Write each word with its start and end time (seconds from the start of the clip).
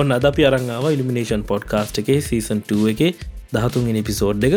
ඔන්න 0.00 0.12
අද 0.16 0.24
අපි 0.28 0.42
අරංාව 0.48 0.84
ඉලිමිනේෂන් 0.94 1.42
පොඩ්කාස්ට් 1.48 1.98
එකේ 2.00 2.20
සීසන් 2.26 2.60
2 2.68 2.92
එක 2.92 3.18
දහතුන්ගෙන 3.54 3.98
පිසෝඩ් 4.08 4.44
එක. 4.48 4.54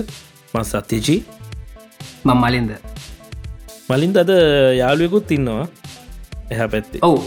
මස් 0.53 0.69
සත්‍යජී. 0.71 1.17
මං 2.27 2.37
මලින්ද. 2.43 2.71
මලින්ද 3.91 4.15
අද 4.23 4.31
යාළුවෙකුත් 4.79 5.33
ඉන්නවා 5.37 5.67
එහ 6.51 6.59
පැත්තේ. 6.73 7.01
ඔව් 7.03 7.17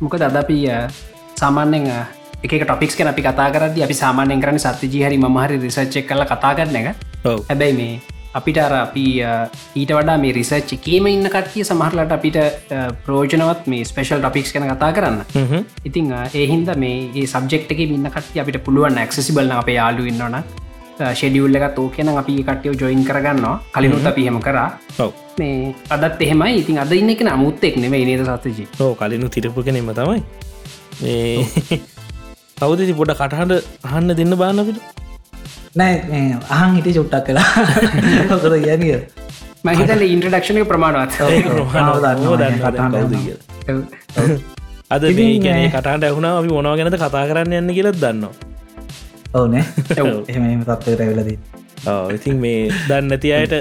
මොක 0.00 0.16
දද 0.22 0.36
අපි 0.44 0.58
සාමාන්‍යෙන් 1.40 1.90
එක 2.44 2.56
ටොපික්ස් 2.64 2.96
කන 2.96 3.12
අපි 3.12 3.22
කතා 3.28 3.48
කරද 3.56 3.76
අපි 3.88 3.96
සාමානයෙන් 4.00 4.40
කරන 4.44 4.62
සත්‍යජී 4.64 5.04
හරි 5.06 5.20
මහරි 5.26 5.60
රිසච්චක් 5.66 6.08
කල 6.08 6.24
කතා 6.32 6.54
කරන 6.56 6.80
එක. 6.80 6.96
ඔව්. 7.28 7.44
හැබැයි 7.50 7.76
මේ 7.80 7.94
අපිට 8.38 8.58
අර 8.64 8.72
අපි 8.76 9.04
ඊට 9.80 9.90
වඩා 9.96 10.16
මේ 10.22 10.32
රිසච්ච 10.36 10.70
කේම 10.86 11.06
ඉන්න 11.12 11.28
කට්ටිය 11.34 11.64
සමහරලට 11.68 12.12
අපිට 12.16 12.38
ප්‍රෝජනවත් 13.06 13.66
මේ 13.72 13.84
ස්පේෂල් 13.90 14.22
ටොපික්ස් 14.22 14.52
කන 14.54 14.66
කතා 14.72 14.90
කරන්න. 14.96 15.18
ඉතිං 15.88 16.08
ඒහින්ද 16.40 16.70
මේ 16.84 17.26
සබ්ෙක්් 17.32 17.72
එක 17.74 17.82
ඉන්න 17.86 18.08
කට්ටිය 18.14 18.42
අපිට 18.44 18.58
පුළුවන් 18.68 19.00
ඇක්සිබල්න 19.02 19.52
අප 19.58 19.68
යාලු 19.76 20.08
ඉන්නවන 20.12 20.38
ෂෙඩියුල්ල 21.18 21.58
එක 21.60 21.66
තෝ 21.76 21.88
කියන 21.96 22.12
අපි 22.22 22.38
කට්ටියෝ 22.48 22.78
ජොයින් 22.82 23.04
කරගන්නවා. 23.10 23.56
කලිනුත් 23.74 24.08
අපි 24.12 24.24
හෙම 24.28 24.40
කරා. 24.46 24.68
මේ 25.38 25.74
අදත් 25.94 26.22
එහෙමයි. 26.28 26.52
ඉතින් 26.62 26.78
අද 26.84 26.92
ඉන්න 27.00 27.12
එක 27.16 27.22
නමුත්තෙක් 27.28 27.76
නෙවේ 27.84 28.04
නේද 28.10 28.24
සතජී 28.30 28.68
ඕ 28.86 28.92
කලිනු 29.02 29.28
තිරපු 29.36 29.60
කෙනෙම 29.68 29.92
තමයි. 30.00 30.20
කවදති 32.60 32.92
පොඩ 32.98 33.12
කටහට 33.20 33.86
අහන්න 33.90 34.16
දෙන්න 34.18 34.34
බානකට 34.42 35.00
නෑ 35.74 35.94
අහන් 36.50 36.74
හිට 36.76 36.88
චුට්ටක් 36.96 37.26
කලා 37.26 37.48
හොකද 38.30 38.54
කියනිය 38.58 38.96
මහිතල 39.64 40.02
ඉන්ට්‍රඩක්ෂණ 40.04 40.66
ප්‍රමාණවත්. 40.66 41.12
අද 44.90 45.02
ගැන 45.08 45.54
මේ- 45.54 45.70
කටට 45.70 46.04
ඇහුණා 46.04 46.32
අපි 46.38 46.48
මොනව 46.50 46.76
ගැනද 46.78 46.96
කතා 46.96 47.24
කරන්න 47.28 47.54
යන්න 47.54 47.72
කියලත් 47.72 47.96
දන්නවා? 47.96 48.32
ඕනේ 49.34 49.64
ඔව්. 49.98 50.28
එහෙම 50.28 50.42
ඇවිලදී 51.00 51.38
ඔව්, 51.86 52.10
ඉතින් 52.12 52.36
මේ 52.36 52.58
දන්න 52.88 53.08
නැති 53.08 53.32
අයට 53.32 53.54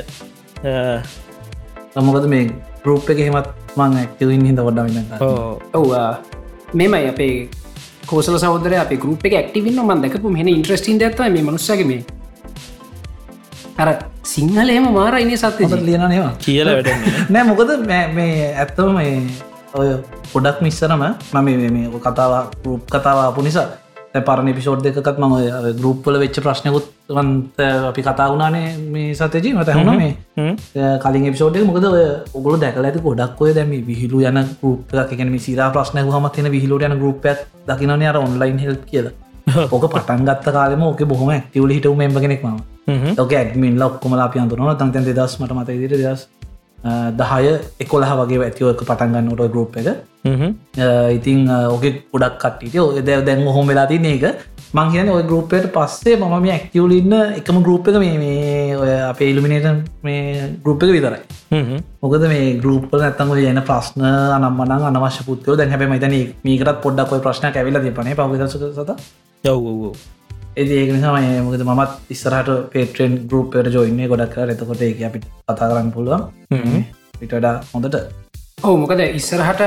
මොකද 2.01 2.25
මේ 2.27 2.43
ගරුප් 2.83 3.09
එක 3.09 3.19
හෙමත් 3.19 3.47
මං 3.77 3.97
ඇක්ටවින් 3.97 4.45
හිද 4.45 4.59
වඩ 4.59 4.79
වින්න 4.87 5.07
ඔව්. 5.73 5.95
මෙමයි 6.73 7.07
අපේ 7.07 7.33
කෝසල 8.07 8.37
සෞදර 8.37 8.73
අප 8.75 8.91
ගරුප 8.95 9.25
එක 9.25 9.35
ක්ටිවින්න 9.47 9.79
මන් 9.81 10.01
දකපු 10.03 10.29
මෙන 10.29 10.47
ඉන්ට්‍රස්ටින් 10.49 11.01
ඇත්ත 11.01 11.19
මේ 11.19 11.43
මනුස්සගේ 11.43 11.85
මේ. 11.85 12.03
අර 13.77 13.89
සිංහලේම 14.23 14.85
මාරයිනේ 14.93 15.37
සත්‍ය 15.37 15.65
ලියන 15.81 16.01
නවා 16.03 16.31
කියලා 16.39 16.75
නෑ 17.33 17.43
මොකද 17.43 17.71
මේ- 17.87 18.09
මේ 18.13 18.33
ඇත්තව 18.55 18.89
මේ 18.95 19.13
ඔය 19.73 19.87
පොඩක් 20.33 20.61
මිස්සරම 20.61 21.01
මම 21.33 21.43
මේ- 21.43 21.71
මේ 21.71 21.87
ඔය 21.87 21.99
කතාව 21.99 22.33
කතාවාපු 22.91 23.41
නිසා 23.41 23.67
පරණ 24.13 24.53
පිසෝඩ් 24.53 24.83
දෙකත් 24.83 25.19
ම 25.19 25.33
ගරුප්පල 25.77 26.19
වෙච්ච 26.19 26.39
ප්‍රශ්නකුත් 26.41 26.85
අපි 27.85 28.01
කතා 28.01 28.27
වුණනේ 28.27 28.75
මේ 28.89 29.13
සතජී 29.13 29.53
මත 29.53 29.69
හුණ 29.69 29.95
මේ. 29.95 30.15
කලින් 30.99 31.25
එපිසෝඩ් 31.25 31.55
එක 31.55 31.65
මොකද 31.65 31.87
ඔගොල 32.33 32.59
දැකල 32.59 32.85
ඇති 32.85 32.99
ගොඩක් 32.99 33.41
ඔය 33.41 33.53
දැම 33.53 33.71
විහිලු 33.87 34.19
යන 34.21 34.41
ගරුප් 34.59 34.93
එකන 34.95 35.37
සිරා 35.39 35.71
ප්‍රශ්න 35.71 36.03
හමත් 36.07 36.39
එන 36.39 36.51
විහිලුට 36.51 36.83
යන 36.83 36.97
ගරුප්යක් 36.99 37.47
දකිනන 37.67 38.03
අර 38.03 38.17
ඔන්ලයින් 38.17 38.59
හෙල් 38.59 38.75
කියලා. 38.83 39.15
ඕක 39.73 39.87
පටන් 39.87 40.27
ගත්ත 40.27 40.51
කාලම 40.51 40.83
ඕක 40.83 41.01
බොහොම 41.05 41.29
ඇක්ටවල 41.29 41.71
හිටව 41.71 41.95
මෙම්බ 41.95 42.19
කෙනෙක් 42.19 42.43
ම 42.43 42.59
හ්ම්. 42.89 43.15
ඕක 43.17 43.33
ඇඩමින්ල 43.33 43.81
ඔක්කොම 43.81 44.19
අපි 44.19 44.39
අන්තුරන 44.39 44.75
තන්තැන් 44.75 45.07
දෙදස් 45.07 45.39
මට 45.39 45.55
මත 45.55 45.79
දිර 45.79 45.97
දස් 45.97 46.27
දහය 47.19 47.51
එකොලහ 47.79 48.13
වගේ 48.21 48.45
ඇතිවක 48.45 48.81
පටන්ගන්නට 48.87 49.43
ගරුප් 49.53 49.77
එක. 49.81 49.87
ඉතින් 51.17 51.49
ඕක 51.49 51.85
ගොඩක් 52.13 52.39
කට්ටිට 52.41 52.79
ඔය 52.81 53.01
දැ 53.01 53.21
දැන් 53.27 53.45
හොම 53.57 53.67
වෙලා 53.67 53.87
තින 53.91 54.05
එක 54.05 54.25
මං 54.73 54.91
කියන 54.91 55.09
ඔය 55.13 55.23
ගරුප්පයට 55.29 55.65
පස්සේ 55.75 56.15
මම 56.17 56.35
මේ 56.43 56.53
ඇක්ටවල 56.53 56.93
ඉන්න 56.97 57.13
එකම 57.39 57.57
ගරුප් 57.65 57.87
එක 57.91 57.97
මේ 58.03 58.17
මේ 58.21 58.77
ඔය 58.81 58.91
අපේ 59.09 59.29
ඉල්ිමිනේට 59.31 59.67
මේ 60.03 60.47
ගරුප් 60.63 60.83
එක 60.83 60.93
විතරයි. 60.95 61.21
මොකද 62.03 62.23
මේ 62.33 62.45
ගරුප්පල 62.63 63.03
නැත්තම 63.03 63.33
යන 63.35 63.61
ප්‍රශ්න 63.69 64.07
අනම්මන 64.37 64.71
අනවශ්‍ය 64.91 65.27
පුත්යෝ 65.27 65.57
දැන් 65.59 65.73
හැබ 65.73 65.83
මතන 65.89 66.15
මේකටත් 66.47 66.81
පොඩ්ඩක් 66.85 67.13
ඔය 67.17 67.21
ප්‍රශ්න 67.27 67.51
ඇවිල 67.51 67.81
දෙපනේ 67.87 68.17
පවදසක 68.21 68.63
සත 68.77 68.91
ඔව් 69.43 69.95
ඔව් 70.51 70.57
ඔව්. 70.57 70.57
එති 70.57 70.73
ඒක 70.73 70.91
නිසා 70.93 71.19
මම 71.19 71.43
මොකද 71.43 71.63
මත් 71.63 71.91
ඉස්සරහට 72.09 72.49
පේට්‍රෙන් 72.73 73.13
ගරුප්පයට 73.27 73.73
ජොයින්නේ 73.73 74.07
ගොඩක් 74.07 74.33
කර 74.33 74.49
එතකොට 74.49 74.81
ඒක 74.81 75.03
අපිට 75.03 75.25
කතා 75.47 75.69
කරන්න 75.69 75.91
පුළුවන්. 75.91 76.21
පිටඩා 77.19 77.55
හොඳට 77.73 77.95
ඔහු 78.67 78.73
මොකද 78.81 78.99
ඉස්සරහට 79.19 79.61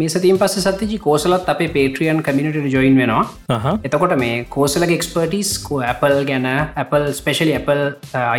මේ 0.00 0.10
සතින් 0.12 0.36
පස්ස 0.40 0.66
සතතිජි 0.66 0.98
කෝසලත් 1.06 1.48
අපේ 1.52 1.70
පේට්‍රියන් 1.76 2.18
කමිනිට 2.26 2.68
ජොයින් 2.74 2.98
වෙනවා. 3.00 3.72
එතකොට 3.86 4.14
මේ 4.22 4.36
කෝසලගේ 4.56 4.98
එක්ස්පර්ටිස් 4.98 5.50
කෝ 5.64 5.80
Apple 5.92 6.18
ගැන 6.28 6.46
Apple 6.82 7.06
specially 7.20 7.56
Apple 7.60 7.82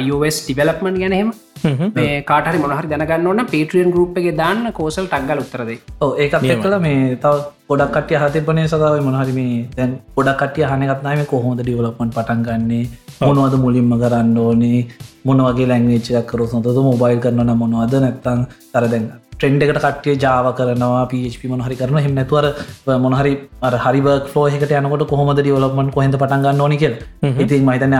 iOS 0.03 0.37
development 0.45 0.99
ගැනහෙම 1.03 1.33
හ්ම්. 1.65 1.91
මේ 1.97 2.13
කාටහරි 2.29 2.63
මොහරි 2.63 2.91
දැනගන්න 2.93 3.27
ඕන්න 3.33 3.43
පේට්‍රියන් 3.53 3.91
ගරුප් 3.95 4.21
එක 4.23 4.29
දාන්න 4.41 4.71
කෝසල් 4.79 5.11
ටක්ගල් 5.11 5.43
උත්තරදේ 5.43 5.77
ඒකත් 6.25 6.47
එක්කල 6.55 6.77
මේ 6.87 7.19
තව 7.25 7.35
ගොඩක් 7.69 7.93
කටිය 7.97 8.21
හතිපනේ 8.23 8.67
සදාව 8.75 8.97
මොනහරි 9.09 9.37
මේ 9.41 9.59
දැන් 9.77 9.99
ගොඩක් 10.17 10.41
කටිය 10.45 10.67
හනකත්නාම 10.71 11.27
කොහොද 11.35 11.61
ඩිවලපන් 11.61 12.15
පටන් 12.17 12.47
ගන්නේ? 12.47 12.83
මොනවද 13.27 13.61
මුලින්ම 13.67 13.93
කරන්න 14.01 14.35
ඕනේ? 14.47 14.81
මොනවගේ 15.27 15.69
ලැංවේච්චයක් 15.71 16.27
කරු 16.33 16.51
සොඳද 16.51 16.83
මොබයිල් 16.91 17.23
කරන 17.23 17.57
මොනවද? 17.63 18.03
නැත්තං 18.03 18.51
තර 18.73 18.85
දැන් 19.41 19.59
ට්‍රෙන්ඩ් 19.59 19.63
එකට 19.65 19.79
කටිය 19.83 20.15
ජාව 20.23 20.47
කරනවා 20.57 21.03
පප 21.09 21.49
මොහරි 21.51 21.75
කරන 21.81 21.97
හෙම 22.05 22.13
නැතුවර 22.17 22.45
මොනහරි 23.03 23.33
හරිබක් 23.83 24.35
ෝ 24.35 24.45
එකට 24.47 24.73
යනකොට 24.79 25.05
කොහොමද 25.11 25.39
ඩියවලපමන් 25.39 25.91
කොහෙද 25.95 26.17
පටන්ගන්න 26.21 26.63
ඕනි 26.65 26.77
කියල. 26.83 26.95
ඉතින් 27.43 27.67
මහිතන 27.69 27.95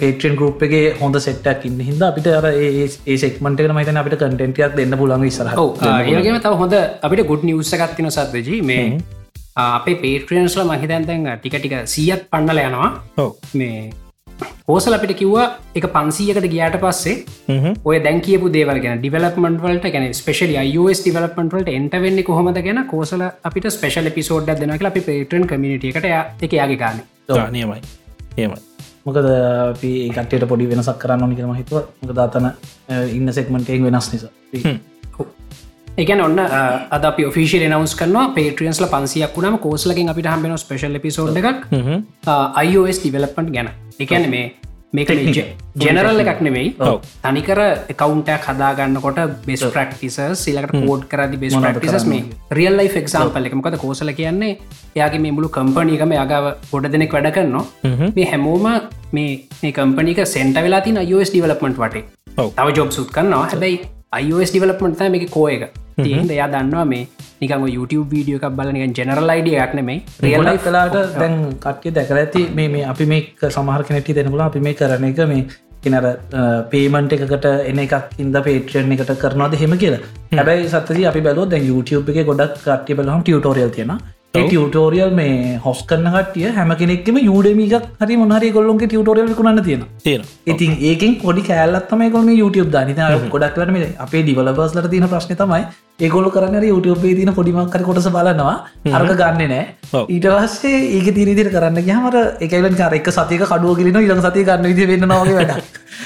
පේට්‍රෙන් 0.00 0.36
ගරුප් 0.40 0.62
එක 0.68 0.74
හොඳ 1.00 1.16
සෙට්ටක් 1.26 1.66
ඉන්න 1.70 1.80
හිද 1.88 2.04
අපිට 2.10 2.28
අර 2.34 2.46
ඒ 2.50 3.16
සෙක්මට 3.24 3.64
මහිතන 3.78 4.02
අපිට 4.02 4.18
කටෙන්ටියක් 4.20 4.76
දෙන්න 4.76 4.98
පුලන් 5.00 5.26
ඉස්සර 5.30 5.50
ඒගේම 5.54 6.38
තව 6.38 6.54
හොඳ 6.62 6.78
අපිට 7.08 7.26
ගුඩ් 7.32 7.48
නිවසගත්තින 7.50 8.10
සත්දජී 8.10 8.62
මේ 8.70 8.86
අපේ 9.56 9.96
පේට්‍රියන්ස්ල 10.04 10.64
මහිතන්තැන් 10.68 11.26
ටික 11.32 11.58
ටික 11.58 11.74
සියත් 11.86 12.28
පන්නල 12.30 12.64
යනවා. 12.68 12.90
මේ 13.54 13.92
කෝසල 14.66 14.96
අපිට 14.96 15.14
කිව්වා 15.20 15.46
එක 15.74 15.86
පන්සීයකට 15.94 16.48
ගියාට 16.54 16.78
පස්සේ. 16.84 17.16
ඔය 17.84 17.96
දැන් 18.06 18.20
කියපු 18.26 18.52
දේවල් 18.56 18.82
ගැන 18.84 19.00
ඩිවලපමට 19.00 19.62
වලට 19.66 19.94
ගැන 19.94 20.08
ස්පේශල 20.20 20.56
iOS 20.64 21.04
ඩිවලපමට 21.04 21.56
වලට 21.56 21.78
එන්ට 21.78 21.96
වෙන්න 22.06 22.24
කොහොමද 22.30 22.60
ගැන 22.66 22.82
කෝසල 22.92 23.24
අපිට 23.50 23.70
ස්පේශල 23.76 24.10
පිසෝඩ් 24.18 24.52
දෙන 24.52 24.74
කියලා 24.74 24.92
අපි 24.94 25.06
පේටන් 25.08 25.48
කමිට 25.48 25.88
එකට 25.92 26.44
එක 26.46 26.58
යාගේ 26.60 26.82
ගන්න 26.82 27.02
නියමයි. 27.50 27.80
ඒමයි 28.38 28.60
මොකද 29.06 29.26
අපි 29.26 29.92
කටට 30.14 30.48
පොඩි 30.48 30.70
වෙනසක් 30.70 30.96
කරන්න 31.02 31.24
ඕනි 31.24 31.36
කරම 31.36 31.54
හිතුව. 31.58 31.90
මොක 32.00 32.14
දාතන 32.14 32.48
ඉන්න 33.10 33.36
සෙක්මටේෙන් 33.38 33.90
වෙනස් 33.90 34.10
නිසා 34.14 34.32
එකන 36.00 36.20
ඔන්න 36.24 36.38
අද 36.96 37.06
ෆිසිල් 37.36 37.62
නවස් 37.68 37.94
කන 38.00 38.18
පේට්‍රියන්ස්ල 38.36 38.86
පන්සියක් 38.92 39.36
වුණම 39.36 39.58
කෝසලකින් 39.64 40.08
අපිට 40.12 40.28
හම්බෙන 40.32 40.56
ස්පේශල් 40.64 40.98
පිසෝඩ් 41.06 41.36
එකක්. 41.40 41.64
iOS 42.66 43.00
ඩිවලප්මට 43.02 43.50
ගැන. 43.56 43.68
එකන 44.00 44.24
මේ 44.34 44.46
මේක 44.96 45.10
ජෙනරල් 45.82 46.22
එකක් 46.22 46.40
නෙවෙයි. 46.46 46.70
ඔව්. 46.80 46.96
තනිකර 47.24 47.60
එකකවන්ටක් 47.92 48.48
හදාගන්නකොට 48.48 49.20
බෙස් 49.46 49.64
ප්‍රක්ටිස 49.74 50.16
සිලකට 50.44 50.72
කෝඩ් 50.78 51.04
කරදි 51.12 51.40
බෙස් 51.44 51.56
ප්‍රක්ටිසස් 51.64 52.08
මේ 52.12 52.24
රියල් 52.58 52.80
ලයි 52.80 52.92
එක්සාම්පල් 53.02 53.50
එකමකද 53.50 53.76
කෝසල 53.84 54.12
කියන්නේ 54.20 54.56
එයාගේ 54.96 55.22
මේ 55.26 55.36
මුළු 55.36 55.52
කම්පනීකම 55.58 56.16
යගාව 56.24 56.48
ගොඩ 56.72 56.90
දෙනෙක් 56.96 57.18
වැඩ 57.18 57.30
කරනවා. 57.36 57.64
මේ 58.16 58.28
හැමෝම 58.32 58.66
මේ 59.18 59.72
කම්පනික 59.80 60.24
සෙන්ට 60.34 60.62
වෙලා 60.68 60.80
තින 60.88 61.00
iOS 61.04 61.36
ඩිවලප්මට 61.36 61.84
වටේ. 61.84 62.04
ඔව්. 62.38 62.48
තව 62.56 62.76
ජොබ් 62.80 62.90
සුත් 62.98 63.12
කරනවා. 63.18 63.44
හැබැයි 63.52 63.80
iOS 64.24 64.56
ඩිවලප්මට 64.56 65.08
මේ 65.16 65.32
කෝ 65.36 65.48
එක 65.92 66.04
තියන්ද 66.04 66.30
එයා 66.36 66.48
දන්නවා 66.54 66.84
මේ 66.92 67.02
නිකම 67.40 67.66
YouTube 67.76 68.06
වීඩියෝ 68.14 68.40
එකක් 68.42 68.56
බලනික 68.60 68.96
ජෙනරල් 69.00 69.34
අයිඩිය 69.34 69.58
එකක් 69.64 69.74
නෙමයි. 69.80 69.98
රියල් 70.26 70.44
ගොඩක් 70.44 70.64
කලාට 70.68 70.96
දැන් 71.18 71.34
කට්ටිය 71.64 71.92
දැකල 71.98 72.22
ඇති 72.22 72.46
මේ 72.60 72.68
මේ 72.76 72.86
අපි 72.92 73.06
මේ 73.12 73.50
සමහර 73.56 73.82
කෙනෙටි 73.90 74.16
දෙනකුල 74.20 74.42
අපි 74.48 74.60
මේ 74.68 74.78
කරන 74.80 75.06
එක 75.10 75.20
මේ 75.34 75.44
කෙනර 75.84 76.04
පේමන්ට 76.72 77.14
එකකට 77.16 77.46
එන 77.70 77.78
එකක් 77.84 77.94
ඉද 78.24 78.36
පේට්‍රියන් 78.48 78.92
එකට 78.96 79.12
කරනවාද 79.22 79.54
හෙම 79.62 79.76
කියලා. 79.84 80.02
හැබැයි 80.40 80.68
සතති 80.74 81.06
අපි 81.10 81.20
බැලෝ 81.28 81.46
දැන් 81.54 81.68
YouTube 81.70 82.12
එක 82.12 82.26
ගොඩක් 82.32 82.58
කට්ටිය 82.64 82.98
බලහම් 83.00 83.22
ටියටෝරියල් 83.28 83.72
තියෙන 83.76 83.94
ටියටෝරියල් 84.34 85.10
මේ 85.14 85.58
හොස් 85.64 85.80
කරන 85.88 86.06
කටිය 86.14 86.52
හැම 86.56 86.70
කෙනෙක්ම 86.80 87.16
යුඩමික් 87.20 87.74
හරි 88.00 88.16
මොහරි 88.20 88.50
ගොල්ලොන්ගේ 88.56 88.88
ටියටෝරියල් 88.88 89.34
කුණන්න 89.40 89.62
තියෙන 89.66 89.82
තියෙන 90.04 90.22
ඉතින් 90.46 90.72
ඒකින් 90.90 91.16
පොඩි 91.22 91.42
කෑල්ලත්තම 91.48 92.04
කොම 92.14 92.30
YouTube 92.32 92.70
දානිත 92.70 93.00
ගොඩක් 93.34 93.54
කරන 93.56 93.80
අපේ 94.06 94.22
ඩිවලබස්ලට 94.22 94.90
තින 94.94 95.08
ප්‍රශ්න 95.12 95.36
තමයි 95.42 95.64
ඒගොල 96.00 96.30
කරන්න 96.30 96.64
YouTube 96.64 97.02
තින 97.02 97.32
පොඩිමක්කර 97.34 97.84
කොටස 97.84 98.08
බලනවා. 98.08 98.54
අරක 98.90 99.12
ගන්න 99.20 99.50
නෑ. 99.52 99.66
ඊට 100.08 100.26
පස්සේ 100.26 100.80
ඒක 100.96 101.14
තිරිදිර 101.14 101.50
කරන්න 101.54 101.84
ගහමට 101.88 102.42
එකයිලන් 102.46 102.76
කාර 102.76 102.94
එක 102.94 103.10
සතික 103.10 103.44
කඩුව 103.44 103.76
කිරන 103.76 104.00
ඉලක 104.00 104.24
සති 104.26 104.44
ගන්න 104.44 104.68
විදි 104.70 104.88
වෙන්න 104.92 105.06
නවගේ 105.08 105.36
වැඩ 105.38 105.52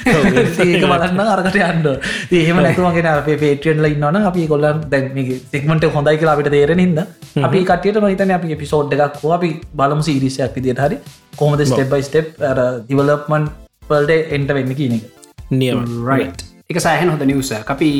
ඒක 0.65 0.83
බලන්න 0.91 1.21
අරකට 1.25 1.59
යන්න. 1.59 1.87
ඒහම 2.33 2.59
නැතුවගෙන 2.59 3.09
අපේ 3.13 3.37
පේටියන්ල 3.43 3.89
ඉන්නවන 3.89 4.19
අපි 4.23 4.47
කොල්ලන් 4.47 4.81
දැන් 4.89 5.07
සික්මට 5.51 5.87
හොඳයි 5.95 6.17
කියලා 6.17 6.35
අපිට 6.37 6.51
තේරෙන 6.55 6.83
හිද 6.83 6.99
අපි 7.43 7.63
කටියට 7.63 8.01
මහිතන 8.03 8.35
අපි 8.37 8.59
පිසෝඩ් 8.63 8.97
එකක් 8.97 9.21
හෝ 9.23 9.33
අපි 9.37 9.51
බලමු 9.75 10.07
සිරිසයක් 10.09 10.55
විදියට 10.55 10.83
හරි. 10.85 10.99
කොහොමද 11.35 11.65
ස්ටෙප් 11.65 11.89
බයි 11.93 12.03
ස්ටප් 12.03 12.53
දිවලප්මන් 12.89 13.49
පල්ට 13.89 14.33
එන්ට 14.37 14.55
වෙන්න 14.57 14.75
කියන 14.75 14.97
එක. 14.99 15.05
නියම. 15.51 15.85
රයි් 16.05 16.31
එක 16.69 16.79
සෑහන් 16.79 17.09
හොඳ 17.09 17.23
නිවස 17.25 17.53
අපි 17.55 17.91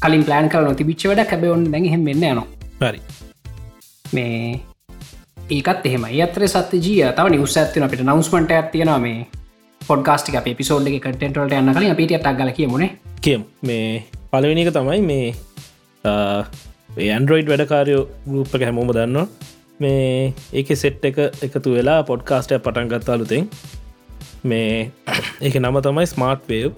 කලින් 0.00 0.24
ප්ලෑන් 0.24 0.48
කල 0.48 0.68
නොති 0.68 0.84
බිච්ච 0.84 1.08
වැඩ 1.10 1.26
කැබවුන් 1.26 1.66
දැහෙම 1.72 2.04
වෙන්න 2.04 2.24
යනවා. 2.24 2.46
හරි. 2.82 3.00
මේ 4.12 4.60
ඒකත් 5.50 5.86
එහෙම 5.86 6.04
අතර 6.26 6.46
සත්‍ය 6.48 6.78
ජිය 6.78 7.00
තව 7.12 7.26
නිවස 7.30 7.56
ඇත්තින 7.56 7.86
අපිට 7.86 8.04
නවස්මට 8.04 8.52
ඇත්තියෙන 8.52 8.92
මේ 9.00 9.26
පොඩ්ගස්ටික 9.88 10.36
අප 10.38 10.46
පිසෝඩ් 10.58 10.86
එක 10.88 10.96
කටෙන්ටලට 11.04 11.54
යන්න 11.54 11.72
කලින් 11.76 11.92
අපිට 11.94 12.12
ටක්ගල 12.14 12.52
කියමුණේ 12.58 12.90
කියම්. 13.20 13.42
මේ 13.62 14.04
පලවෙනි 14.32 14.64
එක 14.64 14.70
තමයි 14.76 15.00
මේ 15.02 15.26
ඇන්ඩරෝයිඩ් 17.08 17.50
වැඩකාරයෝ 17.52 18.02
ගරුප්පක 18.26 18.64
හැමෝම 18.68 18.92
දන්නවා. 18.96 19.26
මේ 19.80 20.32
ඒක 20.52 20.72
සෙට් 20.76 21.04
එක 21.10 21.20
එකතු 21.46 21.76
වෙලා 21.76 21.98
පොඩ්කාස්ටය 22.10 22.58
පටන් 22.58 22.90
ගත්තාලුතෙන් 22.92 23.50
මේ 24.44 24.90
ඒක 25.46 25.60
නම 25.62 25.80
තමයි 25.88 26.06
ස්මාර්ට් 26.14 26.48
වේව් 26.52 26.70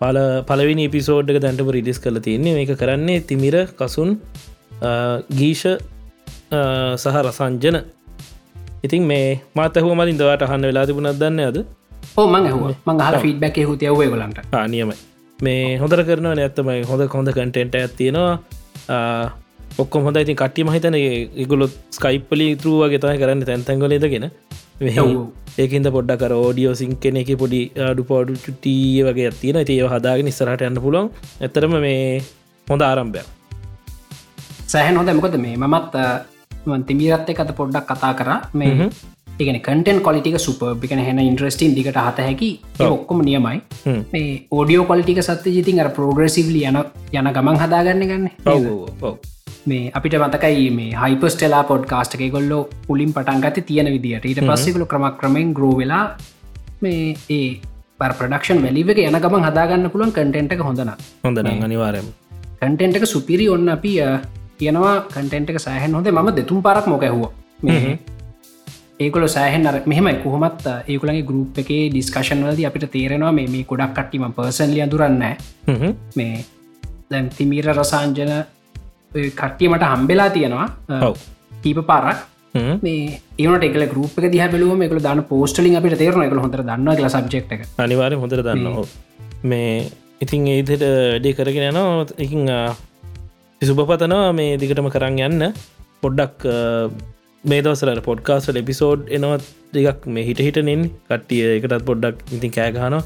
පල 0.00 0.20
පලවිනි 0.50 0.86
පිසෝඩ් 0.94 1.34
එක 1.34 1.40
දැන්ටම 1.46 1.72
රිඩිස් 1.78 1.98
කල 2.04 2.22
තියන්නේ. 2.28 2.54
මේක 2.58 2.72
කරන්නේ 2.82 3.24
තිමිර 3.30 3.58
කසුන් 3.80 4.14
ගීෂ 5.40 5.66
සහ 7.02 7.18
රසංජන. 7.24 7.82
ඉතින් 8.86 9.02
මේ 9.04 9.28
මාතහුව 9.54 9.92
මලින් 9.94 10.18
දවට 10.20 10.50
හන්න 10.50 10.70
වෙලා 10.70 10.86
තිබුණත් 10.86 11.20
දන්න 11.20 11.46
අද 11.50 11.58
ඕ 12.18 12.26
මං 12.32 12.48
හුව 12.52 12.64
මං 12.86 13.02
හල 13.06 13.16
ෆීඩ්බැක් 13.24 13.58
හුති 13.70 13.90
යව්වේ 13.90 14.08
ගලන්ට 14.12 14.38
නියමයි. 14.72 14.96
මේ 15.40 15.76
හොඳර 15.82 16.00
කරනවා 16.08 16.34
ඇත්තමයි 16.46 16.82
හොඳ 16.90 17.02
හොඳ 17.18 17.28
කටෙන්ට 17.36 17.76
ඇත්තියෙනවා 17.80 18.32
ඔක්කො 19.82 20.02
හොඳ 20.06 20.16
ඉතින් 20.22 20.36
කට්ටි 20.40 20.66
මහිතන 20.68 20.96
ඉගුලොත් 21.44 21.76
ස්කයිප්පලි 21.96 22.48
තරුවගේ 22.62 23.00
තයි 23.04 23.20
කරන්න 23.22 23.46
තැන්තැන්ගලදගෙන 23.50 24.26
ඒකන්ද 25.62 25.88
පොඩ්ඩ 25.96 26.20
කර 26.22 26.32
ෝඩියෝ 26.36 26.74
සිං 26.80 26.92
කෙන 27.04 27.20
එක 27.22 27.30
පොඩි 27.42 27.60
අඩු 27.90 28.02
පඩු 28.10 28.36
චුට්ටිය 28.44 29.04
වගේ 29.08 29.28
ඇතින 29.30 29.60
ඒව 29.62 29.86
හදාගෙන 29.94 30.28
නිස්සරට 30.28 30.66
යන්න 30.68 30.82
පුලොන් 30.86 31.08
ඇතරම 31.46 31.74
මේ 31.86 32.02
හොඳ 32.68 32.82
ආරම්භයක්. 32.88 33.26
සෑහන් 34.72 35.00
හොඳ 35.00 35.10
මොකද 35.20 35.36
මේ 35.44 35.56
මමත් 35.62 35.94
තිමිරත් 36.88 37.30
එකත 37.32 37.52
පොඩ්ඩක් 37.60 37.88
කතා 37.90 38.12
කර. 38.20 38.30
මේ 38.60 38.90
ඒගෙන 39.40 39.60
කටන් 39.60 40.00
කොලිටික 40.06 40.38
සුප 40.38 40.62
එකන 40.86 41.02
හෙන 41.08 41.20
ඉන්ට්‍රස්ටින් 41.22 41.74
දිකට 41.76 41.98
හත 41.98 42.28
හැකි 42.28 42.50
ඔක්කොම 42.88 43.20
නියමයි. 43.28 43.58
මේ 44.12 44.30
ඕඩියෝ 44.50 44.86
කොලිටික 44.92 45.20
සත්‍ය 45.22 45.56
ජිතින් 45.56 45.82
අර 45.84 45.90
පෝග්‍රසිවලි 45.98 46.62
යන 46.70 46.80
යන 47.14 47.32
ගමන් 47.36 47.60
හදාගන්න 47.64 48.08
ගන්න. 48.10 48.26
මේ 49.66 49.90
අපිට 49.94 50.14
මතකයි 50.18 50.70
මේ 50.70 50.92
හයිපස්ටලා 50.94 51.62
පොඩ් 51.64 51.84
කාස්ට 51.92 52.14
එක 52.16 52.24
ගොල්ලෝ 52.36 52.62
පුලින් 52.86 53.12
පටන්ගත 53.12 53.66
තියෙන 53.66 53.90
විදිට 53.94 54.24
ඊට 54.24 54.40
පස්සෙකලු 54.46 54.86
ක්‍රමක් 54.86 55.18
ක්‍රමෙන් 55.20 55.52
ග්‍රෝ 55.54 55.74
වෙලා 55.80 56.04
මේ 56.82 57.16
ඒ 57.30 57.48
පර 58.00 58.12
ප්‍රඩක්ෂන් 58.18 58.62
වැලිවක 58.64 59.00
යන 59.02 59.20
ගමන් 59.24 59.46
හදාගන්න 59.48 59.90
පුළුවන් 59.92 60.14
කටෙන්ට 60.16 60.54
එක 60.56 60.62
හොඳන 60.68 60.92
හොඳ 61.24 61.42
අනිවාරයම 61.64 62.08
කටෙන්ට 62.62 63.00
එක 63.00 63.06
සුපිරි 63.06 63.48
ඔන්න 63.48 63.68
අපි 63.76 63.92
කියනවා 64.60 64.94
කටෙන්ට 65.10 65.52
එක 65.52 65.60
සෑහන් 65.66 65.98
හොඳේ 65.98 66.16
ම 66.16 66.32
දෙතුම් 66.38 66.64
පරක් 66.66 66.86
මොකැහුව 66.86 67.28
ඒකොල 69.00 69.26
සෑහන් 69.26 69.66
අර 69.66 69.76
මෙහමයි 69.86 70.14
කොහොමත් 70.22 70.64
ඒකුලගේ 70.88 71.22
ගරුප් 71.22 71.58
එක 71.58 71.70
ඩිස්කශන් 71.92 72.42
වලද 72.46 72.64
අපිට 72.64 72.84
තේරෙනවා 72.92 73.32
මේ 73.32 73.64
ගොඩක් 73.70 73.94
කට්ටිම 73.96 74.26
පර්සන්ලිය 74.30 74.86
දුරන්න. 74.90 75.22
මේ 76.16 76.44
දැන් 77.10 77.28
තිමීර 77.28 77.70
රසාංජන 77.72 78.32
කට්ටියමට 79.34 79.82
හම්බෙලා 79.82 80.28
තියෙනවා. 80.28 80.68
කීප 81.62 81.80
පාරක්. 81.86 82.18
මේ 82.82 83.20
ඒනට 83.38 83.64
එකල 83.64 83.84
ගරුප් 83.86 84.18
එක 84.18 84.30
දිහ 84.32 84.46
බැලුවම 84.52 84.82
එකල 84.82 84.98
දාන 84.98 85.22
පෝස්ටලින් 85.22 85.76
අපිට 85.76 85.98
තේරන 85.98 86.22
එකල 86.22 86.38
හොඳ 86.38 86.56
දන්න 86.60 86.96
කියල 86.96 87.08
සබ්ෙක්් 87.08 87.52
එක. 87.56 87.62
අනිවාරය 87.78 88.16
හොඳට 88.16 88.42
දන්න 88.42 88.66
මේ- 89.42 89.90
ඉතින් 90.20 90.46
ඒදට 90.46 90.84
ඩේ 91.20 91.32
කරගෙන 91.32 91.70
යනවා. 91.70 92.06
එකින් 92.18 92.42
සුභපතනවා 93.62 94.32
මේ 94.32 94.56
දිගටම 94.56 94.88
කරන්න 94.88 95.18
යන්න. 95.28 95.52
පොඩ්ඩක් 96.02 96.44
මේ 97.44 97.62
දවසර 97.62 98.00
පොඩ්කාස්ට 98.04 98.56
එපිසෝඩ් 98.60 99.08
එනවත් 99.08 99.44
දෙකක් 99.74 100.06
මේ 100.06 100.24
හිට 100.24 100.40
හිටනෙන් 100.40 100.82
කට්ටිය 101.08 101.44
එකටත් 101.56 101.84
පොඩ්ඩක් 101.86 102.34
ඉතින් 102.36 102.52
කෑගහන 102.52 102.96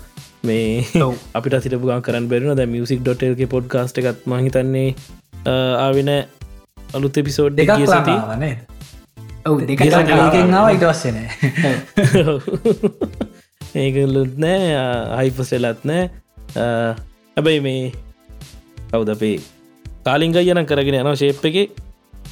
මේ. 0.42 0.84
අපිට 1.36 1.56
සිටපුගන් 1.62 2.02
කරන්න 2.02 2.26
බැරින 2.28 2.56
ද 2.56 2.66
මියසික් 2.66 3.02
ඩොටල්ගේ 3.02 3.48
පොඩ්කාස්ට 3.48 4.00
එකත් 4.02 4.26
මහිතන්නේ 4.26 4.88
ආවෙන 5.78 6.10
අලුත් 6.94 7.20
එපිසෝඩ් 7.22 7.54
දෙකක් 7.54 7.75
ගිය 7.76 7.86
සති. 7.86 7.94
ලඟාවනේ 7.94 8.54
ඔව් 9.46 9.62
දෙක 9.62 9.86
ඒකෙන් 9.86 10.54
ආව 10.54 10.69
ඉට 10.75 10.84
වස්සනෑ 10.84 11.28
ඒකලුත් 13.76 14.34
නෑ 14.38 14.69
අයිපසෙලත් 15.20 15.80
නෑ. 15.84 16.02
හැබැයි 16.56 17.62
මේ 17.62 17.82
කවුද 18.90 19.14
අපේ 19.14 19.37
කාලිංග 20.04 20.34
යන 20.37 20.66
කරගෙන 20.66 21.00
යන 21.00 21.16
ශේප් 21.16 21.50
එක 21.50 21.84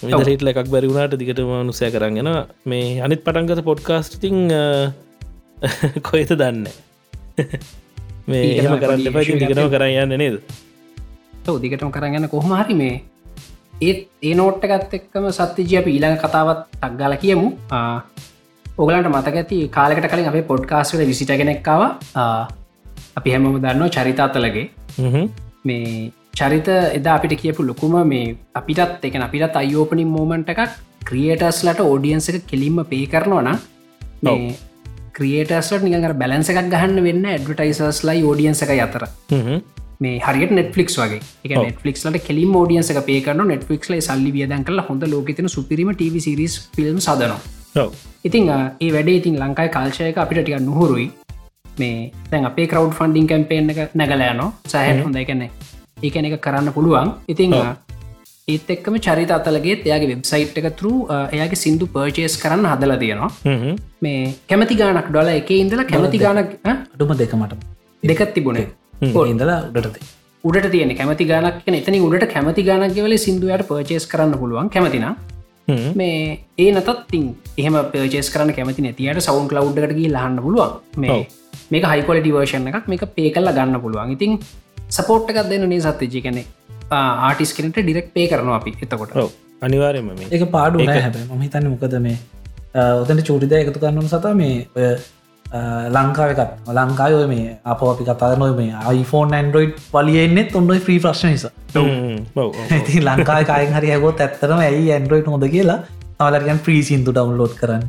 විදරහිටල 0.02 0.50
එකක් 0.52 0.70
බැරිවුණට 0.74 1.14
දිගටම 1.20 1.52
නුසය 1.68 1.90
කරගෙන 1.94 2.30
මේ 2.72 2.98
අනිත් 3.06 3.22
පටන්ගත 3.26 3.62
පොඩ්කාස්ටිං 3.68 4.38
කොයිත 6.08 6.32
දන්න? 6.40 6.66
මේ 8.30 8.42
පස්සේ 8.58 8.80
කරන්න 8.82 9.06
එකක් 9.10 9.40
දිගටම 9.44 9.68
කරන්න 9.74 9.98
යන්න 10.04 10.20
නේද? 10.22 10.36
දිගටම 11.64 11.90
කරගන්න 11.96 12.28
කොහොමහරි 12.34 12.74
මේ 12.82 12.96
ඒත් 13.82 14.00
ඒ 14.28 14.34
නෝට්ට 14.40 14.66
ගත් 14.72 14.98
එක්කම 14.98 15.28
සත්‍යජය 15.38 15.76
අප 15.82 15.86
ඊළඟ 15.92 16.18
කතාවත් 16.24 16.64
ටක්ගල 16.72 17.14
කියමු. 17.22 17.48
ඔගලන්ට 18.82 19.08
මතක 19.12 19.36
ඇති 19.42 19.60
කාලකට 19.76 20.08
කලින් 20.12 20.28
අපේ 20.32 20.48
පොඩ්කාස්වල 20.50 21.04
විසිට 21.10 21.32
කෙනෙක්කාව 21.40 21.82
අපි 23.18 23.28
හැමම 23.34 23.60
දන්න 23.64 23.94
චරිතාත්තලගේ 23.96 24.66
හ්ම්. 24.98 25.26
මේ 25.68 26.10
චරිත 26.34 26.68
එදා 26.98 27.14
අපිට 27.18 27.34
කියපු 27.42 27.66
ලොකුම 27.70 27.94
මේ 28.12 28.24
අපිටත් 28.60 29.04
එක 29.08 29.16
අපිටත් 29.26 29.56
අයෝපනින් 29.62 30.10
මෝමන්ට 30.16 30.48
එකක් 30.54 30.62
ක්‍රියටස්ලට 31.08 31.80
ඕඩියන්ස 31.82 32.28
එක 32.30 32.46
කෙලින්ම 32.50 32.78
පේ 32.92 33.04
කරනවා 33.12 33.42
නම් 33.42 33.58
මේ 34.22 34.54
ක්‍රියටස්ලට 35.18 35.84
නිගර 35.86 36.14
බැලන්ස 36.22 36.50
එකක් 36.52 36.70
ගහන්න 36.74 36.98
වෙන්න 37.08 37.24
ඇඩවටයිසර්ස් 37.34 38.00
ලයි 38.08 38.22
ෝඩියන්ස 38.30 38.62
එක 38.66 38.72
අතර. 38.86 39.04
මේ 40.02 40.18
හරියට 40.26 40.52
නෙට්ලික්ස් 40.58 40.96
වගේ. 41.00 41.20
එක. 41.44 41.52
නෙට්ලික්ලට 41.58 42.20
කෙලින් 42.28 42.54
ෝඩියන්ස 42.60 42.90
එක 42.92 43.00
පේකරන 43.10 43.42
නෙට්ලික්ල 43.52 43.98
සල්ලි 44.08 44.32
වියදන් 44.36 44.64
කල 44.68 44.80
හොඳ 44.88 45.04
ලෝකතන 45.14 45.48
සුපිරිම 45.56 45.90
ටව 45.94 46.22
සිරිස් 46.26 46.54
ෆිල්ම් 46.76 46.98
සදනවා. 46.98 47.40
ඔව්. 47.76 47.90
ඉතිං 48.24 48.48
ආ, 48.50 48.62
ඒ 48.80 48.90
වැඩේ 48.94 49.18
ඉතින් 49.20 49.36
ලංකායි 49.42 49.70
කාල්ශයක 49.76 50.16
අපිට 50.24 50.42
ටික 50.42 50.60
නුහුරුයි. 50.60 51.06
මේ 51.78 52.10
තැන් 52.30 52.48
අපේ 52.50 52.66
කරව් 52.66 52.90
ෆන්ඩිං 52.98 53.26
කැම්පේෙන් 53.26 53.70
එක 53.70 53.94
නැගලෑනෝ 53.94 54.48
සෑහන් 54.66 55.02
හොඳ. 55.04 55.16
එකනෙ 55.16 55.50
ඒකන 56.08 56.28
එක 56.28 56.36
කරන්න 56.46 56.70
පුළුවන්. 56.76 57.10
ඉතිං 57.34 57.54
ඒත් 58.52 58.70
එක්කම 58.74 58.94
චරිත 59.06 59.32
අතලගේ 59.36 59.74
එයාගේ 59.88 60.10
වෙබ්සයිට් 60.12 60.56
එක 60.60 60.68
තුරු 60.80 60.94
එයාගේ 61.36 61.62
සිින්දු 61.64 61.86
පර්චේස් 61.96 62.36
කරන්න 62.44 62.70
හදල 62.72 62.94
තියෙනවා. 63.02 63.30
මේ 64.04 64.32
කැමති 64.50 64.78
ගානක් 64.80 65.10
ඩොල 65.10 65.30
එක 65.34 65.52
ඉඳලා 65.58 65.90
කැමති 65.92 66.22
ගානක්? 66.24 66.56
අඩුම 66.72 67.12
දෙකමට 67.22 67.54
දෙකත් 68.02 68.32
තිබුණේ. 68.38 68.66
ඉඳලා 69.32 69.58
උඩටති 69.68 70.08
උඩට 70.44 70.70
තියෙන 70.72 70.94
කැමති 71.00 71.24
ගානක් 71.30 71.68
එතනි 71.80 72.00
උඩට 72.08 72.26
කැමති 72.34 72.64
ගානක්ගවල 72.70 73.14
සිින්දුවට 73.26 73.68
පර්චේස් 73.68 74.06
කරන්න 74.12 74.34
පුළුවන්. 74.42 74.72
කැමතින. 74.76 75.06
මේ 75.68 75.92
මේ 76.00 76.16
ඒ 76.58 76.70
නතත් 76.72 76.96
තින් 77.12 77.28
එහෙම 77.60 77.76
පර්චේස් 77.92 78.30
කරන 78.34 78.50
කැමති 78.58 78.86
නැතියට 78.86 79.22
සවුන් 79.28 79.46
ලව්ඩ්ගටගේ 79.56 80.10
ලහන්න 80.16 80.42
පුළුවන්. 80.46 80.72
මේ. 81.04 81.20
මේක 81.72 81.86
හයිකොලටි 81.92 82.34
වර්ෂණ 82.36 82.68
එකක්. 82.72 82.88
මේක 82.92 83.04
පේ 83.16 83.30
කල්ල 83.36 83.52
ගන්න 83.58 83.80
පුළුවන්. 83.84 84.12
ඉතින් 84.16 84.32
සපෝට් 84.96 85.32
එකක් 85.32 85.48
දෙන්න 85.52 85.68
නේ 85.72 85.80
සත්්‍යජි 85.86 86.22
කනෙ 86.26 86.44
ආටිස් 86.98 87.54
කෙනට 87.56 87.78
ඩිරෙක් 87.78 88.12
පේ 88.14 88.28
කරනවා 88.28 88.60
අපි 88.60 88.76
එතකොට. 88.82 89.16
ඔව් 89.16 89.30
අනිවාරයම 89.62 90.12
මේ. 90.12 90.28
ඒක 90.30 90.44
පාඩු 90.50 90.86
හැබ 90.90 91.18
ම 91.30 91.42
හිතන්න 91.46 91.72
මොකද 91.72 91.98
මේ 92.06 92.18
ඔතට 92.74 93.26
චූටිද 93.28 93.58
එකතු 93.58 93.82
කරන්නම 93.82 94.08
සතා 94.08 94.34
මේ 94.34 94.54
ඔය 94.76 94.88
ලංකාවකත් 95.96 96.68
ලංකායෝ 96.70 97.24
මේ 97.28 97.56
අප 97.64 97.80
අපි 97.84 98.04
කතාරනොය 98.04 98.52
මේ 98.60 98.84
iPhone 98.94 99.34
ඇන්ඩරෝයිඩ් 99.38 99.80
වලියෙන්නෙත් 99.94 100.54
ඔන්නොයි 100.56 100.84
්‍රී 100.86 101.00
ප්‍රශ්න 101.06 101.34
නිසා. 101.34 101.52
ඉති 102.78 103.00
ලංකාය 103.00 103.44
කායෙන් 103.44 103.74
හරි 103.74 103.90
හැගොත් 103.94 104.22
ඇත්තරම 104.26 104.62
ඇයි 104.68 104.92
ඇන්ඩරෝයිඩ් 104.92 105.32
හොඳ 105.34 105.48
කියලා? 105.56 105.80
අවලටගන් 106.20 106.62
ප්‍රී 106.68 106.82
සිින්දු 106.82 107.12
ඩවන්ලෝඩ් 107.12 107.56
කරන්න. 107.60 107.84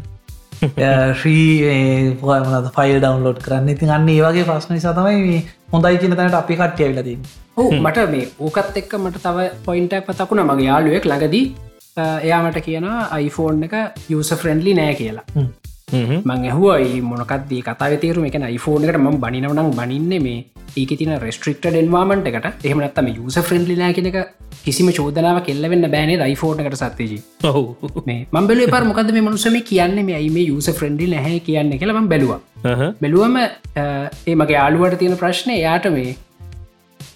ශ්‍රී 1.19 2.17
ෆයිල් 2.19 2.99
ඩවන්ලෝඩ් 2.99 3.39
කරන්න. 3.45 3.69
ඉතින් 3.69 3.95
අන්න 3.97 4.09
ඒ 4.09 4.21
වගේ 4.21 4.45
ප්‍රශ්න 4.49 4.75
නිසා 4.77 4.95
තමයි 4.99 5.39
හොඳයි 5.73 5.97
කියන 5.97 6.15
තැනට 6.15 6.35
අපි 6.37 6.55
කට්ටිය 6.55 6.87
විලදී 6.89 7.17
ඕ 7.57 7.69
මට 7.73 8.07
මේ 8.09 8.25
ඕකත් 8.39 8.79
එක්ක 8.81 8.91
මට 8.97 9.21
තව 9.23 9.45
පොයින්ටක් 9.65 10.07
පතකුණ 10.07 10.45
මගේ 10.45 10.67
යාලුවෙක් 10.67 11.05
ළඟදී 11.05 11.45
එයාමට 12.21 12.59
කියන 12.65 12.87
iPhoneෆෝන් 13.19 13.67
එක 13.67 13.75
යස 14.11 14.33
ෆ්‍රෙන්ඩලි 14.35 14.75
නෑ 14.75 14.95
කියලා 14.95 15.25
මං 15.93 16.45
ඇහුවයි 16.49 17.01
මොනකක්දී 17.09 17.61
කතා 17.67 17.97
තේරුම 18.03 18.25
එක 18.29 18.37
iPhoneෆෝන් 18.57 18.89
එකට 18.89 18.99
ම 19.03 19.17
බනිනවනම් 19.23 19.69
බනින්න 19.79 20.13
මේ 20.25 20.39
ඒක 20.81 20.91
තින 20.99 21.11
රෙස්ට්‍රික්ට 21.23 21.65
ඩෙන්වාමට 21.67 22.29
එකට. 22.29 22.65
එහමනත්තම 22.69 23.09
යස 23.11 23.37
ෆ්‍රෙන්ඩලි 23.47 23.75
නෑ 23.81 23.93
කෙනක 23.97 24.17
කිසිම 24.65 24.89
චෝදනාව 24.97 25.39
කෙල්ලවෙන්න 25.47 25.85
බෑනේ 25.95 26.17
එකට 26.63 26.77
සත්තේජී 26.81 27.21
මේ 28.09 28.19
මබල 28.39 28.63
පර 28.73 28.83
මොකද 28.91 29.11
මේ 29.17 29.25
මනුසම 29.27 29.57
කියන්න? 29.71 29.97
මේ 30.09 30.21
මේ 30.37 30.47
යස 30.57 30.69
ෆ්‍රෙන්ඩි 30.79 31.09
නැහැ 31.15 31.39
කියන්න? 31.47 31.73
කියලම 31.81 32.09
බැලවා. 32.13 32.39
බැලුවම 33.01 33.35
ඒ 33.41 34.35
මගේ 34.41 34.59
ආලුවට 34.65 34.97
තියෙන 35.01 35.19
ප්‍රශ්නය 35.23 35.59
යාට 35.59 35.85
මේ 35.97 36.15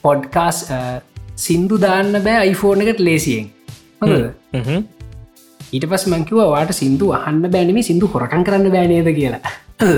පොඩ්කාස් 0.05 0.59
සින්දු 1.47 1.81
දාන්න 1.87 2.21
බෑ 2.27 2.45
iPhoneෆෝන් 2.53 2.85
එකට 2.85 3.01
ලේසියෙන්. 3.09 3.49
හොඳ 4.01 4.93
ඊට 5.73 5.85
පස් 5.91 6.07
මංකිව 6.07 6.39
වාට 6.47 6.71
සිින්දු 6.73 7.11
අහන්න 7.13 7.43
බෑනම 7.53 7.79
සිින්දු 7.83 8.09
හොරකන් 8.13 8.43
කරන්න 8.43 8.71
බෑනේද 8.71 9.09
කියලා. 9.17 9.41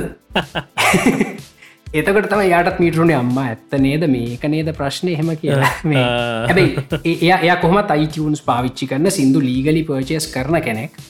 එතකට 1.92 2.28
තම 2.32 2.44
යාටත් 2.46 2.80
මීටරුණේ 2.84 3.18
අම්මා 3.18 3.46
ඇත්ත 3.50 3.76
නේද? 3.80 4.06
මේක 4.08 4.44
නේද 4.48 4.70
ප්‍රශ්නය 4.78 5.16
එහෙම 5.16 5.32
කියලා. 5.38 5.72
හැබයි 6.48 6.68
එය 7.32 7.56
කොමත් 7.62 7.92
අයිතිවුන්ස් 7.98 8.42
පාවිච්චි 8.44 8.90
කරන්න 8.92 9.18
සිින්දු 9.18 9.42
ලීගලි 9.42 9.84
පර්චස් 9.84 10.32
කරන 10.36 10.62
කෙනෙක්. 10.62 11.02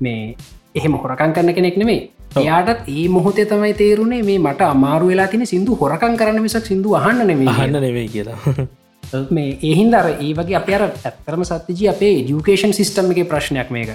මේ 0.00 0.36
එහෙම 0.74 0.94
හොරකන් 0.96 1.34
කරන්න 1.34 1.54
කෙනෙක් 1.54 1.76
නෙමේ 1.76 2.00
එයාටත් 2.36 2.88
ඒ 2.88 3.08
මොහොතේ 3.08 3.46
තමයි 3.46 3.74
තේරුණේ 3.74 4.22
මේ 4.22 4.38
මට 4.38 4.66
අමාරු 4.68 5.10
වෙලා 5.10 5.26
තින 5.26 5.46
සිින්දු 5.46 5.76
හොරකන් 5.82 6.16
කරන්න 6.16 6.42
මිසක් 6.42 6.66
සිින්දු 6.66 6.96
අහන්න 7.00 7.26
නෙමේ 7.26 7.52
අහන්න 7.52 7.78
නෙවෙයි 7.80 8.08
කියලා 8.08 8.38
මේ 9.30 9.58
ඒහින්දර 9.62 10.06
ඒ 10.14 10.32
වගේ 10.38 10.58
අප 10.60 10.68
අර 10.76 10.82
ඇත්තරම 10.84 11.44
සත්‍යජී 11.44 11.88
අපේ 11.94 12.12
ඩියුකේෂන් 12.18 12.72
සිිස්ටම් 12.78 13.10
එක 13.12 13.28
ප්‍රශ්නයක් 13.30 13.70
මේක. 13.76 13.90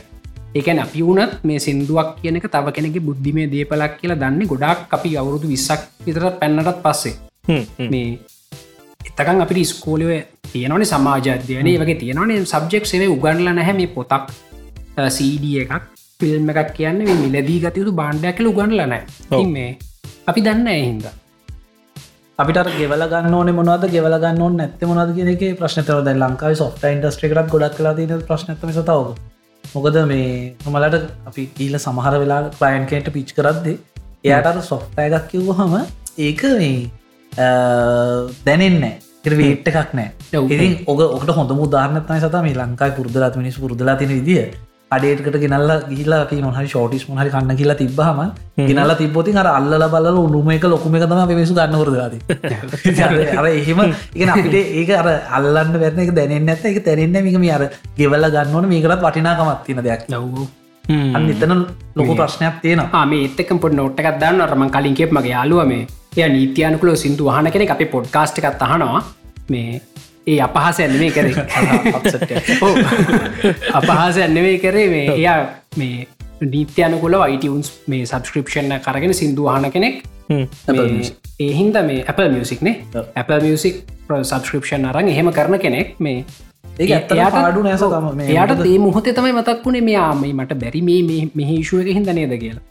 ඒකැන 0.55 0.79
අපි 0.85 1.01
වුනත් 1.01 1.33
මේ 1.43 1.59
සිින්දුවක් 1.59 2.09
කියනක 2.21 2.45
තව 2.47 2.73
කෙනෙක 2.75 2.99
බුද්ධිමේ 3.07 3.47
දේපලක් 3.53 3.93
කියලා 4.01 4.21
දන්න 4.23 4.49
ගොඩක් 4.51 4.93
අපි 4.97 5.15
අවුරුදු 5.21 5.47
විස්සක් 5.47 5.81
විතරත් 6.05 6.39
පැන්නටත් 6.41 6.83
පස්සේ. 6.83 7.15
මේ 7.93 8.19
එතකන් 9.09 9.41
අපි 9.45 9.65
ස්කෝලව 9.65 10.11
තියෙනවන 10.51 10.85
සමාජධ්‍යයනය 10.91 11.77
වගේ 11.81 11.99
තියෙනවනේ 12.03 12.45
සබ්ජෙක්් 12.45 12.85
සේව 12.85 13.09
උගන්ල 13.15 13.47
නැහැ 13.49 13.75
මේ 13.79 13.93
පොතක්. 13.95 14.27
සඩ 15.07 15.45
එකක් 15.63 15.83
ෆිල්ම් 16.19 16.49
එකක් 16.51 16.71
කියන්න 16.75 16.99
මිලදී 17.23 17.59
ගතයුතු 17.63 17.91
බාණ්ඩයක් 17.95 18.35
කල 18.37 18.51
උගන්ලනෑ 18.51 19.43
මේ 19.47 19.71
අපි 20.27 20.41
දන්න 20.41 20.67
එහින්දා 20.71 21.13
අපිට 22.39 22.69
ගෙවල 22.71 23.01
ගන්න 23.11 23.33
ඕන 23.33 23.49
මොනවද? 23.55 23.85
ගෙවල 23.93 24.13
ගන්න 24.15 24.41
ඕන 24.41 24.53
නැත්ත 24.57 24.83
මොනද 24.89 25.09
කියනක 25.15 25.41
ප්‍රශ්නතර 25.59 25.97
ද 26.05 26.13
ලංකාව 26.13 26.53
සොෆ්ට 26.55 26.85
ඉන්ඩස්ට්‍රේකටත් 26.89 27.49
ගොඩක් 27.53 27.75
කලා 27.77 27.91
තින 27.97 28.13
ප්‍රශ්නතම 28.29 28.71
සතාව. 28.71 29.09
මොකද 29.63 29.97
මේ 30.11 30.29
නොමලට 30.65 30.95
අපි 31.27 31.43
ඊල 31.59 31.75
සමහර 31.77 32.15
වෙලා 32.21 32.39
කලයින්කේට 32.55 33.11
පිච් 33.15 33.33
කරද්දේ 33.35 33.75
එයාට 34.23 34.61
සොෆ්ටය 34.69 35.09
එකක් 35.09 35.27
කිව්ව 35.33 35.51
හම 35.57 35.75
ඒක 36.27 36.45
මේ 36.53 37.49
දැනෙන්නේ 38.47 38.95
වට 39.25 39.67
එකක් 39.73 39.93
නෑ 39.93 40.09
ඉතින් 40.47 40.79
ඔක 40.87 41.03
ඔකට 41.09 41.35
හොඳ 41.39 41.51
මුදාරනතයි 41.59 42.21
සත 42.21 42.43
මේ 42.47 42.55
ලංකායි 42.55 42.97
පුරදලත් 42.97 43.39
මිනිස් 43.41 43.59
පුරදලා 43.59 43.97
තින 43.97 44.15
විදිිය 44.15 44.47
අඩේටකට 44.95 45.35
ගෙනල්ල 45.43 45.71
ගිල්ලා 45.89 46.21
අපි 46.25 46.37
මොහරි 46.45 46.69
ෂෝටිස් 46.69 47.03
මොහරි 47.09 47.29
කන්න 47.33 47.57
කියලා 47.59 47.77
තිබහම 47.81 48.21
ගෙනල්ල 48.69 48.93
තිබොති 49.01 49.33
අර 49.41 49.47
අල්ල 49.57 49.73
බල 49.95 50.07
උඩුම 50.23 50.49
එක 50.55 50.65
ලොකුම 50.73 50.95
එක 50.99 51.05
තම 51.11 51.33
පිසු 51.39 51.57
ගන්නවරදලාද 51.59 52.15
අර 53.41 53.49
එහෙම 53.49 53.81
ඉගෙන 54.15 54.31
අපිට 54.35 54.57
ඒක 54.61 54.89
අර 55.01 55.09
අල්ලන්න 55.39 55.75
වැරන 55.83 56.01
එක 56.05 56.13
දැනෙන් 56.19 56.49
ඇත 56.53 56.65
එක 56.71 56.79
තැරෙන්න 56.87 57.19
මිකම 57.27 57.45
අර 57.57 57.65
ගෙවල්ල 57.99 58.29
ගන්නවන 58.35 58.71
මේකරත් 58.73 59.05
වටිනාකමත් 59.05 59.61
තින 59.67 59.83
දෙයක්. 59.89 60.09
ලව් 60.09 60.47
අන්න 61.17 61.29
එතන 61.33 61.53
ලොකු 61.95 62.13
ප්‍රශ්නයක් 62.19 62.59
තියෙනවා. 62.65 63.05
මේ 63.05 63.29
එත්තක 63.29 63.53
පොඩ් 63.63 63.77
නොට්ටකක් 63.79 64.19
දන්න. 64.21 64.41
රම 64.49 64.63
කලින්කෙප් 64.75 65.11
මගේ 65.17 65.33
යාලුව 65.35 65.65
මේ. 65.71 65.87
එය 66.17 66.29
නීතියනකුල 66.35 66.95
සිින්දු 67.03 67.29
වහන 67.29 67.51
කෙනෙ 67.53 67.69
අපේ 67.75 67.93
පොඩ්කාස්ට් 67.95 68.41
එකත් 68.41 68.65
අහනවා. 68.67 69.03
මේ 69.51 69.81
ඒ 70.29 70.41
අපහස 70.41 70.79
ඇන්නෙමේ 70.79 71.11
කරේ. 71.11 71.35
අපහස 73.73 74.17
ඇන්නෙමේ 74.17 74.59
කරේ 74.59 74.89
මේ 74.89 75.13
එයා 75.13 75.45
මේ 75.77 76.07
නීත්‍යයනකුල 76.45 77.15
වයිටවන්ස් 77.21 77.71
මේ 77.87 78.05
සබස්ක්‍රපෂණ 78.05 78.79
කරගෙන 78.81 79.13
සිින්දුවහන 79.13 79.71
කෙනෙක්. 79.71 80.03
ඒහින්ද 81.39 81.75
මේ 81.85 82.05
Apple 82.07 82.29
මියසික්නේ 82.29 82.85
Apple 83.15 83.41
මියසික් 83.41 83.83
සබස්ක්‍රපෂන් 84.23 84.85
අරන් 84.85 85.07
එහෙම 85.07 85.31
කරන 85.31 85.59
කෙනෙක් 85.59 85.99
මේ 85.99 86.25
ඒ 86.79 86.89
ඇත්ත 86.89 87.13
පාඩු 87.35 87.63
නෑස 87.67 87.83
එයාට 88.27 88.65
ඒ 88.65 88.79
මොහොතේ 88.79 89.13
තමයි 89.13 89.33
මතක් 89.33 89.65
වුණේ 89.65 89.81
මෙයාම 89.81 90.23
මට 90.31 90.59
බැරි 90.63 90.81
මේ 90.89 91.29
මෙහිශුවක 91.35 91.91
හිද 91.91 92.11
නේද 92.13 92.39
කියලා. 92.39 92.63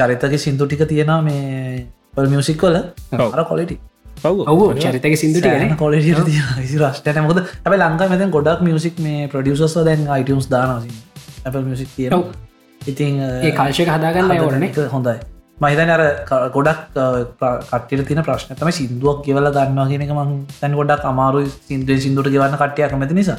චරිතක 0.00 0.38
සිින්දු 0.38 0.66
ටික 0.66 0.88
තියෙන 0.88 1.12
මේ 1.24 1.86
පල් 2.14 2.26
මියසික් 2.32 2.58
කොල 2.58 2.76
අර 2.78 3.44
කොලිටි 3.44 3.78
ඔහු 4.24 4.72
චරිතක 4.76 5.44
ගැන 5.44 5.76
කොල 5.76 5.94
රශ්ටන 5.94 7.22
මොද 7.28 7.42
ඇබ 7.42 7.72
ලංකා 7.74 8.10
මෙතන් 8.14 8.30
ගොඩක් 8.30 8.60
මියසික් 8.62 8.98
මේ 9.00 9.28
ප්‍රඩියසස් 9.28 9.78
දැන් 9.82 10.08
අයිටස් 10.08 10.50
දානසි 10.50 10.92
Apple 11.44 11.64
මියසික් 11.64 11.94
තිය 11.96 12.10
ඉතින් 12.80 13.18
ඒ 13.20 13.52
කාල්ශයක 13.52 13.88
හදාගන්න 13.88 14.38
ඕරන 14.38 14.62
එක 14.62 14.78
හොඳයි. 14.88 15.18
මහිතන 15.58 15.90
අර 15.90 16.02
ගොඩක් 16.52 16.80
කට්ටිට 17.70 18.06
තින 18.08 18.22
ප්‍රශ්න. 18.22 18.54
තම 18.54 18.70
සිින්දුවක් 18.70 19.24
කියවල 19.24 19.50
ගන්නවා 19.50 19.88
කියනක 19.88 20.12
මං 20.12 20.32
තැන් 20.60 20.78
ගොඩක් 20.80 21.04
අමාරු 21.04 21.44
සිින්දුව 21.68 21.98
සිින්දුට 21.98 22.28
ගවන්න 22.28 22.58
කට්ටිය 22.62 22.88
කමති 22.88 23.14
නිසා. 23.14 23.38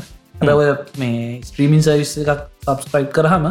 ඔය 0.54 0.70
මේ 0.98 1.42
ස්ත්‍රීමින් 1.44 1.82
සවිස් 1.82 2.14
එකක් 2.24 2.46
සබස්ක්‍රයිබ් 2.66 3.12
කරහම 3.12 3.46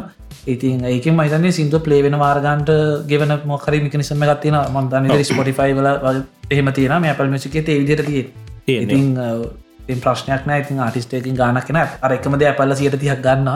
ඉතින් 0.46 0.84
ඒක 0.84 1.06
මහිතන්නේ 1.12 1.52
සිින්දුව 1.52 1.82
පලේ 1.82 2.02
වෙන 2.02 2.18
මාර්ගන්ට 2.18 2.70
ගෙවන 3.06 3.36
මොකරි 3.44 3.80
මිකනිසම 3.80 4.22
ගත්තින 4.22 4.58
මන්තන්න 4.74 5.24
ස්පොටිෆයි 5.24 5.72
වල 5.74 6.20
එහෙම 6.50 6.72
තියෙන 6.72 7.00
මේ 7.02 7.10
අපල් 7.10 7.30
මසිකේ 7.30 7.62
විදිර 7.80 8.02
තිය 8.04 8.24
ඉතින් 8.66 10.00
ප්‍රශ්නයක් 10.00 10.46
නෑ. 10.46 10.60
ඉතින් 10.60 10.80
ආටිස්ටේකින් 10.80 11.36
ගානක් 11.36 11.66
කෙන 11.66 11.76
අර 11.76 12.12
එකමද 12.12 12.42
ඇපල්ල 12.42 12.74
සියට 12.74 12.98
තියක් 13.00 13.22
ගන්න 13.22 13.48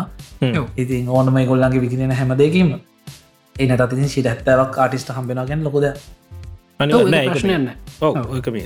ඉතින් 0.76 1.08
ඕනම 1.08 1.42
ගොල්ලන්ගේ 1.46 1.80
විකිරෙන 1.80 2.12
හැම 2.12 2.32
දෙකීම 2.38 2.72
එනට 3.56 3.84
ඉතින් 3.86 4.08
සිට 4.08 4.26
ඇත්තවක් 4.26 4.78
ආටිස්ට 4.78 5.12
හම්බෙනගෙන් 5.16 5.64
ලොකොද 5.64 5.86
ප්‍රශ්නයන්න 6.80 7.70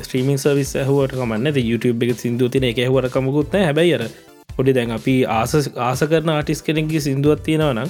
ස්ත්‍රීමින් 0.02 0.38
සවිස් 0.38 0.74
හුවට 0.86 1.16
කමන්න. 1.18 1.46
YouTube 1.70 2.06
එක 2.06 2.18
සිින්දුව 2.18 2.50
තින 2.50 2.64
එක 2.64 2.80
හුවට 2.86 3.12
කමකුත්න 3.12 3.64
හැබැයිර 3.64 4.08
පොඩි 4.56 4.74
දැන් 4.74 4.90
අපි 4.96 5.14
ආස 5.26 5.54
ආස 5.76 6.04
කරන 6.10 6.30
ආටිස් 6.30 6.62
කෙනෙකි 6.62 7.00
සිින්දුවත් 7.00 7.42
තියෙනවනම් 7.42 7.88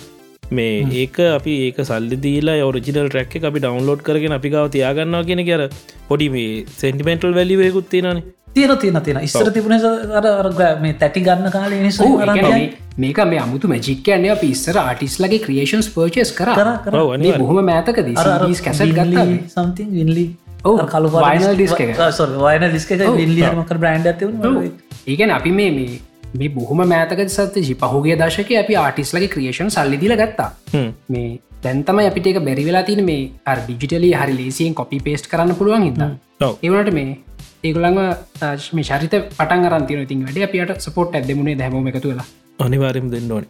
මේ 0.59 0.77
ඒක 1.03 1.19
අපි 1.31 1.57
ඒක 1.67 1.83
සල්ලි 1.91 2.17
දීලා 2.25 2.61
ඔරිජිනල් 2.69 3.09
ට්‍රැක් 3.09 3.51
අපි 3.51 3.65
ඩවන්ලෝඩ් 3.65 4.07
කරගෙන 4.07 4.37
අපි 4.39 4.55
ගව 4.55 4.65
තියාගන්නවා 4.77 5.27
කියෙන 5.29 5.45
කර 5.49 5.63
පොඩි 6.09 6.29
මේ 6.37 6.65
සෙන්ටිමෙන්ටල් 6.81 7.37
වැලිවයකුත් 7.39 7.89
තියෙනන 7.95 8.23
තියෙන 8.55 8.79
තියෙන 8.79 9.03
තියෙන 9.03 9.21
ඉස්තර 9.23 9.51
තිබුණ 9.51 9.77
මේ 10.83 10.95
තැටි 10.95 11.21
ගන්න 11.21 11.51
කාලේ 11.51 11.83
නිසා 11.83 12.09
මේක 12.99 13.19
මේ 13.27 13.41
අමුතු 13.41 13.69
මැජික්කයන්න 13.69 14.31
අප 14.31 14.45
ඉස්සර 14.45 14.79
ආටිස්ලගේ 14.79 15.41
ක්‍රියේෂන්ස් 15.47 15.91
පර්චස් 15.91 16.33
කර. 16.39 16.51
බොහොම 17.39 17.61
මෑතක 17.65 18.01
කැසල් 18.63 18.95
ගන්න 18.99 19.37
සම්තිං 19.49 19.93
විල්ලි 19.99 20.27
කලු 20.89 21.09
වයිනල් 21.17 21.55
ඩිස්ක 21.55 21.83
වයන 22.41 22.67
ඩිස්ක 22.71 22.91
ලිල්ලියමක 23.19 23.73
බ්‍රන්ඩ් 23.77 24.07
ඇති 24.07 24.25
ඒගැන 25.07 25.35
අපි 25.39 25.53
මේ 25.53 25.71
මේ 25.71 26.01
මේ 26.35 26.51
බොහොම 26.55 26.81
මෑතක 26.93 27.21
සත්්‍ය 27.37 27.75
පහුගේ 27.83 28.17
දශක 28.23 28.51
අපි 28.63 28.77
ආටිස්ලගේ 28.85 29.33
ක්‍රියේෂන් 29.35 29.71
සල්ලිදිල 29.77 30.15
ගත්තා. 30.23 30.51
මේ 31.15 31.29
තැන්තම 31.65 32.01
අපිට 32.07 32.27
එක 32.31 32.41
බැරිවෙලා 32.49 32.85
තින 32.89 33.03
මේ 33.11 33.21
ඩිජිටලි 33.61 34.11
හරි 34.21 34.35
ලේසියෙන් 34.41 34.75
කොපි 34.81 35.01
පේස්ට් 35.07 35.31
කරන්න 35.33 35.59
පුළුවන් 35.61 35.85
හිද 35.89 36.01
ඒවනට 36.63 36.93
මේ 36.99 37.11
ඒගුළඟ 37.69 38.01
මේ 38.79 38.87
ශරිත 38.91 39.15
පටන් 39.39 39.69
අරන්තින 39.71 40.03
ඉතින් 40.07 40.25
වැඩ 40.27 40.47
අපියට 40.49 40.81
සපොට් 40.87 41.15
ඇදමුණේ 41.19 41.59
දැම 41.61 41.93
එකතු 41.93 42.09
වෙලා? 42.13 42.27
අනිවාරම් 42.59 43.07
දෙන්න 43.15 43.33
ඕන. 43.37 43.47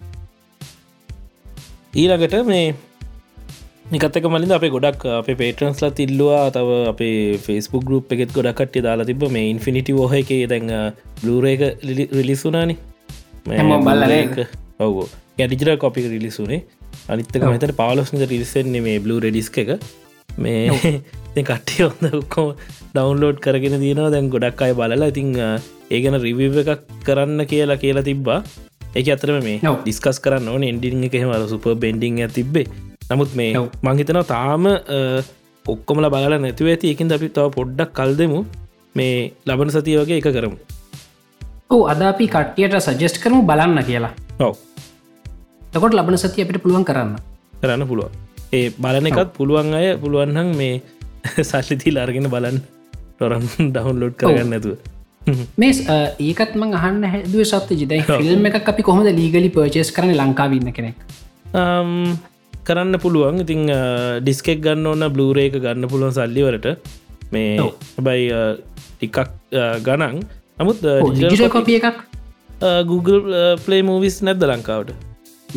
ඊළඟට 2.02 2.36
මේ 2.52 2.74
නිකත්තක 3.84 4.26
මලින් 4.26 4.52
අපේ 4.56 4.70
ගොඩක් 4.74 5.02
අප 5.10 5.26
පේටරන්ස්ලා 5.38 5.90
තිල්ලවා 5.90 6.44
තව 6.50 6.76
අපේ 6.90 7.16
ෆෙස්බුක් 7.38 7.82
ගරුප් 7.88 8.12
එකෙත් 8.14 8.30
ගොඩක්ට 8.32 8.78
දාලා 8.86 9.04
තිබ 9.04 9.24
මේ 9.28 9.50
ඉන්ෆිනිටි 9.50 9.92
ෝහ 9.94 10.12
එක 10.20 10.30
දැන් 10.52 10.70
බ්ලූර 11.20 11.44
එක 11.46 11.62
රිලිසුනානි 12.12 12.76
ඔව. 14.80 14.96
ගැටිජර 15.38 15.76
කොපි 15.76 16.06
රිලිසුනේ 16.06 16.60
අනිත්තක 17.08 17.44
මෙතට 17.44 17.74
පාලොස්නක 17.76 18.24
රිලිසෙන්නේ 18.24 18.80
මේ 18.80 18.96
බ්ලූ 18.98 19.18
රෙඩිස්ක 19.20 19.58
එක. 19.64 19.74
මේ 20.38 20.64
කට්ටිය 21.50 21.84
හොඳ 21.84 22.16
ඔක්කෝ 22.22 22.48
ඩවන්ලෝඩ් 22.94 23.44
කරගෙන 23.44 23.78
තියෙනවා. 23.84 24.08
දැන් 24.08 24.32
ගොඩක් 24.36 24.64
අය 24.68 24.72
බලලා 24.80 25.10
ඉතිං 25.12 25.36
ඒගැන 25.90 26.18
රිවිව 26.24 26.58
එකක් 26.64 26.88
කරන්න 27.04 27.44
කියලා 27.52 27.78
කියලා 27.84 28.08
තිබ්බා. 28.08 28.40
එක 28.96 29.12
අතරම 29.16 29.44
මේ. 29.44 29.60
ඩිස්කස් 29.60 30.24
කරන්න 30.24 30.48
ඕන. 30.48 30.66
එන්ඩිං 30.72 31.06
එක 31.10 31.20
හෙම 31.20 31.36
සුප 31.46 31.70
බෙන්ඩිං 31.76 32.24
තිබ්බේ 32.32 32.66
නමුත් 33.10 33.34
මේ 33.34 33.52
ඔව්. 33.58 33.68
මංහිතන 33.82 34.20
තාම 34.26 34.66
ඔක්කොමල 35.64 36.06
බලලා 36.08 36.38
නැතිව 36.38 36.68
ඇති. 36.68 36.92
එකින් 36.94 37.12
අපි 37.12 37.28
තව 37.30 37.46
පොඩ්ඩක් 37.56 37.92
කල් 37.92 38.12
දෙමු. 38.16 38.44
මේ 38.94 39.32
ලබන 39.46 39.70
සතිය 39.70 39.96
වගේ 40.00 40.18
එක 40.20 40.28
කරමු. 40.30 40.56
ඕ 41.70 41.82
අද 41.86 42.02
අපි 42.02 42.28
කට්ටියට 42.28 42.76
සජෙස්ට 42.80 43.20
කරමු 43.22 43.42
බලන්න 43.42 43.82
කියලා. 43.84 44.12
ඔව. 44.40 44.54
තකොට 45.72 45.94
ලබන 45.94 46.16
සති 46.16 46.42
අපිට 46.42 46.62
පුළුවන් 46.62 46.84
කරන්න. 46.84 47.16
කරන්න 47.62 47.86
පුළුවන්. 47.86 48.12
ඒ 48.52 48.70
බලන 48.78 49.10
එකත් 49.10 49.32
පුළුවන් 49.38 49.74
අය 49.74 49.86
පුළුවන්හන් 49.98 50.56
මේ 50.56 50.82
සල්ලිතිී 51.50 51.98
අර්ගෙන 51.98 52.30
බලන්න. 52.30 52.58
ටොරම් 53.14 53.46
ඩවන්ලෝඩ් 53.68 54.16
කරගන්න 54.16 54.50
නැතුව. 54.50 54.76
මේ 55.56 55.72
ඒකත් 56.20 56.54
මං 56.56 56.76
අහන්න 56.78 57.04
හැදුව 57.06 57.42
සත්ත 57.44 57.76
ජිදයි 57.80 58.02
ෆිල්ම් 58.04 58.46
එක 58.50 58.68
අපි 58.72 58.82
කොහොමද 58.82 59.08
ලීගලි 59.18 59.50
පර්චේස් 59.50 59.92
කරන 59.96 60.12
ලංකාවන්න 60.12 60.72
කෙනෙක් 60.72 60.96
කරන්න 62.68 62.98
පුළුවන්. 63.04 63.40
ඉතිං 63.44 63.62
ඩිස්කෙක් 64.24 64.58
ගන්න 64.66 64.86
ඕන්න 64.92 65.08
බ්ලූරේ 65.14 65.46
එක 65.50 65.56
ගන්න 65.64 65.90
පුළුවන් 65.94 66.14
සල්ලිවලට 66.18 66.66
මේ. 67.36 67.56
හැබයි 67.96 68.28
ටිකක් 68.98 69.18
ගණන්. 69.86 70.20
නමුත් 70.58 70.78
කොපිය 71.56 71.80
එකක්? 71.80 71.98
Google 72.92 73.20
පලේ 73.64 73.82
මූවිස් 73.90 74.16
නැද්ද 74.26 74.44
ලංකාවට? 74.50 74.92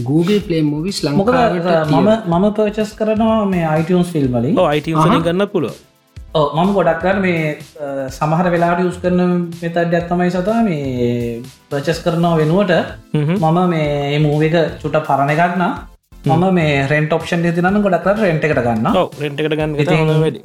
Google 0.07 0.39
පලේ 0.45 0.61
මවිස් 0.61 0.97
ලංකාවට 1.05 1.91
මම 1.91 2.09
මම 2.31 2.45
පර්චස් 2.57 2.91
කරනවා 2.97 3.45
මේ 3.51 3.65
අයිටස් 3.73 4.09
ෆිල්ම් 4.15 4.33
වලින්. 4.37 4.57
අයිටසන 4.71 5.21
ගන්න 5.27 5.45
පුළුව 5.53 5.75
ඔව්, 6.39 6.47
මම 6.53 6.69
ගොඩක් 6.75 6.99
කරන්න 7.03 7.21
මේ 7.25 7.57
සමහර 8.17 8.47
වෙලාට 8.53 8.81
යුස් 8.85 8.97
කරන 9.03 9.21
මෙතත් 9.61 9.77
ඇත්තමයි 9.83 10.29
සතා 10.35 10.59
මේ 10.67 11.41
ප්‍රචස් 11.71 11.99
කරනවා 12.05 12.33
වෙනුවට 12.41 12.73
මම 13.13 13.57
මේ 13.73 14.19
මූව 14.25 14.41
එක 14.49 14.57
චුට 14.83 14.97
පරණ 15.07 15.33
එකක්න 15.35 15.63
මම 16.27 16.45
මේ 16.59 16.87
රෙන්ට 16.91 17.13
ඔප්ෂන් 17.17 17.43
තිනන්න 17.57 17.83
ගොඩක් 17.85 18.07
රෙන්ට 18.23 18.47
එකට 18.47 18.63
ගන්න 18.67 18.87
රෙන්ට 19.21 19.39
එකට 19.41 19.55
ගන්න 19.59 19.77
වැඩි. 20.23 20.41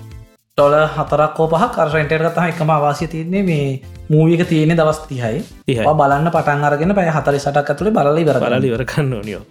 ටොල 0.58 0.74
හතරක් 0.96 1.32
කෝපහ 1.36 1.66
කරෙන්ට 1.74 2.12
තහ 2.36 2.46
එකම 2.50 2.70
අවාසය 2.70 3.06
තියන්නේ 3.12 3.42
මේ 3.42 3.80
මූවික 4.10 4.42
තියෙන 4.48 4.76
දවස් 4.76 4.98
තිහයි. 5.08 5.42
ඔය 5.88 5.94
බලන්න 6.00 6.30
පටන් 6.34 6.64
අරගෙන 6.68 6.94
පැය 6.98 7.10
හතරි 7.16 7.38
සටක් 7.40 7.74
ඇතුළේ 7.74 7.96
බලලි 7.98 8.24
බර 8.28 8.40
බලලිවර 8.44 8.84
කන්න 8.92 9.18
ඕනියෝ 9.18 9.44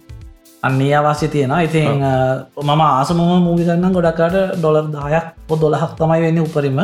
අන්නේ 0.62 0.92
අවාසය 0.94 1.28
තියෙන 1.28 1.54
ඉතින් 1.66 2.04
මම 2.62 2.82
ආසමම 2.82 3.22
මූවි 3.46 3.64
කරන්න 3.68 3.96
ගොඩක්කාට 3.96 4.36
ඩොලර් 4.58 4.86
දායක් 4.92 5.26
පො 5.48 5.56
දොලහක් 5.56 5.96
තමයි 5.98 6.20
වෙන්න 6.24 6.38
උපරිම. 6.44 6.78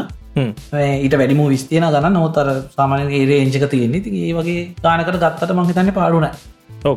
ඊට 1.05 1.14
වැඩිම 1.21 1.45
විස්තියන 1.52 1.87
ගන්න 1.95 2.19
නොතර 2.19 2.50
සාමානය 2.76 3.14
ඒරේ 3.21 3.38
එංචක 3.45 3.69
තියෙන්නේ. 3.71 4.02
ති 4.02 4.11
ඒ 4.25 4.35
වගේ 4.38 4.67
ගානකට 4.83 5.23
ගත්තට 5.23 5.57
මහිතන්න 5.61 5.95
පාඩුන 6.00 6.28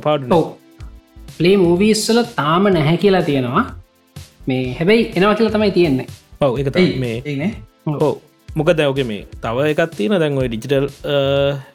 පාඩු 0.08 0.41
ඔව 1.41 1.45
පලේ 1.45 1.57
මූවීස්සල 1.57 2.19
තාම 2.39 2.63
නැහැ 2.74 2.98
කියලා 3.03 3.24
තියෙනවා. 3.29 3.63
මේ 4.48 4.63
හැබැයි 4.79 5.05
එනවා 5.17 5.36
කියලා 5.38 5.53
තමයි 5.55 5.71
තියෙන්නේ. 5.77 6.07
ඔව 6.41 6.60
එක 6.62 6.69
තමයි 6.75 6.98
මේ. 7.03 7.50
ඕ 8.05 8.13
මොක 8.55 8.69
දැවගේ 8.79 9.07
මේ 9.12 9.24
තව 9.45 9.65
එකත් 9.74 9.95
තියෙන 9.98 10.19
දැන් 10.24 10.38
ඔය 10.41 10.48
ඩිජිටල් 10.51 10.88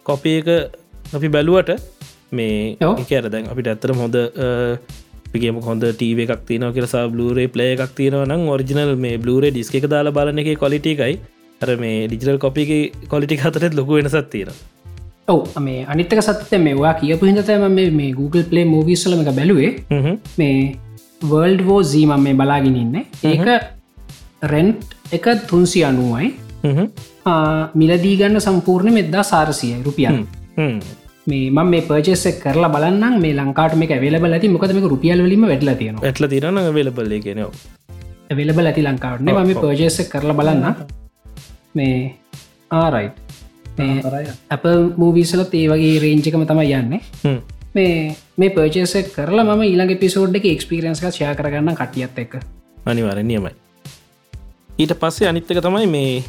කොපිය 0.08 0.36
එක 0.42 0.48
අපි 1.18 1.32
බැලුවට 1.36 1.72
මේ. 2.32 2.76
එකර 3.02 3.30
දැන් 3.34 3.50
අපිට 3.54 3.72
ඇත්තර 3.72 3.94
හොඳ 4.02 4.16
පිගේම 5.32 5.58
හොඳ 5.68 5.88
ටීව 5.90 6.22
එකක් 6.26 6.46
තියන 6.50 6.68
කියරසා 6.76 7.04
බ්ලරේ 7.16 7.48
ප්ලේ 7.56 7.72
එකක් 7.74 7.96
තියෙනව 7.98 8.22
නම් 8.28 8.46
ඔරිජිනල් 8.54 8.94
මේ 9.06 9.18
බ්ලරේ 9.24 9.50
ඩිස්ක 9.50 9.80
එක 9.80 9.90
දාලා 9.94 10.16
බලන 10.20 10.44
එක 10.44 10.54
කොලිට 10.64 10.86
එකයි. 10.94 11.18
අර 11.60 11.70
මේ 11.82 12.06
ඩිජිටල් 12.08 12.42
කොපිගේ 12.46 12.82
කොලිටි 13.12 13.42
හතරත් 13.44 13.74
ලොකු 13.80 13.98
වෙනසත් 13.98 14.30
තියෙන 14.36 14.54
ඔව 15.28 15.56
මේ 15.66 15.84
අනිත්තක 15.92 16.20
සත්‍ය 16.26 16.58
මේවා 16.66 16.94
කියපු 17.00 17.28
හිදතම 17.28 17.64
මේ 17.78 17.86
මේ 18.00 18.10
Google 18.18 18.44
පලේ 18.50 18.66
මූවිස්සලම 18.74 19.22
එක 19.22 19.30
බැලුවේ. 19.38 19.70
මේ 20.38 20.56
වර්ල්ඩ් 21.30 21.62
වෝ 21.68 21.80
සීමම් 21.92 22.20
මේ 22.26 22.36
බලාගෙන 22.40 22.76
ඉන්න. 22.82 22.96
ඒක 23.30 23.46
රෙන්ට් 24.52 24.94
එක 25.18 25.26
තුන්සි 25.50 25.82
අනුවයි. 25.90 26.28
මිලදී 27.80 28.14
ගන්න 28.20 28.44
සම්පූර්ණ 28.46 28.96
මෙද්දා 28.98 29.24
සාරසිය 29.32 29.74
රුපියන් 29.88 30.16
මේ 31.30 31.44
මම 31.50 31.66
මේ 31.72 31.82
පර්ජෙස්සෙක් 31.90 32.38
කරලා 32.44 32.70
බලන්න 32.76 33.18
මේ 33.24 33.34
ලංකාට 33.40 33.74
මේ 33.80 33.90
ඇවෙලබල 33.96 34.36
ඇති. 34.38 34.52
මොකද 34.56 34.76
මේ 34.78 34.92
රුපියල් 34.94 35.24
වලීම 35.26 35.48
වැඩල 35.52 35.72
තියෙනවා. 35.82 36.06
ඇටල 36.06 36.30
තිරන 36.34 36.62
වෙලබල්ලේ 36.78 37.20
කෙනවා 37.26 38.36
වෙලබල 38.40 38.66
ඇති 38.70 38.82
ලංකාවටන 38.88 39.30
ම 39.32 39.36
ඔව්. 39.36 39.62
පර්ජෙස්සෙක් 39.64 40.08
කරලා 40.14 40.38
බලන්න 40.40 40.64
මේ 41.78 41.96
ආරයි් 42.82 43.08
මේ 43.08 43.25
අප 44.50 44.64
මූවිසලත් 44.96 45.54
ඒ 45.54 45.68
වගේ 45.68 46.00
රේංචිකම 46.00 46.44
තමයි 46.44 46.74
යන්නේ. 46.74 47.00
මේ 47.74 48.16
මේ 48.36 48.50
පර්චේසෙක් 48.50 49.12
කරලා 49.14 49.44
ම 49.46 49.62
ඊළඟ 49.62 49.94
පිසෝඩ් 49.98 50.36
එක 50.36 50.46
එක්ස්පිරන්ස්ක 50.46 51.08
ෂයා 51.08 51.34
කරගන්න 51.34 51.76
කටියත් 51.76 52.18
එක්ක. 52.18 52.36
අනිවාර 52.86 53.22
නියමයි. 53.22 53.52
ඊට 54.78 54.94
පස්සේ 55.00 55.28
අනිත්තක 55.28 55.60
තමයි 55.60 55.88
මේ 55.88 56.22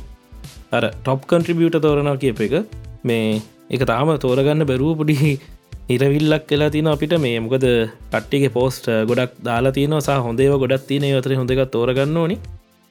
අර 0.71 0.89
ටොප් 0.95 1.27
කන්ට්‍රිබියට 1.27 1.79
තෝරනාව 1.81 2.17
කියප 2.19 2.41
එක. 2.41 2.55
මේ 3.03 3.41
එක 3.69 3.85
තාම 3.85 4.11
තෝරගන්න 4.17 4.65
බැරුව 4.65 4.97
පොඩි 5.01 5.17
ඉරවිල්ලක් 5.95 6.47
කියලා 6.49 6.71
තින 6.71 6.87
අපිට. 6.87 7.15
මේ 7.19 7.39
මොකද 7.39 7.67
කට්ටිගේ 8.11 8.51
පෝස්ට 8.51 8.91
ගොඩක් 9.09 9.39
දාලා 9.43 9.75
තියන 9.77 9.95
සහ 9.99 10.25
හොඳේව 10.27 10.59
ගොඩක් 10.63 10.87
තියන 10.89 11.07
අතර 11.13 11.35
හොඳක 11.35 11.63
තෝරගන්න 11.71 12.17
ඕනි. 12.17 12.37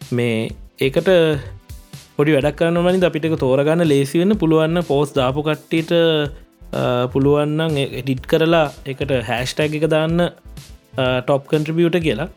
මේ 0.01 0.49
ඒකට 0.79 1.09
පොඩි 2.19 2.35
වැඩක්න්න 2.37 2.79
මනි 2.85 3.07
අපිට 3.09 3.27
තෝරගන්න 3.45 3.83
ලේසි 3.93 4.21
වෙන්න 4.21 4.35
පුළුවන්න 4.43 4.81
පෝස් 4.91 5.11
දාපු 5.17 5.41
කට්ටිට 5.47 5.93
පුළුවන්නන් 7.13 7.77
එඩිට් 8.01 8.25
කරලා 8.31 8.67
එකට 8.93 9.13
හැෂ්ටැක් 9.31 9.75
එක 9.79 9.87
දාන්න 9.95 10.23
ටොප් 11.27 11.45
කන්ට්‍රිබියට 11.51 11.99
කියලා. 12.07 12.29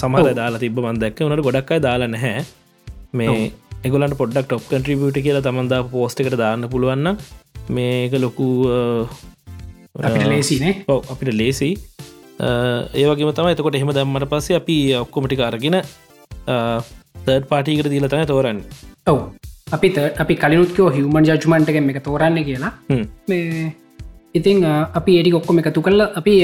සමහර 0.00 0.28
දාලා 0.40 0.60
තිබ 0.64 0.78
මන්දැක්ක 0.84 1.18
වනට 1.24 1.46
ගොඩක්යි 1.46 1.80
දාලා 1.86 2.10
නැහැ. 2.14 2.44
මේ 3.18 3.34
එගලන්ට 3.88 4.16
පොඩ්ඩක් 4.20 4.46
ටොප් 4.48 4.64
කන්ට්‍රිබියට 4.70 5.18
කියලා 5.26 5.44
තමන්දා 5.46 5.80
පෝස්ට 5.94 6.22
එකට 6.24 6.38
දාන්න 6.42 6.68
පුළුවන්න 6.74 7.08
මේක 7.76 8.14
ලොකු 8.24 8.48
ලේසිනේ 10.32 10.74
ඔව 10.94 11.10
අපිට 11.14 11.32
ලේසි. 11.40 11.70
ඒවගේම 13.00 13.32
තම 13.38 13.50
එතකොට 13.54 13.78
එහෙම 13.80 13.90
දම්මට 13.96 14.30
පස්සේ 14.32 14.60
අපි 14.60 14.78
ඔක්කොමටි 15.02 15.40
අරගෙන 15.48 15.78
තර්ඩ් 17.26 17.50
පාටිකට 17.50 17.90
දීල 17.94 18.08
තන 18.12 18.30
තෝරන්න 18.32 18.62
ඔව්. 19.12 19.20
අපි 19.76 19.88
අපි 20.22 20.34
කලිනුත්කෝ 20.42 20.88
හිවමන් 20.96 21.24
ජජ්මන්ට 21.28 21.70
එක 21.92 22.02
තෝරන්න 22.08 22.38
කියලා. 22.48 22.72
මේ 23.30 23.72
ඉතිං 24.38 24.64
අපි 24.98 25.16
ඒඩි 25.18 25.32
ඔක්කොම 25.40 25.60
එකතු 25.62 25.82
කල්ල 25.86 26.00
අපි 26.20 26.34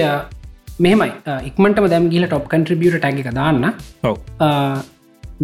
මෙහෙමයි. 0.85 1.13
ඉක්මටම 1.51 1.87
දැම් 1.93 2.09
ගිල 2.15 2.27
ටොප් 2.27 2.49
කන්ට්‍රිබියට 2.53 2.99
ටැග 2.99 3.21
එක 3.23 3.31
දාන්න. 3.41 3.65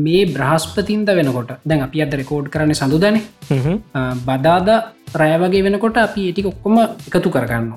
මේ 0.05 0.23
බ්‍රහස්පතින්ද 0.35 1.09
වෙනකොට 1.19 1.53
දැන් 1.69 1.83
අපි 1.87 2.03
අද 2.05 2.13
රෙකෝඩ් 2.21 2.51
කරන්න 2.55 2.75
සඳුදන 2.81 3.17
බදාද 4.29 4.69
රෑවගේ 5.21 5.65
වෙනකොට 5.67 5.97
අපි 6.07 6.27
ඒටි 6.29 6.47
ඔක්කොම 6.53 6.77
එකතු 7.09 7.31
කරගන්න. 7.37 7.73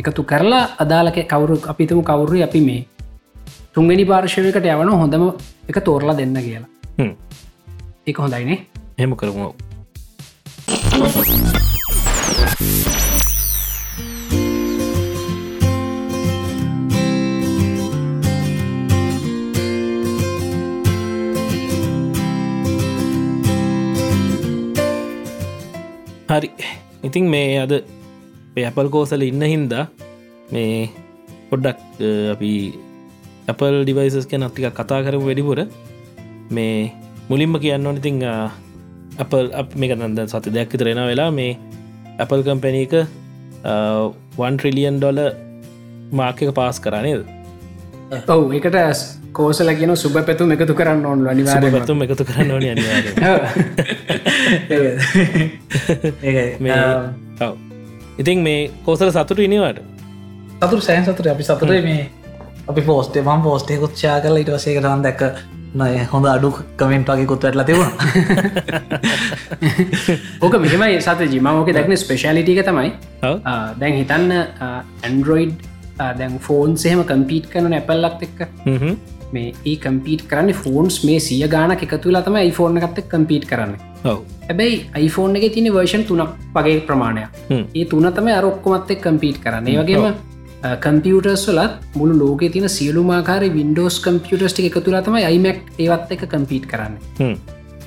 එකතු 0.00 0.22
කරලා 0.32 0.64
අදාලක 0.84 1.18
කවුරු 1.32 1.56
අපිතුම 1.72 2.02
කවුරු 2.10 2.42
අපි 2.48 2.60
මේ 2.68 2.86
තුන්ගනි 3.74 4.04
පාර්ශවයකට 4.10 4.68
යවන 4.74 4.90
හොඳම 5.02 5.24
එක 5.70 5.78
තෝරලා 5.88 6.18
දෙන්න 6.20 6.36
කියලා. 6.46 6.70
එක 8.10 8.16
හොඳයිනේ 8.24 8.58
හෙම 8.98 9.12
කරමු 9.14 9.48
හරි. 26.28 26.48
ඉතින් 27.02 27.24
මේ 27.26 27.58
අද 27.58 27.72
අපල් 28.60 28.88
කෝසල 28.88 29.22
ඉන්න 29.22 29.42
හින්දා 29.44 29.84
මේ 30.52 30.90
පොඩ්ඩක් 31.50 31.78
අ, 31.98 32.08
අපි 32.34 32.50
අපල් 33.48 33.74
ඩිවයිසස් 33.82 34.26
කැන 34.26 34.44
අත්තික 34.44 34.68
කතා 34.70 35.00
කරම 35.00 35.22
වැඩිපුර. 35.24 35.60
මේ 36.50 36.92
මුලින්ම 37.28 37.54
කියන්න 37.56 37.86
ඕන 37.86 37.96
ඉතිං 37.96 38.16
අපල් 38.22 38.50
අප 39.18 39.32
මේ 39.76 39.94
නන්ද 39.96 40.28
සති 40.28 40.50
දෙයක් 40.50 40.72
තරෙන 40.74 41.00
වෙලා 41.04 41.30
මේ 41.32 41.52
Apple 42.18 42.42
කම්පැනීක 42.42 42.94
වන් 44.38 44.54
ට්‍රිලියන් 44.56 44.96
ඩොල 44.98 45.18
මාර්කක 46.12 46.52
පාස් 46.54 46.76
කරනේද 46.80 47.22
ඔව් 48.28 48.42
එකට 48.54 48.76
කෝසල 49.32 49.70
කියන 49.74 49.92
සුබ 49.96 50.16
පැතුම 50.20 50.52
එකතු 50.54 50.74
කරන්න 50.74 51.04
ඕන්න 51.04 51.26
අනිවාර 51.28 51.66
පැතුම් 51.70 51.98
එකතු 52.02 52.24
කරන්න 52.24 52.50
ඕන 52.50 52.62
ඔව්. 57.40 57.54
ඉතින් 58.18 58.38
මේ 58.40 58.70
කෝසල 58.84 59.10
සතුට 59.10 59.40
ඉනිවාට 59.40 59.78
සතුර 60.60 60.80
සෑන් 60.80 61.04
සතුර 61.04 61.28
අපි 61.28 61.44
සතුරේ 61.44 61.82
මේ 61.82 62.02
අපි 62.68 62.82
පෝස්ටේ 62.82 63.22
මම් 63.22 63.42
පෝස්ටේ 63.42 63.78
කුච්චා 63.78 64.16
කල 64.20 64.36
ඉට 64.36 64.50
වසේ 64.50 64.74
කරන්න 64.74 65.02
දැක 65.02 65.20
නය 65.74 66.04
හොඳ 66.10 66.26
අඩු 66.26 66.50
කමෙන්ට් 66.76 67.08
වගේ 67.08 67.26
කොත් 67.26 67.44
ඇටලා 67.44 67.64
තිබුණ. 67.64 67.92
ඕක 70.42 70.54
මෙහෙමයි 70.60 71.00
සත 71.00 71.28
ජිමෝක 71.32 71.72
දැක්න 71.74 71.96
ස්පේශලිටික 71.96 72.62
තමයි. 72.64 72.92
දැන් 73.78 73.98
හිතන්න 74.00 74.32
ඇන්ඩරෝයිඩ් 75.02 75.68
දැන් 75.98 76.38
ෆෝන් 76.38 76.76
සහෙම 76.76 77.04
කම්පීට් 77.04 77.50
කරන 77.52 77.72
ඇපල්ලත් 77.72 78.22
එක්ක. 78.22 78.40
මේ 79.32 79.52
ඒ 79.64 79.76
කම්පීට් 79.76 80.24
කරන්න 80.30 80.54
ෆෝන්ස් 80.54 81.04
මේ 81.04 81.20
සිය 81.20 81.44
ගාන 81.48 81.76
එකතුලා 81.76 82.22
තම 82.22 82.40
iPhoneෆෝන් 82.42 82.82
එකත් 82.82 83.04
කම්පීට් 83.08 83.44
කරන්න. 83.44 83.76
ඔව්. 84.04 84.24
හැබැයි 84.48 84.80
iPhoneෆෝන් 84.96 85.36
එක 85.36 85.52
තින 85.52 85.72
වර්ෂන් 85.74 86.08
තුනක් 86.08 86.32
වගේ 86.54 86.80
ප්‍රමාණයක්. 86.80 87.28
ඒ 87.74 87.84
තුන 87.84 88.12
තම 88.12 88.32
අරොක්කොමත් 88.38 88.90
එක් 88.90 89.02
කම්පීට් 89.02 89.44
කරන්න. 89.44 89.68
ඒ 89.68 89.78
වගේම 89.82 90.14
කම්පියටර්ස් 90.62 91.44
වලත් 91.48 91.74
මුළු 91.94 92.14
ලෝක 92.22 92.40
තින 92.52 92.68
සියලුමාකාර 92.68 93.42
වින්ඩෝස් 93.58 94.00
කම්පියටස්ටි 94.06 94.66
එක 94.70 94.78
තුලා 94.84 95.02
තම 95.02 95.16
අයිමක් 95.20 95.60
ඒවත් 95.78 96.12
එක 96.16 96.24
කම්පීට් 96.32 96.66
කරන්න. 96.66 96.98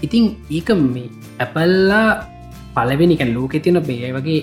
ඉතින් 0.01 0.35
ඒක 0.49 0.69
මේ 0.85 1.09
ඇපල්ලා 1.39 2.05
පලවෙනිකැන් 2.75 3.33
ලෝකෙ 3.35 3.59
තින 3.59 3.81
බේ 3.89 4.13
වගේ 4.13 4.39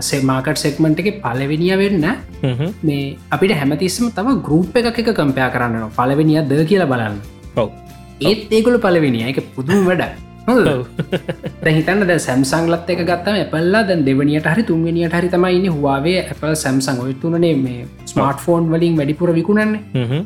සෙමාකට 0.00 0.58
සෙක්මට 0.64 1.00
එක 1.02 1.22
පලවෙනිිය 1.22 1.76
වෙන්න. 1.78 2.06
මේ 2.82 3.16
අපිට 3.30 3.54
හැමතිස්සම 3.60 4.10
තම 4.10 4.42
ගරුප් 4.48 4.76
එක 4.76 4.98
එක 4.98 5.14
කම්පයා 5.14 5.50
කරන්න 5.54 5.94
පලවෙනිිය 5.98 6.42
ද 6.50 6.66
කියලා 6.66 6.90
බලන්න 6.92 7.16
ඒත් 8.20 8.52
ඒකොල 8.52 8.78
පලවෙනිිය 8.78 9.30
එක 9.30 9.40
පුදුම 9.54 9.86
වැඩ. 9.86 10.02
හිතන්න 11.68 12.02
ද 12.02 12.18
සැම්සංලත් 12.18 12.90
එක 12.90 13.02
ගත්තම 13.02 13.36
ඇපල්ලා 13.36 13.82
දැන් 13.84 14.04
දෙවනියට 14.04 14.46
හරි 14.46 14.64
තුන්වනියට 14.64 15.14
හරි 15.14 15.28
තමයින්න 15.28 15.68
හවාවේ 15.72 16.18
ඇපල් 16.22 16.56
සැම්සං 16.56 16.98
ඔය 16.98 17.14
තුනේ 17.16 17.54
මේ 17.56 17.86
ස්මර්ට් 18.06 18.40
ෆෝන් 18.40 18.70
වලින් 18.70 18.96
වැඩිපුර 18.96 19.34
විකුණන්නේ. 19.34 20.24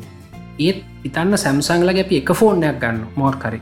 ඒත් 0.59 0.83
ඉතන්න 1.03 1.37
සැම්සංල 1.37 1.93
අපි 1.95 2.21
එක 2.23 2.33
ෆෝර්නයක් 2.33 2.81
ගන්න 2.81 3.05
මොක් 3.15 3.39
කරි. 3.39 3.61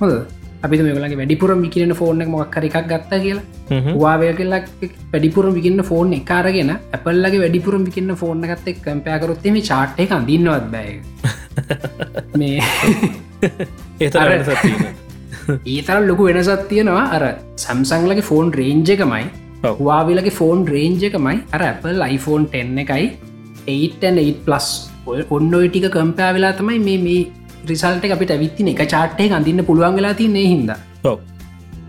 හොද 0.00 0.14
අපි 0.60 0.78
මේගලගේ 0.78 1.16
වැඩිපුර 1.16 1.50
මිකිරෙන 1.56 1.94
ෆෝර්න 1.94 2.24
මොක්කර 2.28 2.64
එකක් 2.64 2.78
ගත්ත 2.86 3.20
කියලා. 3.22 3.44
වාවය 3.96 4.30
කෙල්ලක් 4.34 4.70
වැඩිපුර 5.12 5.50
විකින්න 5.52 5.82
ෆෝන් 5.82 6.14
එකාරගෙන 6.14 6.72
ඇපල්ලගේ 6.72 7.42
වැඩිපුර 7.44 7.76
විකින්න 7.80 8.14
ෆෝර්න 8.16 8.40
ගත්ත 8.44 8.68
එක් 8.68 8.80
කම්පයකරොත්තේ 8.86 9.62
චාට් 9.62 10.00
එක 10.00 10.12
අඳන්නවත් 10.12 10.72
බෑ 10.72 10.94
මේ 12.38 12.56
ඒතර 14.00 15.06
අර- 15.54 15.62
වෙනසක් 15.62 15.68
තියෙනවා. 15.68 15.76
ඒතර 15.76 16.06
ලොකු 16.06 16.22
වෙනසත් 16.22 16.68
තියෙනවා 16.68 17.02
අර 17.02 17.34
සැම්සංලගේ 17.56 18.20
ෆෝන් 18.20 18.52
රේන්ජ 18.52 18.90
එකමයි. 18.90 19.24
වාවිලගේ 19.80 20.30
ෆෝන් 20.30 20.66
රේන්ජ 20.66 21.02
එකමයි. 21.02 21.42
අර 21.52 21.62
Apple 21.62 22.14
iPhone 22.14 22.44
10 22.44 22.78
එකයි. 22.78 23.16
8 23.66 24.44
ප්ලස් 24.44 24.90
ඔන්න 25.30 25.68
ටික 25.68 25.84
කම්පෑ 25.90 26.32
වෙලා 26.32 26.52
තමයි 26.52 26.78
මේ 26.78 26.98
මේ 26.98 27.26
රිසල්ට 27.68 28.04
අපිට 28.04 28.30
ඇවිත්තින 28.30 28.68
එක 28.68 28.78
චාට්ටය 28.78 29.28
අඳන්න 29.28 29.64
පුළුවන් 29.64 29.94
වෙලා 29.94 30.12
තින්නේ 30.14 30.46
හිද 30.46 30.70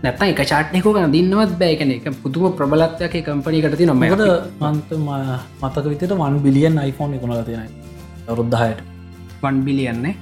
නැත 0.02 0.22
එක 0.22 0.40
චාට්යකෝ 0.48 0.96
අඳන්නවත් 0.96 1.58
බෑකන 1.58 1.90
එක 1.90 2.22
පුදුම 2.22 2.52
ප්‍රබලත්වයක 2.52 3.24
කම්පනීකට 3.24 3.76
ති 3.76 3.84
නොම 3.84 3.98
මොකද 3.98 4.22
මන්ත 4.60 4.92
මතක 5.62 5.84
විතට 5.84 6.12
වන් 6.12 6.38
බිලියන් 6.38 6.78
iPhone 6.78 7.16
එකකුණලා 7.16 7.42
තියෙනයි 7.42 7.68
අවරුද්ධහයට 8.28 8.80
වන් 9.42 9.64
බිලියන්නේ 9.64 10.14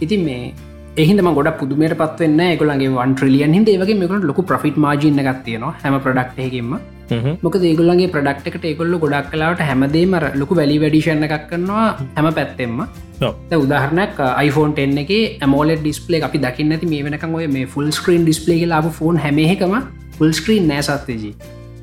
ඉතින් 0.00 0.24
මේ 0.24 0.54
එහිම 0.94 1.28
ගොඩ 1.36 1.48
පුදුමට 1.58 1.94
පත්වන්න 2.00 2.40
එකකුලගේ 2.46 2.88
වන් 2.94 3.12
ට්‍රිලියන් 3.16 3.54
හිද 3.56 3.68
ඒවගේ 3.74 3.94
මේකට 4.00 4.24
ලොකු 4.30 4.42
ප්‍රෆිට් 4.50 4.76
මාජින්න 4.84 5.20
ගත්තියනවා 5.28 5.70
හැම 5.82 5.94
ප්‍රඩක්්යකින්ම 6.06 6.74
හ්ම්. 7.10 7.36
මොක 7.44 7.56
ඒගුලන්ගේ 7.60 8.10
ප්‍රඩක්් 8.14 8.50
එකට 8.50 8.66
ඒකොල්ල 8.70 8.98
ගොඩක් 9.04 9.30
කලාට 9.32 9.62
හැමදේම 9.68 10.16
ලොකු 10.40 10.58
වැලි 10.60 10.76
වැඩිෂණ 10.82 11.24
එකක් 11.28 11.48
කරනවා 11.50 11.86
හැම 12.16 12.28
පැත්තෙම 12.38 12.76
ඔව්. 12.80 13.32
දැන් 13.48 13.64
උදාහරණයක් 13.64 14.20
iPhone 14.44 14.76
10 14.76 15.02
එක 15.04 15.40
ඇමෝලෙ 15.40 15.78
ඩිස්පලේ 15.80 16.22
අපි 16.28 16.42
දකින්න 16.44 16.76
ඇති 16.76 16.92
මේ 16.92 17.02
වෙනකම් 17.08 17.40
ඔය 17.40 17.48
මේ 17.56 17.72
ෆුල් 17.74 17.90
ස්ක්‍රීන් 17.98 18.28
ඩිස්පලේ 18.28 18.68
ලාබ 18.74 18.92
ෆෝන් 19.00 19.24
හැමහෙකම 19.24 19.74
ෆුල් 20.18 20.32
ස්ක්‍රීන් 20.40 20.68
නෑ 20.68 20.84
සත්තේජී 20.90 21.34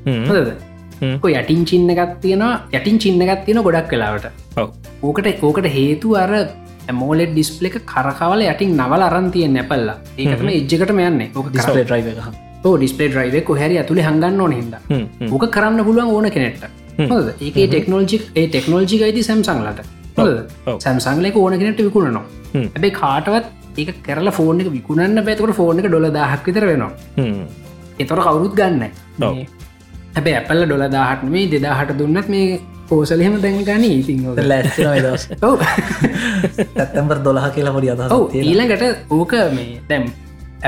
හ්ම්. 0.06 0.24
හොද. 0.30 0.48
යටින් 1.34 1.66
චින්න 1.66 1.90
එකක් 1.92 2.16
තියෙනවා 2.22 2.54
යටින් 2.72 3.02
චින්න 3.02 3.22
එකක් 3.26 3.46
තියෙන 3.46 3.62
ගොඩක් 3.66 3.90
කලාවට 3.90 4.26
ඕකට 5.02 5.44
ඕකට 5.44 5.72
හේතු 5.78 6.18
අර 6.22 6.32
ඇමෝලෙඩ් 6.88 7.32
ඩිස්පල 7.34 7.66
එක 7.70 7.76
කරකාවල 7.92 8.42
යටින් 8.46 8.76
නවල 8.76 9.02
අරන්තිය 9.08 9.46
නැපල්ලා 9.56 9.96
ඒකතම 10.18 10.48
එජ්ජකටම 10.54 11.00
යන්න. 11.06 11.22
ඕක 11.36 11.48
ඩිස්පලේ 11.52 11.86
්‍රයිව 11.92 12.08
එක 12.12 12.18
ඩිස්පේ 12.80 13.08
්‍රයිව 13.14 13.36
කොහැර 13.44 13.70
ඇතුළි 13.76 14.02
හඟන්න 14.08 14.40
ඕන 14.40 14.52
හිද. 14.58 14.74
ඕක 15.30 15.46
කරන්න 15.56 15.84
පුළුවන් 15.88 16.12
ඕන 16.16 16.30
කෙනෙට 16.36 16.64
හොද 17.12 17.32
ඒක 17.40 17.56
ටෙක්නෝජි 17.70 18.20
ඒ 18.34 18.46
ටෙක්නෝජි 18.48 19.02
අයිති 19.06 19.22
සැම්සංලට. 19.30 19.80
සැම්සංලක 20.84 21.36
ඕන 21.36 21.58
කෙනෙට 21.58 21.82
විකුණනවා. 21.88 22.24
ඇබේ 22.54 22.92
කාටවත් 23.00 23.78
ඒක 23.78 24.02
කරලා 24.06 24.36
ෆෝන් 24.38 24.60
එක 24.60 24.72
විකුණන්න 24.76 25.24
පැතකට 25.24 25.56
ෆෝන් 25.60 25.78
එක 25.80 25.88
ඩොල 25.88 26.10
දහක් 26.18 26.46
විතර 26.46 26.66
වෙනවා. 26.66 26.92
එතොර 27.98 28.22
කවුරුත් 28.26 28.54
ගන්න. 28.60 28.92
හැබැ 30.14 30.34
ඇපල්ල 30.40 30.64
ඩොල 30.66 30.84
දාහට 30.96 31.28
මේ 31.34 31.46
දෙදාහට 31.54 31.92
දුන්නත් 32.00 32.28
මේ 32.34 32.46
කෝසලහෙම 32.88 33.36
දැන් 33.44 33.60
ගන 33.68 33.84
ඉතින් 33.90 34.24
තැත්තැම්බර් 36.78 37.18
දොලහ 37.28 37.46
කියලා 37.54 37.76
පොඩි 37.76 37.92
අදහ 37.94 38.16
ඔව 38.18 38.34
ඊළඟට 38.40 39.14
ඕක 39.18 39.32
මේ 39.58 39.70
දැම් 39.92 40.10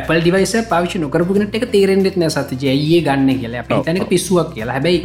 ඇපල් 0.00 0.20
ඩිවයිස 0.22 0.55
පාවිච 0.70 0.94
නොකරපුගෙනට 1.02 1.57
එක 1.59 1.66
තේරෙන්ෙත් 1.74 2.16
නෑ 2.20 2.33
සතිජ 2.35 2.64
ඇයේ 2.72 3.00
ගන්න 3.07 3.40
කියලා? 3.40 3.64
අප 3.64 3.85
තැනක. 3.87 4.09
පිස්සුවක් 4.12 4.55
කියලා. 4.55 4.76
හැබැයි. 4.78 5.00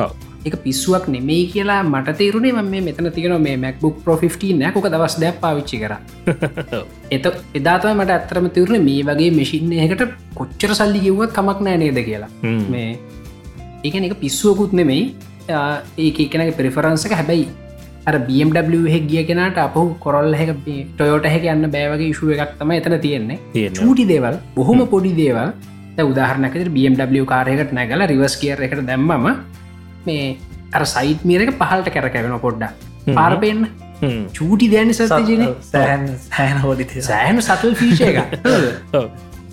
එක 0.47 0.55
පිස්සුවක් 0.65 1.09
නෙමෙයි 1.13 1.49
කියලා 1.53 1.81
මට 1.83 2.15
තේරුණේ 2.21 2.53
ම 2.55 2.69
මේ 2.73 2.83
මෙතන 2.85 3.09
තියන 3.17 3.35
මේ 3.47 3.57
මැක්බුක් 3.63 3.97
පොෆිටී 4.05 4.53
නෑකොක 4.61 4.87
දවස් 4.93 5.17
දැක් 5.23 5.41
පාවිච්චි 5.43 5.81
කර? 5.81 5.93
ඔව්. 6.77 6.85
එත 7.11 7.27
එදාතම 7.59 7.99
මට 7.99 8.15
ඇත්තරම 8.15 8.47
තිවරණ 8.57 8.87
මේ 8.87 9.03
වගේ 9.09 9.31
මෙසින්න 9.39 9.75
එකට 9.85 10.05
කොච්චර 10.39 10.75
සල්ලි 10.79 11.03
කිව්වත් 11.05 11.35
කමක් 11.37 11.67
නෑ 11.67 11.77
නේද 11.83 11.99
කියලා. 12.07 12.31
මේ 12.73 12.89
ඒකන 13.87 14.09
එක 14.09 14.19
පිස්සුවකුත් 14.25 14.73
නෙමෙයි. 14.81 15.05
ඒක 16.05 16.19
එකනගේ 16.25 16.57
පෙරිෆරන්සක 16.59 17.15
හැබැයි 17.21 17.47
අර 18.09 18.15
BMW 18.27 18.83
හෙක් 18.95 19.07
ගිය 19.13 19.23
කෙනට 19.29 19.57
අපහු 19.63 19.85
කොරල් 20.03 20.35
හැක 20.41 20.51
ටොයෝට 20.65 21.25
හැක 21.33 21.47
යන්න 21.53 21.71
බෑවගේ 21.75 22.11
ඉශුව 22.13 22.35
එකක් 22.35 22.53
තම 22.59 22.71
එතන 22.77 22.99
තියෙන්නේ. 23.07 23.71
චූටි 23.79 24.05
දේවල් 24.13 24.37
බොහොම 24.57 24.85
පොඩි 24.93 25.13
දේවල්. 25.23 25.51
උදාහරනක 26.11 26.55
BMW 26.75 27.25
කාරයකට 27.31 27.71
නැගල 27.77 28.05
රිවස් 28.11 28.35
කියර 28.41 28.59
එකට 28.67 28.83
දැම්මම 28.89 29.27
මේ 30.07 30.27
අර 30.77 30.83
සයිට් 30.93 31.25
මියරක 31.29 31.51
පහල්ට 31.61 31.89
කැරකැවෙන 31.95 32.39
පොඩ්ඩ 32.45 33.15
පාරපෙන්. 33.17 33.67
චූටි 34.37 34.67
දැන 34.73 34.93
සතිජන 34.93 35.43
සෑහන් 35.71 36.05
සෑහන 36.25 36.59
හෝඩිතය 36.65 37.01
සෑහන 37.07 37.41
සතුල් 37.47 37.73
ෆීෂය 37.79 38.11
එක. 38.11 38.19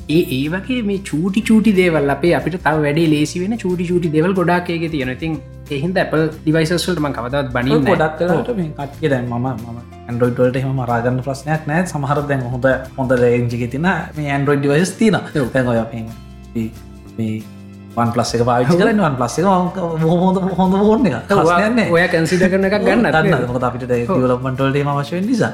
ඒ 0.09 0.21
ඒ 0.33 0.45
වගේ 0.49 0.83
මේ 0.83 1.01
චූටි 1.01 1.40
චූටි 1.43 1.73
දේවල් 1.73 2.11
අපේ 2.11 2.33
අපිට 2.35 2.57
තව 2.59 2.77
වැඩේ 2.81 3.09
ලේසි 3.09 3.40
වෙන 3.40 3.59
චූටි 3.59 3.88
චූටි 3.90 4.11
දෙවල් 4.11 4.35
ගොඩක් 4.35 4.71
ඒක 4.71 4.87
තියෙන 4.90 5.11
ඉතින් 5.11 5.37
එහින්ද 5.71 5.97
Apple 5.97 6.25
ඩිවයිසස්වල්ට 6.37 7.01
ම 7.01 7.09
කවදත් 7.11 7.53
බනින්න 7.53 7.85
ගොඩක් 7.85 8.19
කලට 8.21 9.11
දැන් 9.11 9.29
ම 9.31 9.47
ම 9.47 9.79
ඇන්ඩරෝයිඩ්වලට 10.05 10.61
එම 10.61 10.77
මරාගන්න 10.77 11.21
ප්‍රශ්නයක් 11.23 11.67
නෑ 11.67 11.87
සමහර 11.87 12.21
දැන් 12.29 12.45
හොඳ 12.47 12.69
හොඳ 12.97 13.17
රේජි 13.17 13.69
තින 13.69 13.88
මේ 14.17 14.31
ඇන්ඩරෝයිඩ් 14.31 14.62
ඩිවයිස් 14.62 14.97
තින. 14.97 15.17
තැන් 15.53 15.69
ඔය 15.69 15.79
මේ 17.17 17.43
වන් 17.96 18.11
පලස් 18.14 18.30
එක 18.37 18.42
පාවිචි 18.48 18.76
කරන්න 18.80 19.00
වන් 19.07 19.16
පලස් 19.20 19.35
එක. 19.38 19.44
හොඳ 19.44 20.38
හොඳ 20.61 20.74
හෝන්න 20.88 21.07
එක 21.11 21.28
ප්‍රශ්නයන්නේ 21.30 21.87
ඔය 21.94 22.07
කැන්සිඩ 22.14 22.44
කරන 22.52 22.68
එකක් 22.68 22.78
ගන්න 22.87 23.07
ගන්න 23.16 23.46
මොක 23.50 23.66
අපිට 23.68 23.92
ලොබන්ටල්ට 24.33 24.80
මවශය 24.88 25.20
නිසා. 25.28 25.52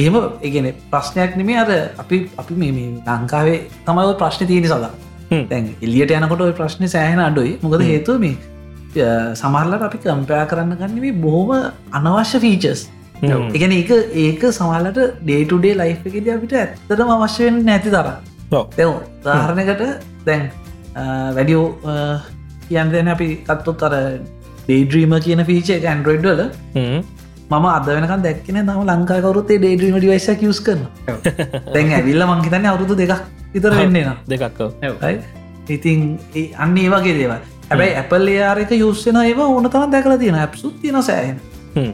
එහෙම 0.00 0.16
ඒගෙන 0.48 0.72
ප්‍රශ්නයක් 0.94 1.36
නෙමේ 1.42 1.60
අර 1.62 1.70
අපි 2.04 2.18
අපි 2.42 2.54
මේ 2.62 2.90
ලංකාවේ 3.06 3.60
තමයි 3.86 4.18
ප්‍රශ්න 4.24 4.50
තියෙන 4.50 4.68
සදා 4.72 4.92
හ්ම්. 5.30 5.46
තැන් 5.52 5.64
එලියට 5.86 6.18
යනකොට 6.18 6.44
ඔය 6.48 6.52
ප්‍රශ්න 6.60 6.92
සෑහන 6.96 7.24
අඩුයි. 7.28 7.54
මොකද 7.62 7.86
හේතුව 7.92 8.20
මේ 8.26 8.36
සමහරලට 9.42 9.88
අපි 9.88 9.98
කම්පයා 10.04 10.44
කරන්න 10.50 10.76
ගන්න 10.82 11.00
මේ 11.06 11.16
බොහොම 11.24 11.50
අනවශ්‍ය 11.98 12.38
ෆීචස්. 12.44 12.86
එකන 13.56 13.72
ඒක 13.78 13.90
ඒක 14.26 14.42
සමහලට 14.58 14.98
ඩේටුඩේ 15.24 15.74
ලයි් 15.80 15.96
එකද 16.10 16.28
අපිට 16.36 16.54
ඇත්තටම 16.60 17.10
අවශ්‍යයෙන් 17.16 17.64
නැති 17.70 17.90
තර 17.96 18.08
ඔව්. 18.58 18.64
තැව 18.76 18.90
දාහරණකට 19.24 19.82
දැන් 20.26 20.42
වැඩියෝ 21.36 21.66
කියන් 22.68 22.92
දෙන 22.92 23.08
අපි 23.14 23.28
කත්තුත් 23.48 23.82
අර 23.88 23.94
ඩේඩ්‍රීම 24.66 25.14
කියන 25.26 25.40
ඇන්ඩරෝයිඩ්වල 25.40 26.42
හ්ම්. 26.74 27.00
මම 27.50 27.66
අද 27.72 27.86
වෙනක 27.86 28.14
දැක්කන 28.26 28.56
නම 28.62 28.80
ලංකාකවරුත්තේ 28.90 29.58
ඩේඩ්‍රීම 29.58 29.98
ඩිවයිස 29.98 30.28
කියස්කන 30.40 30.80
තැන් 31.74 31.92
ඇවිල්ල 31.98 32.22
මංහිතන 32.30 32.70
අවුරුදු 32.70 32.94
දෙකක් 33.02 33.20
විතර 33.54 33.76
වෙන්නේ 33.80 34.04
නම් 34.04 34.18
දෙකක්? 34.32 34.60
ඉතින් 35.68 36.00
අන්න 36.58 36.78
ඒ 36.78 36.88
වගේ 36.94 37.14
දේව 37.18 37.32
හැබැයි 37.70 37.94
ඇපල් 38.00 38.28
යාරක 38.28 38.72
යුස්සන 38.78 39.16
ඒවා 39.22 39.48
ඕන 39.52 39.70
තම 39.70 39.90
දැකල 39.92 40.16
තියෙන 40.22 40.38
ඇප්සුත් 40.40 40.74
තියෙන 40.82 41.02
සෑහන. 41.02 41.38
හ්ම්. 41.76 41.92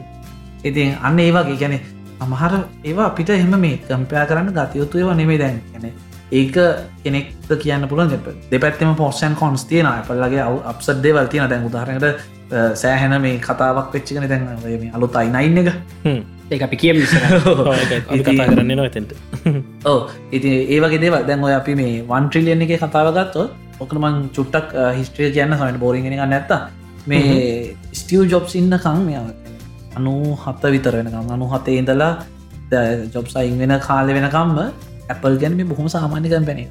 ඉතින් 0.63 0.95
අන්න 1.01 1.19
ඒ 1.19 1.31
වගේ. 1.31 1.57
ගැන 1.61 1.79
අමහර 2.23 2.53
ඒවා 2.83 3.05
අපිට 3.11 3.29
එහම 3.29 3.55
මේ 3.59 3.77
කම්පයා 3.87 4.25
කරන්න 4.25 4.51
ගතයුතු 4.57 4.97
ඒවා 4.97 5.15
නෙමේ 5.21 5.39
දැන්. 5.43 5.61
ගැන 5.73 5.91
ඒක 6.33 6.55
කෙනෙක්ට 7.03 7.51
කියන්න 7.57 7.87
පුළුවන්. 7.87 8.37
දෙපැත්තම 8.51 8.93
පොස්සන් 8.95 9.35
කොන්ස් 9.35 9.65
තියෙන 9.65 9.87
ඇපල්ලගේ 9.87 10.41
අව් 10.41 10.61
අපසත් 10.65 11.01
දේවල් 11.03 11.27
තියෙන 11.27 11.49
දැන් 11.49 11.65
උදාහරනට 11.65 12.05
සෑහැන 12.75 13.21
මේ 13.21 13.39
කතාවක් 13.39 13.93
වෙච්චිකන 13.93 14.29
දැන් 14.29 14.47
අලුත් 14.93 15.15
අයිනයින් 15.15 15.57
එක. 15.63 15.73
ඒ 16.51 16.61
අපි 16.61 16.77
කියම 16.77 17.01
කතා 17.01 18.45
කරන්න 18.45 18.69
නවා 18.69 18.85
එතෙන්ට. 18.85 19.11
ඕ 19.85 19.99
ඉති 20.31 20.51
ඒවගේ 20.67 21.01
දේව 21.01 21.19
දැන් 21.27 21.43
ඔය 21.43 21.53
අපි 21.53 21.75
මේ 21.75 21.93
වන් 22.05 22.29
ට්‍රිලියන් 22.29 22.65
එක 22.65 22.73
කතාවගත්තොත් 22.83 23.51
ඔකනමං 23.79 24.17
චුට්ටක් 24.35 24.77
හිස්ට්‍රිය 24.97 25.31
කියන්න 25.31 25.55
සමට 25.55 25.79
බෝරිගෙන 25.79 26.13
ගන්න 26.13 26.33
ඇත්ත 26.33 26.51
මේ 27.07 27.75
ස්ටියල් 27.93 28.29
ජොබ්ස් 28.29 28.55
ඉන්නකං 28.55 29.03
මෙ 29.05 29.19
අනු 29.95 30.13
හත්ත 30.37 30.73
විතර 30.75 30.97
වෙනකම් 30.99 31.31
අනු 31.31 31.49
හතේ 31.53 31.77
ඉඳලා 31.81 32.13
ජොබ්ස් 33.13 33.35
අයින් 33.35 33.59
වෙන 33.59 33.75
කාලෙ 33.79 34.13
වෙනකම්ම 34.13 34.59
ඇපල් 35.11 35.35
ගැන 35.41 35.53
මේ 35.59 35.67
බොහොම 35.71 35.87
සාමාන්‍යකම් 35.95 36.45
පැනේ 36.49 36.67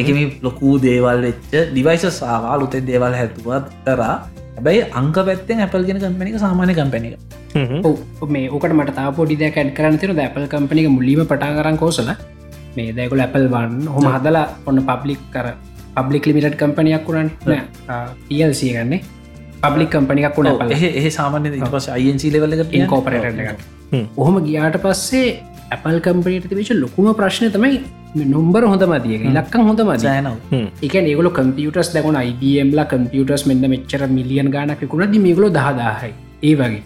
එකම 0.00 0.18
ලොකූ 0.46 0.74
දේවල් 0.86 1.18
වෙච්ච 1.26 1.52
ඩිවයිස 1.72 2.04
සාවා 2.20 2.54
ලුතෙන් 2.60 2.86
දේවල් 2.90 3.14
හැතුවත් 3.20 3.66
කරා. 3.86 4.14
හැබැයි 4.56 4.82
අංක 5.00 5.16
පැත්තෙන් 5.28 5.64
ඇපල් 5.64 5.84
ගෙන 5.88 5.98
කම්පැනික 6.04 6.36
සාමාන්‍ය 6.44 6.74
කම්පැනික 6.80 7.14
මේ 8.34 8.46
ඕකට 8.54 8.74
මට 8.78 9.08
පොඩි 9.18 9.36
දෙයක් 9.42 9.58
ඇඩ් 9.60 9.72
කරන්න 9.78 9.98
තිර 10.02 10.14
දැපල් 10.20 10.46
කම්පනික 10.52 10.86
මුල්ලීම 10.96 11.22
පටා 11.32 11.50
කරන්න 11.58 11.78
කෝසල. 11.82 12.10
මේ 12.76 12.92
දැකුල 12.98 13.24
ඇපල් 13.26 13.46
වන් 13.54 13.74
හොම. 13.94 14.06
හදලා 14.14 14.46
ඔන්න 14.68 14.80
පබ්ලික් 14.90 15.20
කර 15.34 15.46
පබ්ලික් 15.96 16.24
ලිමිට 16.28 16.56
කම්පනයක් 16.62 17.08
වුණන් 17.08 17.30
පල්සිය 18.28 18.72
ගන්නේ. 18.76 19.00
පබ්ලික් 19.64 19.90
කම්පනික් 19.94 20.26
වුණ 20.36 20.50
පල 20.60 20.72
එහ 21.00 21.06
සාමාන්‍ය 21.18 21.58
පස 21.74 21.88
අයින්සි 21.96 22.30
ලෙවල්ලක 22.34 22.74
ඉන්කෝපරට 22.78 23.64
ඔහොම 24.22 24.36
ගියාට 24.46 24.78
පස්සේ 24.84 25.28
ඇපල් 25.74 25.98
කම්පනයට 26.06 26.48
තිවිච 26.52 26.72
ලොකුම 26.84 27.10
ප්‍රශ්නය 27.20 27.50
තමයි 27.56 27.76
නොම්බර 28.32 28.62
හොඳ 28.70 28.84
මදිය 28.92 29.20
ලක්කම් 29.36 29.62
හොඳ 29.68 29.80
මදයනව 29.90 30.34
එක. 30.86 30.94
ඒගල 31.02 31.28
කම්පියටස් 31.38 31.92
දැකුණ 31.94 32.18
IBMල 32.30 32.80
කම්පියටස් 32.92 33.44
මෙන්න 33.50 33.64
මෙච්චර 33.74 34.02
මිලියන් 34.16 34.50
ගානක් 34.56 34.82
කුණද 34.92 35.16
මේගලො 35.26 35.48
දහදාහයි. 35.56 36.12
ඒ 36.42 36.54
වගේ. 36.60 36.82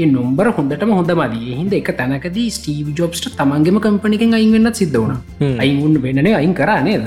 ඒ 0.00 0.08
නොම්බර 0.16 0.46
හොඳටම 0.58 0.92
හොඳ 0.98 1.12
මදී 1.20 1.54
හිද 1.60 1.72
එක 1.80 1.90
තැනකද 2.00 2.38
ස්ටීව 2.56 2.90
ජොබ්ස්ට 2.98 3.30
තමන්ගේම 3.38 3.78
කම්පනිකෙන් 3.86 4.36
අයින්වෙන්නත් 4.38 4.82
සිද්ධ 4.82 4.98
වුණ. 5.00 5.16
අයින්උන් 5.64 5.96
වෙනනේ 6.04 6.34
අයින් 6.40 6.54
කරන්නේ 6.60 6.98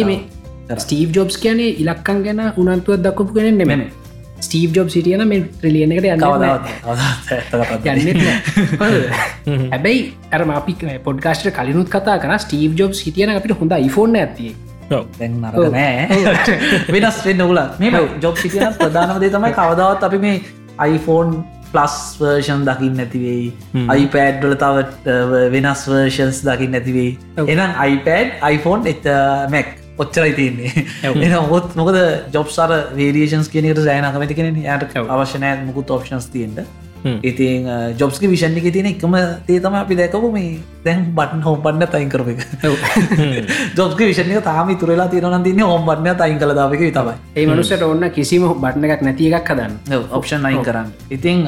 ඒ 0.00 0.20
ස්ටීව් 0.84 1.08
ජොබ්ස් 1.16 1.36
කියන 1.44 1.60
ඉලක්කන් 1.82 2.22
ගැන 2.26 2.40
උනන්තුවත් 2.62 3.02
දක්කපු 3.06 3.32
කෙනෙන් 3.38 3.58
නෙමෙන 3.62 3.82
ස්ටීව් 4.40 4.74
ජොබ් 4.76 4.88
සිටියන 4.90 5.24
මේ 5.28 5.44
ට්‍රිලියනකට 5.52 6.08
යන්න 6.08 6.24
හැබැයි 9.72 10.02
ඇර 10.30 10.46
අපි 10.56 10.76
පොඩ්කාස්ට 11.04 11.52
කලිනුත් 11.52 11.92
කතා 11.92 12.18
කන 12.18 12.36
ස්ටීව් 12.38 12.76
ජොබ් 12.78 12.92
සිටියන 12.94 13.36
අපිට 13.36 13.56
හොඳ 13.60 13.76
iPhoneෆෝන් 13.78 14.16
ඇතිය 14.16 14.52
නෑ. 15.70 16.08
වෙනස් 16.94 17.22
වෙන්න 17.24 17.42
උල 17.46 17.60
මේ 17.78 18.02
ජොබ් 18.22 18.36
සිටියන 18.36 18.76
ප්‍රධානවදේ 18.78 19.30
තමයි 19.30 19.52
කවදාවත් 19.54 20.06
අපි 20.08 20.18
මේ 20.18 20.36
iPhone 20.86 21.42
පලස් 21.72 21.96
වර්ෂන් 22.20 22.64
දකිින් 22.66 22.96
නැතිවෙයි 22.98 23.50
iPadඩල 23.96 24.56
තව 24.56 25.44
වෙනස් 25.52 25.84
වර්ෂන්ස් 25.88 26.42
දකිින් 26.46 26.74
නැතිවෙයි 26.76 27.12
එනම් 27.46 27.76
iPad 27.86 28.34
iPhone 28.50 28.90
එ 28.90 28.96
මැක් 29.50 29.79
ඔච්චරයි 30.02 30.36
තියන්නේ. 30.38 30.86
එ 31.04 31.32
හොත් 31.48 31.74
මොකද 31.76 31.98
ජොබ්සාර 32.34 32.76
වේඩියේෂන්ස් 33.00 33.48
කියනකට 33.48 33.82
සෑන 33.86 34.12
කමති 34.14 34.38
කෙන 34.38 34.62
යට 34.66 35.02
අවශ්‍යනෑ 35.08 35.64
මුකුත් 35.64 35.90
ඔප්ෂන්ස් 35.90 36.30
තියෙන්ට 36.34 36.64
ඉතින් 37.22 37.64
ජොබ්ස්ක 37.96 38.22
විෂණ්ි 38.22 38.60
තියන 38.70 38.86
එකම 38.86 39.14
තේ 39.46 39.58
තම 39.58 39.74
අපි 39.74 39.96
දැකපු 39.96 40.30
මේ 40.30 40.60
දැන් 40.84 41.04
බටන් 41.14 41.42
හෝම් 41.42 41.62
පන්න 41.62 41.86
තයින් 41.88 42.08
කරප 42.08 42.28
එක. 42.28 42.40
ජොබ්ක 43.76 43.98
විෂණක 44.08 44.44
තාම 44.44 44.76
තුරලා 44.76 45.08
තිරන 45.08 45.42
තින්නේ 45.42 45.64
හෝම් 45.64 45.86
පන්න 45.86 46.16
තයින් 46.16 46.38
කළ 46.38 46.54
දාවක 46.54 46.84
තබයි 46.90 47.14
ඒ 47.36 47.46
මනුසට 47.46 47.82
ඔන්න 47.82 48.10
කිසිම 48.10 48.44
බට්න 48.54 48.84
එකක් 48.86 49.02
නැති 49.02 49.32
එකක් 49.32 49.48
හදන්න. 49.48 49.78
ඔප්ෂන් 50.10 50.44
අයින් 50.44 50.62
කරන්න. 50.62 50.92
ඉතිං 51.10 51.46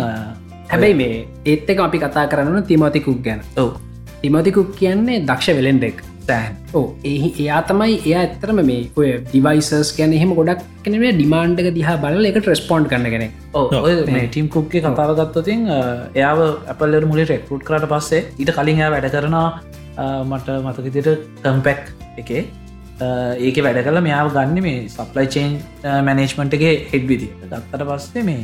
හැබැයි 0.68 0.94
මේ 0.94 1.26
ඒත් 1.44 1.68
එක 1.68 1.80
අපි 1.80 1.98
කතා 1.98 2.26
කරන්න 2.26 2.64
තිමතිකුක් 2.64 3.20
ගැන. 3.22 3.44
තිමතිකුක් 4.22 4.72
කියන්නේ 4.74 5.20
දක්ෂ 5.22 5.56
වෙලෙන්ඩෙක් 5.56 6.11
තෑන්. 6.28 6.56
ඕ 6.78 6.84
ඒ 7.10 7.16
එයා 7.42 7.60
තමයි 7.70 7.96
එයා 8.06 8.22
ඇත්තරම 8.24 8.60
මේ 8.70 8.80
ඔය 9.00 9.10
ඩිවයිසස් 9.26 9.92
ගැන 9.98 10.16
එහෙම 10.18 10.32
ගොඩක් 10.38 10.64
කනේ 10.86 11.12
ඩිමාන්්ඩක 11.18 11.68
දිහා 11.78 11.96
බල 12.04 12.30
එක 12.30 12.38
ට්‍රස්පොන්් 12.38 12.88
කරන 12.92 13.06
කෙනෙ 13.14 13.28
ටීම් 14.30 14.48
කුක්ගේ 14.56 14.82
කතාවගත්තතින් 14.86 15.68
එයාව 16.20 16.40
අපල්ලර 16.74 17.04
මුලි 17.12 17.28
රෙක්රුට් 17.32 17.68
කරට 17.68 17.88
පස්සේ 17.92 18.24
ඊට 18.40 18.54
කලින් 18.58 18.82
එයා 18.82 18.90
වැඩ 18.96 19.12
කරනවා 19.14 19.46
මට 20.30 20.58
මතකතිට 20.66 21.08
කම්පැක් 21.44 21.82
එකේ. 22.22 22.42
ඒක 23.46 23.56
වැඩ 23.66 23.84
කල 23.86 24.00
මෙයාව 24.06 24.28
ගන්න 24.34 24.66
මේ 24.66 24.88
සප්ලයි 24.96 25.28
චේන් 25.34 25.54
මැනේජ්මන්ට්ගේ 26.08 26.74
හෙඩ්විදි 26.92 27.28
දත්තට 27.42 27.86
පස්සේ 27.88 28.22
මේ 28.28 28.42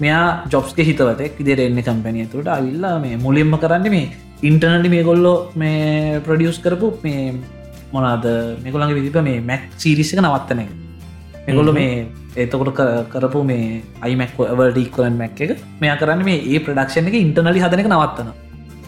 මෙයා 0.00 0.26
ජොබ්ස්ක 0.52 0.78
හිතවතෙක් 0.80 1.40
ඉදිර 1.42 1.60
එන්න 1.60 1.80
කම්පැනිය 1.80 2.26
තුට 2.26 2.48
අවිල්ලා 2.48 2.96
මේ 2.98 3.16
මුලින්ම 3.18 3.56
කරන්න 3.56 3.90
මේ 3.90 4.06
ඉන්ටර්නටි 4.42 4.88
මේ 4.88 5.02
කොල්ලෝ 5.02 5.36
මේ 5.54 6.20
ප්‍රඩියස් 6.20 6.58
කරපු 6.58 6.88
මේ 7.02 7.24
මොනාද 7.92 8.24
මෙකොළඟ 8.64 8.94
විදිප 8.98 9.18
මේ 9.22 9.40
මැක් 9.42 9.66
සිරිසික 9.76 10.20
නවත්තන 10.20 10.62
එක. 10.64 10.70
මෙකොල්ල 11.46 11.72
මේ 11.72 12.06
ඒතකොට 12.36 12.80
කරපු 13.10 13.42
මේ 13.44 13.82
අයිමැක් 14.02 14.38
වල්ඩීක්වලන් 14.52 15.18
මැක් 15.18 15.40
එක 15.40 15.52
මෙයා 15.80 15.96
කරන්න 15.96 16.24
මේ 16.24 16.38
ඒ 16.46 16.60
ප්‍රඩක්ෂණ 16.60 17.10
එක 17.10 17.18
ඉන්ටර්නලි 17.18 17.64
හදනක 17.64 17.90
නවත්තන 17.90 18.30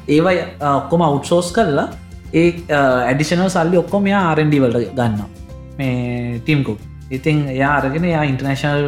ඒවයි 0.09 0.41
ඔක්කොම 0.71 1.05
අවුට්සෝස් 1.09 1.51
කරලා 1.53 1.89
ඒ 2.35 2.49
ඇඩිෂනල් 2.79 3.51
සල්ලි 3.51 3.83
ඔක්කොම 3.83 4.09
මෙයා 4.09 4.23
ආරන්ඩි 4.31 4.63
වලට 4.65 4.95
ගන්න 4.95 5.21
මේ 5.79 6.41
ටීම්කුක් 6.41 6.92
ඉතින් 7.17 7.39
එයා 7.55 7.73
අරගෙන 7.79 8.05
යා 8.11 8.25
ඉන්ටර්නේශනල් 8.31 8.83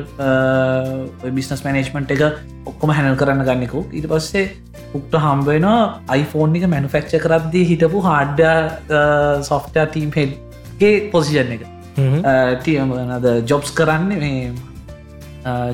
බිස්නස් 1.38 1.64
මනේජ්මන්ට් 1.66 2.14
එක 2.16 2.22
ඔක්කොම 2.70 2.94
හැනල් 2.96 3.18
කරන්න 3.20 3.44
ගන්නෙකු. 3.48 3.84
ඊට 3.92 4.08
පස්සේ 4.12 4.46
උක්ට 4.94 5.14
හම්බෙන 5.24 5.66
iPhoneෆෝන් 6.16 6.58
එක 6.58 6.66
මැනුෆෙක්ච 6.74 7.14
කරද්දී 7.24 7.64
හිටපු 7.70 8.02
හාඩ්ඩ 8.08 8.40
සොෆ්ට 9.50 9.80
ටීම් 9.84 10.10
හෙඩ්ගේ 10.18 10.94
පොසිෂන් 11.12 11.56
එක. 11.56 11.66
ටියමද 12.60 13.26
ජොබ්ස් 13.50 13.74
කරන්න 13.78 14.08
මේ 14.22 14.52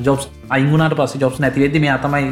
ජොබ් 0.05 0.27
අයිගුණට 0.49 0.97
පස 0.97 1.15
ජොබ් 1.19 1.39
නැතිවෙද 1.39 1.79
මේ 1.81 1.93
අතමයි 1.93 2.27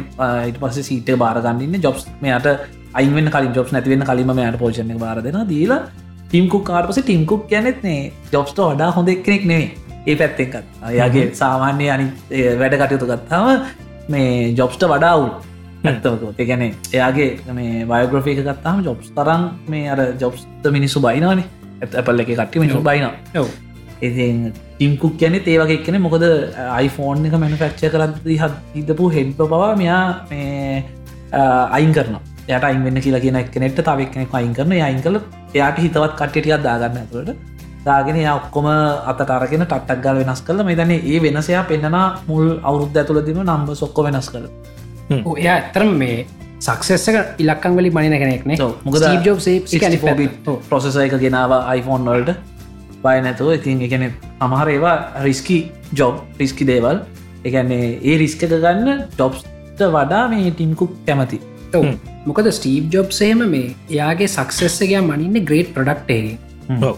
ඊට 0.46 0.60
පස 0.60 0.78
සීට 0.88 1.10
බාරගන්නන්න 1.18 1.82
ජොබ්ස් 1.82 2.06
මෙයට 2.20 2.46
අයිවෙන් 2.94 3.30
කලින් 3.30 3.52
ජොබ් 3.54 3.72
නැතිවෙන්න 3.72 4.06
කලින්ම 4.06 4.32
මෙයට 4.36 4.58
පෝෂණ 4.62 4.98
බාර 4.98 5.22
දෙෙන 5.24 5.40
දීලා 5.48 5.80
ටිම්කුක් 6.24 6.64
කාර්පස 6.64 7.00
ටිම්කුක් 7.00 7.48
ගැනෙත්නේ 7.50 8.12
ජොබ්ස්ට 8.32 8.60
වඩා 8.60 8.90
හොඳ 8.92 9.08
එක්නෙක් 9.08 9.46
නෙවේ 9.52 9.89
ඒ 10.06 10.16
පැත්තෙන්කත් 10.16 10.82
අයාගේ 10.84 11.28
සාමාන්‍ය 11.34 11.86
අනි 11.90 12.06
වැඩ 12.58 12.76
කටයුතු 12.80 13.06
ගත්තාව 13.06 13.46
මේ 14.08 14.52
ජොබ්ස්ට 14.54 14.84
වඩාවුල් 14.86 15.30
ඇත්තවක 15.84 16.42
ගැන 16.42 16.62
එයාගේ 16.66 17.30
මේ 17.52 17.86
වයග්‍රෆික 17.86 18.40
ගත්තාම 18.42 18.84
ජොබ්ස් 18.84 19.10
තරන් 19.16 19.48
මේ 19.68 19.88
අර 19.88 20.00
ජොබ්ස්ත 20.18 20.70
මිනිස්සු 20.70 21.00
බයිනවානේ. 21.00 21.46
ඇත් 21.80 21.94
අපල්ල 21.94 22.22
එක 22.22 22.30
කට්ටි 22.30 22.60
මිනිසු 22.60 22.82
බයින 22.82 23.06
ඉති 24.02 24.26
ටිම්කුක් 24.48 25.14
ගැන 25.20 25.36
ඒවගේ 25.36 25.76
එක්කන 25.76 26.00
මොකද 26.00 26.24
iPhoneෆෝන් 26.24 27.28
එක 27.28 27.36
මැනුෆක්ෂ 27.36 27.92
කරද 27.94 28.16
හත් 28.34 28.52
හිතපු 28.74 29.12
හෙඩ්ප 29.16 29.40
පවා 29.44 29.70
මෙයා 29.76 30.02
මේ 30.30 30.84
අයින් 31.70 31.92
කරන 31.92 32.18
යට 32.48 32.64
අයින්වෙන්න 32.64 33.00
කියලා 33.00 33.20
කියන 33.20 33.36
එක්නෙට 33.36 33.80
තවක් 33.80 34.10
කෙනෙක් 34.14 34.34
අයින් 34.34 34.54
කරන 34.54 34.76
අයින් 34.80 35.00
කල 35.02 35.20
එයාට 35.54 35.80
හිතවත් 35.84 36.14
කට්ටියක් 36.16 36.64
දාගන්න 36.64 37.00
ඇතුළට 37.02 37.59
දාගෙන 37.84 38.18
ඔක්කොම 38.32 38.68
අතට 39.10 39.30
අරගෙන 39.30 39.64
ටක් 39.64 40.00
ගල් 40.04 40.20
වෙනස් 40.22 40.42
කල 40.42 40.64
මෙතන 40.64 40.92
ඒ 40.92 41.18
වෙනසයා 41.20 41.64
පෙන්න්නන 41.64 41.98
මුල් 42.28 42.46
අවුරුද්ධ 42.62 43.00
ඇතුළදිම 43.02 43.40
නම්බ 43.44 43.74
සොක්කො 43.74 44.06
වෙනස් 44.08 44.30
කළ 44.32 44.46
එයා 45.10 45.56
ඇතරම් 45.56 45.92
මේ 45.96 46.26
සක්සෙස්සක 46.60 47.38
ඉලක්කං 47.38 47.76
වලි 47.76 47.90
මනින 47.90 48.16
කෙනෙක්නේ 48.22 48.56
මොකද 48.84 49.06
එක 51.00 51.14
ගෙනාව 51.18 51.52
iPhoneෆෝන් 51.74 52.10
වල්ට. 52.10 52.34
බය 53.04 53.16
නැතුව. 53.24 53.54
ඉතින් 53.54 53.80
එකන 53.86 54.04
අමහර 54.40 54.68
ඒවා 54.68 54.96
රිස්කි 55.24 55.58
ජොබ් 55.94 56.20
රිස්කි 56.38 56.66
දේවල්. 56.66 57.00
එකන්නේ 57.44 57.86
ඒ 58.02 58.18
රිස්ක 58.18 58.44
ගන්න 58.44 59.06
ජොබ්ස්ට 59.18 59.80
වඩා 59.88 60.28
මේ 60.28 60.50
ටිම්කුක් 60.50 60.92
කැමති. 61.06 61.40
මොකද 62.26 62.50
ස්ටීව් 62.50 62.92
ජොබ් 62.92 63.10
සේම 63.12 63.42
මේ 63.48 63.74
එයාගේ 63.88 64.28
සක්සෙස්සගේ 64.28 65.02
මනින්න 65.02 65.44
ග්‍රේට් 65.44 65.74
ප්‍රඩක්්ටේ 65.74 66.38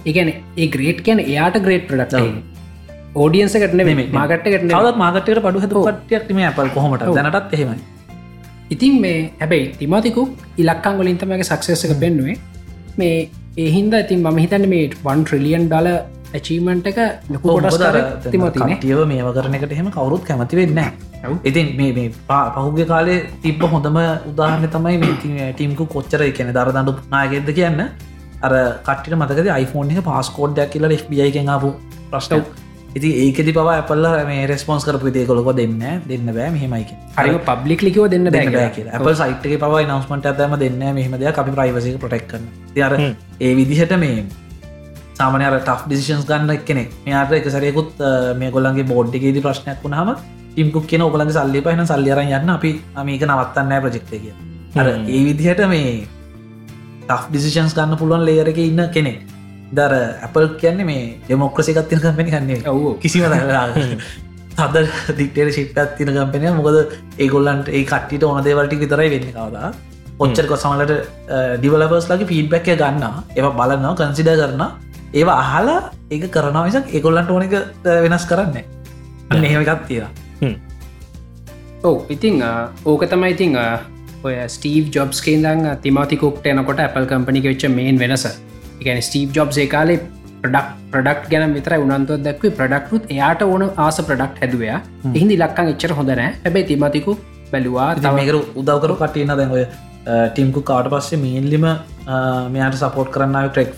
ඒගැන 0.07 0.31
ඒ 0.57 0.69
ග්‍රේට් 0.69 1.01
කියන 1.03 1.23
එයාට 1.23 1.59
ග්‍රේට් 1.61 1.87
ප්‍රඩක්ට 1.89 2.51
ෝඩියන්ස 3.17 3.57
කටන 3.57 3.85
මේ 3.91 4.09
මාගට්ට 4.11 4.47
කටන 4.47 4.73
වත් 4.79 4.97
මාගටයට 4.97 5.43
පඩු 5.43 5.61
හතු 5.61 5.85
කටයක්ම 5.89 6.41
ඇපල් 6.43 6.71
කොහොමට 6.71 7.05
දැනටත් 7.11 7.55
එහෙමයි. 7.55 7.79
ඉතින් 8.71 8.95
මේ 9.01 9.19
හැබැයි 9.41 9.69
තිමතිකුක් 9.79 10.31
ඉලක්කං 10.59 10.99
වලින් 10.99 11.19
තමගේ 11.19 11.49
සක්සෙසක 11.51 11.95
පෙන්නුවේ 12.01 12.37
මේ 12.97 13.15
ඒහින්ද 13.59 13.95
ඉතින් 13.97 14.21
මම 14.23 14.39
හිතන්න 14.39 14.69
මේ 14.69 14.91
වන් 15.05 15.25
ට්‍රිලියන් 15.25 15.65
ඩල 15.67 15.89
ඇචීමන්ට 16.33 16.87
එක 16.87 17.01
ලොකුට 17.31 18.29
තිමතිව 18.29 19.03
මේ 19.07 19.33
කරන 19.33 19.57
එකට 19.57 19.73
එහෙම 19.73 19.91
කවරුත් 19.91 20.25
කැමති 20.25 20.61
වෙන්න 20.61 20.81
ඉතින් 21.45 21.69
මේ 21.77 22.07
පහුගේ 22.55 22.87
කාලේ 22.87 23.19
තිබ්බ 23.43 23.67
හොඳම 23.67 23.99
උදාහරන 24.31 24.67
තමයි 24.69 24.97
මේ 24.99 25.51
ටීම්කු 25.53 25.87
කොච්චර 25.89 26.25
කියන 26.31 26.55
දරදඩු 26.55 26.97
නාගෙද 27.11 27.53
කියන්න 27.53 27.85
අර 28.47 28.53
කට්ට 28.89 29.17
මතකද 29.21 29.49
iPhone 29.63 29.95
එක 29.95 30.05
පස්කෝඩ්ඩයක් 30.11 30.71
කියලා 30.75 30.93
එක්බියයිකෙන් 30.99 31.49
ආපු 31.55 31.71
ප්‍රශ්න? 32.13 32.45
ඉති 32.99 33.11
ඒකෙති 33.23 33.53
පවා 33.57 33.75
ඇපල්ල 33.79 34.07
මේ 34.31 34.41
රෙස්පොන්ස් 34.51 34.85
කරපු 34.87 35.13
දේ 35.17 35.25
කොලොක 35.31 35.51
දෙන්න 35.61 35.79
දෙන්න 36.11 36.27
බෑ. 36.37 36.49
මෙහෙමයික 36.57 36.91
හරිම 37.19 37.39
පබ්ලික්ලිකව 37.49 38.05
දෙන්න 38.15 38.31
දෙන්න 38.35 38.57
ඇපල් 38.59 39.15
සයිට්ක 39.21 39.55
පවා 39.65 39.83
නවස්මට 39.89 40.27
ඇතම 40.31 40.57
දෙන්න 40.63 40.83
මෙහම 40.99 41.15
දෙයක් 41.23 41.43
අපි 41.43 41.55
ප්‍රයිවසික 41.59 41.99
ප්‍රටෙක්කන්න 42.05 42.45
තිර 42.75 42.93
ඒ 43.47 43.53
විදිහට 43.59 43.95
මේ 44.05 44.25
සාමනර 45.19 45.57
ටක් 45.59 45.89
ඩිසිෂන්ස් 45.89 46.27
ගන්න 46.31 46.65
කෙනෙක් 46.69 46.91
මෙයාට 47.07 47.33
එක 47.39 47.49
සරයකුත් 47.57 48.07
මේ 48.41 48.51
ගොල්ලන්ගේ 48.57 48.89
බෝඩ්ඩිගේද 48.93 49.39
ප්‍රශ්නයක් 49.47 49.85
වුණහම 49.85 50.11
ටිම්කුක් 50.55 50.87
කියන 50.91 51.03
ඔගලගේ 51.07 51.37
සල්ලි 51.37 51.61
පහන 51.67 51.87
සල්ලියර 51.93 52.21
යන්න. 52.25 52.51
අපි 52.57 52.71
මේක 53.09 53.23
නවත්තන්නෑ 53.29 53.81
ප්‍රජෙක්්ය 53.85 54.19
කිය 54.25 54.35
අර 54.81 54.89
ඒ 54.91 55.23
විදිහට 55.29 55.63
මේ 55.73 55.87
ටක් 57.13 57.31
ඩිසිෂන්ස් 57.31 57.75
ගන්න 57.77 57.99
පුළුවන් 58.01 58.25
ලේරක 58.29 58.59
ඉන්න 58.65 58.83
කෙනෙක්. 58.97 59.23
දර 59.77 59.93
ඇපල් 60.25 60.45
කියන්නේ 60.61 60.85
මේ 60.91 61.05
ඩෙමොක්‍රසිකත් 61.29 61.89
තින 61.91 62.01
කම්පෙන 62.01 62.29
කන්නේ 62.33 62.69
ඔව්. 62.73 62.99
කිසිම 63.01 63.23
තද 64.57 64.77
දික්ටේට 65.19 65.55
ශිප්පත් 65.57 65.97
තින 65.99 66.11
කම්පෙනය 66.17 66.51
මොකද 66.59 66.77
ඒගොල්ලන්ට 67.19 67.69
ඒ 67.69 67.85
කට්ටිට 67.91 68.25
ඕන 68.29 68.45
දේවල්ටි 68.45 68.81
විතරයි 68.83 69.09
වෙන්න 69.15 69.29
කවදා. 69.37 69.73
ඔච්චරක 70.23 70.53
සමලට 70.57 70.93
ඩිවලබර්ස් 71.61 72.09
ලගේ 72.11 72.29
ෆීඩ්බැක්ය 72.33 72.77
ගන්න 72.81 73.05
ඒව 73.37 73.47
බලන්නවා 73.61 73.95
කන්සිඩ 74.01 74.31
කරන්න 74.41 74.63
ඒවා 75.21 75.39
අහලා 75.45 75.81
ඒක 76.11 76.29
කරනවා 76.35 76.67
විසක් 76.69 76.93
ඒගොල්ලන්ට 76.97 77.33
ඕනක 77.37 77.55
වෙනස් 78.05 78.29
කරන්න 78.31 78.57
අන්න 79.31 79.45
එහෙම 79.49 79.65
එකත් 79.65 79.89
තියෙන 79.89 80.61
ඔව. 81.83 81.97
ඉතිං 82.15 82.45
ඕක 82.85 83.03
තමයි 83.15 83.33
ඉතිං 83.37 83.57
ඔය 84.27 84.35
ස්ටීව් 84.55 84.91
ජොබ්ස් 84.97 85.21
කේදං 85.27 85.63
තිමතිකුක්ට 85.85 86.45
එනකොට 86.51 86.81
Apple 86.87 87.07
කම්පනික 87.13 87.47
වෙච්ච 87.51 87.65
මේන් 87.79 87.97
වෙනස. 88.03 88.25
එකන 88.81 89.01
ස්ටීව් 89.07 89.29
ජොබ් 89.37 89.51
ඒ 89.63 89.67
කාලේ 89.75 89.99
ප්‍රඩක් 90.43 90.69
ප්‍රඩක්් 90.93 91.23
ගැන 91.33 91.55
විතර 91.57 91.75
උනන්තුව 91.85 92.23
දැක්ව 92.27 92.45
ප්‍රඩක්රුත් 92.59 93.11
එයාට 93.15 93.43
ඕන 93.47 93.65
ආස 93.87 93.99
ප්‍රඩක්් 94.11 94.43
හැදුවයා. 94.43 94.79
එහිදි 95.17 95.39
ලක්කං 95.43 95.73
එච්චර 95.73 95.95
හොඳනෑ 96.01 96.29
හැබැයි 96.45 96.69
තිමතිකු 96.71 97.15
බැලවා 97.53 97.89
ඉතින් 98.01 98.19
මේකර 98.21 98.39
උදවකරු 98.63 98.97
කටයන්න 99.03 99.35
දැන් 99.41 99.57
ඔය 99.59 99.65
ටිම්කු 100.29 100.63
කාට 100.71 100.93
පස්සේ 100.95 101.23
මේන්ලිම 101.25 101.67
මෙයාට 102.55 102.79
සපෝට් 102.83 103.13
කරන්නාව 103.17 103.51
ට්‍රෙක් 103.57 103.71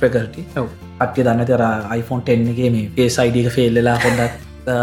ඔව්. 0.62 0.68
අට්ය 1.04 1.20
දන්න 1.26 1.48
තර 1.50 1.64
iPhone 2.00 2.22
10ගේ 2.28 2.70
මේ 2.76 2.92
පේස් 2.98 3.18
අයිඩක 3.24 3.50
ෆෙල්ලලා 3.57 3.98
හොඳක් 4.04 4.33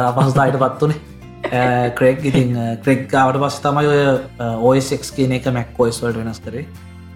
අපහස්දායට 0.10 0.62
පත්වනේ 0.64 1.11
ක්‍රෙක් 1.98 2.24
ඉතින් 2.26 2.56
ක්‍රෙක් 2.86 3.10
ගාවට 3.12 3.42
පස් 3.42 3.60
තමයි 3.66 3.88
ඔය 3.92 4.02
ඔයසෙක් 4.70 5.04
කියන 5.18 5.32
එක 5.38 5.52
මැක් 5.58 5.74
කොයිස් 5.78 6.02
වල්ට 6.04 6.24
වෙනස් 6.24 6.40
කරේ. 6.46 6.66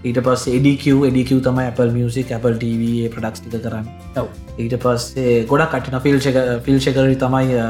ඊට 0.06 0.20
පස් 0.26 0.48
එඩQ 0.54 1.06
එඩQ 1.10 1.38
තමයි 1.46 1.68
Apple 1.72 1.92
music 1.98 2.32
Apple 2.38 2.58
TV 2.64 3.06
products 3.14 3.46
ටික 3.46 3.64
කරන්න. 3.68 3.86
ඔව්. 4.22 4.28
ඊට 4.58 4.76
පස්සේ 4.84 5.46
ගොඩක් 5.52 5.72
කටින 5.76 6.00
ෆිල්ෂක 6.08 6.42
ෆිල්ෂකරි 6.66 7.16
තමයි 7.24 7.62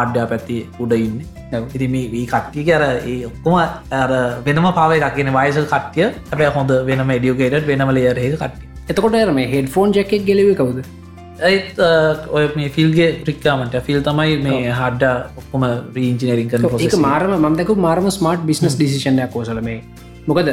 ආඩ්‍යා 0.00 0.26
පැත්ති 0.32 0.58
උඩ 0.78 0.96
ඉන්න. 0.98 1.22
ඔව්. 1.52 1.68
ඉති 1.76 1.88
මේ 1.94 2.26
කට්ටිය 2.32 2.66
කර 2.70 2.88
ඒ 2.88 3.18
ඔක්කොම 3.30 3.60
අර 4.00 4.10
වෙනම 4.48 4.72
පාව 4.80 4.96
එකක්ගෙන 4.98 5.32
වයිස 5.38 5.62
කට්ටිය. 5.74 6.10
හැබැ 6.32 6.50
හොඳ 6.58 6.74
වෙනම 6.90 7.14
එඩියුකේට 7.18 7.70
වෙනම 7.70 7.94
ලේරහක 7.98 8.36
කට්ටිය. 8.42 8.68
එතකොට 8.90 9.32
මේ 9.38 9.48
හෙඩ 9.54 9.72
ෆෝන් 9.76 9.96
ජැකෙක් 9.98 10.28
ගෙලව 10.32 10.52
කවුද 10.60 10.82
ඇත් 11.42 11.80
ඔය 12.30 12.44
මේ 12.56 12.68
ෆිල්ගේ 12.76 13.08
්‍රික්කාමට 13.22 13.74
ෆිල් 13.88 14.04
තමයි 14.08 14.36
මේ 14.44 14.60
හඩ්ඩ 14.72 15.40
ඔක්කොම 15.40 15.66
රීංජිනරින් 15.96 16.52
කරන 16.52 16.68
ඒක 16.80 16.96
මාරම 17.00 17.34
මන්දක 17.38 17.74
මාරම 17.86 18.06
ස්මර්ට් 18.10 18.46
බිස්නස් 18.50 18.78
ඩිසිෂනය 18.78 19.26
කෝසල 19.34 19.60
මේ. 19.62 19.80
මොකද 20.28 20.52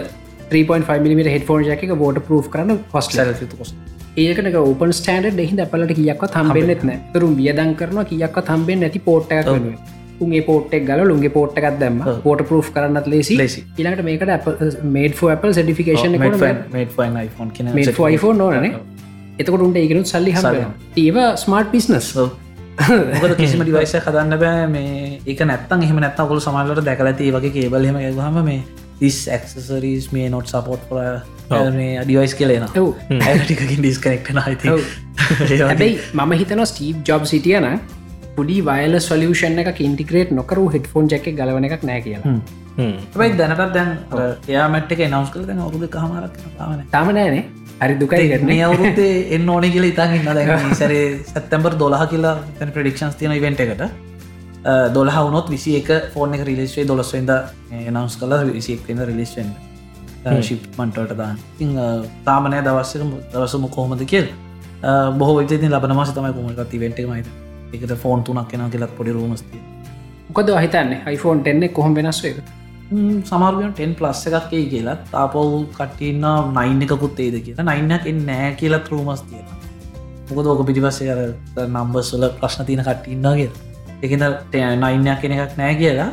3.5 0.51 1.29
හෙට 1.29 1.45
ෆෝන් 1.45 1.63
ජැක 1.65 1.85
බෝට 1.97 2.19
පර් 2.27 2.49
කරන 2.49 2.75
කොස්ට 2.91 3.55
කොස් 3.55 3.73
ඒකට 4.17 4.59
ඕපන් 4.61 4.91
ස්ටන්ඩ 4.93 5.45
එහි 5.45 5.61
අපලට 5.65 5.95
කියක්ව 5.95 6.27
හම්බෙන්නෙත් 6.37 6.83
නෑ 6.83 6.99
තුරුම් 7.13 7.35
වියදන් 7.35 7.73
කරන 7.81 8.03
කියක්ව 8.11 8.43
හම්බෙන් 8.47 8.85
නැති 8.85 9.01
වෙනුව 9.49 9.97
උගේ 10.21 10.41
පෝට්ටක් 10.41 10.87
ගල 10.87 11.03
ලුගේ 11.05 11.33
පෝට්ටක් 11.35 11.77
දැම 11.81 11.99
පෝට 12.23 12.41
පර් 12.43 12.71
කරන්නත් 12.75 13.07
ලේසි. 13.07 13.37
ලේසි. 13.37 13.61
ඉලට 13.77 14.01
මේකට 14.03 14.83
මේඩ 14.95 15.13
ෆෝ 15.15 15.29
අපල් 15.35 15.53
සටිෆිකේෂන 15.53 16.17
මේට 16.17 16.41
එතකොට 19.39 19.63
උන්ට 19.63 19.77
ඒකනුත් 19.77 20.07
සල්ලි 20.07 20.35
හම 20.35 20.77
ඒව 20.97 21.17
ස්මාර්ට් 21.37 21.71
පිස්නස් 21.71 22.13
මොකද 22.17 23.35
කිසිම 23.37 23.61
ඩිවයිස 23.65 23.95
හදන්න 23.97 24.37
බෑ. 24.41 24.67
මේ 24.67 25.19
ඒක 25.25 25.43
නැත්තන් 25.43 25.85
එහම 25.87 25.99
නැත්තකොල 26.03 26.39
සමල්ලට 26.39 26.85
දැකලති 26.85 27.31
වගේ 27.35 27.53
කේබල් 27.55 27.89
හෙම 27.89 27.99
ගහම 27.99 28.39
මේ 28.45 28.61
දිස් 28.99 29.19
ඇක්සසරීස් 29.29 30.09
මේ 30.11 30.29
නොට් 30.29 30.51
සපෝට් 30.51 30.87
කර 30.89 31.71
මේ 31.75 31.99
අඩිවයිස් 31.99 32.35
කියලේන 32.39 32.67
ඔව්. 32.73 32.91
ඇටිකින් 33.19 33.79
ඩිස්කනෙක්ට 33.79 34.33
නයිති 34.37 34.73
ඔව්. 34.73 34.83
හැබැයි 35.61 35.99
මම 36.13 36.35
හිතන 36.43 36.65
ස්ටීව් 36.65 37.03
ජොබ් 37.05 37.25
සිටියන 37.25 37.69
පුඩි 38.35 38.59
වයිල 38.65 38.99
සොලියෂන් 39.01 39.59
එක 39.65 39.79
ඉන්ටිග්‍රේට් 39.81 40.31
නොකරු 40.31 40.69
හෙඩ්ෆෝන් 40.75 41.11
ජැක 41.11 41.31
ගලවන 41.35 41.69
එකක් 41.69 41.83
නෑ 41.83 42.01
කියලා. 42.01 42.35
යි 42.79 43.31
දැනටත් 43.37 43.73
දැන් 43.73 43.95
එයා 44.47 44.67
මට්ක 44.69 45.07
නවස් 45.07 45.33
කල 45.33 45.47
දැන් 45.47 45.65
අවුද 45.65 45.87
කහමරක් 45.95 46.37
පාවන 46.57 46.85
තාම 46.91 47.11
නෑනේ 47.11 47.43
හරි 47.81 47.95
දුකයි 47.99 48.39
මේ 48.43 48.63
අවුත්තේ 48.67 49.13
එන්න 49.35 49.49
ඕන 49.49 49.65
කියල 49.71 49.87
ඉතාන්න 49.91 50.29
දැන් 50.29 50.75
සරේ 50.75 51.03
සැත්තැම්බර් 51.31 51.77
දොලහ 51.79 52.03
කියලා 52.11 52.35
තැන 52.59 52.71
ප්‍රඩික්ෂන්ස් 52.71 53.15
තියෙන 53.15 53.33
ඉවෙන්ට 53.33 53.59
එකට. 53.59 53.83
දොලහ 54.93 55.17
වුනොත් 55.17 55.49
විසි 55.49 55.75
එක 55.77 55.89
ෆෝර්න 56.13 56.35
එක 56.35 56.45
රිලිස්ේ 56.45 56.87
දොලස්වෙද 56.87 57.31
නවස් 57.71 58.19
කල 58.19 58.35
විසික්වෙද 58.51 59.01
රිලිස්ෙන් 59.11 59.55
ශිප්මන්ටට 60.41 61.17
දාන්න. 61.17 61.39
ඉං 61.59 61.73
තාමනෑ 62.25 62.61
දවස්සක 62.61 63.33
දවසම 63.33 63.67
කොහොමද 63.69 64.05
කියල්. 64.05 64.29
බොහ 65.17 65.31
විති 65.37 65.59
ලබන 65.67 65.95
මාස 65.95 66.13
තමයි 66.13 66.33
කොමට 66.33 66.73
ඉවෙන්ට 66.73 67.03
මයිත 67.07 67.27
එකට 67.73 67.97
ෆෝන් 67.97 68.23
තුනක් 68.23 68.47
කෙන 68.47 68.69
කියලත් 68.71 68.95
පොඩි 68.97 69.11
රූමස්තිය 69.11 69.59
මොකද 70.29 70.49
හිතන්නේ? 70.61 71.01
iPhoneෆෝන් 71.05 71.41
ටෙන්නෙ 71.41 71.69
කොහොම 71.69 71.95
වෙනස් 71.95 72.21
එක 72.89 73.25
සමාරුවෙන් 73.29 73.71
ටෙන් 73.77 73.91
ප්ලස් 73.99 74.21
එකක්කේ 74.27 74.65
කියලා. 74.73 74.97
තාපව් 75.13 75.37
කටන්න 75.77 76.25
නයින් 76.57 76.81
එකකුත් 76.85 77.19
ඒද 77.25 77.35
කියලා. 77.45 77.65
නයින්නක් 77.69 78.05
නෑ 78.27 78.51
කියලත් 78.59 78.87
රූමස් 78.93 79.21
තියෙන 79.29 79.47
මොකද 80.29 80.45
ඕක 80.51 80.61
පිටිපස්සේ 80.69 81.11
අර 81.13 81.19
නම්බස්වල 81.67 82.25
ප්‍රශ්න 82.39 82.65
තියන 82.69 82.81
කට්ටින්නගේ 82.87 83.49
එකන 84.05 84.25
නයින්යක් 84.83 85.21
කෙන 85.21 85.35
එකක් 85.35 85.53
නෑ 85.61 85.75
කියලා. 85.81 86.09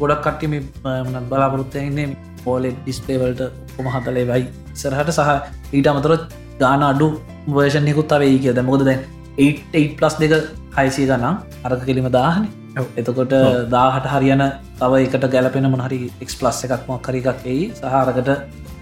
ගොඩක් 0.00 0.22
කට්ටිම 0.26 0.52
මනත් 0.56 1.24
බලාපොරොත්තයන්නේ 1.30 2.08
පෝලෙ 2.44 2.68
ඩිස්පේවලට 2.74 3.42
කොම 3.76 3.86
හතලේ 3.94 4.26
වයි 4.32 4.44
සරහට 4.82 5.10
සහ 5.16 5.30
ඊට 5.76 5.88
අමතරත් 5.92 6.36
ගාන 6.60 6.82
අඩු 6.90 7.08
වර්ෂණයකුත් 7.56 8.12
අවේ 8.16 8.38
කියද 8.44 8.60
මොකද 8.68 8.86
දැන් 8.88 9.02
8 9.48 9.98
ප්ලස් 9.98 10.14
දෙක 10.22 10.32
හයිසිය 10.76 11.06
ගනම් 11.10 11.34
අරක 11.66 11.82
කෙලිම 11.88 12.08
දාහන. 12.18 12.46
එතකොට 12.76 13.32
දාහට 13.74 14.06
හරියන 14.12 14.42
තව 14.80 14.92
එකට 15.06 15.24
ගැලපෙන 15.34 15.70
මොහරි 15.74 16.00
එක් 16.22 16.30
ප්ලස් 16.40 16.58
එකක් 16.66 16.82
මොක්කර 16.88 17.14
එකක් 17.20 17.46
එයි. 17.52 17.72
සහරකට 17.78 18.28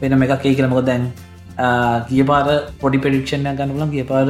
වෙන 0.00 0.22
එකක් 0.22 0.46
ඒ 0.46 0.54
කියලමක 0.56 0.80
දැන් 0.88 1.04
ගිය 2.08 2.24
පාර 2.30 2.46
පොඩි 2.80 2.98
පෙඩික්ෂණය 3.04 3.52
ගන්නලම් 3.58 3.90
ගිය 3.94 4.04
පාර 4.08 4.26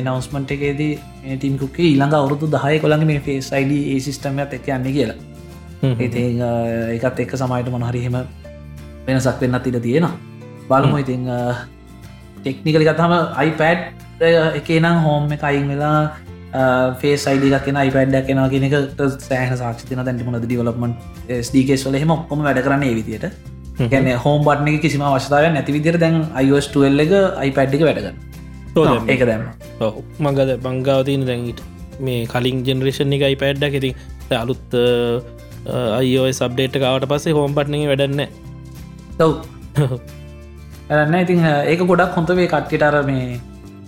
එනවස්මට 0.00 0.52
එකේදී 0.56 1.38
තින්කුක්ේ 1.44 1.88
ඊළඟ 1.92 2.16
අවුරුදු 2.18 2.50
දහය 2.56 2.74
කොළඟ 2.82 3.06
මේ 3.12 3.22
ෆේස් 3.28 3.48
අයිඩ 3.58 3.72
ඒ 3.76 3.98
සිිස්ටමයක් 4.06 4.52
එක 4.58 4.68
යන්න 4.76 4.92
කියලා. 4.96 5.18
ඉති 6.06 6.24
ඒකත් 6.92 7.20
එක්ක 7.24 7.32
සමයිට 7.42 7.72
මොනහරිහෙම 7.74 8.16
වෙනසක් 9.06 9.40
වෙන්න 9.40 9.60
ඉට 9.60 9.80
තියෙන 9.86 10.06
බලමු 10.68 11.00
ඉතිං 11.04 11.24
ටෙක්නිකලි 12.42 12.84
ගතම 12.88 13.12
iPad 13.48 13.78
එකේ 14.60 14.80
නම් 14.80 14.98
හෝම් 15.06 15.32
එක 15.36 15.44
අයින් 15.48 15.68
වෙලා 15.72 15.98
ෆේ 17.00 17.16
සයිඩක් 17.16 17.64
කියෙන 17.64 17.82
iPad 17.82 18.16
කෙන 18.26 18.44
කෙනෙක 18.50 18.78
සෑහ 19.20 19.50
සාක්ෂතින 19.56 20.04
දැන්ට 20.04 20.24
මොද 20.24 20.40
ඩිවලපමන් 20.42 20.96
ස්ඩිකේ 21.42 21.78
සොල 21.78 21.94
හෙම 21.94 22.10
ඔක්කොම 22.10 22.42
වැඩ 22.42 22.64
කරන්න 22.64 22.88
විදියට. 23.00 23.54
ගැන 23.78 24.06
හෝම් 24.24 24.44
බට්න 24.44 24.80
කිසිම 24.80 25.02
අවස්ථාව 25.02 25.52
නැති 25.52 25.72
විදිර 25.72 25.96
දැන් 25.98 26.14
iOS2 26.42 26.84
එක 27.44 27.56
එක 27.74 27.82
වැඩගන්න 27.82 29.08
ඒක 29.08 29.24
දැම 29.30 29.42
මගද 30.20 30.56
බංගාවතියන 30.64 31.26
දැන්ට 31.28 31.60
මේ 32.00 32.26
කලින් 32.26 32.62
ජෙනරේෂන් 32.64 33.12
එක 33.12 33.24
iPadඩ 33.28 33.66
ඇති 33.68 33.90
අලුත් 34.30 34.76
අයෝ 35.98 36.26
සබ්ඩේට 36.32 36.78
කාවට 36.84 37.08
පස්සේ 37.12 37.36
හෝම් 37.38 37.52
පට්න 37.52 37.84
වැඩන්න 37.92 38.22
තව් 39.18 39.30
ඇන්න 40.90 41.14
ඉතින් 41.20 41.44
ඒක 41.44 41.84
ගොඩක් 41.92 42.16
හොඳවේ 42.16 42.48
කට්ටිට 42.48 42.86
අර 42.88 43.02
මේ 43.04 43.40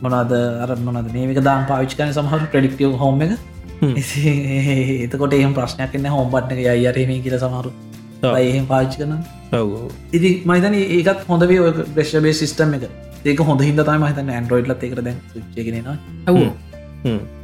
මොනද 0.03 0.33
අර 0.65 0.71
මොනද 0.89 1.13
මේක 1.17 1.41
දාම් 1.49 1.67
පාවිච්කන 1.71 2.15
සමහර 2.19 2.41
ප්‍රඩික්ටියව 2.55 2.97
හෝම. 3.03 3.21
එක 3.23 3.33
එතකොට 5.07 5.37
එහම 5.41 5.53
ප්‍රශ්නයක් 5.59 5.99
එන්න 5.99 6.09
හෝම් 6.15 6.33
පට්න 6.35 6.63
එක 6.63 6.69
අයරම 6.75 7.13
කියල 7.27 7.37
සමහරු. 7.45 7.73
එහෙම 8.23 8.67
පාච්චි 8.73 8.97
කන 9.03 9.13
ඉති 10.17 10.31
මයිතන 10.51 10.75
ඒකත් 10.81 11.25
හොඳේ 11.31 11.61
ඔය 11.67 11.73
ප්‍රශ්බේ 11.97 12.35
සිිස්ටම් 12.41 12.75
එක. 12.79 12.85
ඒක 13.25 13.41
හොඳ 13.49 13.65
හිද 13.67 13.81
තම 13.89 14.05
හිතන්න 14.09 14.31
ඇන්ඩරෝයිඩ්ල 14.35 14.75
එකට 14.75 15.01
දැන් 15.07 15.19
චගෙනවා 15.55 15.97
ඇව් 16.27 16.37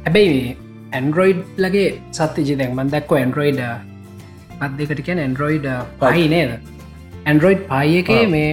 හැබැයි 0.05 0.29
මේ 0.35 0.55
ඇන්ඩරෝයිඩ් 0.99 1.41
ලගේ 1.65 1.89
සත්්‍යජි 2.19 2.55
දැන් 2.61 2.77
මන්දක්කො 2.77 3.19
ඇන්ඩරෝයිඩ 3.21 3.61
අත් 3.65 4.71
දෙකට 4.79 5.01
කියන 5.09 5.19
ඇන්ඩරෝයිඩ 5.25 5.67
පයි 6.03 6.29
නේද? 6.35 6.55
ඇන්ඩරෝයිඩ් 7.25 7.67
පයි 7.73 7.99
එකේ 8.03 8.23
මේ 8.35 8.49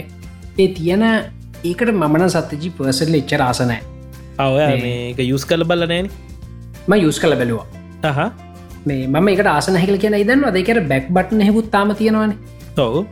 ඒ 0.58 0.68
තියෙන 0.78 1.04
ඒකට 1.64 1.90
මමන 1.94 2.28
සත්්‍යජි 2.36 2.70
පර්සල් 2.78 3.18
එච්චර 3.20 3.42
ආසනෑ 3.48 3.80
අව 4.38 4.54
මේක 4.84 5.18
යුස් 5.18 5.44
කල 5.44 5.64
බල 5.64 5.84
නෑන. 5.92 6.08
ම 6.88 6.92
යුස් 7.04 7.18
කල 7.18 7.34
බැලවා. 7.40 7.66
අහ. 8.04 8.30
මේ 8.86 9.06
මම 9.06 9.28
එකට 9.28 9.46
ආසන 9.46 9.76
හැකල 9.76 9.98
කියන 10.04 10.14
ඉදන්න 10.22 10.44
අදකට 10.50 10.88
බැක් 10.92 11.10
බට්න 11.10 11.44
හෙකුත් 11.48 11.70
තාම 11.70 11.94
තියෙනවාන. 12.00 12.34
ඔවු. 12.78 13.04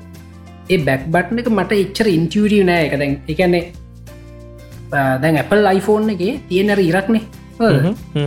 ඒ 0.70 0.78
බැක් 0.88 1.06
බට්න 1.14 1.38
එක 1.42 1.52
මට 1.58 1.72
එච්චර 1.84 2.08
ඉන්ටියරිය 2.16 2.64
නෑ. 2.64 2.86
එක 2.88 2.98
දැන් 2.98 3.14
එකන්නේ 3.28 3.62
දැන් 5.22 5.36
Apple 5.44 5.64
iPhone 5.76 6.10
එක 6.16 6.22
තියෙනර 6.48 6.80
ඉරක්නේ. 6.88 7.22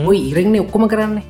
ඔයි 0.08 0.20
ඉරෙක්නේ 0.32 0.62
ඔක්කොම 0.66 0.88
කරන්නේ. 0.88 1.24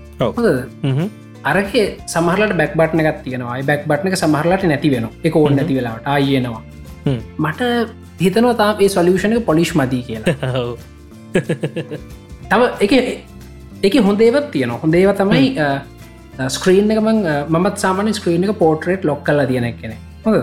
අරක 1.44 1.74
සමහරලට 2.08 2.56
බැක් 2.60 2.78
බට්න 2.80 3.00
එකත් 3.04 3.24
තියෙනවා. 3.26 3.58
බැක් 3.70 3.84
බට්න 3.90 4.08
එක 4.12 4.18
සමහරලට 4.24 4.64
නැති 4.72 4.92
වෙන 4.94 5.10
එක 5.24 5.36
ඕන්න 5.36 5.56
නැති 5.60 5.76
වෙලාට 5.80 6.08
ආයනවා 6.08 6.62
මට 7.38 7.62
හිතනවා 8.22 8.56
තාම 8.62 8.82
ඒ 8.84 8.90
සොලියෂණ 8.96 9.38
එක 9.38 9.46
පොලිෂ් 9.46 9.72
මදී 9.76 10.04
කියලා 10.08 10.36
තව 12.52 12.62
එක 12.86 12.94
එක 13.90 14.00
හොඳේවත් 14.08 14.50
තියෙන 14.56 14.74
හොඳේව 14.84 15.14
තමයි 15.22 15.48
ස්ක්‍රීන් 16.56 16.92
එක 16.96 17.00
මත් 17.04 17.76
සාමාන 17.86 18.14
ස්ක්‍රීන් 18.20 18.50
එක 18.50 18.58
පෝටරේට් 18.64 19.08
ලොක් 19.12 19.24
කල්ලා 19.30 19.48
තියෙන 19.52 19.70
කෙනෙ 19.82 19.96
හොද 20.26 20.38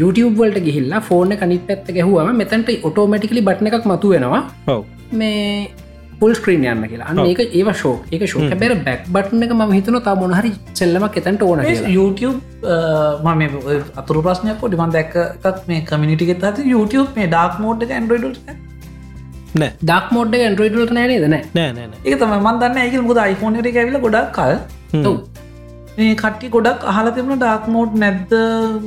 YouTube 0.00 0.34
වලට 0.40 0.64
ගිහිල්ලා 0.66 1.00
ෆෝන 1.10 1.36
කනිත් 1.42 1.62
පැත්ත 1.68 1.94
ගැහුවම 1.98 2.34
මෙතැන්ට 2.42 2.74
ඔටෝමටිකලි 2.90 3.46
බට්න 3.48 3.70
එකක් 3.70 3.86
මතු 3.92 4.12
වෙනවා 4.14 4.42
මේ 5.20 5.70
පුල් 6.20 6.34
ස්ක්‍රීන් 6.38 6.64
යන්න 6.72 6.84
කියලා. 6.90 7.08
අන්න 7.10 7.20
ඒක 7.26 7.40
ඒව 7.58 7.68
ශෝ 7.82 7.94
එක 8.16 8.24
ශෝ 8.32 8.48
බැර 8.60 8.74
බැක් 8.88 9.06
බට්න 9.14 9.46
එක 9.46 9.54
ම 9.56 9.72
හිතන 9.76 9.98
තා 10.08 10.14
මොනහරි 10.22 10.52
සෙල්ලමක් 10.80 11.16
එතැන්ට 11.20 11.42
ඕන. 11.46 11.62
YouTube 11.96 12.38
ම 13.24 13.30
මේ 13.40 13.62
ඔය 13.70 13.78
අතුරු 14.02 14.22
ප්‍රශ්නයක් 14.26 14.60
පොඩි 14.64 14.82
මන් 14.82 14.92
දැක්ක 14.98 15.16
එකක් 15.22 15.64
මේ 15.70 15.80
කමිනිටිකෙත් 15.88 16.46
ඇති 16.50 16.68
YouTube 16.74 17.08
මේ 17.16 17.30
ඩක් 17.34 17.64
මෝඩ් 17.64 17.82
එක 17.88 17.96
ඇන්ඩරෝයිඩ් 17.98 18.38
නෑ 18.50 18.71
ඩක් 19.54 20.06
මෝඩ් 20.16 20.34
ඇන්ඩරෝයිඩල්ට 20.38 20.92
නෑනේද 20.98 21.24
නෑ 21.32 21.42
නෑ. 21.58 21.70
නෑන 21.78 21.92
ඒක 22.04 22.18
තම 22.20 22.34
මන් 22.38 22.56
දන්න 22.62 22.78
ඒක 22.84 22.94
මුද 23.08 23.22
iPhone 23.24 23.54
එක 23.72 23.80
ඇවිල 23.82 23.98
ගොඩක් 24.04 24.30
කල්. 24.38 24.54
ඔව්. 25.08 25.16
මේ 25.96 26.14
කට්ටි 26.22 26.52
ගොඩක් 26.56 26.86
අහල 26.92 27.06
තිබුණ 27.16 27.42
ඩක් 27.42 27.64
මෝඩ් 27.76 27.98
නැද්ද? 28.04 28.32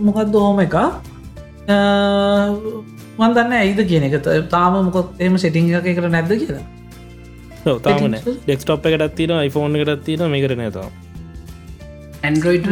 මොකක් 0.08 0.20
දෝම 0.38 0.60
එක 0.68 0.78
මන්දන්න 3.20 3.52
ඇයිද 3.60 3.82
කියන 3.92 4.08
එක. 4.08 4.16
තාම 4.56 4.74
මොකොත් 4.88 5.22
එම 5.28 5.38
සිටිං 5.44 5.70
එක 5.82 5.92
එකට 5.94 6.10
නැද්ද 6.18 6.34
කියලා. 6.42 6.66
තාමන 7.86 8.16
ඩෙක්ස්ටප් 8.46 8.86
එකටත් 8.90 9.16
තින 9.20 9.32
iPhone 9.38 9.74
එකටත් 9.80 10.04
තින 10.08 10.22
මේකට 10.34 10.54
නෑතාව 10.60 10.90
ඇන්ඩරෝයිඩ් 12.28 12.68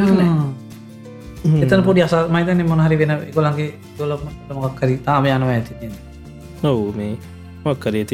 එතන 1.66 1.82
පොඩි 1.88 2.04
අස 2.06 2.14
මයිතන 2.36 2.62
මොනහරි 2.72 2.96
වෙන 3.02 3.14
ගොලන්ගේ 3.38 3.70
ගොලමට 3.98 4.52
මොක් 4.58 4.76
කරි 4.82 4.96
තාම 5.08 5.26
යනවා 5.30 5.56
ඇති 5.56 5.90
ඔවු 6.64 6.84
මේ 7.00 7.14
කරේ 7.86 8.06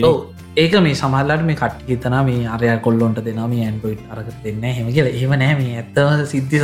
ඒක 0.57 0.73
මේ 0.85 0.95
සමහල්ලට 1.01 1.43
මේ 1.47 1.57
කට 1.61 1.89
හිතන 1.89 2.15
මේ 2.27 2.45
අරය 2.55 2.69
කොල්ලොන්ට 2.85 3.19
දෙන 3.25 3.41
මේ 3.49 3.65
ඇන්ඩරෝයිඩ් 3.65 4.05
අරක 4.13 4.29
දෙන්න 4.45 4.63
හෙම 4.77 4.87
කියල. 4.93 5.09
ඒම 5.09 5.35
නෑ 5.41 5.57
මේ 5.59 5.81
ඇත්තම 5.81 6.23
සිද්ධි 6.31 6.61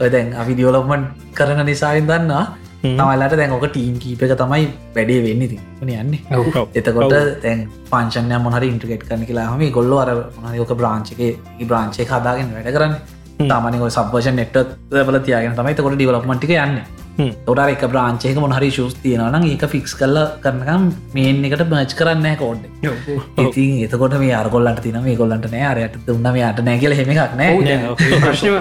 ඔය 0.00 0.08
දැන් 0.10 0.32
අපි 0.42 0.54
ඩියෝලොප්මන් 0.54 1.10
කරන 1.34 1.66
නිසායින් 1.70 2.08
දන්නා 2.12 2.44
තමයිලට 2.82 3.36
දැන් 3.40 3.52
ඕක 3.56 3.66
ටීම් 3.72 3.98
කීප 3.98 4.22
එක 4.22 4.36
තමයි 4.42 4.68
වැඩේ 4.96 5.20
වෙන්න 5.26 5.42
ති 5.48 5.58
යන්නේ? 5.82 6.20
ඔව්. 6.36 6.68
එතකොට 6.74 7.14
තැන් 7.42 7.66
පංචන්ය 7.90 8.38
මොහර 8.46 8.64
ඉන්ට්‍රගේට් 8.70 9.08
කන 9.08 9.26
කියලා 9.28 9.50
හම 9.52 9.70
ගොල්ල 9.78 9.98
අර 9.98 10.10
මොනයෝක 10.42 10.74
බ්‍රාංචික 10.80 11.20
බ්‍රාංචය 11.66 12.04
හදාගෙන 12.04 12.52
වැඩ 12.56 12.72
කරන්න. 12.76 12.94
තමනික 13.38 13.82
සබ්වෂ 13.88 14.32
නෙට් 14.34 14.56
බල 14.90 15.18
තියගෙන 15.26 15.56
තමයි 15.58 15.74
තකොට 15.74 15.96
ඩිවලප්මටික 15.98 16.52
යන්න 16.56 16.80
තොට 17.16 17.60
එක 17.64 17.82
බ්‍රාංචයක 17.92 18.38
මොහරි 18.44 18.68
ශස් 18.70 18.94
තියෙනවනම් 19.02 19.44
ඒක 19.50 19.64
ෆික්ස් 19.72 19.94
කල්ල 20.00 20.18
කරනකම් 20.44 20.82
මේන් 21.14 21.44
එකට 21.48 21.62
බච් 21.70 21.96
කරන්න 22.00 22.36
කෝඩ් 22.42 22.66
ඉතින් 23.44 23.72
එතකොට 23.86 24.16
මේ 24.22 24.34
අරගොල්ලට 24.40 24.82
තින 24.84 24.98
මේ 25.06 25.16
ගොල්ලට 25.20 25.48
නෑ 25.52 25.66
අරයට 25.70 25.96
දුන්න 26.08 26.28
මේ 26.36 26.44
අට 26.48 26.60
නෑගල 26.68 26.96
හෙමක් 26.98 27.36
නෑ. 27.40 27.94
ප්‍රශ්න 28.24 28.52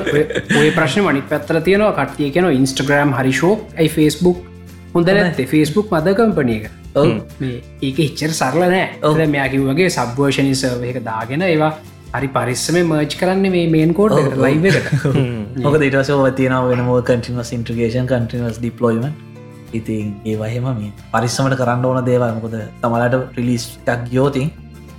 ඔය 0.62 0.70
ප්‍රශ්න 0.78 1.08
මනි 1.08 1.24
පැත්තර 1.32 1.60
තියෙනවා 1.68 1.94
කට්ටිය 2.00 2.32
කියන 2.36 2.48
ඉන්ස්ටග්‍රම් 2.52 3.12
හරිශෝක් 3.20 3.76
ඇයි 3.76 3.92
ෆස්බුක් 3.96 4.38
හොඳ 4.94 5.12
නැත්තේ? 5.12 5.50
ෆස්බුක් 5.52 5.92
මද 5.92 6.16
කම්පනිය 6.22 6.62
එක? 6.62 6.72
ඔව්. 6.96 7.12
මේ 7.42 7.60
ඒක 7.82 8.00
හිච්චර 8.06 8.32
සරල 8.32 8.64
නෑ. 8.64 8.88
ඔද 9.04 9.20
මෙයාකිව 9.36 9.68
වගේ 9.72 9.92
සබ්වර්ෂණි 9.92 10.56
සර්ව 10.56 10.88
එක 10.94 11.04
දාගෙන 11.04 11.44
ඒවා 11.50 11.74
හරි 12.16 12.28
පරිස්සම 12.36 12.76
මර්ච් 12.82 13.14
කරන්න 13.22 13.48
මේ 13.54 13.68
මේන් 13.76 13.94
කෝඩ් 14.00 14.36
ලයිව 14.46 14.66
මොක 15.66 15.78
දේටසෝ 15.84 16.26
තියන 16.40 16.58
වෙනම 16.72 16.92
කටිනස් 17.10 17.56
ඉන්ට්‍රගේෂන් 17.58 18.12
කටිනස් 18.12 18.60
ඩිප්ලොයිම 18.60 19.08
ඉතින් 19.74 20.06
ඒ 20.26 20.36
වහෙම 20.42 20.68
මේ 20.80 20.92
පරිස්සමට 21.14 21.56
කරන්න 21.62 21.86
ඕන 21.86 22.00
දේවල්. 22.10 22.32
මොකද 22.38 22.56
තමලට 22.84 23.16
ප්‍රිලිස් 23.34 23.64
ටක් 23.88 24.10
ගියෝතින් 24.12 24.48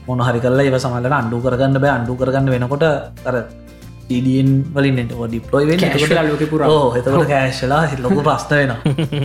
මොන 0.08 0.20
හරි 0.26 0.40
කල්ල 0.44 0.60
ඒව 0.64 0.76
සමල්ලට 0.78 1.16
අන්ඩු 1.20 1.40
කරගන්න 1.44 1.78
බෑ. 1.82 1.94
අන්ඩු 1.98 2.18
කරගන්න 2.20 2.52
වෙනකොට 2.54 2.86
තර 3.24 3.36
ඩියන් 4.08 4.50
වලින් 4.74 4.98
ඩිප්ලොයි. 5.04 5.78
එතකට 6.96 7.28
කෑශලා 7.28 7.84
ලොකු 8.00 8.20
ප්‍රශ්න 8.22 8.52
වෙන 8.58 8.72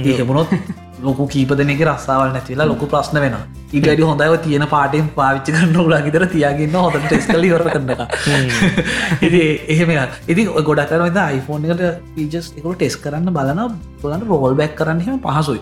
ඒකමුණොත් 0.05 0.55
ලොකු 1.05 1.27
කීප 1.27 1.51
දෙනෙක 1.59 1.81
රස්සාාවල් 1.83 2.31
නැතිලා 2.35 2.67
ලොකු 2.67 2.87
ප්‍රශ්න 2.87 3.19
වෙන 3.23 3.35
ඉඩඩි 3.73 4.07
හොඳව 4.09 4.35
තියෙන 4.45 4.65
පාටෙන් 4.73 5.09
පාවිච්ච 5.15 5.49
කරන්න 5.49 5.89
ලා 5.91 6.01
ගෙදර 6.07 6.25
තියාගන්න 6.33 6.77
හොඳ 6.77 6.97
ටෙස් 7.05 7.27
කල 7.27 7.45
වර 7.47 7.63
කරන්න 7.67 7.91
ඉති 9.27 9.43
එහෙම 9.75 9.93
ඉති 10.27 10.47
ගොඩක් 10.61 10.93
කරන 10.93 11.21
iPhone 11.29 11.69
එකට 11.69 11.85
පිජස් 12.15 12.51
එකට 12.53 12.73
ටෙස් 12.73 12.97
කරන්න 13.05 13.33
බලන 13.37 13.63
බලන්න 14.01 14.27
රෝල් 14.31 14.57
බැක් 14.61 14.75
කරන්න 14.75 15.05
හෙම 15.07 15.21
පහසුයි. 15.21 15.61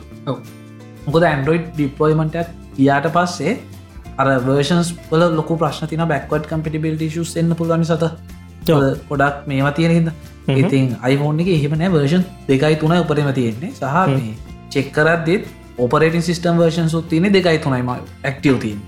මොකද 1.06 1.24
ඇන්ඩරෝයිඩ් 1.24 1.70
ඩිප්ලොයිමටක් 1.74 2.56
කියාට 2.76 3.12
පස්සේ 3.16 3.60
අර 4.18 4.36
වර්ෂන්ස් 4.42 4.92
වල 5.12 5.32
ලොක 5.36 5.56
ප්‍රශ්න 5.56 5.88
තින 5.88 6.04
බැක්වට 6.08 6.52
කම්පිටිබිලිටි 6.52 7.10
ශස් 7.14 7.40
එන්න 7.40 7.56
පුළුවන් 7.56 7.88
සත 7.88 8.14
ගොඩක් 9.10 9.48
මේවා 9.48 9.74
තියෙන 9.74 9.92
හිද 9.92 10.12
ඉතින් 10.58 10.86
අයිෆෝන් 11.02 11.40
එක 11.40 11.50
එහෙම 11.50 11.74
නෑ 11.78 11.90
වර්ෂන් 11.90 12.24
දෙකයි 12.48 12.76
තුන 12.76 12.94
උපරම 12.94 13.34
තියෙන්නේ. 13.34 13.72
සහ 13.72 13.84
මේ 14.10 14.34
චෙක්කරත්දෙත් 14.70 15.44
ඔපරේටින් 15.80 16.22
සිිටම් 16.22 16.58
වර්ෂන් 16.58 16.90
සුත් 16.90 17.10
තියන 17.10 17.28
දෙකයි 17.32 17.60
තුනයිම 17.60 17.90
ඇක්ටව 17.92 18.58
තින් 18.60 18.80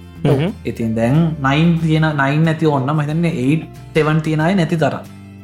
ඉතින් 0.65 0.95
දැන් 0.95 1.35
නයින් 1.39 1.69
තියෙන 1.79 2.07
නයින් 2.15 2.43
නැති 2.43 2.65
ඔන්න 2.67 2.89
මහිතන්න 2.91 3.27
8 3.95 4.21
තියෙනයි 4.21 4.55
නැති 4.55 4.77
තර 4.77 4.97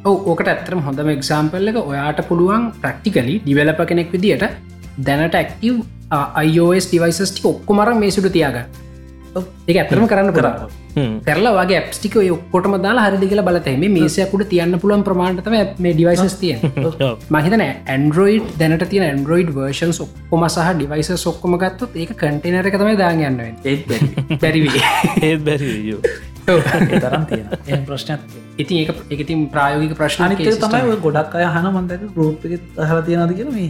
ඔව 0.06 0.28
ඕකට 0.32 0.48
ඇත්තරම 0.48 0.82
හොඳම 0.82 1.10
එක්සාම්පල් 1.10 1.72
එක 1.72 1.80
ඔයාට 1.84 2.22
පුළුවන් 2.30 2.72
ප්‍රක්ටිකලි 2.82 3.38
ඩිවලප 3.46 3.80
කෙනෙක් 3.86 4.12
විදිට 4.14 4.44
දැනට 5.00 5.36
ඇක්ටව 5.36 5.76
iOS 6.48 6.90
ඩිවයිසස් 6.90 7.32
ටික 7.32 7.48
ඔක්කොමර 7.54 7.94
මේ 7.96 8.12
සුට 8.12 8.30
තියාග 8.32 8.60
ඒ 8.60 9.78
ඇත්තරම 9.78 10.06
කරන්න 10.08 10.34
කරන්න 10.34 10.87
කරලා 11.26 11.54
වගේ 11.58 11.80
ඇප්ටික 11.80 12.16
ඔක්කොටම 12.28 12.78
දාලා 12.84 13.08
හරිදි 13.08 13.30
කියලා 13.32 13.48
බලතැම 13.50 13.86
මේසයකුට 13.96 14.46
තියන්න 14.50 14.80
පුළුවන් 14.80 15.04
ප්‍රමාණතම 15.04 15.58
මේ 15.80 15.94
ඩිවයිසස් 15.94 16.38
තිය 16.38 16.56
මහිතන 17.32 17.66
ඇන්ඩරෝයිඩ් 17.66 18.48
දැනට 18.60 18.88
තිය 18.90 19.02
ඇන්ඩරෝයිඩ් 19.02 19.52
වර්ෂන් 19.58 19.94
ඔක්කොම 20.00 20.48
සහ 20.48 20.72
ඩිවයිස 20.74 21.12
සොක්කොම 21.18 21.58
ගත්තොත් 21.58 21.96
ඒක 21.96 22.16
කටනර 22.16 22.72
එක 22.72 22.80
තමයි 22.80 22.98
දාගන්න 22.98 23.44
ඒත් 23.66 23.94
බැරිවි 24.42 24.82
ඒත් 25.24 25.44
බැරි 25.44 25.74
තරම් 26.48 27.26
තියෙන 27.26 27.48
එ 27.68 27.82
ප්‍රශ්නයක් 27.86 28.40
ඉතින් 28.58 28.78
ඒ 28.78 28.96
එකතින් 29.12 29.46
ප්‍රායෝගික 29.50 29.94
ප්‍රශ්නානික 29.96 30.42
අනික 30.42 30.60
තමයි 30.64 30.82
ඔය 30.88 30.98
ගොඩක් 31.02 31.36
අය 31.36 31.46
හන 31.48 31.70
මන්දක 31.74 32.10
ගරුප් 32.16 32.46
එක 32.48 32.82
හල 32.86 33.02
තියෙනද 33.04 33.38
කියන 33.38 33.54
මේ 33.54 33.70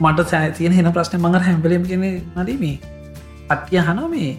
මට 0.00 0.28
සෑ 0.28 0.52
තියෙන 0.52 0.72
හෙන 0.72 0.92
ප්‍රශ්න 0.92 1.18
මඟ 1.18 1.42
හැම්පලම් 1.42 1.84
කියෙන 1.86 2.06
නදී 2.36 2.58
මේ? 2.58 2.78
අට්ටිය 3.48 3.80
හන 3.80 4.00
මේ 4.10 4.30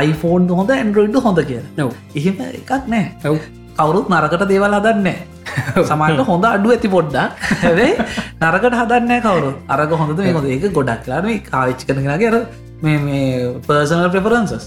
අයිෆෝන් 0.00 0.48
හොඳ 0.60 0.70
ඇන්ඩරෝයිඩ් 0.76 1.18
හොඳ 1.26 1.42
කිය 1.50 1.60
නොව 1.80 1.92
එහෙම 2.20 2.40
එකක් 2.60 2.72
නෑ 2.94 3.04
ඔව්. 3.32 3.38
කවුරුත් 3.78 4.06
නරකට 4.12 4.44
දේවල් 4.52 4.74
හදන්නේ 4.78 5.18
සමට 5.88 6.26
හොඳ 6.30 6.44
අඩු 6.50 6.74
ඇති 6.74 6.88
පොඩ්ඩක්. 6.96 7.32
හැවේ 7.64 7.92
නරකට 8.42 8.76
හදන්න 8.80 9.12
කවරු 9.26 9.50
අරග 9.74 9.96
හොඳද 10.02 10.22
මේ 10.26 10.36
හොඳ 10.36 10.52
ඒක 10.54 10.68
ගොඩක් 10.78 11.10
ලාන 11.12 11.28
කාවිච්ච 11.50 11.84
කරනගේ 11.88 12.30
අර 12.30 12.38
මේ 12.84 12.98
මේ 13.06 13.26
පර්සනල් 13.66 14.08
ප්‍රෙෆරන්සස් 14.14 14.64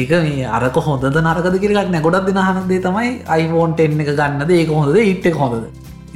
ඒක 0.00 0.10
මේ 0.26 0.48
අරක 0.58 0.76
හොඳ 0.88 1.04
නරකද 1.26 1.56
කිරක් 1.64 1.92
නැ 1.94 2.02
ගොඩක් 2.08 2.26
දෙන 2.30 2.42
හනදේ 2.48 2.82
තමයි 2.86 3.12
අයිෆෝන් 3.36 3.76
ටෙන් 3.78 4.00
එක 4.04 4.12
ගන්නද 4.20 4.50
ඒක 4.58 4.74
හොඳද 4.78 4.98
ඉට්ට 5.04 5.38
හොඳද. 5.42 5.64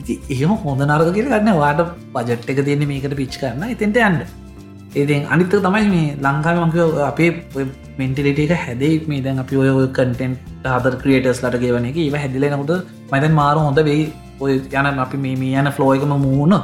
ඉති 0.01 0.15
එහෙම 0.35 0.57
හොඳ 0.65 0.83
නරක 0.89 1.13
කියල 1.17 1.31
ගන්න 1.33 1.61
වාට 1.63 1.81
පජට් 2.15 2.51
එක 2.53 2.65
තියන්නේ 2.67 2.91
මේකට 2.91 3.17
පිච් 3.21 3.39
කරන්න. 3.41 3.71
එතෙන්ට 3.75 3.97
යන්න 4.09 4.19
ඒතින් 5.01 5.27
අනිත්තක 5.35 5.57
තමයි 5.67 5.89
මේ 5.95 6.07
ලංකාව 6.27 6.63
මංක 6.65 6.77
අපේ 7.11 7.31
මෙන්ටිලිට 8.01 8.41
එක 8.45 8.53
හැදේ 8.65 8.95
මේ 9.11 9.21
දැන් 9.27 9.43
අපි 9.45 9.57
ඔය 9.63 9.87
කටෙන්් 9.99 10.33
හද 10.73 10.95
ක්‍රියටස් 11.03 11.43
ලට 11.45 11.61
ගෙවන 11.65 11.87
එක. 11.91 11.99
ඒ 12.05 12.23
හැදිලෙනකුට 12.25 12.73
මතන් 13.13 13.35
මාර 13.41 13.57
හොඳ 13.67 13.81
වෙයි. 13.91 14.05
ඔය 14.45 14.53
යන 14.81 15.01
අපි 15.05 15.19
මේ 15.25 15.61
යන 15.61 15.71
ෆ්ලෝයකම 15.77 16.13
මූුණ. 16.27 16.55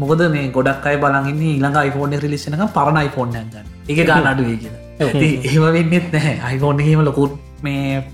මොකද 0.00 0.22
මේ 0.34 0.46
ගොඩක් 0.56 0.86
අයි 0.90 1.00
බලගන්න 1.04 1.42
ඊළඟ 1.48 1.78
iPhone 1.88 2.18
රිලිස්සනක 2.24 2.64
පරණ 2.76 3.00
iPhone 3.08 3.32
ගන්න. 3.34 3.66
එක 3.90 3.98
ගන්න 4.08 4.28
අඩුවේ 4.32 4.58
කියලා. 4.62 4.80
ඒම 5.00 5.64
වෙන්නෙත් 5.76 6.06
නැහැ. 6.16 6.36
iPhone 6.56 6.84
හෙම 6.88 7.04
ලොකුත් 7.08 7.32
මේ 7.62 8.04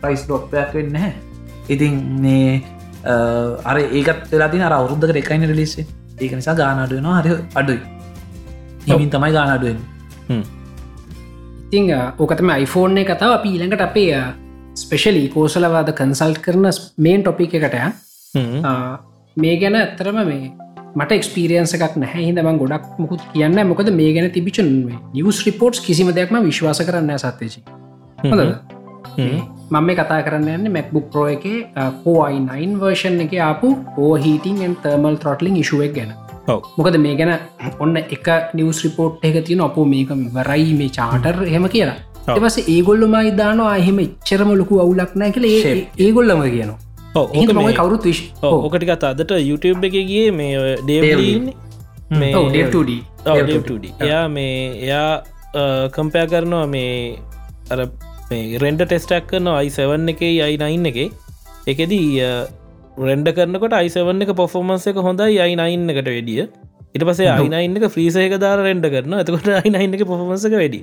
ප්‍රයිස් 0.00 0.24
ඩොක්්පයක් 0.28 0.72
වෙන්න 0.78 0.96
හැ 1.02 1.12
ඉතින් 1.74 1.94
මේ 2.24 2.62
අර 3.70 3.76
ඒකත් 3.82 4.24
වෙලාතින 4.32 4.66
අර 4.68 4.74
අවුරුද්ධක 4.78 5.20
එකයින 5.24 5.46
රිලිස්සේ 5.52 5.86
ඒක 6.22 6.32
නිසා 6.40 6.54
ගානඩුවනවා 6.62 7.20
හරි 7.20 7.36
අඩුයි. 7.60 7.80
හිමින් 8.86 9.10
තමයි 9.10 9.32
ගානඩුවෙන් 9.32 9.78
ඉතිං 11.66 11.90
ඕකතම 12.18 12.50
iPhoneෆෝන් 12.56 12.98
කතාව 13.06 13.32
අපි 13.32 13.48
ඊළඟට 13.50 13.82
අපේ 13.82 14.20
ස්පෙශලි 14.76 15.24
කෝසලවාද 15.28 15.90
කන්සල්ට් 15.94 16.40
කරන 16.40 16.68
මේන් 16.98 17.22
ටොපික් 17.22 17.54
එකට 17.54 17.74
හ්ම්. 18.34 18.62
ආ, 18.64 18.98
මේ 19.36 19.56
ගැන 19.56 19.74
ඇත්තරම 19.74 20.18
මේ 20.22 20.52
මට 20.96 21.12
එක්ස්පිරියන්ස 21.12 21.74
එකක් 21.76 21.96
නැහැ. 21.96 22.22
හිදම 22.26 22.58
ගොඩක් 22.58 22.86
මුකුත් 22.98 23.22
කියන්න 23.32 23.60
මොකද 23.68 23.90
මේ 23.92 24.12
ගැන 24.14 24.30
තිබිච 24.30 24.60
නිවස් 25.14 25.42
රිපෝට්ස් 25.46 25.80
කිසිම 25.80 26.12
දෙයක්ම 26.14 26.40
විශ්වාස 26.44 26.80
කරන්න 26.80 27.18
සත්්‍යචි 27.18 27.60
හොඳද? 28.24 28.54
හ්ම්. 29.16 29.40
මම 29.70 29.84
මේ 29.84 29.96
කතා 29.96 30.20
කරන්න 30.22 30.48
යන්න 30.56 30.72
මැක්බුක් 30.72 31.10
ප්‍රෝ 31.12 31.26
එක 31.28 31.44
කෝයි9 32.04 32.78
වර්ෂන් 32.78 33.20
එක 33.20 33.34
ආපු 33.40 33.74
ඕහිටින් 33.98 34.76
තර්මල් 34.82 35.16
ත්‍රොටලින් 35.16 35.56
ඉශුවක් 35.56 35.92
ගැන. 35.94 36.14
මොකද 36.78 36.96
මේ 37.04 37.14
ගැන 37.20 37.32
ඔන්න 37.84 37.96
එක 38.02 38.28
නිවස් 38.58 38.82
රිපෝට් 38.86 39.24
එක 39.28 39.38
තියෙන 39.46 39.62
අප 39.68 39.78
මේක 39.92 40.10
වරයි 40.36 40.74
මේ 40.80 40.90
චාටර් 40.98 41.36
හෙම 41.54 41.68
කියලා. 41.76 41.98
එවස 42.38 42.58
ඒගොල්ලම 42.74 43.14
ඉදාන 43.30 43.62
අහෙම 43.66 43.98
එච්චරම 44.06 44.50
ලොකු 44.62 44.80
අවුලක්නෑ 44.84 45.30
කළ 45.36 45.46
ඒ 45.52 45.76
ඒගොල්ලම 46.06 46.42
කියනවා. 46.46 46.78
කවරුත් 47.78 48.04
විශ් 48.10 48.22
ඕකටිකත් 48.42 49.06
අදට 49.10 49.32
YouTube 49.50 49.86
එක 49.88 49.96
ගිය 50.10 50.26
මේ 50.40 50.74
ඩේවලීන්න 50.82 51.46
මේ 52.20 52.32
ඩ 52.56 53.54
ඩ 53.68 53.94
එයා 54.08 54.26
මේ 54.36 54.58
එයා 54.86 55.12
කම්පෑ 55.96 56.26
කරනවා 56.32 56.66
මේ 56.74 56.92
අර 57.74 57.80
රෙන්ඩ 58.64 58.84
ටෙස්ටක් 58.84 59.26
කරන 59.32 59.48
අයිසවන් 59.54 60.14
එක 60.14 60.22
අයිනයින් 60.46 60.86
එක. 60.92 60.98
එකදී 61.72 62.22
රෙන්ඩ 62.98 63.28
කරනකොට 63.30 63.74
අයිසවන් 63.74 64.22
එක 64.22 64.32
පොෆෝමන්ස 64.34 64.86
එක 64.86 64.96
හොඳයි 64.98 65.36
අයිනයින් 65.38 65.90
එකට 65.90 66.08
වැඩිය. 66.08 66.48
ඉට 66.94 67.04
පසේ 67.04 67.28
අයිනයින් 67.28 67.76
එක 67.78 67.88
්‍රීසයක 67.90 68.34
දාර 68.38 68.58
රෙන්ඩ 68.60 68.86
කරන 68.86 69.16
එතකොට 69.16 69.48
අයිනයින් 69.54 69.94
එක 69.94 70.04
පොෆමසක 70.04 70.54
වැඩි 70.54 70.80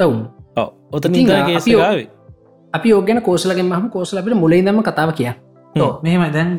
තවුන්. 0.00 0.20
ඔතන 0.90 1.14
ඉතින් 1.14 2.08
අපි 2.74 2.92
ඕගෙන 2.92 3.20
කෝසලගෙන් 3.20 3.66
මහම 3.66 3.90
කෝසල 3.90 4.18
අපිට 4.18 4.36
මුලයිදම 4.36 4.80
කතාව 4.82 5.12
කිය 5.14 5.32
මෙහෙම 6.02 6.24
දැන් 6.32 6.50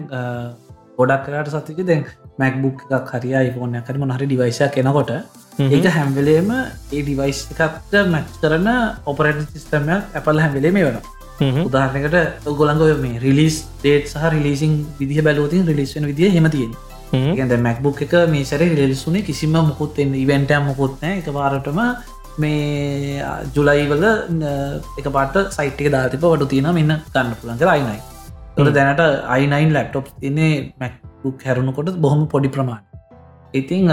ගොඩක් 0.97 1.23
කරට 1.25 1.53
සතික 1.55 1.81
දැන් 1.83 2.05
මැක්බුක් 2.37 2.85
එකක් 2.89 3.13
හරි 3.13 3.33
iPhone 3.41 3.73
එකක් 3.73 3.89
හරි 3.89 3.97
මොනහරි 3.97 4.25
ඩිවයිසයක් 4.25 4.75
කෙනකොට 4.75 5.11
ඒක 5.59 5.87
හැම්වෙලේම 5.89 6.51
ඒ 6.53 7.01
ඩිවයිස් 7.01 7.41
එකට 7.49 7.97
මැච් 8.07 8.37
කරන 8.37 8.69
ඔපරට 9.05 9.41
සිස්ටමයක් 9.49 10.13
ඇපල් 10.13 10.37
හැම්වෙලේ 10.37 10.71
මේ 10.71 10.85
වෙන 10.85 11.01
උදාහරනකට 11.39 12.47
ඔය 12.81 12.93
මේ 12.97 13.19
රිලිස් 13.19 13.57
ඩේට් 13.79 14.07
සහ 14.07 14.29
රිලිසින් 14.29 14.73
විදිහ 14.99 15.23
බැලෝතින් 15.23 15.65
රිලිස්වෙන 15.65 16.05
විදිහ 16.05 16.31
හෙමතියෙන් 16.31 16.73
ඒද 17.13 17.53
මැක්බුක් 17.59 18.01
එක 18.01 18.15
මේ 18.29 18.45
සැර 18.45 18.61
රිලිස්සුනේ 18.61 19.23
කිසිම 19.23 19.57
මුකුත් 19.61 19.99
එන්න 19.99 20.13
ඉවෙන්ටම් 20.15 20.67
මුකුත්නෑ 20.69 21.17
එක 21.17 21.29
පාරටම 21.31 21.81
මේ 22.37 23.23
ජුලයිවල 23.55 24.05
එක 24.97 25.07
පාට 25.11 25.35
සයිට්ක 25.51 25.91
දාතිප 25.91 26.23
වඩු 26.23 26.47
තියෙන 26.47 26.71
මෙන්න 26.73 26.95
ගන්න 27.07 27.35
පුළන් 27.35 27.57
කර 27.57 27.69
අයිනයි 27.69 27.99
තොට 28.55 28.73
දැනට 28.73 29.03
අයිනයින් 29.29 29.73
ලැප්ටොප් 29.73 30.07
තින්නේ 30.19 30.53
මැක්බුක් 30.79 31.45
හැරුණුකොට 31.45 31.93
බොහොම 31.97 32.23
පොඩි 32.27 32.49
ප්‍රමාණ 32.49 32.90
ඉතිං 33.59 33.91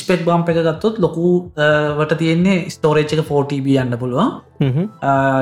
ස්පෙක් 0.00 0.24
බම්ප 0.26 0.48
එක 0.52 0.58
ගත්තොත් 0.66 0.98
ලොකුවට 1.04 2.14
තියෙන්නේ 2.22 2.70
ස්තෝරේච් 2.74 3.14
එක 3.16 3.22
4TB 3.30 3.76
යන්න 3.82 3.98
පුළුවන්. 4.02 4.32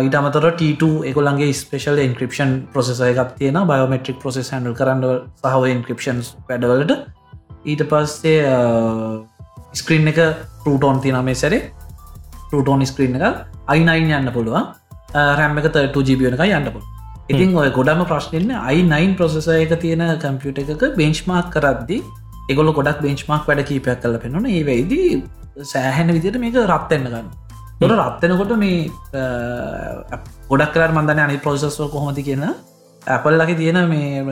ඊට 0.05 0.19
අමතර 0.21 0.47
T2 0.61 0.91
එකොලන්ගේ 1.13 1.53
ස්පේෂල් 1.63 2.03
ඉන්ක්‍රපෂන් 2.07 2.53
ප්‍රසෙස 2.75 3.01
එකක් 3.09 3.35
තියෙන 3.39 3.59
බයෝමට්‍රික් 3.71 4.21
ප්‍රසෙස් 4.23 4.53
හැඩල් 4.55 4.77
කරන්න 4.81 5.03
සහව 5.43 5.73
ඉන්ක්‍රපෂන්ස් 5.77 6.35
වැඩවලට. 6.49 6.93
ඊට 7.65 7.83
පස්සේ 7.91 8.45
ස්ක්‍රීන් 9.81 10.13
එක 10.13 10.21
පරටෝන් 10.65 11.01
තියන 11.01 11.19
මේ 11.25 11.35
සැරේ. 11.35 11.73
පරටෝන් 12.51 12.87
ස්ක්‍රීන් 12.87 13.19
එක 13.19 13.45
අයිනයින් 13.67 14.17
යන්න 14.21 14.33
පුළුවන්. 14.37 14.73
රැම් 15.15 15.59
එක 15.59 15.69
2ජීබියන 15.75 16.35
එක 16.39 16.49
යන්න 16.49 16.73
පුළ 16.73 16.89
ඉතින් 17.29 17.55
ඔය 17.57 17.71
ගොඩම 17.77 18.03
ප්‍රශ්නයන්න 18.09 18.51
අයි9 18.59 19.15
ප්‍රසෙස 19.19 19.47
එක 19.55 19.75
තියෙන 19.83 20.03
කම්පියුට 20.23 20.59
එකක 20.63 20.83
බෙන්ච්මාක් 20.97 21.51
කරද්දි 21.55 21.99
එගොල 22.53 22.73
ගොඩක් 22.79 23.01
බෙන්ච්මාක් 23.07 23.49
වැඩ 23.49 23.63
කීපයක් 23.71 24.03
කල 24.03 24.19
පෙනුන 24.25 24.47
ඒ 24.51 24.63
වෙයිදී 24.71 25.09
සෑහැන 25.73 26.15
විදිට 26.17 26.39
මේක 26.45 26.57
රත්වෙන්න 26.65 27.09
ගන්න. 27.13 27.29
තොට 27.81 27.93
රත්වෙනකොට 27.99 28.53
මේ 28.63 28.79
ගොඩක් 30.51 30.73
කර 30.75 30.91
මන්දන 30.97 31.23
අනි 31.25 31.43
ප්‍රෝසස්ව 31.45 31.91
කොහොමති 31.95 32.23
කියන 32.29 32.45
ඇපල් 33.03 33.39
ලකි 33.41 33.55
තියෙන 33.61 33.79
මේ 33.89 34.25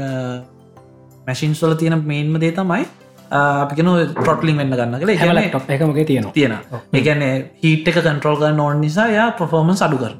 මැසින්ස්වල 1.26 1.74
තියෙන 1.82 1.96
මේන්ම 2.10 2.40
දේ 2.44 2.52
තමයි 2.58 2.84
අපිගෙන 3.30 3.88
පොට්ලිින් 4.28 4.60
වෙන්න 4.60 4.74
ගන්න 4.78 4.98
කළ 5.00 5.12
ඒගැන 5.14 5.34
ලැප්ටොප් 5.34 5.70
එකමගේ 5.76 6.04
තියෙනවා. 6.04 6.32
තියෙන 6.32 6.54
ඒගැන 6.98 7.22
හිට 7.62 7.88
එක 7.90 7.98
කන්ට්‍රෝල් 8.06 8.38
කරන්න 8.40 8.60
ඕන් 8.66 8.80
නිසා 8.84 9.08
යා 9.16 9.28
ප්‍රෆෝර්මන් 9.40 9.76
අඩු 9.86 9.98
කර 10.02 10.14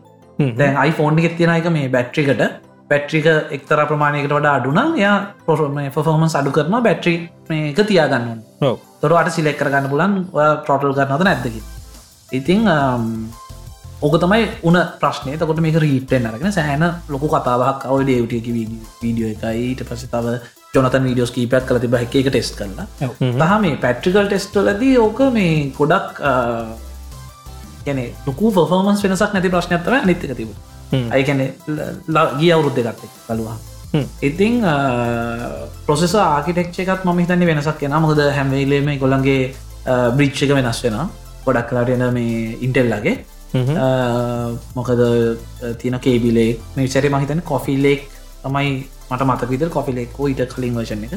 දැන් 0.59 0.77
iPhoneෆෝන් 0.89 1.23
එක 1.23 1.37
තියෙන 1.39 1.55
එක 1.55 1.71
මේ 1.77 1.89
බැට්‍රිකට 1.95 2.43
බැට්‍රික 2.91 3.27
එක්තර 3.57 3.85
ප්‍රමාණයකට 3.91 4.37
වඩා 4.37 4.55
අඩුනා 4.61 4.89
යා 5.03 5.17
පොෆෝමන්ස් 5.97 6.39
අඩු 6.41 6.55
කරන 6.57 6.81
බැට්‍රි 6.89 7.15
එක 7.73 7.85
තියාගන්න 7.91 8.41
තොරට 9.03 9.37
සිලෙක් 9.37 9.61
කරගන්න 9.61 9.93
පුලන් 9.93 10.17
ප්‍රොටල් 10.67 10.97
කරනද 10.99 11.29
නැද්දකි 11.29 11.63
ඉතිං 12.33 12.67
ඕක 14.01 14.15
තමයි 14.17 14.45
උන 14.65 14.77
ප්‍රශ්නය 15.01 15.37
තකොට 15.37 15.61
මේක 15.61 15.77
රීටෙන් 15.77 16.27
අරගෙන 16.27 16.53
සෑන 16.53 16.85
ලොකු 17.09 17.29
කතාවක් 17.29 17.85
ඔය 17.95 18.05
ඩේවටියක 18.05 18.47
වීඩියෝ 19.03 19.33
එකයි. 19.35 19.65
ඊට 19.67 19.83
පස 19.89 20.07
තව 20.09 20.37
ජොනතන් 20.75 21.05
වීඩියෝස් 21.09 21.33
කීපයක් 21.37 21.67
කල 21.69 21.81
තිබ 21.83 21.97
එක 21.99 22.15
එක 22.17 22.31
ටෙස් 22.31 22.53
කරලා. 22.57 22.87
තහ 23.41 23.53
මේ 23.65 23.77
පැට්‍රිකල් 23.85 24.31
ටෙස්ටලදී 24.31 24.97
ඕක 24.99 25.21
මේ 25.37 25.69
ගොඩක් 25.77 26.23
ගැන 27.85 28.01
ලොකු 28.27 28.53
ෆෝමන්ස් 28.57 29.05
වෙනසක් 29.05 29.37
නැති 29.37 29.53
ප්‍රශ්නයක්තව 29.55 30.01
නිතික 30.07 30.37
තිබ 30.37 30.51
අයිකැන 30.93 31.43
ගිය 32.41 32.53
අවුරුද්ධ 32.53 32.81
ගත්ත 32.81 33.11
කලවා 33.27 33.57
ඉතිං 34.23 34.63
පොසෙස 35.87 36.15
ආකිටෙක්ෂ 36.17 36.85
එකත් 36.85 37.05
ම 37.05 37.19
හිතන්නේ 37.19 37.51
වෙනසක් 37.51 37.79
කියෙන 37.81 37.99
මොද 38.03 38.23
හැමවේලේම 38.39 38.95
ගොළන්ගේ 38.99 39.43
බ්‍රිච්් 40.17 40.43
එක 40.45 40.55
වෙනස් 40.59 40.83
වෙන 40.85 40.99
ගොඩක් 41.45 41.69
කලාට 41.71 41.93
එන 41.97 42.07
මේ 42.15 42.57
ඉන්ටෙල්ලගේ 42.61 43.17
මොකද 44.77 45.03
තියන 45.79 45.99
කේබිලෙක් 45.99 46.77
මේ 46.77 46.89
සැරි 46.89 47.11
මහිතන 47.11 47.43
කොෆිලෙක් 47.43 48.09
තමයි 48.45 48.73
මට 49.11 49.23
මතකවිද 49.27 49.69
කොෆිලෙක්කෝ 49.69 50.29
ඉට 50.29 50.43
කලින් 50.55 50.75
වශන 50.75 51.05
එක 51.05 51.15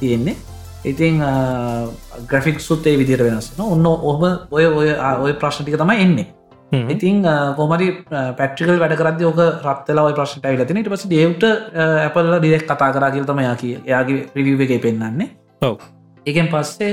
තියෙන්නේ. 0.00 0.36
ඉතිං 0.84 1.22
ග්‍රෆික් 2.30 2.60
සුත්තේ 2.60 2.96
විදිර 2.98 3.22
වෙනස් 3.24 3.52
ඔන්න 3.58 3.86
ඔබ 3.86 4.22
ඔය 4.50 4.66
ඔය 4.66 4.90
ඔය 5.24 5.32
ප්‍රශ්නටික 5.34 5.78
තමයි 5.78 6.02
එන්නේ 6.02 6.26
ඉතිං 6.72 7.22
කොමරි 7.56 7.88
පැට්‍රිකල් 8.10 8.78
වැඩ 8.78 8.96
කරද 8.98 9.22
ඕක 9.22 9.40
රත්තලා 9.64 10.06
ඔය 10.08 10.14
ප්‍රශ්ට 10.14 10.44
ඇවිලතින 10.44 10.80
ඉට 10.82 10.90
පස 10.90 11.06
ඩේව්ට 11.06 11.44
ඇපල්ල 12.04 12.38
ඩිරෙක් 12.38 12.66
කතා 12.66 12.90
කරා 12.92 13.10
කියල 13.10 13.24
තම 13.24 13.40
යා 13.40 13.56
කිය 13.56 13.74
යාගේ 13.86 14.26
රිවිව 14.36 14.60
එක 14.66 14.82
පෙන්න්නන්නේ 14.82 15.28
ඔව. 15.62 15.76
එකෙන් 16.26 16.48
පස්සේ 16.48 16.92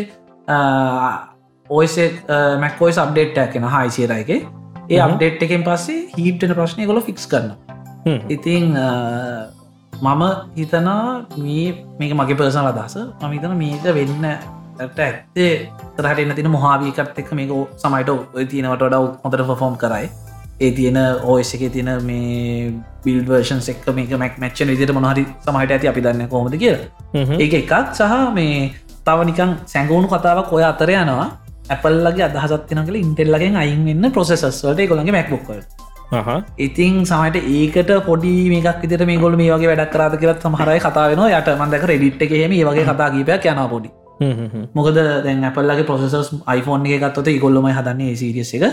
ඔයසේ 1.67 2.09
මැක්කෝයි 2.59 2.93
සබ්ඩේට්ටක් 2.93 3.53
කෙන 3.53 3.67
හයිසිරයගේ 3.67 4.39
ඒ 4.89 4.99
අප්ඩේට් 4.99 5.43
එකෙන් 5.43 5.63
පස්සේ 5.63 6.07
හිටන 6.17 6.53
ප්‍රශ්නය 6.53 6.85
කොල 6.85 7.01
ෆික්ස් 7.01 7.27
කරන 7.27 7.51
ඉතිං 8.29 8.75
මම 10.03 10.23
හිතනා 10.55 11.25
මේ 11.37 11.69
මේක 11.99 12.13
මගේ 12.13 12.37
පර්සන 12.37 12.67
අදස 12.67 12.97
මහිතන 13.23 13.57
මේක 13.57 13.83
වෙන්න 13.95 14.27
ඇත්තේ 14.79 15.51
තරහටන්න 15.97 16.35
තින 16.35 16.51
මොහාවීකත් 16.51 17.19
එක් 17.23 17.31
මේක 17.33 17.51
සමයිට 17.77 18.09
ඔය 18.09 18.45
තියෙනවට 18.45 18.85
වඩා 18.87 19.01
හොඳට 19.23 19.55
ෆෝම් 19.61 19.77
කරයි. 19.77 20.09
ඒ 20.61 20.71
තියෙන 20.71 20.97
ඕස් 21.25 21.53
එක 21.55 21.63
තියෙන 21.73 21.91
මේ 22.03 22.73
බිල් 23.05 23.21
වර්ෂන් 23.25 23.61
එක් 23.69 23.85
මේක 23.95 24.17
මැක් 24.17 24.39
මච්චන 24.39 24.73
විදිට 24.73 24.93
මොහරි 24.93 25.25
සමයිට 25.45 25.71
ඇති 25.71 25.87
අපි 25.87 26.01
දන්න 26.01 26.27
කොමද 26.29 26.57
කිය 26.57 26.75
ඒ 27.39 27.47
එකක් 27.61 27.73
සහ 27.93 28.17
මේ 28.33 28.57
තව 29.05 29.29
නිකන් 29.29 29.55
සැංගෝුණු 29.65 30.07
කතාවක් 30.09 30.53
ඔය 30.53 30.63
අතර 30.63 30.91
යනවා. 30.91 31.29
ඇපල්ලගේ 31.69 32.27
අදහසත්තින 32.27 32.83
කළ 32.87 32.97
ඉන්ටෙල්ලගෙන් 32.97 33.55
අයින් 33.55 33.81
වෙන්න 33.87 34.11
ප්‍රසෙසස්වලට 34.11 34.87
කොළගේ 34.89 35.15
මැක්බොක්කට 35.17 35.83
ඉතින් 36.57 37.01
සමට 37.05 37.43
ඒකට 37.53 37.91
පොඩි 38.05 38.33
මේක් 38.49 38.81
විතර 38.83 39.05
මේ 39.05 39.17
ගොල 39.17 39.35
මේ 39.35 39.51
වගේ 39.53 39.69
වැඩක් 39.71 39.93
කරාත 39.93 40.15
කියලත් 40.19 40.45
සමහරයි 40.45 40.79
කතා 40.79 41.05
වෙන 41.09 41.25
යට 41.29 41.51
මන්දක 41.57 41.89
රෙඩිට් 41.91 42.21
එක 42.21 42.33
හෙම 42.35 42.55
වගේ 42.69 42.85
කතා 42.85 43.09
කීපයක් 43.09 43.47
යන 43.51 43.61
පොඩි 43.69 43.89
මොකද 44.73 44.97
දැන් 45.23 45.43
අපල්ලගේ 45.43 45.85
පොසෙසස් 45.85 46.33
iPhoneෆෝන් 46.33 46.87
එක 46.87 47.01
ගත්තොත 47.01 47.29
ගොල්ලම 47.39 47.69
හදන්නේ 47.69 48.15
සිරිස 48.15 48.53
එක. 48.53 48.65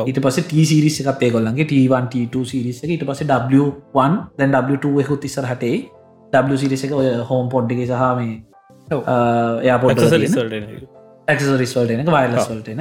ඊට 0.00 0.20
පස 0.20 0.42
ටසිරිස 0.42 1.00
එකත්තේ 1.02 1.30
කොල්ලන්ගේ 1.30 1.66
T1 1.66 2.12
T2 2.12 2.44
සිරිස 2.46 2.84
එක. 2.84 2.90
ඊට 2.90 3.06
පස 3.06 3.24
W1 3.24 4.12
දැන් 4.38 4.52
W2 4.52 5.00
එකුත් 5.04 5.24
ඉස්සර 5.24 5.46
හටේ 5.46 5.76
W 6.32 6.56
සිරිස 6.56 6.84
එක 6.84 6.92
ඔය 6.92 7.10
හෝම් 7.28 7.48
පොඩ්ඩිගේ 7.48 7.86
සහ 7.88 8.06
මේ 8.16 8.38
එයාපොට 9.62 10.00
ක්සරිස්වල්ටන 11.30 12.08
වයිලස් 12.08 12.48
වල්ටන 12.50 12.80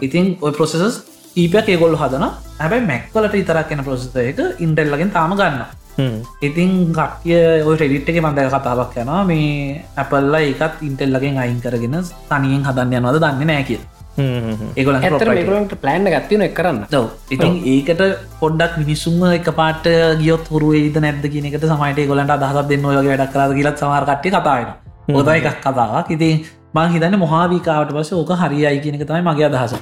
ඉතින් 0.00 0.36
ඔය 0.40 0.52
ප්‍රොසෙසස් 0.52 1.00
කීපයක් 1.34 1.68
ඒගොල්ල 1.74 1.96
හදන 1.96 2.24
හැබයි 2.58 2.86
මැක්වලට 2.86 3.34
ඉතරක් 3.34 3.74
එන 3.74 3.84
ප්‍රොසෙස 3.84 4.16
එක 4.22 4.38
ඉන්ටෙල්ලගෙන් 4.60 5.10
තාම 5.10 5.34
ගන්න 5.38 5.62
ඉතින් 6.48 6.72
ගක්ය 6.96 7.36
ඔය 7.68 7.76
රෙඩිට් 7.82 8.08
එක 8.10 8.18
මන්ද 8.22 8.48
කතාවක් 8.54 8.98
යනවා. 9.02 9.20
මේ 9.30 9.84
ඇපල්ල 10.00 10.34
එකත් 10.40 10.82
ඉන්ටෙල්ලගෙන් 10.88 11.38
අයින් 11.44 11.60
කරගෙන 11.64 11.96
තනියෙන් 12.30 12.66
හදන්න 12.68 12.98
යනවද 12.98 13.22
දන්න 13.24 13.48
නෑ 13.50 13.64
කිය 13.70 13.80
ඒගොල 14.18 14.98
මේගලන්ට 14.98 15.74
ප්ලෑන්් 15.82 16.06
ගත්තින 16.14 16.44
එක් 16.46 16.54
කරන්න. 16.58 16.78
ඉතින් 17.34 17.52
ඒකට 17.72 18.02
පොඩ්ඩක් 18.40 18.76
මිනිස්සුම 18.82 19.24
එක 19.30 19.48
පාට 19.60 19.86
ගියොත් 20.20 20.46
හුරු 20.52 20.68
ඒද 20.80 20.96
නැද 21.04 21.24
කියනකට 21.34 21.66
සමයිට 21.72 22.00
ගොලට 22.10 22.34
අදහත් 22.36 22.68
දෙන්න 22.72 22.86
ඔයගේ 22.90 23.10
වැඩක් 23.14 23.32
කරද 23.34 23.54
කියලත් 23.58 23.82
සමාර්කට්ටි 23.82 24.32
කතාවෙන 24.34 24.68
හොද 25.16 25.28
එකක් 25.34 25.58
කතාවක්. 25.64 26.10
ඉතින් 26.16 26.44
මං 26.76 26.88
හිතන්න 26.94 27.18
මොහාවිකාවට 27.24 27.94
පස 27.96 28.12
ඕක 28.20 28.32
හරියි 28.42 28.78
කියනක 28.84 29.02
තමයි 29.10 29.22
මගේ 29.30 29.48
අදහස. 29.50 29.74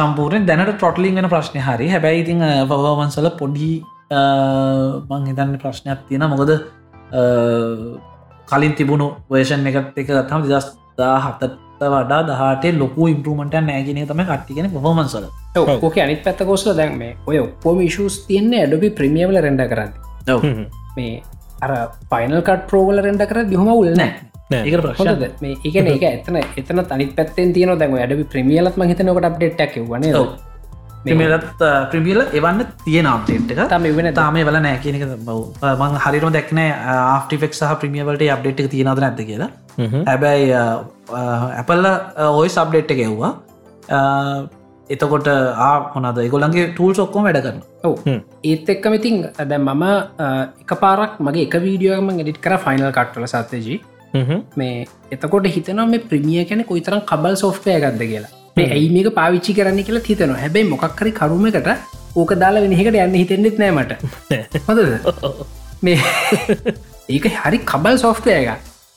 සම්පූරෙන් 0.00 0.44
දැනට 0.48 0.74
ටොටලින් 0.76 1.16
වෙන 1.20 1.28
ප්‍රශ්නය 1.32 1.60
හරි. 1.68 1.88
හැබැයි 1.94 2.22
ඉතින් 2.24 2.44
පවමන්සල 2.70 3.28
පොඩි 3.40 3.70
මං 4.10 5.26
හිතන්න 5.26 5.56
ප්‍රශ්නයක් 5.56 6.00
තියෙන 6.08 6.24
මොකද 6.26 6.52
කලින් 8.48 8.72
තිබුණු 8.74 9.08
වේෂන් 9.28 9.66
එකට 9.68 9.98
එක 9.98 10.08
තම 10.26 10.42
දස් 10.44 10.66
දා 10.98 11.18
හතත් 11.20 11.52
වඩා 11.88 12.22
දහට 12.24 12.72
ලොකු 12.76 13.08
ඉම්පරමට 13.08 13.54
නෑගෙන 13.62 14.00
තම 14.04 14.22
කට්ටිගෙන 14.22 14.70
පොමන්සල 14.72 15.28
ඕක 15.58 15.98
අනිත් 15.98 16.24
පැත්ත 16.24 16.42
කෝස්ල 16.44 16.74
දැන් 16.74 16.98
මේ 16.98 17.14
ඔය 17.26 17.38
ඔක්කෝම 17.38 17.84
ශස් 17.86 18.18
තියන්නේ 18.26 18.64
ඇඩබි 18.64 18.90
ප්‍රමියවල 18.92 19.40
රෙන්ඩ 19.40 19.64
කරන්න 19.68 20.66
මේ 20.96 21.22
අර 21.62 21.76
පයිනල් 22.10 22.42
කට් 22.42 22.68
ප්‍රෝගල 22.68 23.00
රෙන්ඩ 23.00 23.24
කර 23.24 23.46
දිහම 23.46 23.72
උල් 23.72 23.94
නෑ 23.94 24.12
ඒක 24.60 24.80
ප්‍රශ්න 24.80 25.14
හොද 25.14 25.26
මේ 25.40 25.56
ඒකන 25.62 25.88
ඒක 25.88 26.06
එතන 26.10 26.42
එතන 26.42 26.86
තනි 26.86 27.10
පැත්තෙන් 27.16 27.52
තියන 27.54 27.76
දැන් 27.78 27.98
ඇඩබි 27.98 28.30
ප්‍රමියලත් 28.34 28.78
මහිතනකට 28.78 29.26
අප්ඩේට්ක් 29.26 29.82
වන 29.86 30.12
ප්‍රමියලත් 31.04 31.64
ප්‍රමියල 31.92 32.20
එවන්න 32.38 32.62
තියෙන 32.84 33.06
අප්ඩේට් 33.14 33.52
එක. 33.52 33.60
තම 33.72 33.88
වෙන 33.98 34.08
තාම 34.20 34.38
වල 34.48 34.60
නෑ 34.66 34.78
කියනක 34.84 35.04
බව 35.26 35.72
මං 35.80 35.98
හරිම 36.04 36.32
දැක්න 36.36 36.60
ආෆිෆෙක් 36.94 37.58
සහ 37.58 37.74
ප්‍රමියවලට 37.82 38.24
අප්ඩේට් 38.36 38.64
එක 38.64 38.70
තියෙනද 38.76 39.02
නැද 39.04 39.20
කියලා. 39.30 39.50
හැබැයි 40.08 40.48
ඇපල්ල 41.60 41.86
ඔය 42.40 42.48
සබ්ඩේට් 42.48 42.96
එක 42.96 43.04
එව්වා. 43.08 43.32
එතකොට 44.90 45.28
ආ 45.66 45.74
හොනද 45.94 46.18
ගොලන්ගේ 46.32 46.66
ටූල් 46.72 46.94
සොක්කෝ 46.98 47.22
වැඩ 47.26 47.40
කරන 47.44 47.60
ඔව. 47.88 47.94
ඒත් 48.50 48.72
එක්කම 48.74 48.96
ඉතින් 48.98 49.22
දැ 49.52 49.58
මම 49.58 49.84
එක 50.64 50.72
පාරක් 50.82 51.22
මගේ 51.28 51.46
එක 51.46 51.56
වීඩියෝම 51.66 52.10
ගෙඩිට 52.18 52.42
කර 52.46 52.58
ෆයිනල් 52.66 52.90
කට්ටල 52.98 53.28
සත්තජී 53.34 53.78
මේ 54.60 54.84
එතකොට 55.16 55.46
හිතනවා 55.56 55.86
මේ 55.92 56.04
ප්‍රමිය 56.10 56.44
කැන 56.50 56.64
කොයිතරම් 56.70 57.02
කබල් 57.10 57.36
සෝෆ්ටය 57.42 57.78
ගත්ද 57.84 58.10
කියලා 58.12 58.32
ඇයි 58.56 58.88
මේක 58.90 59.08
පාවිච්චි 59.14 59.54
කරන්න 59.54 59.84
කියලා 59.84 60.04
හිතනවා. 60.06 60.38
හැබැයි 60.38 60.70
මොකක්කරි 60.72 61.12
කරුමකට 61.12 61.70
ඕක 62.16 62.32
දාලා 62.42 62.62
වෙනහකට 62.64 62.96
යන්න 62.96 63.14
හිතෙන්නෙත් 63.14 63.58
නෑමට 63.58 63.92
හොඳද? 64.66 64.82
මේ 65.82 65.98
ඒක 67.14 67.26
හරි 67.36 67.58
කබල් 67.64 67.98
සෝෆ්ටය 67.98 68.32
එක 68.32 68.48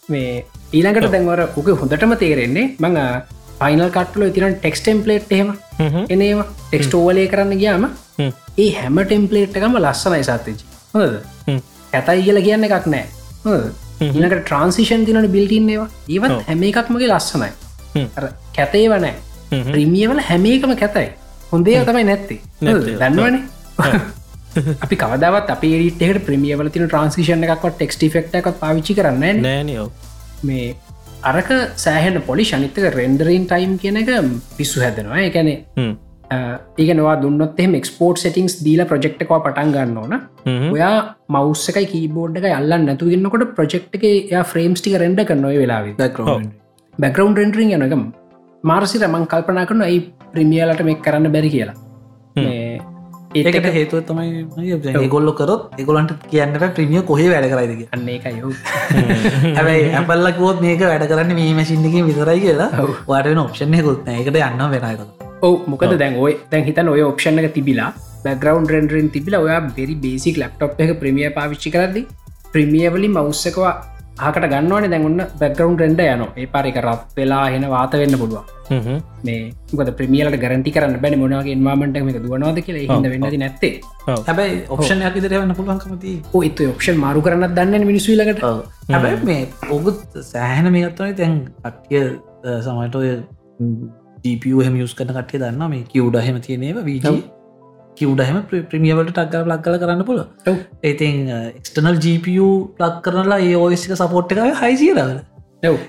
මේ 0.09 0.45
ඊළඟට 0.73 1.11
දැන්වර 1.11 1.43
ඕක 1.47 1.69
හොඳටම 1.81 2.15
තේරෙන්නේ 2.15 2.65
මඟ 2.79 2.99
පයිනල් 3.59 3.89
කට්ල 3.89 4.31
තින 4.35 4.55
ටෙක්ස් 4.55 4.81
ටෙම්පලේට් 4.81 5.31
එහෙම 5.31 5.53
එනේම 6.09 6.43
ටෙක්ස්ටෝවලේ 6.63 7.27
කරන්න 7.27 7.61
ගියාම 7.61 7.85
ඒ 8.57 8.69
හැම 8.79 8.99
ටෙම්පලේට් 9.03 9.59
එකම 9.59 9.77
ලස්සනයි 9.79 10.23
සත්තජි 10.23 10.55
හොද 10.93 11.13
ඇතයි 11.93 12.23
කියල 12.25 12.41
කියන්න 12.41 12.67
එකක් 12.69 12.87
නෑ. 12.87 13.05
හොද 13.45 13.63
ඉනකට 14.01 14.39
ට්‍රන්සිෂන් 14.39 15.05
තිනට 15.07 15.29
බිල්ටින්නේවා 15.35 15.89
ඒවත් 16.09 16.49
හැම 16.49 16.65
එකක් 16.69 16.89
මගේ 16.89 17.11
ලස්සනයි. 17.11 17.51
කැතේ 18.55 18.85
වනෑ 18.89 19.13
ප්‍රමියවල 19.69 20.21
හැම 20.29 20.45
එකම 20.47 20.75
කැතයි. 20.75 21.09
හොඳේ 21.51 21.85
තමයි 21.85 22.03
නැත්තේ. 22.03 22.39
දන්නවන. 22.61 23.39
අපි 24.83 24.95
කවදවත් 24.95 25.49
අප 25.49 25.67
ට 25.99 26.23
ප්‍රමියවල 26.25 26.69
තින 26.69 26.87
ට්‍රන්සිෂන් 26.87 27.45
එකක් 27.47 27.67
ටෙක්ස්ටි 27.71 28.09
ෆෙක්ට 28.15 28.39
එකක් 28.39 28.49
පාවිච්චි 28.59 28.97
කරන්න 28.99 29.43
නෑනෝ 29.43 29.87
මේ 30.43 30.71
අරක 31.23 31.51
සෑහන 31.77 32.21
පොලි 32.21 32.45
ශනිතක 32.45 32.87
රෙන්ඩරීන් 32.95 33.45
ටයිම් 33.47 33.77
කියන 33.77 34.01
එක 34.01 34.09
පිස්සු 34.57 34.81
හැදෙනවා. 34.81 35.21
එකනේ 35.21 35.57
ඒක 36.77 36.89
නවා 36.97 37.15
දුන්නත් 37.21 37.59
එම 37.59 37.75
එක්ස්පෝර්ට් 37.75 38.23
සෙටිංස් 38.23 38.55
දීල 38.65 38.83
ප්‍රජෙක්්කවා 38.91 39.39
පටන් 39.45 39.71
ගන්න 39.75 39.97
ඕන. 39.97 40.13
ඔයා 40.71 40.95
මවස්සකයි 41.29 41.85
කීබෝඩ් 41.93 42.41
එක 42.41 42.49
අල්ලන්න 42.51 42.85
නැතු 42.89 43.11
ගන්නකොට 43.11 43.55
ප්‍රජෙක්් 43.59 43.87
එක 43.99 44.05
යා 44.33 44.43
ෆ්‍රේම්ස් 44.43 44.81
ටික 44.81 44.99
රෙන්ඩ 45.03 45.23
කරනොය 45.29 45.57
වෙලා 45.57 45.81
බැකරවන්් 46.93 47.39
රෙන්ඩරින් 47.41 47.73
යනකම් 47.77 48.03
මාර්සි 48.69 48.99
රමං 48.99 49.23
කල්පනා 49.31 49.65
කරන 49.69 49.81
ඇයි 49.85 49.99
ප්‍රමියලට 50.33 50.81
මෙක් 50.89 50.99
කරන්න 51.05 51.31
බැරි 51.35 51.49
කියලා? 51.55 51.75
ඒකට 53.39 53.67
හේතුව 53.77 54.03
තමයි 54.09 55.07
ගොල්ල 55.13 55.31
කරොත් 55.39 55.81
එගොලන්ට 55.83 56.13
කියන්න 56.31 56.55
ප්‍රමිය 56.77 57.01
කොහේ 57.09 57.27
වැඩ 57.33 57.49
කරයිද 57.53 57.83
අන්න 57.97 58.07
එක 58.15 58.27
යෝ 58.37 58.53
හැබයි 59.57 59.83
ඇපල්ලකෝත් 59.99 60.63
මේක 60.65 60.85
වැඩ 60.91 61.05
කරන්න 61.11 61.35
මේ 61.41 61.53
මැසින්ක 61.59 61.99
විතරයි 62.09 62.39
කියලා. 62.45 62.69
වාටන 63.11 63.43
ඔප්ෂණයකුත් 63.45 64.09
ඒකට 64.15 64.41
යන්න 64.47 64.65
වෙනයක 64.75 65.05
ඔව. 65.47 65.55
මොකද 65.71 65.99
දැන් 66.03 66.19
ඔය 66.25 66.33
දැන් 66.51 66.67
හිතන් 66.69 66.95
ඔය 66.95 67.03
ඔප්ෂණ 67.11 67.43
එක 67.43 67.53
තිබිලා 67.59 67.91
බැග්‍රවන්් 68.25 68.69
රෙන්ඩරෙන් 68.75 69.09
තිබිල 69.15 69.41
ඔයා 69.43 69.61
බෙරි 69.79 69.95
බේසික් 70.05 70.39
ලප්ටප් 70.43 70.85
එක 70.87 70.99
ප්‍රමිය 71.01 71.31
පාවිච්චි 71.39 71.73
කරදදි 71.75 72.07
ප්‍රමියවලින් 72.53 73.17
මවස්සකවා 73.17 73.73
ආකට 74.17 74.45
ගන්නවන. 74.51 74.89
දැන්න්න 74.93 75.21
බැග්‍රවන්් 75.39 75.77
රෙන්ඩ 75.81 76.01
යන 76.05 76.23
ඒ 76.41 76.45
පාරික 76.53 76.77
රත් 76.81 77.17
වෙලා 77.17 77.45
හෙන 77.53 77.65
වාත 77.69 77.95
වෙන්න 78.01 78.17
පුළුවන්. 78.21 78.45
මේ 79.25 79.53
ගොද 79.79 79.89
ප්‍රමියලට 79.99 80.37
ගරන්ටි 80.43 80.73
කරන්න 80.75 80.99
බැනි 81.05 81.17
මොනගේ 81.23 81.55
ඉන්වාමට 81.57 81.97
එක 82.01 82.19
දුවනවාද 82.25 82.59
කියලා 82.67 82.85
හිද 82.99 83.09
වෙන්නද 83.13 83.39
නැත්තේ. 83.43 83.73
හැබයි 84.27 84.59
ඔප්ෂන් 84.75 85.03
ඇතිදරවන්න 85.07 85.55
පුළුවන්කමති 85.59 86.13
ඒත් 86.41 86.61
ඔප්ෂන් 86.67 86.99
මාරු 87.05 87.25
කරන්න 87.27 87.55
දන්න 87.59 87.87
මිනිස්විලකට 87.91 88.43
හැබයි 88.93 89.17
මේ 89.31 89.41
ඔගුත් 89.77 90.19
සෑහන 90.31 90.71
මේත්වයි 90.77 91.17
තැන් 91.21 91.37
අට්ටිය 91.69 92.03
සමට 92.65 92.95
ඔය 93.01 93.11
ජීපහම 94.25 94.75
යස් 94.83 94.93
කන 94.99 95.15
කටේ 95.15 95.41
දන්න 95.43 95.71
මේ 95.73 95.87
කිව්ඩ 95.93 96.19
හෙම 96.27 96.37
තියනේව 96.47 96.83
වීජී 96.89 97.23
කිව්ඩහම 97.95 98.39
ප්‍රමියවට 98.69 99.11
ටක්කර 99.11 99.45
ලක් 99.47 99.61
කල 99.63 99.77
කරන්න 99.79 100.03
පුල 100.03 100.23
ඒතින් 100.83 101.29
එක්ස්ටනල් 101.51 101.99
GPU 101.99 102.49
ලක් 102.79 102.95
කරනලා 103.01 103.39
ඒ 103.41 103.55
ඔයසික 103.57 103.95
සපෝට් 103.95 104.33
එක 104.33 104.59
හයිසිරල 104.61 105.01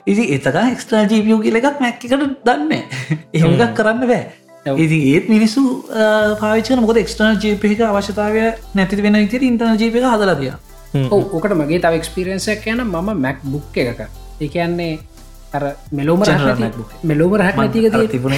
ඉසි 0.06 0.24
එතක 0.30 0.56
එක්ස්ටල් 0.62 1.06
GPU 1.06 1.42
කියල 1.42 1.60
එකක් 1.60 1.80
මැක්කට 1.80 2.16
දන්න 2.44 2.72
එහෙමකක් 3.34 3.74
කරන්න 3.74 4.06
බෑ. 4.06 4.24
ඉති 4.76 4.98
ඒත් 5.08 5.26
මිනිස්සු 5.28 5.62
පාචන 6.40 6.80
මොක 6.80 6.96
එක්ස්ටනල් 6.96 7.36
ජපක 7.38 7.80
අවශ්‍යතාවය 7.84 8.44
නැති 8.74 9.02
වෙන 9.02 9.18
ඉතිර 9.18 9.42
ඉන්ටන 9.44 9.76
ජප 9.76 10.00
එක 10.00 10.06
හදලදිය 10.10 10.52
ඕකට 11.10 11.54
මගේ 11.54 11.80
තව 11.80 11.98
එක්ස්පිරන්සක් 11.98 12.68
යන 12.68 12.84
මම 12.84 13.10
මැක් 13.18 13.42
බුක් 13.46 13.76
එකක 13.76 14.06
එකන්නේ 14.40 14.98
අර 15.54 15.62
මෙලෝම 15.92 16.20
මෙලෝම 17.04 17.32
රහක් 17.38 17.56
නැතික 17.56 18.10
තිබුණ? 18.10 18.36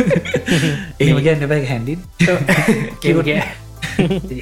එහෙම 1.00 1.18
ගැන්න 1.26 1.44
බැ 1.52 1.64
හැඩින් 1.64 2.00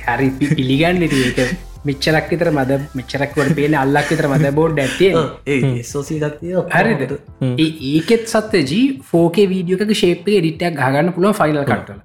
හරි 0.06 0.28
පිළිගන්න 0.40 1.02
ඒක 1.06 1.40
මෙච්චරක් 1.88 2.30
විතර 2.32 2.48
මද 2.52 2.78
මෙච්චරක්වට 2.98 3.52
පේන 3.58 3.74
අල්ලක් 3.82 4.08
විතර 4.12 4.26
මද 4.30 4.50
බෝඩ් 4.54 4.80
ඇතිය 4.84 5.12
සෝසිගත්ය 5.84 6.54
හරිද? 6.76 7.12
ඒකෙත් 7.90 8.24
සත්තේ 8.28 8.64
ජී 8.70 8.86
ෆෝකේ 9.10 9.46
වීඩියෝක 9.52 9.92
ශේපේ 10.02 10.40
ඩිටක් 10.40 10.80
ගන්න 10.80 11.12
පුළුව 11.16 11.38
ෆයිනල් 11.40 11.62
කටල 11.64 12.00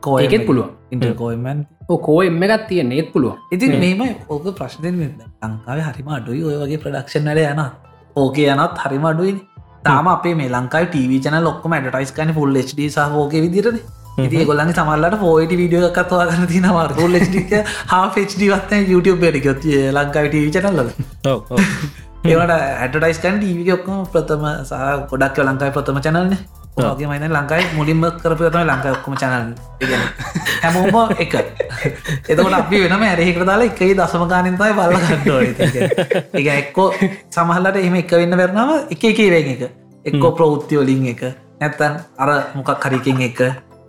කෝයකෙත් 0.00 0.46
පුළුව 0.48 0.68
ඉන්ටර්කෝයමන් 0.90 1.62
කෝ 2.00 2.18
එම 2.22 2.42
එකත් 2.42 2.66
තිය 2.68 2.82
නේත් 2.84 3.12
පුළුව 3.14 3.54
ඉතින් 3.54 3.78
මේම 3.78 4.02
ඕක 4.28 4.50
ප්‍රශ්නයෙන් 4.58 4.98
ලංකාව 5.42 5.78
හරිම 5.88 6.10
අඩුයි. 6.16 6.42
ඔය 6.42 6.56
වගේ 6.62 6.82
ප්‍රඩක්ෂන් 6.82 7.24
නල 7.28 7.40
යන 7.44 7.62
ඕකේ 8.16 8.48
යනත් 8.48 8.78
හරිම 8.78 9.04
අඩුවනි 9.04 9.40
තාම 9.84 10.08
අපේ 10.08 10.34
මේ 10.34 10.50
ලංකායි 10.50 10.88
ටව 10.88 11.22
චන 11.24 11.38
ලොක්කම 11.42 11.74
ටයිස් 11.78 12.12
කන 12.12 12.34
ෆුල් 12.34 12.52
ඩ 12.56 12.90
සහෝක 12.90 13.34
විදිරන 13.36 13.80
ඉති 14.18 14.44
ගොල්ලන් 14.44 14.72
සමල්ලට 14.72 15.18
පෝයිට 15.18 15.54
විඩියෝ 15.54 15.90
එකත්වා 15.90 16.26
ගන්න 16.26 16.48
තිනවාර 16.48 16.94
ෆුල් 16.94 17.18
ඩ 17.18 17.64
හාෆෙච්ඩිවත්ත 17.88 18.72
YouTube 18.84 19.26
ඩිකොත් 19.26 19.66
ලංකායි 19.92 20.30
ටව 20.30 20.46
චනල්ල 20.56 20.80
ඒවට 22.26 22.54
ඇටයිස්කන් 22.54 23.38
ටීවි 23.38 23.72
ඔක්කම 23.72 24.00
ප්‍රථම 24.08 24.48
සහ 24.62 24.80
ගොඩක් 25.10 25.44
ලංකායි 25.44 25.76
ප්‍රථම 25.76 26.02
චනල්න 26.02 26.59
ගේ 26.98 27.08
මයින 27.10 27.24
ලංකායි 27.36 27.64
මුලින්ම 27.76 28.02
කරපතම 28.22 28.58
ලංකායි 28.62 28.94
ඔක්කම 28.96 29.14
චනල් 29.20 29.48
හැමෝම 30.62 31.14
එක. 31.24 31.34
එතකට 32.28 32.54
අපි 32.60 32.76
වෙනම 32.84 33.02
ඇරහිකට 33.08 33.46
දාලා 33.50 33.70
එකයි 33.70 33.94
දසම 34.00 34.24
ගානින්තයි 34.32 34.72
බල්ල 34.78 34.94
ගන්නඩ 35.04 35.58
එක 36.40 36.46
එක්කෝ 36.56 36.88
සමහල්ලට 37.30 37.80
එහම 37.84 37.96
එක 38.02 38.12
වෙන්න 38.20 38.36
වෙරනාව 38.42 38.70
එක 38.96 39.02
එකේවෙන් 39.12 39.50
එක. 39.54 39.62
එක්කෝ 40.04 40.30
ප්‍රෞෘත්තියෝලින් 40.38 41.08
එක. 41.14 41.22
නැත්තන් 41.60 41.94
අර 42.18 42.30
මොකක් 42.54 42.86
හරිකින් 42.86 43.20
එක. 43.30 43.40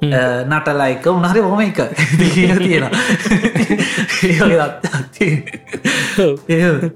නටලා 0.02 0.90
එක. 0.96 1.06
උනහරි 1.08 1.40
හොම 1.40 1.62
එක. 1.62 1.80
තියෙන 6.48 6.92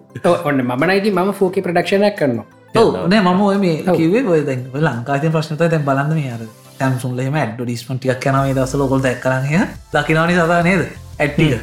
ඔන්න 0.49 0.59
මනයිති 0.81 1.09
ම 1.11 1.31
ෆෝක 1.39 1.55
ප්‍රඩක්ෂණයක් 1.65 2.15
කරනවා 2.19 2.45
නෑ 2.75 3.21
මම 3.21 3.59
මේ 3.59 3.97
කිවේ 3.97 4.23
ඔය 4.27 4.41
දැ 4.45 4.57
ලංකාති 4.81 5.31
ප්‍රශ්නත 5.35 5.61
දැන් 5.63 5.85
බලන්න 5.85 6.13
මේ 6.13 6.31
අර 6.31 6.41
තැම්සුන්ලේම 6.79 7.35
ඇඩ්ඩ 7.35 7.61
ඩිස්මටියක් 7.63 8.25
යනවේ 8.31 8.55
දස 8.57 8.73
ලොකොල් 8.75 9.03
දැක් 9.05 9.21
කරනය 9.23 9.61
දකිනවනි 9.93 10.35
සතා 10.35 10.61
නේද? 10.63 10.83
ඇට්ටික 11.19 11.53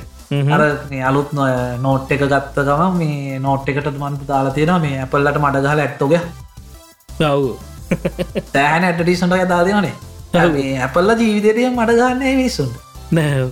අර 0.50 0.62
අලුත් 1.08 1.34
නෝට් 1.80 2.12
එක 2.12 2.24
ගත්ත 2.24 2.64
ගම 2.68 2.96
මේ 2.98 3.38
නෝට් 3.38 3.68
එකට 3.68 3.90
මන්ත 3.94 4.28
දාලා 4.28 4.54
තියෙන 4.54 4.80
මේ 4.80 5.02
ඇපල්ලට 5.02 5.42
මඩගහල 5.44 5.84
ඇත්තෝග 5.86 6.14
ඔව්. 7.22 7.44
තෑන 8.52 8.84
ඇටටිසන්ට 8.84 9.48
දාදනනේ 9.48 9.94
ඇපල්ල 10.78 11.18
ජීවිතය 11.18 11.68
මට 11.70 11.98
ගන්න 11.98 12.38
මිස්සුන්ට 12.38 13.12
නෑ 13.12 13.50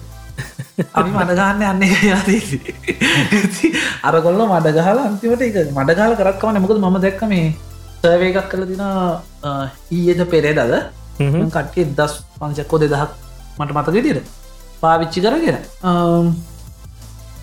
අපි 0.93 1.11
මඩගන්න 1.11 1.63
යන්නේ 1.71 2.13
යති 2.13 3.73
අර 4.03 4.15
කොල්ල 4.27 4.41
මඩ 4.45 4.77
ගහල 4.77 5.03
අන්තිමට 5.03 5.43
එක 5.49 5.59
මඩ 5.71 5.99
ගාල 5.99 6.17
කරක්කවන 6.21 6.61
මොකද 6.65 6.79
ම 6.81 7.01
දැක්ක 7.05 7.23
මේ 7.33 7.49
සර්වේ 8.03 8.31
එකක් 8.33 8.49
කළ 8.53 8.65
දින 8.71 8.85
ඊයද 9.93 10.23
පෙරේ 10.33 10.55
දද 10.59 10.75
කට්ටිය 11.19 11.91
දස් 11.99 12.15
පංචක්කෝ 12.39 12.81
දෙදහක් 12.83 13.11
මට 13.59 13.77
මතක 13.77 14.05
තිර 14.07 14.19
පාවිච්චි 14.81 15.21
කරගෙන 15.21 15.59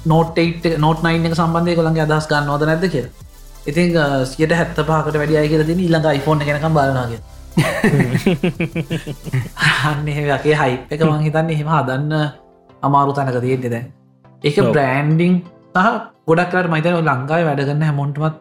නෝට 0.05 0.37
නෝට 0.85 0.99
නයින් 1.05 1.29
එක 1.29 1.37
සම්බන්ධය 1.37 1.77
කොළන්ගේ 1.79 2.05
අදහස් 2.07 2.29
ගන්න 2.31 2.53
ෝද 2.55 2.65
නැද 2.69 2.85
කිය 2.89 3.07
ඉතින් 3.67 3.97
සියට 4.25 4.53
හැත්ත 4.59 4.79
පාකට 4.89 5.17
වැඩි 5.21 5.37
අය 5.37 5.49
කියල 5.51 5.65
දින 5.67 5.83
ඉල්ළඟ 5.85 6.09
iPhone 6.13 6.45
කෙනකම් 6.47 6.73
බලනාගේ 6.77 7.21
අන්නේ 9.91 10.25
වගේ 10.25 10.57
හයි 10.61 10.75
එක 10.89 11.01
මං 11.03 11.23
හිතන්න 11.27 11.55
එහෙම 11.55 11.71
හදන්න 11.75 12.13
අමාරු 12.89 13.15
තැනක 13.17 13.39
තියෙන්නේ 13.45 13.71
දැන්. 13.75 13.88
එක. 14.43 14.57
බ්‍රෑන්ඩිං 14.73 15.33
සහ 15.75 15.88
ගොඩක්ලට 16.27 16.69
මයිතන 16.73 16.99
ලංකායි 17.01 17.47
වැඩගන්න 17.49 17.88
හැමොන්ටමත් 17.89 18.35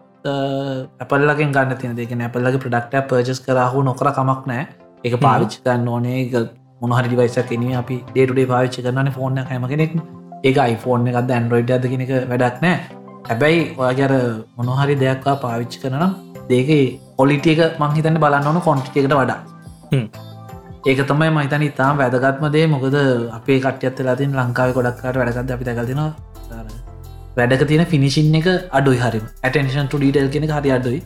ඇපල්ලගෙන් 1.00 1.56
ගන්න 1.56 1.80
තින 1.80 1.96
දෙක 2.00 2.14
ඇපල්ලගේ 2.18 2.62
ප්‍රඩක්ට 2.64 3.08
පර්ජස් 3.10 3.40
කරහු 3.46 3.82
නොකර 3.88 4.12
කමක් 4.18 4.52
නෑ 4.52 4.66
එක 5.04 5.18
පාවිච්චි 5.26 5.64
ගන්න 5.64 5.88
ඕනේ. 5.88 6.46
මොනහරි 6.80 7.08
ඩිවයිස 7.08 7.38
කෙන 7.50 7.62
අපි 7.80 7.96
ඩේටුඩේ 8.12 8.48
පාවිච්චි 8.52 8.86
කරන්න 8.86 9.10
ෆෝර්න 9.16 9.38
හැම 9.50 9.66
කෙනෙක් 9.72 9.92
ඒක 10.44 10.58
iPhone 10.64 11.08
එකත් 11.10 11.30
ඇන්ඩරෝයිඩ් 11.36 11.74
අද 11.76 11.86
කෙනෙක 11.92 12.10
වැඩක් 12.32 12.62
නෑ 12.64 12.76
හැබැයි 13.28 13.62
ඔයාගර 13.80 14.12
මොනොහරි 14.58 14.96
දෙයක්වා 15.02 15.36
පාවිච්චි 15.44 15.82
කරනම් 15.82 16.12
දෙක 16.50 16.70
පොලිටියක 17.18 17.60
මංහිතන්න 17.82 18.22
බලන්න 18.24 18.48
ඕන 18.50 18.60
කොන්ටිකට 18.68 19.14
වඩා. 19.20 19.38
හ්ම්. 19.92 20.06
ඒක 20.86 21.00
තමයි 21.02 21.30
මහිතන 21.34 21.62
ඉතාම 21.66 21.98
වැදගත්මදේ 21.98 22.66
මොකද 22.72 22.96
අපේ 23.36 23.58
කට්‍යත් 23.60 24.00
ලතින් 24.06 24.36
ලංකාව 24.38 24.70
ගොඩක්කට 24.76 25.16
වැඩගත් 25.20 25.50
අපි 25.54 25.64
දැකතින 25.68 26.00
වැඩක 27.38 27.64
තියෙන 27.70 27.86
ෆිනිසින් 27.92 28.36
එක 28.40 28.46
අඩුයි 28.78 29.00
හරි 29.00 29.20
ඇටන්ෂන් 29.42 29.88
ටඩීටල් 29.88 30.30
කෙන 30.34 30.46
හරි 30.50 30.70
අඩුයි. 30.76 31.00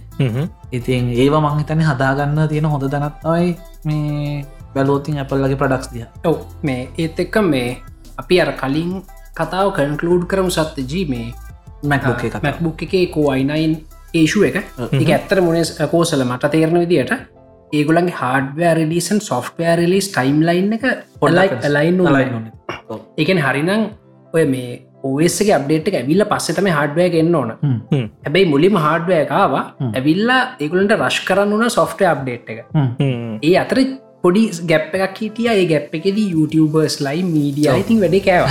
ඉතින් 0.72 1.08
ඒව 1.22 1.34
මංහිතන 1.46 1.80
හදාගන්න 1.88 2.42
තියෙන 2.52 2.68
හොඳ 2.72 2.84
දැනත්වයි 2.92 3.56
මේ 3.86 4.44
බැලෝතින් 4.74 5.18
ඇපල්ලගේ 5.18 5.60
ප්‍රඩක්ස් 5.62 5.88
දිය 5.94 6.06
ඔව්. 6.24 6.36
මේ 6.62 6.88
ඒත් 6.98 7.24
එක්ක 7.26 7.40
මේ 7.48 7.80
අපි 8.20 8.40
අර 8.44 8.52
කලින් 8.60 8.92
කතාව 9.34 9.72
කන්කලූඩ් 9.80 10.28
කරමු 10.30 10.50
සත්ත 10.50 10.88
ජී 10.92 11.08
මේ 11.08 11.26
මැක්බුක් 11.82 12.24
එක 12.28 12.40
මැක්බුක් 12.44 12.82
එක 12.84 12.94
කෝ 13.16 13.28
අයිනයින් 13.32 13.76
ඒෂුව 14.14 14.44
එක. 14.44 14.56
එක 14.92 15.08
ඇත්තර 15.08 15.40
මොනස් 15.40 15.76
කෝසල 15.90 16.28
මට 16.30 16.56
තේරණ 16.56 16.82
විදිට 16.84 17.39
ඒගොලන්ගේ 17.72 18.18
හඩවෑ 18.20 18.74
රඩිසන් 18.76 19.18
සොෆ්ටවෑ 19.22 19.74
රලිස් 19.78 20.10
ටයිම් 20.10 20.38
ලයින් 20.42 20.76
එක 20.76 20.86
පොල්ලයි 21.18 21.48
ලයින් 21.70 22.04
එකන 23.18 23.42
හරිනම් 23.46 23.90
ඔය 24.34 24.44
මේ 24.46 24.70
ඕසගේ 25.04 25.54
අප්ඩේට 25.56 25.88
එක 25.90 25.96
ඇවිල්ල 26.00 26.24
පස්සෙතම 26.32 26.68
හඩවය 26.70 27.08
ගන්න 27.14 27.34
ඕන. 27.34 27.50
හැබැයි 28.24 28.50
මුලිම 28.52 28.76
හඩවයකාව 28.84 29.56
ඇවිල්ලා 29.90 30.42
ඒගුලන්ට 30.58 30.96
රශ් 30.98 31.20
කරන්න 31.28 31.56
වන 31.56 31.74
සොෆ්ටය 31.78 32.08
අප්ඩේට් 32.10 32.50
එක. 32.52 32.60
ඒ 33.42 33.54
අතර 33.62 33.80
පොඩි 34.24 34.44
ගැප් 34.70 34.98
එකක් 34.98 35.22
හිටිය. 35.24 35.48
ඒ 35.52 35.64
ගැප් 35.70 35.96
එකෙද 36.00 36.20
YouTubeර්ස් 36.26 37.00
ලයි 37.06 37.24
මීඩිය 37.24 37.70
ඉතින් 37.76 38.04
වැඩ 38.04 38.20
කෑව. 38.26 38.46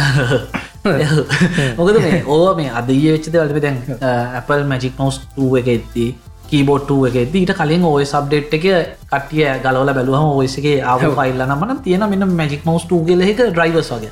මොකද 1.78 2.00
මේ 2.00 2.24
ඕ 2.28 2.56
මේ 2.56 2.72
අදය 2.82 2.98
වෙච්චද 3.06 3.36
වලපි 3.36 3.64
දැන් 3.66 3.80
Apple 4.40 4.64
මජික් 4.66 5.00
නෝස් 5.00 5.22
එක 5.62 5.72
එත්ති 5.76 6.08
කීබෝට් 6.50 6.92
එක. 7.08 7.16
ඇද 7.16 7.36
ඊට 7.36 7.54
කලින් 7.56 7.86
ඔය 7.92 8.06
සබ්ඩේට් 8.06 8.54
එක 8.54 8.66
කටිය 9.08 9.46
ගලවල 9.64 9.94
බැලුවම 9.94 10.34
ඔයසගේ 10.36 10.80
ආව 10.84 11.06
ෆයිල්ල 11.12 11.46
නමන 11.46 11.84
තියෙන 11.84 12.10
මෙන්න 12.10 12.34
මජික් 12.34 12.66
නෝස් 12.66 12.86
ටූගෙල 12.86 13.24
එක 13.24 13.42
ඩ්‍රයිවස් 13.42 13.92
වගේ. 13.94 14.12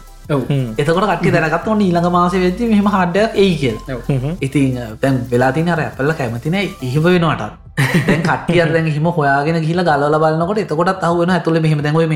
එතකොට 0.77 1.07
කටි 1.11 1.31
දැනගත් 1.31 1.67
ඕන 1.67 1.81
ඊළඟ 1.81 2.09
මාස 2.11 2.33
වෙද්දි 2.35 2.67
මෙහම 2.67 2.87
හඩයක් 2.87 3.37
ඒ 3.37 3.51
කියල්. 3.55 3.77
ඉතින් 4.41 4.81
තැන් 5.01 5.21
වෙලාතින 5.31 5.69
අර 5.69 5.79
ඇපල්ල 5.81 6.13
කැමතින 6.13 6.59
ඉහිම 6.81 7.03
වෙනවාටත්. 7.03 7.53
දැන් 8.07 8.23
කටිය 8.23 8.65
දැන් 8.67 8.91
හිම 8.91 9.07
හොයාගෙන 9.11 9.61
කියල 9.61 9.83
ගලල 9.83 10.17
බලන්නකොට 10.17 10.59
එතකොටත් 10.59 11.03
අහුවෙන 11.03 11.31
ඇතුළ 11.31 11.59
මෙහම 11.59 11.81
දැන්වම 11.81 12.13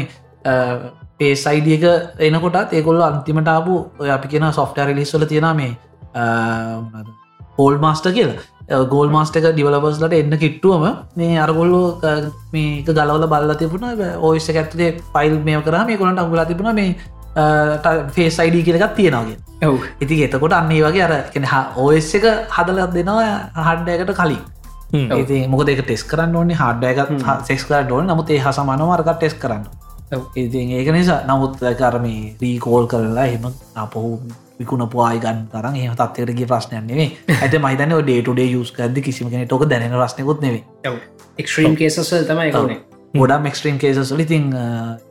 පේසයිඩියක 1.17 1.83
එනකොටත් 2.19 2.73
ඒකොල්ල 2.73 3.01
අන්තිමටාපු 3.01 3.75
ඔය 3.99 4.09
අපි 4.09 4.27
කියෙන 4.27 4.53
සොෆ්ට 4.53 4.77
රිලිස්වල 4.81 5.25
තියෙන 5.25 5.49
මේ 5.55 5.71
පෝල් 7.55 7.77
මාස්ට 7.77 8.09
කියලා 8.09 8.60
ගෝල් 8.91 9.09
මාස්ටක 9.15 9.47
ඩිවලබස්ලට 9.47 10.13
එන්න 10.17 10.37
කිට්ටුවම 10.43 10.85
මේ 11.15 11.39
අරගොල්ලෝ 11.45 11.87
මේක 12.53 12.85
ගලවල 12.87 13.25
බල්ල 13.33 13.55
තිබුණ. 13.61 13.87
ඔයිස 14.21 14.49
ඇත්තුේ 14.49 14.91
පයිල් 15.15 15.39
මේ 15.47 15.61
කරම 15.61 15.97
කොනට 15.97 16.19
අගුලා 16.19 16.45
තිබුණ 16.45 16.75
මේ 16.75 16.95
ෆේසයිඩ 18.15 18.63
කියලකත් 18.65 18.95
තියෙනවාගේ 18.95 19.37
ඔව්. 19.67 19.77
ඉති 20.01 20.23
එතකොට 20.23 20.53
අන්නේ 20.53 20.81
වගේ 20.83 21.03
අර 21.03 21.13
කෙන 21.33 21.45
ඔස් 21.77 22.15
එක 22.15 22.25
හදලත් 22.57 22.93
දෙනවා 22.93 23.35
හඩ්ඩයකට 23.67 24.15
කලින්. 24.21 24.41
ඉති 25.21 25.47
මොක 25.47 25.65
දෙක 25.65 25.83
ටෙස් 25.85 26.03
කරන්න 26.03 26.35
ඕන්නේ 26.35 26.61
හඩ්ඩයකත් 26.61 27.45
සෙක්ස් 27.47 27.63
කර 27.65 27.85
ඩෝල් 27.85 28.03
නමුත් 28.03 28.29
ඒ 28.29 28.39
හසමනවාර්ක 28.39 29.11
ටෙස් 29.13 29.35
කරන්න. 29.43 29.63
ඉති 30.35 30.63
ඒක 30.77 30.91
නිසා 30.91 31.19
නමුත් 31.27 31.59
කරම 31.81 32.07
රීකෝල් 32.41 32.87
කරලා 32.87 33.27
එම 33.27 33.45
අපහු 33.75 34.19
විකුණ 34.61 34.85
පවායි 34.89 35.19
ගන්න 35.19 35.43
තරන් 35.49 35.77
ඒ 35.77 35.97
තත්වරගේ 35.97 36.47
ප්‍රශ්නයන්නේ 36.47 37.09
ඇත 37.37 37.59
මහිතන 37.59 37.97
ඩේටුඩේ 37.97 38.47
යුස් 38.49 38.71
කරද 38.71 39.01
කිසිම 39.01 39.29
කෙන 39.29 39.45
ටොක 39.45 39.67
දැන 39.67 39.97
රශ්නකුත් 39.97 40.41
නෙවේ 40.41 40.95
එක්ස්ට්‍රීම් 41.37 41.77
කේසල් 41.77 42.09
තමයි 42.25 42.49
කනේ 42.53 42.79
ගොඩම් 43.13 43.45
එක්ස්ට්‍රීම් 43.45 43.77
කේසල් 43.77 44.19
ඉතින් 44.19 44.45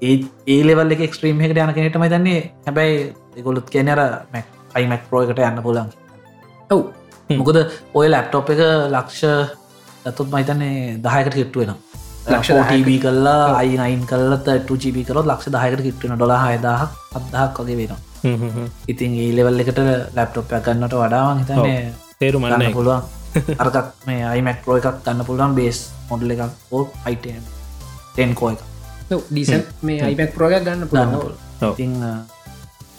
ඒ 0.03 0.14
ඒ 0.48 0.61
ලෙවල් 0.64 0.92
එක 0.92 1.03
එක්ස්ට්‍රීම් 1.03 1.40
එකට 1.40 1.59
යන 1.59 1.74
කෙනට 1.74 1.98
මතන්නේ 1.98 2.40
හැබැයි 2.66 2.96
එකොලුත් 3.36 3.68
කියනර 3.68 4.01
මැක් 4.32 4.46
අයිමැක් 4.74 5.07
පරෝයකට 5.11 5.38
යන්න 5.40 5.62
පුලන් 5.62 5.92
ඔව්. 6.70 6.82
මොකද 7.30 7.59
ඔය 7.94 8.09
ලැප්ටොප් 8.09 8.51
එක 8.51 8.62
ලක්ෂ 8.88 9.22
ඇතුත් 10.07 10.28
මහිතන්නේ 10.28 10.98
දහයකට 10.98 11.34
කිට්ටුවෙන 11.34 11.74
ලක්ෂ 12.26 12.51
ටබ 12.51 12.98
කල්ලා 13.01 13.57
අයිනයින් 13.57 14.07
කල්ලත් 14.07 14.48
ජිබි 14.78 15.05
කරොත් 15.05 15.26
ලක්ෂ 15.26 15.53
දහයකට 15.53 15.82
කිට්ටන 15.82 16.16
ඩොල 16.16 16.36
හයදාහ 16.38 16.86
අදහක් 17.14 17.61
වගේ 17.61 17.76
වෙනවා 17.76 18.09
ඉතින් 18.87 19.14
ඒ 19.16 19.31
ලෙවල් 19.37 19.61
එකට 19.61 19.79
ලැප්ටොප් 20.14 20.53
ගන්නට 20.59 20.95
වඩාවන් 20.95 21.39
හිතන්නේ 21.41 21.93
තේරු 22.18 22.39
ගන්න 22.41 22.59
මන්න 22.59 22.73
පුළුවන්. 22.73 23.03
අරකත් 23.59 24.07
මේ 24.07 24.25
අයිමැක් 24.25 24.66
රෝ 24.66 24.77
එකක් 24.77 25.01
ගන්න 25.05 25.25
පුළුවන් 25.25 25.55
බේස් 25.55 25.79
මොඩල 26.11 26.31
එකක් 26.31 26.43
ඕ 26.71 26.85
අයිටන් 27.05 27.45
ටෙන්කෝ 28.12 28.51
එක 28.51 28.61
ඩීසන් 29.31 29.62
මේ 29.83 30.03
අයිපැක් 30.03 30.35
ප්‍රෝග 30.35 30.55
ගන්න 30.59 30.89
පුළන්න 30.89 31.14
ඔව්. 31.16 31.33
ඉතින් 31.71 31.93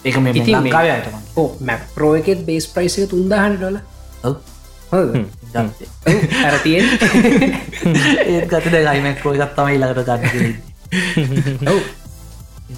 ඒක 0.06 0.18
මේ 0.18 0.34
ඉතින් 0.34 0.56
මේ- 0.56 0.64
ලංකාවයටම 0.64 1.16
ඕ 1.36 1.48
මැක් 1.62 1.82
ප්‍රෝ 1.96 2.14
එකෙත් 2.16 2.46
බේස් 2.46 2.68
ප්‍රයිස 2.68 2.98
එක 2.98 3.10
තුන්දාහන 3.10 3.58
ඩොල 3.58 3.78
ඇරතියෙන් 6.42 6.86
ඒත් 8.28 8.46
ගත 8.50 8.66
අයිමැක් 8.86 9.24
රෝ 9.24 9.34
එකත් 9.36 9.56
තමයි 9.56 9.78
ළඟට 9.78 10.08
ගන්න 10.10 10.54
ඔව් 11.72 11.80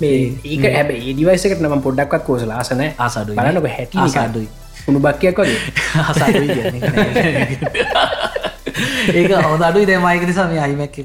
ඒක 0.01 0.63
හැබ 0.71 0.89
ඒඩිවයිසකට 0.91 1.61
නම 1.61 1.81
පොඩ්ඩක්වත් 1.81 2.23
කෝසල 2.25 2.51
ආසන 2.53 2.81
ආසාඩුයි 2.97 3.37
බලන්නක 3.39 3.67
හැටි 3.69 3.97
ආසාඩුයි 3.99 4.47
උුණු 4.85 4.99
බක්කයක් 4.99 5.37
කියන්නේ. 6.47 6.81
ඒක 9.13 9.31
අඩුයි 9.61 9.85
දෙමයික 9.87 10.23
නිසා 10.25 10.47
මේ 10.47 10.59
අයිමැක් 10.59 10.97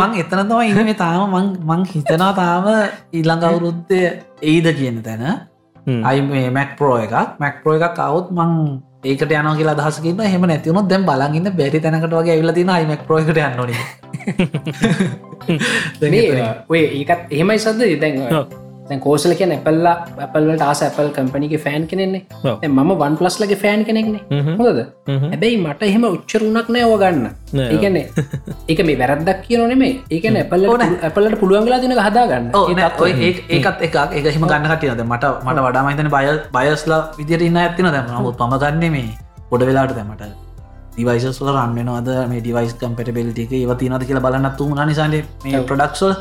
මං 0.00 0.12
එතන 0.20 0.40
තම 0.42 0.60
ඉන්න 0.62 0.84
මේ 0.84 0.96
තාම 0.96 1.22
මං 1.30 1.46
මං 1.68 1.80
හිතනා 1.86 2.32
තාම 2.34 2.66
ඊළඟ 3.12 3.44
අවුරුද්ධය 3.44 4.00
එයිද 4.44 4.66
කියන 4.74 4.98
තැන 5.02 5.22
අයි 6.04 6.20
මේ 6.24 6.50
මැක් 6.50 6.70
ප්‍රෝ 6.76 6.96
එකක්. 6.98 7.14
මැක් 7.40 7.54
ප්‍රෝ 7.62 7.74
එකක් 7.78 7.98
අවුත් 8.00 8.26
මං 8.32 8.50
ඒකට 9.02 9.32
යන 9.32 9.56
කියලා 9.56 9.76
දහසකින්න 9.76 10.20
හෙම 10.22 10.42
නැතිවුණොත් 10.42 10.88
දැම් 10.88 11.04
බලගන්න 11.04 11.56
බැරි 11.56 11.80
තැනකට 11.80 12.12
වගේ 12.12 12.32
ඇවිල 12.34 12.52
තින 12.52 12.70
අයිමක් 12.70 13.06
ප්‍රෝ 13.06 13.18
එකට 13.18 13.38
යන්නන 13.38 13.60
ඔය 16.68 16.80
ඒකත් 16.80 17.20
එහෙමයි 17.30 17.58
සද 17.58 17.80
දැන් 17.96 18.22
කෝසල 18.98 19.34
කියන 19.38 19.52
ඇපල්ලා 19.56 19.94
ඇපල්ලට 20.18 20.62
ආස 20.62 20.82
ඇපල් 20.86 21.10
කම්පනිගේ 21.16 21.60
ෆෑන් 21.64 21.86
කෙනෙන්නේ 21.86 22.22
මම 22.68 22.92
වන් 23.02 23.16
ප්ලස් 23.20 23.36
ලගේ 23.40 23.60
ෆෑන් 23.62 23.84
කෙනෙක්නේ. 23.84 24.22
හොද 24.58 24.80
හැබැයි 25.08 25.56
මට 25.58 25.82
එහෙම 25.82 26.04
උච්චරුණක් 26.10 26.68
නෑ 26.68 26.84
ඕ 26.84 26.98
ගන්න. 26.98 27.26
නෑ. 27.52 27.68
ඒකන්නේ 27.70 28.04
ඒක 28.70 28.84
මේ 28.90 28.98
වැරද්දක් 29.02 29.42
කියනෙමේ 29.46 29.92
ඒකන 30.10 30.40
ඇපල්ල 30.42 30.68
ඇපල්ලට 31.02 31.40
පුළුවන්ගලා 31.42 31.80
දින 31.80 31.96
හදාගන්න. 32.00 32.52
ඒකත් 33.50 33.86
එකක්. 33.88 33.98
එක 34.12 34.30
හිම 34.34 34.46
ගන්න 34.46 34.70
කටියද 34.74 35.02
මට 35.06 35.34
මට 35.46 35.66
වඩා 35.66 35.86
මහිතන 35.86 36.12
බය 36.16 36.26
බයස්ලා 36.52 37.02
විදිර 37.18 37.42
ඉන්න 37.42 37.58
ඇතින 37.58 37.92
දැම 37.96 38.14
නමුත් 38.14 38.40
මම 38.40 38.56
ගන්න 38.58 38.92
මේ 38.92 39.10
පොඩ 39.50 39.66
වෙලාට 39.66 39.94
දැමට 39.94 40.49
ඩිවයිසස්ල 40.92 41.50
රන්වෙනවාද 41.52 42.10
මේ 42.30 42.40
ඩිවයිස් 42.40 42.74
කම්පටබෙල්ටික 42.80 43.52
ඒව 43.52 43.72
තිනද 43.82 44.06
කියලා 44.08 44.24
බලන්නත් 44.26 44.56
තුුණ 44.56 44.82
නිසාට 44.86 45.44
මේ 45.44 45.62
ප්‍රඩක්ස්වල 45.64 46.12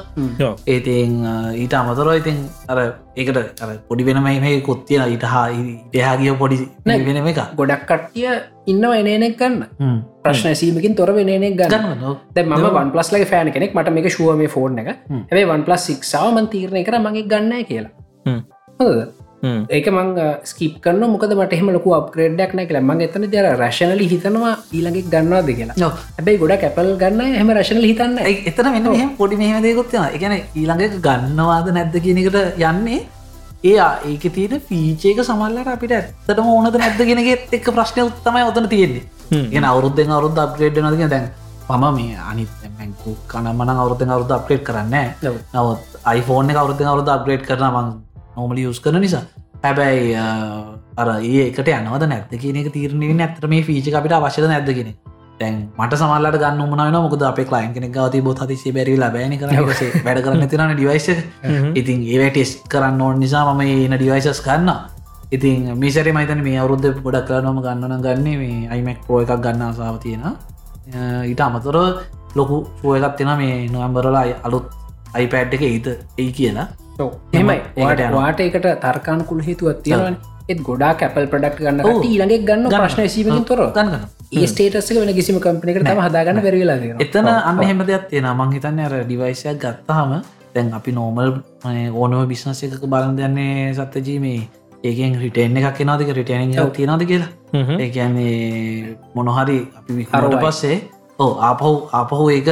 ඒතින් 0.67 1.17
ඊට 1.55 1.73
අමතරෝ 1.73 2.15
ඉතින් 2.21 2.39
අර 2.67 2.79
ඒකට 3.15 3.63
අර 3.63 3.75
පොඩි 3.89 4.05
වෙනම 4.05 4.23
මේ 4.23 4.55
කොත්තිය 4.61 5.01
ඊට 5.05 5.27
හා 5.33 5.47
ඉටහාගිය 5.55 6.37
පොඩි 6.37 6.61
වෙනම 6.85 7.29
එක 7.33 7.43
ගොඩක් 7.55 7.85
කට්ටිය 7.85 8.31
ඉන්නව 8.67 8.91
එනනෙක් 8.93 9.37
ගන්න. 9.37 9.63
ප්‍රශ්න 10.23 10.55
සීමකින් 10.55 10.95
තොර 10.95 11.13
වෙනනෙක් 11.13 11.55
ගන්න. 11.55 12.03
ම 12.43 12.67
වන් 12.71 12.91
පලස් 12.91 13.13
ලගේ 13.13 13.29
ෆෑන 13.31 13.51
කෙනෙක්. 13.51 13.73
මට 13.73 13.95
මේක 13.95 14.09
ශුව 14.09 14.35
මේ 14.35 14.47
ෆෝර්න 14.49 14.79
එක. 14.79 14.91
හැබේ 15.09 15.47
වන් 15.47 15.65
පලස් 15.65 15.87
සික්සාාවමන් 15.89 16.51
තීරණය 16.53 16.83
කර 16.83 16.99
මගේ 16.99 17.25
ගන්න 17.25 17.65
කියලා. 17.65 17.91
ඒක 19.43 19.87
මං 19.91 20.09
ස්කීප් 20.51 20.79
කරන 20.85 21.03
මොකද 21.13 21.33
මට 21.37 21.53
එහම 21.57 21.69
ලොකු 21.75 21.93
අප්‍රේඩ්ඩක් 21.99 22.55
නෑ 22.57 22.67
කියලා. 22.69 22.87
මං 22.89 23.05
එතන 23.07 23.27
දර 23.33 23.47
රශනලි 23.59 24.07
හිතනවා 24.13 24.55
ඊළඟෙක් 24.77 25.07
ගන්නවාද 25.13 25.51
කියලා. 25.59 25.77
නො 25.83 25.89
හැබැයි 26.17 26.41
ගොඩ 26.41 26.55
කැපල් 26.63 26.91
ගන්න 27.03 27.37
හම 27.41 27.53
රශනල 27.59 27.87
හිතන්න 27.91 28.17
එතන 28.51 28.71
මෙන්න 28.75 29.15
පොඩි 29.21 29.39
මෙහම 29.43 29.63
දෙකුත්තින 29.67 30.03
එකන 30.17 30.35
ඊළඟ 30.39 30.99
ගන්නවාද 31.07 31.71
නැද්ද 31.77 31.95
කියනකට 32.07 32.37
යන්නේ. 32.71 32.99
ඒයා 33.69 33.91
ඒක 34.09 34.25
තියෙන 34.35 34.61
ෆීචේක 34.67 35.17
සමල්ලට 35.27 35.71
අපිට 35.75 35.93
ඇත්තටම 35.95 36.47
ඕනද 36.55 36.75
නැද්ද 36.83 37.01
ගෙනගෙත් 37.09 37.55
එක් 37.57 37.65
ප්‍රශ්නය 37.77 38.07
උත්තමයි 38.09 38.43
ඔතන 38.51 38.67
තියෙන්නේ. 38.73 39.03
ගෙන 39.53 39.69
අවුරුද්ධෙන් 39.71 40.11
අවරුද්ධ 40.17 40.41
අප්‍රේඩ් 40.45 40.79
නදක 40.83 41.09
දැන් 41.13 41.25
මම 41.69 41.83
මේ 41.95 42.15
අනිතැකු 42.29 43.11
කනමන 43.31 43.71
අවුරුද්ධෙන් 43.81 44.13
අවරුද්ධ 44.13 44.35
අප්‍රේට් 44.37 44.63
කරන්න. 44.67 44.95
නවත් 45.53 45.81
එක 46.51 46.61
අවුරුද්ධෙන් 46.61 46.91
අවරුද්ධ 46.91 47.11
අප්‍රේට් 47.15 47.43
කරන 47.49 47.67
මං 47.75 47.89
නොමලි 48.39 48.67
යුස් 48.67 48.79
කරන 48.79 49.01
නිසා. 49.01 49.23
හැබැයි 49.63 50.15
අර 50.95 51.09
ඒකට 51.19 51.69
යනවද 51.69 52.05
නැත්ත 52.07 52.35
කියනක 52.37 52.73
තීරණයෙන් 52.73 53.23
ඇතර 53.25 53.47
මේ 53.47 53.63
ෆීච 53.63 53.89
අපිට 53.93 54.15
අවශ්‍යද 54.15 54.47
නැද්දගෙන 54.47 54.93
තැන් 55.39 55.57
මට 55.77 55.97
සමල්ලට 55.97 56.37
ගන්න 56.37 56.61
මන 56.65 56.97
මොකද 56.97 57.23
අප 57.23 57.39
ලයින් 57.45 57.73
කෙනෙක් 57.73 57.91
ගවති 57.91 58.21
බොත් 58.21 58.39
හතිසේ 58.39 58.73
බැරි 58.73 58.95
ලබෑන 58.97 59.35
කර 59.35 59.51
වැඩ 60.05 60.21
කරන්න 60.21 60.47
තිරන 60.47 60.73
ඩිවයිස 60.73 61.09
ඉතින් 61.75 62.05
ඒව 62.05 62.23
ටෙස් 62.29 62.55
කරන්න 62.67 63.01
ඕන් 63.01 63.19
නිසා 63.19 63.43
මම 63.47 63.61
එන 63.85 63.97
ඩිවයිසස් 63.97 64.41
කන්න 64.41 64.71
ඉතින් 65.31 65.71
මිසරි 65.75 66.11
මයිතන 66.11 66.43
මේ 66.43 66.59
අවුද්ධ 66.59 66.89
ගොඩක් 66.99 67.27
කරනම 67.27 67.61
ගන්නන 67.61 68.01
ගන්නේ 68.01 68.37
මේ 68.37 68.59
අයිමක් 68.69 69.01
පෝ 69.07 69.21
එකක් 69.21 69.35
ගන්න 69.37 69.65
අසාාව 69.67 69.99
තියෙන 69.99 70.27
ඊට 71.25 71.41
අමතර 71.41 71.79
ලොකු 72.35 72.59
පෝ 72.81 72.95
එකක් 72.95 73.15
තින 73.17 73.31
මේ 73.37 73.55
නොවම්බරලා 73.69 74.27
අලුත් 74.43 74.71
අයිපෑඩ් 75.13 75.57
එක 75.57 75.65
ඒත 75.65 75.87
ඒ 76.17 76.31
කියලා 76.33 76.67
යනවා. 76.99 78.11
වාට 78.17 78.39
එකට 78.47 78.67
තර්කානකුල 78.85 79.41
හේතුවත් 79.47 79.83
තියෙනවන. 79.87 80.17
එත් 80.51 80.61
ගොඩා 80.69 80.93
කැපල් 80.99 81.27
ප්‍රඩක්් 81.33 81.59
ගන්න. 81.61 81.79
ඊළඟෙක් 82.09 82.43
ගන්න 82.47 82.65
ගන්න. 82.67 82.81
ප්‍රශ්න 82.81 83.09
සීමකින් 83.15 83.45
තොර 83.45 83.61
ගන්නගන්න 83.77 84.07
ඒ 84.39 84.47
ස්ටේටස්ක 84.51 84.99
වෙන 85.01 85.13
කිසිම 85.19 85.39
කම්පිනිකට 85.45 85.87
තම 85.87 86.01
හදාගන්න 86.05 86.41
වෙරවෙලා 86.45 86.77
එතන 87.05 87.29
අන්න 87.29 87.63
හෙම 87.69 87.79
දෙයක් 87.87 88.07
තියෙන 88.11 88.29
මංහිතන්න 88.41 88.79
අර 88.85 88.95
ඩිවයිසයක් 89.03 89.59
ගත්තහම 89.63 90.11
දැන් 90.55 90.71
අපි 90.77 90.91
නෝමල් 90.99 91.35
ඕනම 91.95 92.21
බිස්නස 92.31 92.63
එකක 92.67 92.85
බලන් 92.93 93.17
දන්නේ 93.19 93.73
සත්තජී 93.73 94.19
මේ 94.25 94.39
ඒකෙන් 94.83 95.19
රිටේන් 95.23 95.57
එකක් 95.61 95.75
කෙනවාදක 95.79 96.13
රිටේනිං 96.19 96.55
තියෙනද 96.77 97.03
කියලා? 97.11 97.29
ඒකන්නේ 97.83 98.95
මොනොහරි 99.15 99.59
අපි 99.79 100.07
අරුවයි. 100.11 100.41
පස්සේ 100.45 100.77
ඕ 101.19 101.31
ආපහු 101.47 101.71
ආපහු 101.99 102.29
ඒක 102.35 102.49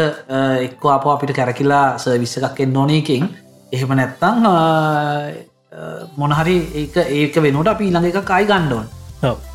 එක්ක 0.68 0.88
අප 0.96 1.06
අපිට 1.16 1.36
කැරකිලා 1.38 1.86
සර්විස්ස 2.06 2.38
එකක් 2.38 2.60
එන්න 2.66 2.78
ඕනයකින් 2.84 3.30
එහෙම 3.72 3.92
නැත්තං 3.92 4.46
මොනහරි 6.18 6.56
ඒක 6.76 6.96
ඒක 6.98 7.36
වෙනට 7.38 7.68
අපි 7.68 7.84
ඊළඟ 7.88 8.08
එක 8.12 8.20
කයි 8.26 8.46
ගණ්ඩෝන් 8.46 8.88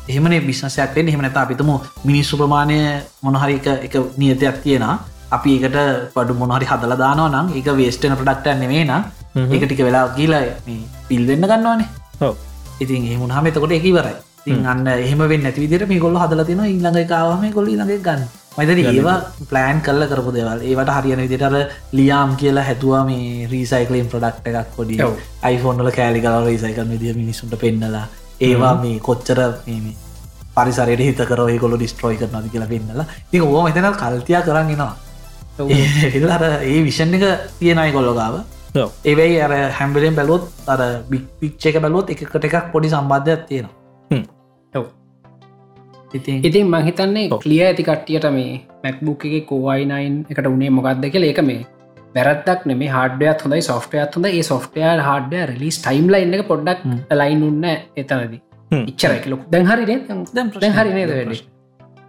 එහෙමන 0.07 0.35
බිස්නසයක් 0.47 0.95
වෙන් 0.95 1.07
එහෙම 1.07 1.21
නැත 1.21 1.37
අපිතම 1.37 1.71
මිනිස්සු 2.05 2.37
ප්‍රමාණය 2.37 2.77
මොනහරි 3.21 3.55
එක 3.55 3.67
එක 3.87 3.95
නියතයක් 4.17 4.61
තියෙන 4.63 4.85
අපි 5.31 5.51
ඒකට 5.57 5.77
පඩු 6.15 6.33
මොනහරි 6.35 6.65
හදල 6.65 6.95
දානවා 6.97 7.31
නම් 7.31 7.47
ඒක 7.57 7.69
වේස්ටන 7.73 8.15
ප්‍රඩක්ට 8.19 8.59
නෙවේ 8.59 8.83
නම් 8.85 9.03
ඒක 9.51 9.65
ටික 9.65 9.81
වෙලා 9.87 10.05
කියලා 10.17 10.43
පිල්වෙන්න 11.09 11.43
ගන්නවානේ. 11.43 11.89
ඉතින් 12.79 13.01
එහමුණ 13.07 13.31
හම 13.31 13.45
එතකොට 13.47 13.71
එක 13.71 13.87
වරයි 13.89 14.15
තින් 14.45 14.65
අන්න 14.65 14.87
එහෙම 14.87 15.21
වෙන්න 15.31 15.45
ඇති 15.45 15.63
විදිර 15.63 15.87
මේ 15.87 15.99
ගොල්ල 15.99 16.17
හදල 16.17 16.45
තින 16.45 16.63
ඉල්ළඟ 16.67 17.07
කාවම 17.07 17.43
ගොල්ල 17.51 17.67
ළඟ 17.69 18.03
ගන්න 18.05 18.23
මයිතන 18.57 18.81
ඒවා 18.85 19.17
ප්ලෑන් 19.49 19.81
කල්ල 19.81 20.07
කරපු 20.11 20.33
දෙවල්. 20.37 20.59
ඒවට 20.63 20.93
හරියන 20.97 21.21
විදිටර 21.23 21.55
ලියම් 21.93 22.35
කියලා 22.41 22.65
හැතුවා 22.69 23.03
මේ 23.05 23.47
රීසයිකලින් 23.51 24.09
ප්‍රඩක්් 24.11 24.47
එකක් 24.53 24.79
ඔව්. 25.01 25.13
අයිෆෝන්ල 25.43 25.91
කෑලි 25.91 26.25
කල 26.25 26.49
රීසයිකල් 26.49 26.89
විදිිය 26.89 27.15
මිනිසුන්ට 27.21 27.55
පෙන්නලා. 27.59 28.07
ඒවා 28.41 28.73
මේ 28.83 28.99
කොච්චර 28.99 29.39
පරිසරයට 30.55 31.07
හිත 31.07 31.23
කරව 31.31 31.55
කොල 31.59 31.77
ඩිස්ට්‍රෝයි 31.77 32.17
කරනද 32.17 32.51
කියලා 32.51 32.73
පෙන්නලා. 32.75 33.07
ති 33.31 33.41
ඕ 33.41 33.63
මෙතන 33.63 33.89
කල්තියා 33.95 34.45
කරන්නවා 34.49 34.93
එල්ලර 35.59 36.43
ඒ 36.63 36.81
විෂන් 36.83 37.13
එක 37.13 37.23
තියෙනයි 37.59 37.91
කොල්ලොගාව 37.91 38.35
ඒවයි 39.05 39.37
අර 39.41 39.53
හැම්බලෙන් 39.71 40.15
බැලොත් 40.15 40.49
අර 40.67 40.81
බික් 41.09 41.25
පිච්ච 41.39 41.65
එක 41.65 41.77
බැලොත් 41.79 42.09
එකට 42.09 42.45
එකක් 42.49 42.71
පොඩි 42.73 42.89
සම්බන්ධයක් 42.89 43.41
තියෙනවා 43.49 44.83
ඉතින් 46.13 46.41
ඉතින් 46.43 46.67
මහිතන්නේ. 46.69 47.27
කලිය 47.39 47.61
ඇති 47.61 47.83
කට්ටියට 47.83 48.27
මේ 48.31 48.51
මැක්බුක් 48.83 49.25
එක 49.31 49.45
කෝවයිනයින් 49.47 50.17
එකට 50.29 50.47
උනේ 50.47 50.69
මොකක්ද 50.71 51.05
කියල. 51.09 51.23
ඒක 51.23 51.41
මේ 51.43 51.61
වැරත්තක් 52.15 52.65
නෙේ 52.65 52.89
හඩයක් 52.89 53.45
හොඳයි 53.45 53.61
සොෆ්ටයත් 53.63 54.15
හොඳ 54.15 54.27
ඒ 54.31 54.43
සොෆ්ටය 54.43 54.81
හඩ 54.81 55.33
රිලිස් 55.51 55.79
ටයිම් 55.79 56.09
ලයින්න 56.09 56.33
එක 56.35 56.45
පොඩ්ඩක්. 56.47 56.79
ලයින් 57.13 57.43
උන්න 57.43 57.65
එතනද. 57.97 58.35
හ්ම්. 58.71 58.85
ඉච්චරක 58.91 59.25
ලොක් 59.27 59.49
දැන් 59.49 59.65
හරිනේ 59.65 59.99
දැන් 60.03 60.23
දැන් 60.33 60.51
ප්‍රශ්න- 60.51 60.77
හරි 60.77 60.93
නේද 60.93 61.11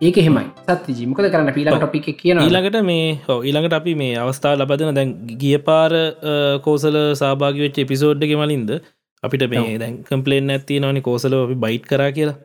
ඒක 0.00 0.16
හෙමයි 0.18 0.44
සත්ති 0.68 0.92
ජීමකද 0.98 1.26
කරන්න? 1.26 1.52
පිලා 1.52 1.78
ටොපික් 1.78 2.08
කියන 2.16 2.40
ඊළඟට 2.40 2.80
මේ 2.82 3.06
හෝ 3.28 3.38
ඊළඟට 3.42 3.76
අපි 3.80 3.94
මේ 3.94 4.14
අවස්ථාව 4.16 4.58
ලබදන 4.58 4.94
දැන් 4.94 5.12
ගිය 5.38 5.58
පාර 5.68 5.92
කෝසල 6.66 6.96
සභාගවෙච්ච 7.14 7.78
එපිසෝඩ්ඩ 7.78 8.34
මලින්ද 8.42 8.72
අපිට 9.22 9.44
මේ 9.52 9.78
දැන් 9.78 9.94
කම්පලේන් 10.02 10.50
ඇත්ති 10.50 10.80
නවනි 10.80 11.02
කෝසල 11.02 11.36
අපි 11.38 11.56
බයිට් 11.56 11.86
කරා 11.86 12.10
කියලා 12.10 12.36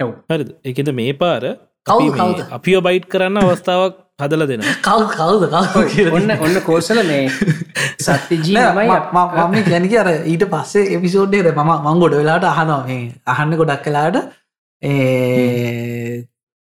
ඔව්. 0.00 0.10
හරිද? 0.28 0.50
එකද 0.64 0.92
මේ 0.94 1.12
පාර 1.14 1.44
අපි 1.86 2.78
බයිට් 2.80 3.06
කරන්න 3.08 3.38
අවස්ථාවක් 3.40 4.00
හදල 4.18 4.46
දෙෙන 4.46 4.64
කව් 4.80 5.06
කවුද? 5.14 5.44
කව 5.48 6.12
ඔන්න 6.12 6.34
ඔන්න 6.38 6.58
කෝසල 6.62 7.00
මේ 7.04 7.28
සත්‍ය 8.00 8.36
ජීමයි 8.40 8.86
මම 8.88 9.56
ගැනක 9.68 9.96
අර 9.96 10.10
ඊට 10.26 10.44
පස්සේ 10.48 10.90
එපිසෝඩ්ඩේද 10.96 11.48
මම 11.54 11.72
මං 11.78 12.02
ගොඩ 12.02 12.14
වෙලාට 12.14 12.46
අහනවා 12.46 12.82
මේ 12.86 13.00
අහන්න 13.26 13.56
ගොඩක් 13.56 13.82
කලාට 13.84 14.20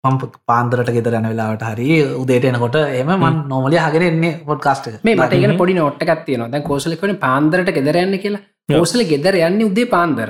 මම් 0.03 0.20
පාන්දරට 0.45 0.91
ගෙදරන 0.91 1.26
වෙලාට 1.26 1.63
හරි 1.63 1.89
උදේට 2.15 2.45
එනකොට 2.45 2.78
එම 2.93 3.09
මන් 3.15 3.43
නොමලි 3.47 3.78
හගෙන 3.80 4.05
එන්නේ 4.05 4.34
පොඩ් 4.45 4.61
කාස්ට 4.61 4.89
මේ 5.03 5.15
මට 5.17 5.39
ඉගෙන 5.39 5.57
පොඩි 5.57 5.76
නොට්ට 5.76 6.05
ගත්තියන 6.05 6.45
දැන් 6.47 6.63
කෝසලකන 6.63 7.17
පාන්දරට 7.20 7.72
ගෙදරයන්න 7.78 8.17
කියලා. 8.17 8.45
කෝසල 8.70 9.03
ගෙදර 9.05 9.36
යන්න 9.41 9.65
උදේ 9.65 9.88
පාන්දර 9.88 10.30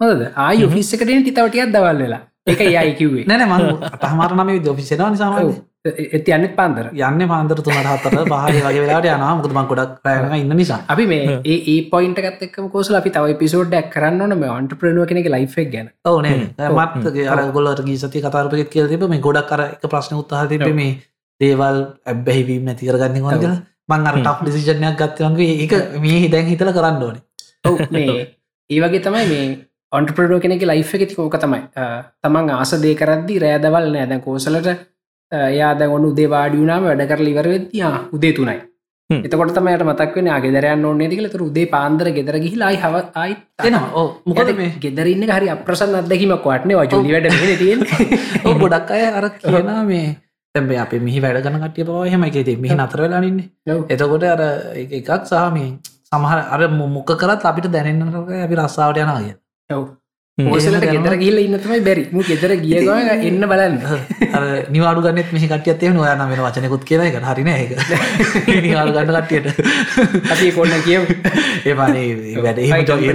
හොද 0.00 0.20
ආය 0.38 0.68
ෆිස්සකටෙන 0.68 1.24
තිතවටියත් 1.24 1.72
දවල් 1.74 2.04
වෙලා. 2.04 2.22
එක 2.46 2.60
යයිකිවේ 2.66 3.26
නැන 3.26 3.42
මං 3.48 3.82
අටහමාරනම 3.88 4.54
දොෆිසෙනවා 4.64 5.10
නිසාම 5.10 5.34
ඇති 5.84 6.32
අන්න 6.32 6.46
පාන්දර. 6.56 6.86
යන්න 6.92 7.26
පාන්දර 7.32 7.58
තුනට 7.58 7.70
හතර 7.72 8.16
පහල 8.24 8.58
වගේ 8.58 8.82
වෙලාට 8.84 9.08
යන 9.08 9.24
මුද 9.36 9.50
මං 9.50 9.68
ගොඩක් 9.70 9.94
ප්‍රයම 10.04 10.34
ඉන්න 10.38 10.56
නිසා. 10.56 10.80
අපි 10.88 11.06
මේ 11.12 11.36
ඒ 11.44 11.58
ඒ 11.72 11.76
පොයින්ට 11.92 12.18
ගත්තක් 12.18 12.66
කෝසල 12.72 12.98
අපි 13.00 13.12
තව 13.16 13.36
පිසෝඩ්ඩක් 13.42 13.92
කරන්න 13.94 14.36
මේ 14.42 14.52
අන්ට 14.56 14.74
ප්‍රනුව 14.80 15.06
කෙනෙක 15.06 15.30
ලයිෆක් 15.30 15.70
ගැන. 15.74 15.92
ඕනේ 16.06 16.34
මත්ගේ 16.70 17.28
අරගොල්ලට 17.28 17.84
ගීසති 17.86 18.26
කතාරපගෙත් 18.26 18.74
කියල 18.74 18.88
තිබ 18.88 19.06
මේ 19.14 19.24
ගොඩක් 19.28 19.48
කර 19.52 19.66
එක 19.68 19.86
ප්‍රශ්න 19.86 20.20
උත්හහ 20.20 20.44
තිබ 20.48 20.62
ඔව්. 20.62 20.74
මේ 20.74 20.98
දේවල් 21.40 21.80
ඇබ්බැහිවීම 22.06 22.68
නැතිකරගන්න 22.68 23.22
වන්ගල 23.22 23.56
මං 23.90 24.06
අර 24.08 24.16
ටක් 24.18 24.44
ඩිසිජනයක් 24.44 25.00
ගත්තවන්ගේ 25.00 25.56
එක 25.64 25.72
මේ 26.04 26.20
හිදැන් 26.24 26.52
හිතල 26.52 26.76
කරන්න 26.76 27.02
ඕනේ. 27.06 27.22
මේ 27.90 28.22
ඒ 28.70 28.80
වගේ 28.82 29.02
තමයි 29.06 29.26
මේ 29.32 29.48
ඔන්ටප්‍රඩෝ 29.92 30.40
කෙනෙක 30.40 30.62
ලයිෆ් 30.62 30.94
එකති 30.96 31.16
ඕක 31.18 31.36
තමයි. 31.36 31.60
තමන් 32.22 32.50
ආස 32.52 32.72
දේ 32.82 32.94
කරද්දි 32.94 33.38
රෑදවල් 33.44 33.92
නෑ. 33.92 34.06
දැන් 34.06 34.22
කෝසලට 34.22 34.68
යාද 35.52 35.82
ඔන්න 35.88 36.04
උදේ 36.06 36.28
වාඩියුනාම 36.28 36.84
වැඩ 36.84 37.06
කර 37.08 37.20
ලිවර 37.20 37.48
වෙද්දියා 37.48 37.94
උදේ 38.12 38.32
තුනයි. 38.32 38.56
එතකොට 39.10 39.52
තමයට 39.54 39.82
මතක් 39.84 40.14
වෙන 40.16 40.28
ගෙදරයන්න 40.44 40.84
ඕන්නේ 40.84 41.08
දිකල 41.10 41.28
තුර 41.28 41.42
උදේ 41.42 41.66
පාන්දර 41.66 42.10
ගෙදර 42.12 42.36
ගිහිලායි 42.38 42.78
හව 42.78 42.94
අයි 43.14 43.34
ඕ 43.94 44.06
මොකද 44.26 44.50
මේ? 44.56 44.70
ගෙදරන්න 44.80 45.24
හරි 45.30 45.48
අප්‍රසන් 45.50 45.94
අදකිමක් 45.96 46.46
වටනේ. 46.46 46.76
වජලි 46.76 47.12
වැඩ 47.14 47.30
තියෙන 47.58 47.80
ගොඩක් 48.62 48.90
අය 48.90 49.04
අර 49.12 49.26
කියන 49.36 49.70
මේ. 49.86 50.08
තැබේ 50.54 50.78
අප 50.78 50.92
මෙහි 51.00 51.20
වැඩ 51.20 51.42
ගන 51.44 51.58
කටිය 51.64 51.84
පව 51.84 52.06
හෙම 52.12 52.22
එකති 52.24 52.56
මෙහි 52.56 52.74
නතර 52.76 53.02
වෙලානින්නේ. 53.02 53.46
එතකොට 53.88 54.24
අර 54.24 54.42
එක- 54.76 54.94
එකක් 55.00 55.10
සහ 55.26 55.52
මේ 55.52 55.68
සමහර 56.06 56.38
අර 56.48 56.60
මොක 56.70 57.10
කරත් 57.16 57.44
අපිට 57.44 57.70
දැනන්න 57.70 58.02
අපි 58.44 58.54
රස්සාාවට 58.56 58.98
යනාග 58.98 59.28
ඔව්. 59.70 59.88
ඕසලට 60.38 60.84
ගෙදර 60.84 61.14
ගිල්ල 61.20 61.38
ඉන්න 61.42 61.56
තමයි 61.58 61.80
බැරි. 61.84 62.04
මු 62.12 62.22
ගෙදර 62.24 62.54
ගිය 62.62 62.78
එන්න 63.28 63.46
බලන්න. 63.50 63.76
නිවාඩු 64.70 65.02
ගන්නෙත් 65.04 65.32
මෙහි 65.34 65.48
කටියත්තේ 65.48 65.92
නොයන 65.92 66.22
වෙන 66.30 66.42
වචනකුත් 66.46 66.86
කියන 66.88 67.04
එක 67.06 67.18
හරින 67.22 67.50
එක 67.52 67.74
නිවාඩු 68.66 68.94
ගන්න 68.96 69.12
කට්ටියට. 69.18 69.48
අපි 70.32 70.52
කොන්න 70.52 70.74
කියව 70.86 71.02
ඒ 71.64 71.74
වැඩ 71.74 72.62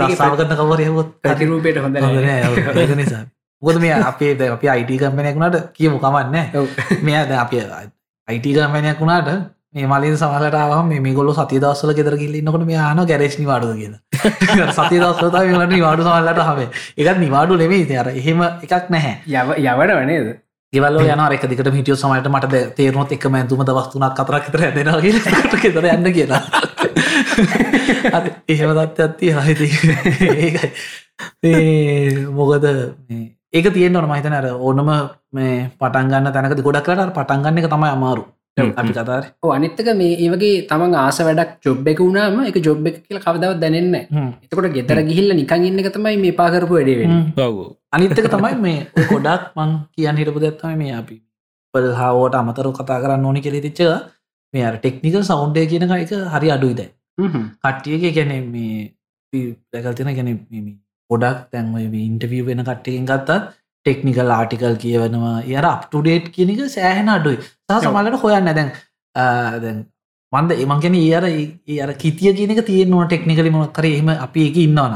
රස්සාාව 0.01 0.38
කරන්න 0.38 0.60
කවරයහොත් 0.62 1.10
ප්‍රතිරූපයට 1.24 1.82
හොඳ 1.82 2.95
නිසා. 2.95 3.24
ගොද 3.62 3.82
මේ 3.82 3.97
අපේ 4.03 4.34
ද 4.36 4.51
අපි 4.51 4.70
අයිට 4.70 4.95
කම්පනයකුණට 4.99 5.60
කියමු 5.74 5.99
කමන්න. 5.99 6.36
මෙය 7.01 7.20
ද 7.26 7.32
අප 7.36 7.53
අයිට 8.28 8.47
කම්පනයක් 8.53 8.99
වුණාට 8.99 9.30
මේ 9.76 9.88
මලින් 9.91 10.15
සමහලටාව 10.19 10.88
මේ 10.89 11.13
ගොල්ල 11.17 11.30
සති 11.38 11.59
දවස්සල 11.59 11.91
ගෙදර 11.97 12.15
කිල්ල 12.21 12.36
නොකට 12.47 12.65
මේ 12.69 12.80
ආන 12.80 12.99
ගැරේශ් 13.09 13.38
නිවාඩු 13.41 13.73
කියන 13.80 13.95
සති 14.78 14.99
දවස්ලතා 15.01 15.43
මට 15.51 15.71
නිවාඩු 15.73 16.01
සමල්ලට 16.05 16.41
හම 16.47 16.59
එකත් 17.01 17.19
නිවාඩු 17.23 17.57
නෙමේ 17.61 17.97
අර 18.01 18.07
එහෙම 18.13 18.39
එකක් 18.65 18.86
නැහැ. 18.95 19.15
යව 19.28 19.47
යවට 19.59 19.95
වනේද 19.99 20.28
ගෙවල්ල 20.73 20.99
යන 21.03 21.23
එක 21.38 21.43
දිකට 21.51 21.69
හිටියෝ 21.78 21.99
සමට 21.99 22.28
මට 22.32 22.61
තේරුණොත් 22.78 23.11
එක 23.15 23.26
මැතුම 23.36 23.63
දවස්තුනක් 23.67 24.15
කතරක් 24.19 24.45
තර 24.53 24.61
ඇදෙන 24.67 24.89
ගෙතර 25.63 25.86
යන්න 25.91 26.07
කියලා. 26.17 26.43
එහෙම 28.47 28.71
දත්ත 28.80 28.99
ඇත්ති 29.07 29.34
හහිති 29.36 29.67
ඒකයි. 30.45 30.69
මොකද 32.39 32.65
ඒක 33.55 33.67
තියෙන් 33.76 33.95
ඕන. 33.95 34.07
මහිතන 34.13 34.38
අර 34.39 34.47
ඕනම 34.55 34.89
මේ 35.36 35.53
පටන්ගන්න 35.84 36.32
තැනක 36.32 36.63
ගොඩක් 36.69 36.88
කරට 36.88 37.13
පටන්ගන්න 37.19 37.61
එක 37.63 37.69
තමයි 37.76 37.91
අමාරු 37.91 38.26
අපි 38.58 38.91
කතාර 38.91 39.24
අනිත්තක 39.49 39.89
මේ 39.93 40.16
ඒවගේ 40.18 40.64
තමන් 40.66 40.93
ආස 40.95 41.20
වැඩක් 41.20 41.51
ජොබ් 41.62 41.88
එක 41.88 41.99
වුණාම 41.99 42.38
එක 42.43 42.58
ජොබ් 42.60 42.88
එක 42.88 42.97
කියල 43.01 43.20
කවදවත් 43.20 43.60
දැනන්න 43.60 43.95
එතකොට 43.95 44.70
ගෙතර 44.72 45.01
ගිහිල්ල 45.03 45.34
නිකන් 45.34 45.66
ඉන්න 45.66 45.82
එක 45.82 45.89
තමයි 45.91 46.16
මේ 46.18 46.34
පාකරපු 46.34 46.74
වැඩේ 46.74 47.10
ඔව් 47.41 47.58
අනිත්තක 47.91 48.30
තමයි 48.30 48.56
මේ 48.58 48.80
ගොඩක් 49.06 49.51
මං 49.56 49.74
කියන්න 49.91 50.18
හිටපු 50.18 50.39
දැත්තම 50.39 50.78
මේ 50.78 50.93
අපි 50.93 51.18
පල් 51.74 51.89
හාවට 51.93 52.36
අමතර 52.36 52.72
කතා 52.74 53.01
කරන්න 53.01 53.26
ඕනි 53.26 53.41
කෙරෙ 53.41 53.60
තිච්ච 53.62 53.82
මේ 54.53 54.64
අර 54.64 54.76
ටෙක්නිකල් 54.78 55.24
සෞන්්ඩය 55.24 55.68
කියන 55.68 55.88
එක 55.88 56.16
හරි 56.30 56.49
අඩුයිද 56.51 56.82
කට්ටියගේ 57.18 58.14
ගැන 58.14 58.34
මේ 58.49 59.43
දැකල්තින 59.74 60.12
ගැන 60.14 60.32
ගොඩක් 61.10 61.45
තැන්ව 61.51 61.99
ඉන්ටවිය 62.01 62.41
වෙන 62.43 62.64
කට්ටකින් 62.64 63.06
ගත්තා 63.06 63.39
ටෙක්නිකල් 63.86 64.31
ආටිකල් 64.38 64.77
කියවනවා. 64.83 65.36
යට 65.49 65.67
අප්ටුඩේට් 65.73 66.29
කියනක 66.36 66.61
සෑහෙන 66.77 67.09
අඩුයි. 67.17 67.38
සහ 67.69 67.83
සමල්ලට 67.83 68.21
හොයන්න 68.23 68.49
දැන් 68.51 68.71
දැන් 69.15 69.83
මන්ද 70.33 70.51
එමංගෙන 70.63 70.95
ඒ 71.01 71.11
අර 71.17 71.25
ඒ 71.27 71.77
අර 71.83 71.91
කිතිය 72.03 72.33
කියනක 72.39 72.61
තියෙනවා 72.69 73.05
ටෙක්නිකලි 73.07 73.51
මොනක්කර 73.55 73.86
එහෙම 73.91 74.09
අපි 74.15 74.47
එක 74.49 74.57
ඉන්නවන 74.65 74.95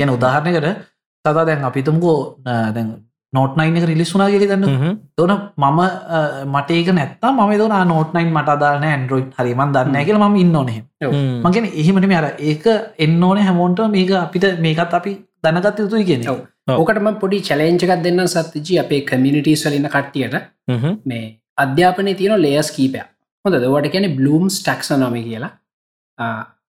ගැන 0.00 0.14
උදාහරණයකට 0.16 0.68
තතා 1.24 1.44
දැන් 1.48 1.64
අපිතුම්කෝ 1.68 2.18
දැන් 2.44 2.88
නෝට්නයින් 3.32 3.78
එක 3.78 3.86
රිලිස්සුනා 3.90 4.28
කියල 4.32 4.44
දන්න 4.44 4.98
තොන 5.16 5.32
මම 5.56 5.80
මට 6.48 6.70
ඒක 6.72 6.90
නැත්තා 6.92 7.32
ම 7.32 7.54
දන 7.54 7.88
නෝට්නයින් 7.88 8.32
මට 8.32 8.48
අදාන 8.48 8.84
ඇන්ඩරෝයි් 8.84 9.30
හරිමන් 9.38 9.72
දන්න 9.72 10.04
කියල 10.04 10.20
ම 10.20 10.36
ඉන්න 10.36 10.56
ඕනෙ 10.56 10.76
මගෙන 11.44 11.70
එහෙමට 11.74 12.18
අර 12.20 12.28
ඒක 12.50 12.66
එන්න 12.98 13.22
ඕන 13.22 13.40
හැමෝන්ට 13.40 13.86
මේක 13.90 14.12
අපිට 14.18 14.46
මේකත් 14.60 15.00
අපි 15.00 15.14
දැනගත් 15.42 15.82
යුතුයි 15.84 16.04
කියෙන 16.04 16.28
ඕකටම 16.74 17.08
පොඩි 17.20 17.42
චලෙන්ජකක් 17.48 17.92
දෙන්න 18.04 18.22
සත්තිජි 18.26 18.78
අපේ 18.78 19.02
කමිනිිටස් 19.02 19.66
වලින්න 19.66 19.88
කට්ටියට. 19.88 20.34
මේ 21.04 21.24
අධ්‍යාපනය 21.56 22.14
තියෙන 22.14 22.42
ලේස් 22.42 22.70
කීපය 22.70 23.02
හොඳ 23.44 23.56
දවට 23.56 23.92
කියන 23.92 24.06
බ්ලූම්ස් 24.18 24.56
ටක්ස 24.60 24.90
නම 24.96 25.16
කියලා 25.20 25.52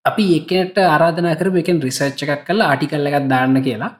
අපි 0.06 0.26
එකනට 0.40 0.78
ආරාධන 0.86 1.30
කර 1.36 1.50
එකෙන් 1.64 1.82
රිසර්ච් 1.82 2.22
එකක් 2.26 2.44
කල 2.48 2.62
ආටිකල්ල 2.64 3.10
එකක් 3.10 3.30
දාන්න 3.34 3.58
කියලා 3.62 3.92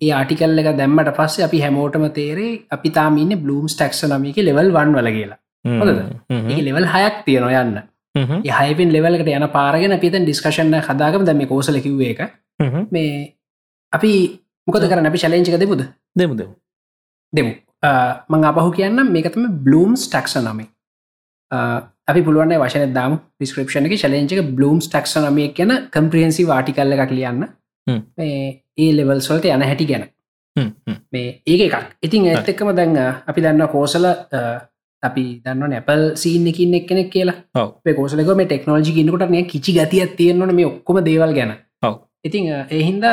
ඒ 0.00 0.12
ආටිකල්ල 0.18 0.60
එක 0.62 0.68
දැම්මට 0.80 1.10
පස්සේ 1.18 1.46
අපි 1.48 1.62
හැමෝටම 1.64 2.06
තේරේ 2.18 2.52
අපි 2.76 2.90
තාමන්න 2.98 3.34
බ්ලූම්ස් 3.44 3.76
ටක්ස 3.80 4.04
නමික 4.12 4.38
ලෙවල් 4.48 4.70
වන් 4.76 4.94
වල 4.98 5.10
කියලා. 5.16 5.38
හොඳද? 5.80 6.00
ඒ 6.54 6.62
ලෙවල් 6.68 6.86
හයක් 6.94 7.20
තියෙනවා 7.28 7.64
යන්න. 7.64 7.78
යහයිපෙන් 8.50 8.92
ලෙවලකට 8.96 9.30
යන 9.38 9.48
පාරගෙන 9.56 9.98
පිත 10.04 10.18
ඩිස්කශන්න 10.18 10.80
හදාගම. 10.88 11.24
දැම 11.28 11.46
කෝසල 11.52 11.80
කිව්වේ 11.86 12.10
එක. 12.14 12.20
මේ 12.90 13.34
අපි 13.92 14.12
මොකද 14.66 14.88
කරන්න? 14.90 15.10
අපි 15.12 15.22
ශලේංචික 15.24 15.58
දෙමුද? 15.64 15.82
දෙමු 16.20 16.34
දෙමු. 17.32 17.56
මං 18.32 18.46
අපහු 18.50 18.70
කියන්න 18.78 19.06
මේකතම 19.16 19.48
බ්ලූම්ස් 19.66 20.08
ටක්ස 20.08 20.36
නමේ. 20.42 20.68
අපි 22.10 22.20
පුළුවන් 22.26 22.54
වශන 22.62 22.94
දාම. 22.98 23.18
ඩිස්ක්‍රපෂන 23.38 23.88
එක 23.88 23.96
ශලේංචික 24.02 24.42
බ්ලූම්ස් 24.58 24.90
ටක්ස 24.90 25.16
නමය 25.24 25.48
කියන 25.58 25.72
කම්ප්‍රියන්සි 25.96 26.46
වාටිකල්ල 26.52 26.96
එකක් 26.96 27.16
ලියන්න 27.18 27.48
ඒ 28.78 28.90
ලෙවල් 28.92 29.20
සොල්ට 29.20 29.44
යන 29.46 29.62
හැටි 29.62 29.86
ගැන. 29.86 30.04
මේ 31.12 31.40
ඒක 31.46 31.60
එකක්. 31.62 31.96
ඉතින් 32.02 32.28
ඇත් 32.28 32.48
එක්කම 32.48 32.70
දැන්න 32.72 32.96
අපි 33.26 33.40
දන්න 33.40 33.68
කෝසල 33.68 34.06
අපි 35.02 35.24
දන්න 35.44 35.70
නැපල් 35.70 36.04
සීන් 36.16 36.46
එකින් 36.46 36.74
එක් 36.74 36.86
කෙනෙක් 36.88 37.10
කියලා. 37.10 37.36
කෝසලක 37.92 38.36
මේ 38.36 38.46
ටෙක්නෝජි 38.46 38.92
ගන්නකට 38.92 39.30
මේ 39.30 39.44
කිචි 39.44 39.72
ගතියක් 39.72 40.16
තියෙන්න්නන 40.16 40.54
මේ 40.54 40.66
ඔක්කොම 40.66 41.02
දේවල් 41.02 41.34
ගැන. 41.34 41.54
ඉතින් 42.24 42.52
එහින්ද 42.70 43.04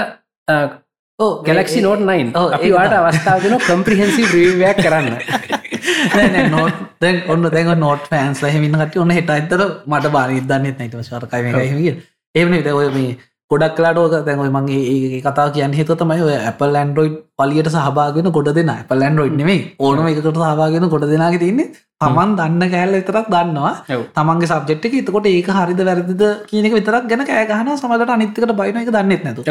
ගැලක්සි 1.44 1.82
නෝට් 1.82 2.02
නයින් 2.02 2.32
අපි 2.36 2.72
වාට 2.72 2.94
අවස්ථාවන 2.94 3.58
කම්ප්‍රිහන්සි 3.62 4.24
්‍රීවයක් 4.28 4.78
කරන්න. 4.78 5.18
නෝට 6.52 6.74
දැන් 7.02 7.24
ඔන්න 7.28 7.44
දැන් 7.48 7.80
නෝට 7.80 8.08
ෆෑන්ස් 8.10 8.42
ලහෙමින් 8.42 8.78
කට 8.78 8.98
ඔන්න 8.98 9.12
හෙට 9.12 9.30
අතර 9.30 9.62
මට 9.86 10.12
බානිදන්නෙත් 10.12 10.80
නයිට 10.80 10.98
ශරකයි 11.04 11.98
එමන 12.36 12.54
ඔය 12.74 12.90
මේ 12.90 13.18
ගොඩක් 13.52 13.76
කලාටෝක 13.78 14.14
දැන්ව 14.28 14.44
මගේ 14.58 14.82
ඒ 14.94 15.22
කතා 15.26 15.48
කියන්න 15.56 15.78
හිත 15.80 15.94
තමයි 16.02 16.22
ඔය 16.28 16.36
Apple 16.50 16.78
ඇන්ඩරෝයිඩ් 16.82 17.16
පලියට 17.40 17.70
සහභාගෙන 17.74 18.30
ගොඩ 18.38 18.50
දෙෙන. 18.58 18.72
Apple 18.74 19.06
ඇන්ඩරෝයිඩ් 19.08 19.38
නෙමේ 19.42 19.62
ඕනම 19.80 20.12
එකකට 20.12 20.42
සහභාගෙන 20.42 20.88
ගොඩ 20.94 21.08
දෙනාගේ 21.14 21.42
තින්නේ 21.44 21.68
තමන් 22.02 22.36
දන්න 22.40 22.72
කෑල්ල 22.74 22.96
විතරක් 22.98 23.28
දන්නවා. 23.34 23.74
තමන්ගේ 24.18 24.52
සබ්ෙට් 24.52 24.86
එක. 24.88 24.98
එතකොට 25.02 25.28
ඒක 25.32 25.50
හරිද 25.58 25.82
වැරදිද 25.90 26.24
කියනක 26.50 26.78
විතරක් 26.80 27.10
ගැන 27.12 27.26
කෑගහන 27.32 27.74
සමලට 27.76 28.16
අනිත්තකට 28.18 28.56
බයින 28.62 28.82
එක 28.84 28.94
දන්නෙත් 28.98 29.26
නැතු 29.28 29.42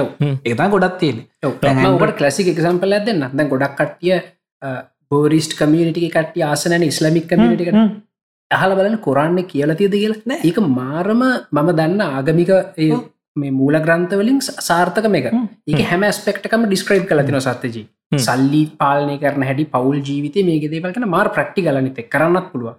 ඒත 0.44 0.64
ගොඩක් 0.76 0.96
තියෙන 1.01 1.18
ඔට 1.96 2.16
කලසික 2.20 2.53
එක්සම්පල 2.55 2.96
දෙන්න 3.09 3.26
දැ 3.30 3.51
ගොඩක් 3.55 3.76
කට්ටිය 3.78 4.20
බෝරිස්ට 5.11 5.59
කමියනිටි 5.61 6.09
කට්ටිය 6.16 6.48
ආසනන 6.51 6.88
ඉස්ලමික් 6.90 7.28
කමියනිටිකට 7.30 8.01
අහල 8.51 8.72
බලන 8.78 8.98
කොරන්න 9.07 9.38
කියලා 9.53 9.80
තියද 9.80 9.94
කියලා. 10.03 10.42
ඒක 10.48 10.59
මාරම 10.80 11.22
මම 11.53 11.68
දන්න 11.78 12.01
ආගමික 12.11 12.51
මේ 13.37 13.51
මූල 13.53 13.78
ග්‍රන්ථවලින් 13.78 14.43
සාර්ථක 14.43 15.09
මේක 15.09 15.31
ඒක 15.68 15.81
හැම 15.87 16.05
ස්පෙක්ටකම 16.12 16.66
ඩිස්ක්‍රයිබ් 16.66 17.09
කල 17.09 17.22
තින 17.22 17.41
සත්තජී 17.41 17.87
සල්ලි 18.20 18.62
පාලනය 18.78 19.18
කරන 19.18 19.43
හැටි 19.43 19.66
පවුල් 19.68 19.99
ජීවිතය 20.03 20.47
මේ 20.47 20.68
දේවල්කන 20.68 21.09
මාර් 21.09 21.28
ප්‍රක්ටි 21.31 21.66
කලනිත 21.66 22.01
කරන්නත් 22.09 22.49
පුළුව 22.53 22.78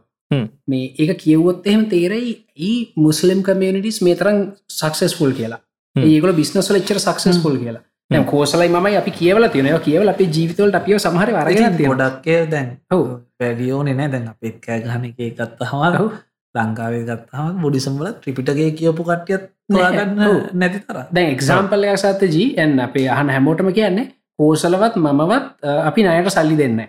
මේ 0.67 0.93
ඒක 0.97 1.17
කියවොත් 1.17 1.67
එහෙම 1.67 1.85
තේරයි 1.87 2.33
ඒ 2.61 2.73
මුස්ලිම් 2.97 3.43
කමියනිටස් 3.43 4.01
මේ 4.01 4.15
තරම් 4.15 4.41
සක්සස්ෆුල් 4.71 5.33
කියලා. 5.33 5.59
ඒකල 5.95 6.33
බිස්නස්වල 6.33 6.79
එච්චර 6.79 6.99
සක්සස්ෆුල් 6.99 7.57
කියලා. 7.57 7.83
දැන් 8.11 8.25
කෝසලයි 8.25 8.69
මයි 8.69 8.97
අපි 8.97 9.11
කියවල 9.11 9.47
තියෙනව. 9.47 9.79
කියවල 9.81 10.09
අපේ 10.09 10.29
ජීවිතවලට 10.29 10.75
අපිය 10.75 10.99
සමහර 10.99 11.31
වරගෙන 11.37 11.79
ගොඩක්කය 11.83 12.37
දැන් 12.47 12.69
හව 12.89 13.01
වැඩියෝනෙ 13.39 13.93
නෑ. 13.93 14.09
දැන් 14.09 14.27
අපත් 14.27 14.59
කෑ 14.65 14.79
ගහන 14.81 15.07
එක 15.07 15.17
ගත්ත 15.37 15.71
හමාරහු 15.71 16.11
ලංකාවේ 16.55 17.03
ගත්තහම 17.03 17.59
බොඩිසම්බල 17.61 18.07
ත්‍රිපිටගේ 18.15 18.69
කියපු 18.73 19.03
කට්ටියත් 19.03 19.43
ගන්න 19.69 20.15
නැති 20.53 20.79
තර 20.81 21.03
දැන් 21.09 21.29
එක්සාම්පල්ලයක් 21.31 21.97
සත්ත 21.97 22.29
ජී 22.29 22.47
එන්න 22.57 22.79
අපේ 22.79 23.07
අහන 23.09 23.29
හැමෝටම 23.29 23.71
කියන්නේ 23.71 24.07
කෝසලවත් 24.39 24.95
මමවත් 24.97 25.75
අපි 25.81 26.03
නයට 26.03 26.31
සල්ලි 26.31 26.57
දෙන්න 26.57 26.81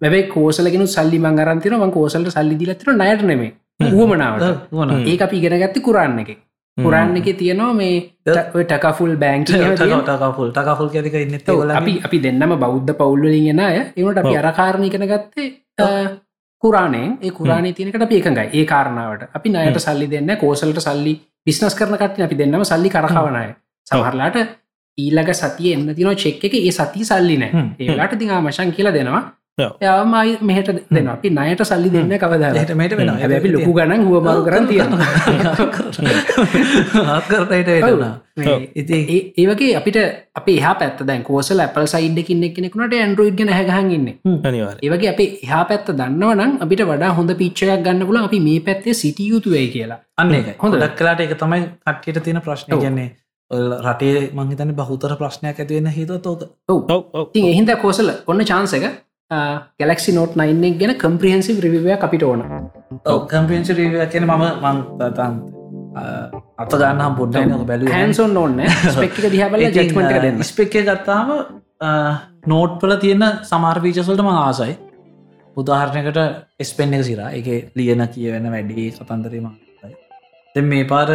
බැබයි 0.00 0.22
කෝසලගෙන 0.28 0.86
සල්ලි 0.88 1.18
මංගරන්තින 1.20 1.76
ම 1.78 1.92
කෝසලට 1.92 2.30
සල්ලි 2.30 2.56
දිලතින 2.56 2.98
නයට 2.98 3.22
නෙමේ 3.24 3.52
වුවමනාවට 3.90 5.04
ඒ 5.04 5.18
අපි 5.20 5.36
ඉගෙන 5.38 5.60
ගත්ති 5.60 5.80
කුරන්න 5.82 6.18
එක. 6.20 6.32
පුරන්න 6.76 7.16
එක 7.16 7.28
තියෙනවා 7.34 7.72
මේ 7.74 7.96
ටකෆුල් 8.24 9.16
බෑංක 9.16 9.46
ටකෆුල් 9.46 10.50
ටකෆුල් 10.50 10.90
ඇතික 10.90 11.16
ඉන්න 11.16 11.72
අපි 11.72 11.94
අපි 12.02 12.20
දෙන්නම 12.20 12.54
බෞද්ධ 12.58 12.92
පවුල්ලින් 12.94 13.48
ගෙනය 13.48 13.64
ඒමට 13.70 14.18
අපි 14.18 14.36
අරකාරණයකන 14.38 15.06
ගත්තේ 15.06 15.48
කුරාණයෙන් 16.62 17.18
ඒ 17.20 17.30
කුරාණය 17.32 17.72
තියනකට 17.72 18.02
අපි 18.02 18.16
එකඟයි. 18.16 18.48
ඒ 18.52 18.64
කාරණාවට. 18.66 19.28
අපි 19.34 19.48
නයට 19.50 19.78
සල්ලි 19.80 20.06
දෙන්න 20.08 20.36
කෝසලට 20.38 20.80
සල්ලි 20.80 21.14
බිස්නස් 21.44 21.74
කරන 21.74 21.96
කට 21.96 22.22
අපි 22.22 22.38
දෙන්නම 22.38 22.64
සල්ලි 22.64 22.90
කරහවනය 22.90 23.46
සමහරලාට 23.86 24.36
ඊල්ලක 24.98 25.30
සතිය 25.34 25.72
එන්න 25.74 25.94
තින 25.94 26.10
චෙක් 26.16 26.44
එක 26.44 26.54
ඒ 26.56 26.72
සති 26.72 27.04
සල්ලි 27.04 27.38
නෑ 27.38 27.64
ඒලාට 27.80 28.18
තිං 28.18 28.34
මශන් 28.38 28.72
කියලා 28.72 28.94
දෙනවා 28.94 29.22
යාමයි 29.58 30.38
මෙහට 30.40 30.68
දෙන්න 30.88 31.08
අපි 31.08 31.28
නයට 31.30 31.62
සල්ලි 31.62 31.90
දෙන්න 31.90 32.12
කවදාට 32.14 32.70
මේට 32.74 32.94
වෙන 32.94 33.10
හැබැි 33.14 33.50
ලොකු 33.50 33.72
ගණන් 33.72 34.04
හුවමරු 34.06 34.44
කරන්න 34.46 34.66
තියෙන 34.66 34.92
ආත්කරට 37.06 37.52
වෙනවා 37.52 38.12
ඒවගේ 39.36 39.76
අපිට 39.76 39.98
අප 40.34 40.48
හා 40.58 40.74
පැත් 40.74 41.04
දැන් 41.04 41.22
කෝසල 41.22 41.60
අපල් 41.60 41.84
සයිඩ් 41.86 42.22
කින්න 42.24 42.48
කෙනෙකුට 42.50 42.94
ඇන්ඩරෝයිඩ් 42.94 43.36
ගෙන 43.36 43.50
හැගහන්න 43.50 44.08
ඒවගේ 44.80 45.12
අප 45.12 45.20
එහා 45.20 45.62
පැත්ත 45.66 45.92
දන්නවනම් 45.92 46.56
අපිට 46.60 46.84
වඩා 46.86 47.12
හොඳ 47.12 47.36
පිච්චයක් 47.36 47.84
ගන්න 47.84 48.06
පුල 48.06 48.22
අපි 48.22 48.40
මේ 48.40 48.60
පැත්තේ 48.62 48.96
සිටිය 48.96 49.28
යුතුවේ 49.28 49.66
කියලා. 49.68 50.00
අන්න 50.16 50.34
හොඳ 50.58 50.74
දක්කලාට 50.78 51.20
එක 51.20 51.36
තමයි 51.36 51.62
කට්ටියට 51.86 52.24
තියෙන 52.24 52.42
ප්‍රශ්නය 52.42 52.72
ගැන්නේ 52.78 53.08
රටේ 53.84 54.18
මංහිතන 54.34 54.74
බහුතර 54.74 55.12
ප්‍රශ්නයක් 55.18 55.56
ඇතිවෙන්න 55.60 55.92
හිත 55.92 56.18
තෝක 56.22 56.44
ති 57.32 57.40
එහින්ද 57.46 57.78
කෝසල 57.80 58.14
ඔන්න 58.26 58.44
චාන්සක 58.46 58.92
ගැලක්සි 59.80 60.14
නෝට් 60.14 60.36
නයින්ෙක් 60.36 60.78
ගැන 60.80 60.94
කම්ප්‍රියන්සි 60.98 61.58
රිවය 61.60 61.96
අපිට 61.98 62.24
ඕන. 62.24 62.44
කම්පියන්සි 63.28 63.78
රිවය 63.80 64.06
කියන 64.12 64.26
මම 64.26 64.44
මංතන් 64.64 65.34
අත 66.58 66.74
ගන්න 66.74 67.16
පුඩ්ඩ 67.18 67.66
බැලු 67.66 67.90
හැන්සොන් 67.94 68.36
ඕන්න 68.36 68.62
ස්පෙක්ක 68.90 69.18
දිහබල 69.28 69.66
ජෙක්මට 69.70 70.46
ස්පෙක්ක 70.50 70.78
ගත්තාම 70.82 71.34
නෝට්පල 72.46 72.96
තියෙන 73.00 73.26
සමාර 73.44 73.80
පීචසල්ට 73.80 74.22
ම 74.22 74.32
ආසයි. 74.36 74.78
උදාහරණයකට 75.56 76.18
එස්පෙන් 76.60 76.94
එක 76.94 77.04
සිරා. 77.04 77.30
එක 77.32 77.76
ලියන 77.76 78.08
කියවෙන 78.08 78.50
වැඩි 78.54 78.90
කතන්දරීම 78.98 79.46
මේ 80.56 80.84
පාර 80.84 81.06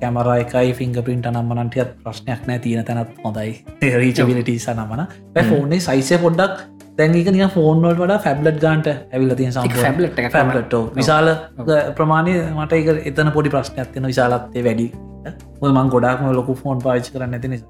කැමරයිකයි 0.00 0.74
ෆිංග 0.74 0.94
පින්ට 1.06 1.26
නම්මනන්ටියත් 1.30 1.90
ප්‍රශ්නයක් 2.04 2.46
නෑ 2.48 2.58
තියෙන 2.58 2.84
තැනත් 2.84 3.10
හොඳයි. 3.24 3.64
රීචබිලිටී 3.82 4.58
සනමන 4.58 5.02
ෆෝනේ 5.50 5.80
සයිසය 5.80 6.18
පොඩ්ඩක් 6.18 6.64
දැන්ක 6.98 7.30
නිය 7.36 7.46
ෆෝන්වල් 7.56 7.94
වඩ 8.00 8.18
ෆැබ්ලට් 8.24 8.58
ගන්ට 8.64 8.88
ඇවිල 9.12 9.34
තිය 9.36 9.46
එක 9.46 9.76
ෆැබ්ලට් 10.32 10.74
විශාල 10.96 11.30
ප්‍රමාණය 12.00 12.34
මට 12.56 12.80
එක 12.80 13.06
එතන 13.12 13.30
පොඩි 13.36 13.54
ප්‍රශ්නයක් 13.54 13.92
තින 13.94 14.08
විශාලත්තේ 14.10 14.64
වැඩි. 14.66 14.88
මං 15.62 15.92
ගොඩක්ම 15.94 16.34
ලොකු 16.40 16.58
ෆෝන් 16.64 16.82
පාච් 16.82 17.12
කරන්න 17.12 17.38
ඇති 17.38 17.52
නිසා. 17.54 17.68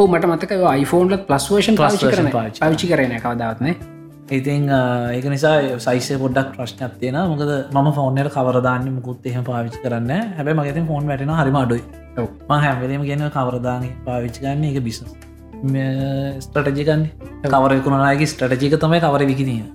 මට 0.00 0.28
මතක 0.32 0.60
iPhoneලත් 0.74 1.24
ප්ලස් 1.30 1.48
වේෂන් 1.54 1.80
Plus 1.80 1.96
පාචි 1.96 2.12
කරන 2.12 2.30
පවිචි 2.60 2.92
කරන 2.92 3.16
කවදාත්නේ 3.24 3.74
ඉතින් 4.38 4.68
ඒක 5.14 5.24
නිසා 5.26 5.78
සයිසේ 5.78 6.18
පොඩ්ඩක් 6.18 6.50
ප්‍රශ්නයක් 6.56 6.92
තියෙන 7.00 7.16
මොකද 7.30 7.50
ම 7.74 7.88
ෆෝනට 7.96 8.28
කවරදාන්න 8.34 8.84
මුකුත් 8.96 9.26
එහෙම 9.26 9.44
පාවිච්චි 9.44 9.80
කරන්න 9.84 10.12
හැබැ 10.36 10.54
මගතින් 10.54 10.86
ෆෝන් 10.86 11.08
වැටෙන 11.08 11.32
හරිම 11.38 11.56
අඩුයි. 11.62 11.82
ම 12.48 12.52
හැමලීම 12.64 13.02
ගෙන 13.08 13.24
කවරදාන 13.30 13.88
පාවිච්චි 14.06 14.44
ගන්න 14.44 14.64
එක 14.70 14.78
බිස 14.84 15.02
ස්ටටජිකන් 16.44 17.02
කවරකුණනාගේ 17.46 18.26
ස්ටටජික 18.26 18.76
තමයි 18.76 19.00
කවර 19.00 19.26
විකිනීම 19.26 19.66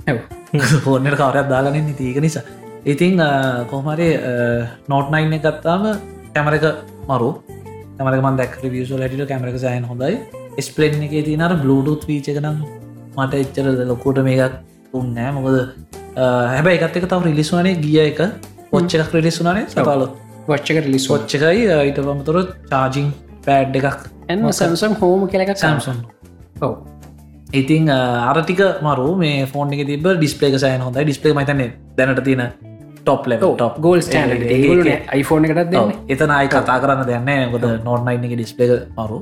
හෝනට 0.86 1.18
කවරයක් 1.18 1.50
දාගන්න 1.50 1.92
තිීක 2.00 2.22
නිසා. 2.22 2.46
ඉතිං 2.86 3.20
කොහමරි 3.68 4.10
නෝට්නයින් 4.88 5.38
එකත්තාම 5.40 5.84
කැමරක 6.34 6.66
මරු 7.12 7.30
කැමරකමන් 7.98 8.38
දැක් 8.38 8.58
වියසු 8.64 8.96
ලටිට 8.96 9.28
කැමරක 9.28 9.60
සයන් 9.60 9.92
හොඳයි. 9.92 10.16
ස්පලෙන් 10.62 11.04
එක 11.04 11.14
තිනර 11.28 11.52
බ්ලඩුත් 11.62 12.08
වීචකනම් 12.08 12.85
මට 13.18 13.42
එච්චර 13.44 13.68
ලොකෝට 13.92 14.20
මේකක් 14.28 14.54
උන්නෑ 15.00 15.32
මොකද 15.38 15.58
හැබැයි 16.56 16.80
එකත් 16.80 16.98
එක 17.00 17.08
තව 17.12 17.22
රිලිස්වනේ 17.30 17.76
ගිය 17.86 18.00
එක. 18.10 18.20
පොච්ච 18.72 18.96
එකක් 18.98 19.14
රිලිස්ුනානේ 19.18 19.68
සතාලො 19.74 20.08
වච්චක 20.50 20.90
ලිස් 20.94 21.06
පොච්චකයි 21.12 21.64
ඊට 21.88 22.00
පමතුර 22.08 22.38
චාජිං 22.72 23.08
පෑඩ් 23.46 23.80
එකක්. 23.80 24.04
එන්න 24.32 24.52
සැම්සම් 24.60 24.94
හෝම 25.02 25.26
කෙලක 25.34 25.52
සම්සන් 25.56 26.00
ඔව. 26.66 26.74
ඉතින් 27.62 27.90
ආරටික 27.96 28.62
මරු 28.88 29.10
මේ 29.24 29.46
ෆෝන් 29.52 29.74
එක 29.76 29.84
තිබ 29.90 30.08
ඩිස්පලේක 30.12 30.56
සයන 30.64 30.86
හොඳයි. 30.88 31.04
ඩිස්පලේ 31.08 31.36
මතන 31.38 31.62
දැනට 31.98 32.24
තියෙන 32.28 32.44
ටොප් 33.02 33.28
ලෙ 33.32 33.38
ටොප් 33.38 33.76
ගෝල් 33.86 34.00
iPhone 35.22 35.48
එකටත් 35.48 35.72
දෙන්න. 35.74 35.96
එතන 36.14 36.36
අයි 36.38 36.52
කතා 36.56 36.78
කරන්න 36.84 37.08
දෙන්න 37.12 37.52
ගොද 37.54 37.66
නොන්නයින් 37.88 38.28
එක 38.30 38.36
ඩිස්පලේ 38.38 38.80
මරු 39.00 39.20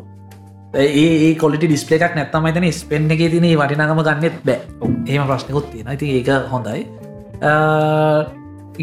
ඒ 0.74 1.36
කොලිට 1.42 1.64
ඩිස්පලේක් 1.66 2.16
නැත්තම 2.18 2.48
තන 2.54 2.72
ස්පෙන්් 2.74 3.12
එක 3.14 3.20
තින 3.34 3.46
වටිනගම 3.60 4.00
ගන්නෙත් 4.08 4.38
බෑ. 4.48 4.60
ඒම 5.08 5.28
ප්‍රශ්නකුත් 5.30 5.68
තියෙන 5.72 5.92
ඉති 5.94 6.08
ඒක 6.18 6.30
හොඳයි. 6.54 6.82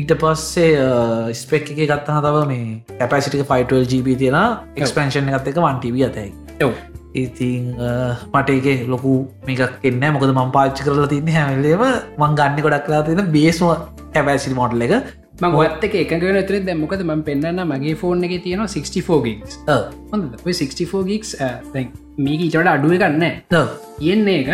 ඊට 0.01 0.13
පස්සේ 0.23 1.35
ස්පෙක් 1.35 1.73
එක 1.73 1.81
ගත්තන 1.91 2.23
තව 2.27 2.47
මේ 2.53 2.99
කැපසිටික 3.01 3.43
5 3.49 3.83
GB 3.91 4.17
තියෙන 4.23 4.39
එක්ස්පන්ෂන් 4.77 5.35
එකත් 5.35 5.51
එක 5.51 5.59
වන්ටව 5.65 5.97
ඇතයි 6.07 6.31
ඔව්. 6.67 6.75
ඉතිං 7.23 7.75
මට 8.33 8.49
ඒක 8.55 8.87
ලොකු 8.93 9.15
මේකක් 9.47 9.87
එන්න 9.91 10.05
මොකද 10.15 10.31
මං 10.31 10.53
පාච්චි 10.57 10.87
කරලා 10.87 11.11
තින්න 11.11 11.33
හැමලේම 11.37 11.83
මං 12.21 12.37
ගන්න 12.39 12.63
ගොඩක් 12.67 12.87
කලා 12.87 13.03
තියෙන 13.09 13.33
බේස්ම 13.35 13.67
කැපැසිි 14.15 14.55
මොඩල් 14.61 14.87
එක 14.87 14.95
මං 15.41 15.55
ඔත් 15.57 15.85
එක 15.87 15.95
එකගෙන 16.01 16.39
ඇතර 16.39 16.57
දැමකද 16.65 17.03
ම 17.05 17.21
පෙන්න්න 17.27 17.61
මගේ 17.69 17.95
ෆෝන් 18.01 18.25
එක 18.27 18.35
තියෙන 18.45 18.63
64 18.65 19.21
ගික්ස් 19.27 19.55
හොඳ 20.13 20.35
64 20.43 21.05
ගික්ස් 21.11 21.31
මේක 22.19 22.43
ඉචට 22.47 22.69
අඩුව 22.73 22.93
ගන්න 22.95 23.25
තියෙන්නේ 23.99 24.41
එක 24.43 24.51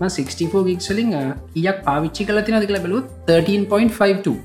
ම 0.00 0.04
64 0.08 0.64
ගික්ස්ලින් 0.68 1.14
ඉයක් 1.56 1.78
පාවිච්චි 1.86 2.28
කල 2.28 2.42
තින 2.42 2.58
දෙකල 2.64 2.80
බලු 2.84 3.00
13.52 3.30 4.36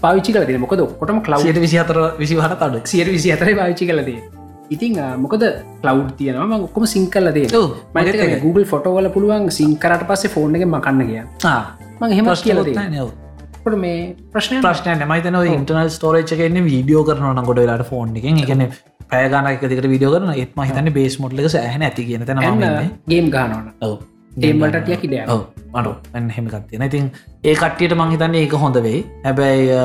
පාවිච්චි 0.00 0.32
කල 0.32 0.56
මොකද 0.64 0.86
ඔකොටම 0.86 1.20
කලව් 1.28 1.60
විසි 1.60 1.82
අතර 1.84 2.00
විසි 2.22 2.40
හට 2.40 2.68
අඩ 2.68 2.80
සියට 2.86 3.12
විසි 3.12 3.36
අතර 3.36 3.52
පාවිච්චි 3.60 3.90
කලදේ 3.92 4.18
ඉතින් 4.70 4.96
මොකද 5.18 5.44
කලව් 5.82 6.08
තියනවා. 6.16 6.58
ඔක්කොම 6.60 6.86
සිංකල්ල 6.86 7.30
දේ 7.32 7.46
ඒක. 8.24 8.40
Google 8.42 8.64
ෆොටෝවල 8.64 9.10
පුළුවන් 9.10 9.50
සිංකරට 9.50 10.08
පස්සේ 10.08 10.30
ෆෝන් 10.30 10.56
එක 10.56 10.66
මකන්න 10.66 11.06
කිය 11.06 11.22
මං 12.00 12.18
හෙම 12.18 12.34
කියලදේ 12.42 13.24
කොට 13.66 13.78
මේ 13.78 14.00
ප්‍රශ්නය 14.34 14.58
ප්‍රශ්නය 14.66 14.96
නමයිතන 15.00 15.38
ඉන්ටනල් 15.52 15.88
ස්ටෝරේච් 15.92 16.32
එකන්නේ 16.36 16.64
වීඩියෝ 16.66 17.04
කරන 17.08 17.40
ගොඩ 17.48 17.62
වෙලාට 17.62 17.86
ෆෝන් 17.90 18.16
එකෙන්. 18.16 18.42
එකන 18.44 18.62
පෑගන 19.10 19.48
එකකට 19.52 19.88
විඩියෝ 19.92 20.12
කරන 20.16 20.30
එත්ම 20.44 20.60
හිතන්න 20.68 20.92
බේස් 20.98 21.16
මොට්ලක 21.22 21.48
සෑහන 21.54 21.82
ඇති 21.88 22.04
කියන 22.08 22.26
ගේම් 22.42 22.60
ඔව. 23.82 23.96
ඒමට 24.44 24.76
ඔව. 25.28 25.42
මට 25.74 26.16
එන්න 26.16 26.28
හෙමකත්තියෙන 26.30 26.82
ඉතින් 26.88 27.06
ඒ 27.44 27.54
කට්ටියට 27.56 27.94
මංහිතන්නේ 28.00 28.42
ඒක 28.44 28.54
හොඳ 28.62 28.76
වෙයි. 28.86 29.00
හැබැයි 29.24 29.70
අ, 29.74 29.84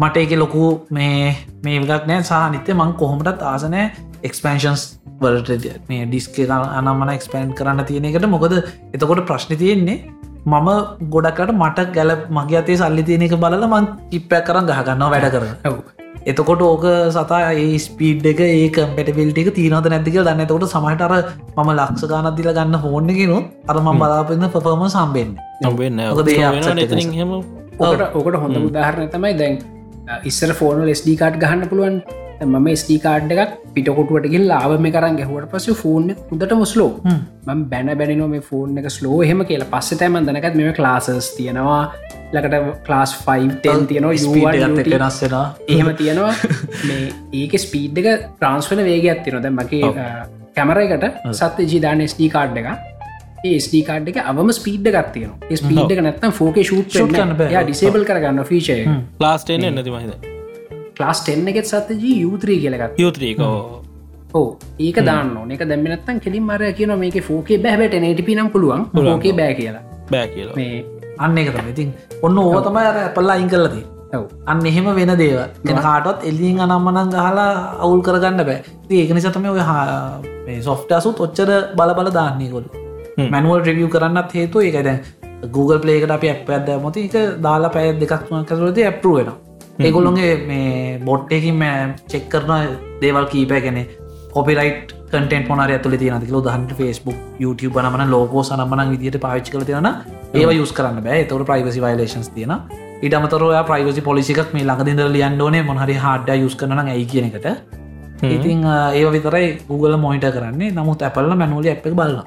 මට 0.00 0.16
ඒක 0.16 0.32
ලොකු 0.38 0.64
මේ 0.90 1.36
මේ 1.64 1.78
විගක් 1.80 2.06
නෑ. 2.08 2.22
සහ 2.22 2.42
නිත්‍ය 2.54 2.74
මං 2.74 2.92
කොහොමටත් 3.00 3.42
ආසනෑ 3.44 3.84
එක්ස්පන්ෂන්ස් 4.22 4.82
වලට 5.20 5.68
මේ 5.88 6.06
ඩිස්ක 6.06 6.38
අනම්මන 6.50 7.12
එක්ස්පෑන්් 7.14 7.54
කරන්න 7.54 7.84
තියෙන 7.86 8.04
එකට. 8.10 8.26
මොකද 8.28 8.52
එතකොට 8.92 9.24
ප්‍රශ්න 9.28 9.56
තියෙන්නේ 9.56 9.98
මම 10.44 10.68
ගොඩකට 11.10 11.50
මට 11.54 11.88
ගැල 11.94 12.10
මගේ 12.30 12.58
අතේ 12.58 12.76
සල්ලි 12.76 13.02
තියෙන 13.04 13.22
එක 13.22 13.34
බලල 13.38 13.66
මං 13.66 13.84
ඉප්පැක් 14.12 14.46
කරන්න 14.46 14.66
ගහගන්නවා 14.68 15.10
වැඩ 15.12 15.28
කර 15.34 15.44
ඔව්. 15.68 15.76
එතකොට 16.26 16.62
ඕක 16.62 16.84
සතා 17.10 17.40
ඒ 17.54 17.78
ස්පීඩ් 17.78 18.26
එක 18.26 18.40
ඒ 18.42 18.68
කම්පෙටබිල්ට 18.70 19.38
එක 19.38 19.50
තිීනවද 19.54 19.88
නැතික 19.88 20.16
දන්න 20.18 20.44
එතකොට 20.44 20.66
සමහටර 20.68 21.14
මම 21.56 21.70
ලක්ෂ 21.72 22.08
ගානත් 22.08 22.34
දිල 22.36 22.50
ගන්න 22.50 22.78
හෝන්නගෙනුත් 22.84 23.44
අර 23.68 23.76
ම 23.78 23.90
බලාපන්න 23.96 24.48
පපම 24.48 24.82
සම්බෙන් 24.88 25.30
ඕකට 28.14 28.36
හොඳ 28.38 28.56
උදාහරණ 28.62 29.08
තමයි 29.10 29.34
දැන් 29.36 29.54
ඉස්සර 30.24 30.52
ෆෝන 30.54 30.82
ස්ඩ 30.92 31.16
කාඩ් 31.18 31.40
ගහන්න 31.42 31.68
පුළුවන් 31.70 31.96
මම 32.46 32.68
ස්ඩ 32.80 32.98
කාඩ් 33.04 33.32
එකක් 33.34 33.52
පිටකොටුවට 33.74 34.26
ගිල් 34.34 34.44
ලාවම 34.52 34.86
කරන්න 34.94 35.18
ගැහුවට 35.20 35.48
පස 35.52 35.66
ෆෝන් 35.82 36.10
හොඳට 36.30 36.54
මුස්ලෝ 36.62 36.90
ම 37.48 37.62
බැන 37.72 37.90
බැනිනෝ 38.00 38.28
මේ 38.34 38.42
ෆෝන් 38.50 38.78
එක 38.82 38.90
ස්ලෝ 38.96 39.20
හෙම 39.30 39.44
කියලා. 39.50 39.70
පස්ස 39.74 39.98
තෑම 40.02 40.18
දනකත් 40.28 40.54
මෙම 40.60 40.72
ක්ලාසස් 40.78 41.30
තියෙනවා. 41.38 41.80
ලකට 42.34 42.56
ක්ලාස් 42.86 43.10
5 43.24 43.58
තියෙනවා 43.90 44.14
ස්පීඩ් 44.24 44.62
U1, 44.62 44.78
U2. 44.78 44.94
වෙනස්සෙන 44.94 45.34
එහෙම 45.68 45.90
තියෙනවා. 46.00 46.32
මේ 46.88 47.10
ඒක 47.42 47.58
ස්පීඩ් 47.66 48.00
එක 48.02 48.08
ට්‍රන්ස්වන 48.38 48.84
වේගයක් 48.90 49.20
තියනොද 49.26 49.50
මගේ 49.58 49.92
කැමරයකට 50.56 51.06
සත්‍ය 51.42 51.68
ජීදාන 51.74 52.06
ස්ඩ 52.08 52.32
කාඩ් 52.36 52.58
එක. 52.62 52.68
ඒ 53.44 53.56
ස්ඩ 53.60 53.86
කාඩ් 53.86 54.12
එක 54.12 54.20
අවම 54.24 54.52
ස්පීඩ් 54.58 54.92
ගත්තියන 54.96 55.32
ස්පීඩ් 55.62 55.96
එක 55.96 56.04
නැත්තම් 56.08 56.36
ෆෝක 56.40 56.60
ෂූට්. 56.64 57.00
ඩිසේබල් 57.62 58.04
කරගන්න 58.10 58.44
ෆීචය 58.52 58.78
ලාස්ටේන 59.26 59.70
එන්න 59.70 59.82
තිමහිද 59.88 60.31
ලාස් 61.00 61.22
ටෙන්න 61.22 61.48
එකෙත් 61.48 61.66
සත්ජී 61.66 62.18
යුත්‍රී 62.20 62.58
කියලගත් 62.60 62.98
යුත්‍රීකෝ 62.98 63.82
ඕ 64.34 64.58
ඒක 64.78 64.98
දාන්න 65.04 65.36
ඕන. 65.36 65.50
එක 65.50 65.64
දැම්මනත්තන් 65.70 66.20
කෙලින් 66.24 66.44
මර 66.44 66.72
කියන 66.78 66.92
මේක 66.98 67.16
ෆෝකේ 67.22 67.58
බැහට 67.64 67.96
නටපි 68.00 68.36
නම් 68.36 68.50
පුළුවන්. 68.50 68.84
ෝකේ 69.06 69.32
බෑ 69.32 69.54
කියලා. 69.54 69.82
බෑ 70.10 70.28
කියලා. 70.28 70.56
මේ 70.56 70.84
අන්න 71.18 71.38
එක 71.38 71.50
තම 71.56 71.72
ඉතින් 71.72 71.90
ඔන්න 72.22 72.38
ඕ 72.38 72.60
තමයි 72.60 72.86
අර 72.90 72.98
පල්ලා 73.16 73.38
ඔව්. 74.12 74.24
අන්න 74.46 74.66
එහෙම 74.66 74.88
වෙන 74.98 75.14
දේව 75.18 75.40
ගෙන 75.66 75.82
කාටත් 75.86 76.28
එල්ලින් 76.30 76.60
අනම්මනං 76.60 77.12
ගහලා 77.14 77.48
අවුල් 77.78 78.02
කරගන්න 78.02 78.44
බෑ. 78.44 78.60
ති 78.88 79.02
ඒක 79.02 79.14
නිසතම 79.14 79.50
ඔය 79.50 80.60
සොෆ්ටසුත් 80.60 81.20
ඔච්චර 81.20 81.50
බල 81.78 81.94
බල 81.98 82.10
දාන්නේකොල් 82.18 82.64
මැනුවල් 83.30 83.64
රිවිය් 83.68 83.88
කරන්නත් 83.88 84.34
හේතු 84.34 84.60
ඒක 84.60 84.82
දැන් 84.84 85.00
Google 85.54 85.78
පලේකට 85.78 86.10
අපි 86.10 86.28
ඇප් 86.28 86.50
ඇද 86.50 86.68
මොති 86.82 87.08
එක 87.08 87.40
දාලා 87.46 87.74
පැය 87.76 87.92
දෙකක් 88.00 88.28
කරලද 88.48 88.78
ඇප්රු 88.82 89.14
වෙන 89.16 89.32
ඒගොල්ලොන්ගේ 89.78 90.32
මේ 90.46 90.98
බොට්ටයකින් 91.04 91.62
චෙක් 92.08 92.28
කරන 92.28 92.52
දේවල් 93.00 93.26
කීපය 93.32 93.60
ගැන 93.60 93.78
කොපිරයිට් 94.32 94.92
කටෙන් 95.10 95.46
පොනර 95.48 95.62
ඇතුල 95.64 95.96
තියන 95.96 96.16
ල 96.16 96.42
දහන්ට 96.46 96.76
ෆස්බුක් 96.78 97.16
YouTube 97.40 97.82
නමන 97.82 98.10
ලෝකෝ 98.10 98.42
සනමන 98.42 98.90
විදිට 98.92 99.20
පාච්චි 99.20 99.52
කල 99.52 99.64
තියෙන 99.64 99.88
ඒව 100.34 100.52
යුස් 100.52 100.72
කරන්න 100.72 101.04
බෑ. 101.06 101.24
තවට 101.24 101.46
ප්‍රයිවසි 101.48 101.80
වයිලේශන්ස් 101.84 102.28
තියෙන 102.36 102.52
ඉට 103.02 103.14
අමතර 103.14 103.44
ප්‍රයිවසි 103.70 104.04
පොලිසිකක් 104.08 104.52
මේ 104.54 104.64
ළඟදිදර 104.64 105.08
ලියන්ඩෝනේ 105.16 105.62
මොහරි 105.62 105.96
හාඩ 106.04 106.28
යුස් 106.42 106.54
කරන 106.54 106.78
ඇයි 106.84 107.06
කියන 107.06 107.30
එකට. 107.30 107.46
ඉතිං 108.24 108.64
ඒ 108.64 109.04
විතරයි 109.16 109.48
Google 109.68 109.96
මොයිට 109.96 110.28
කරන්නේ. 110.36 110.70
නමුත් 110.70 111.02
ඇපල්ල 111.02 111.34
මැනුවලි 111.34 111.72
එක 111.74 111.82
බලන්න 111.84 112.22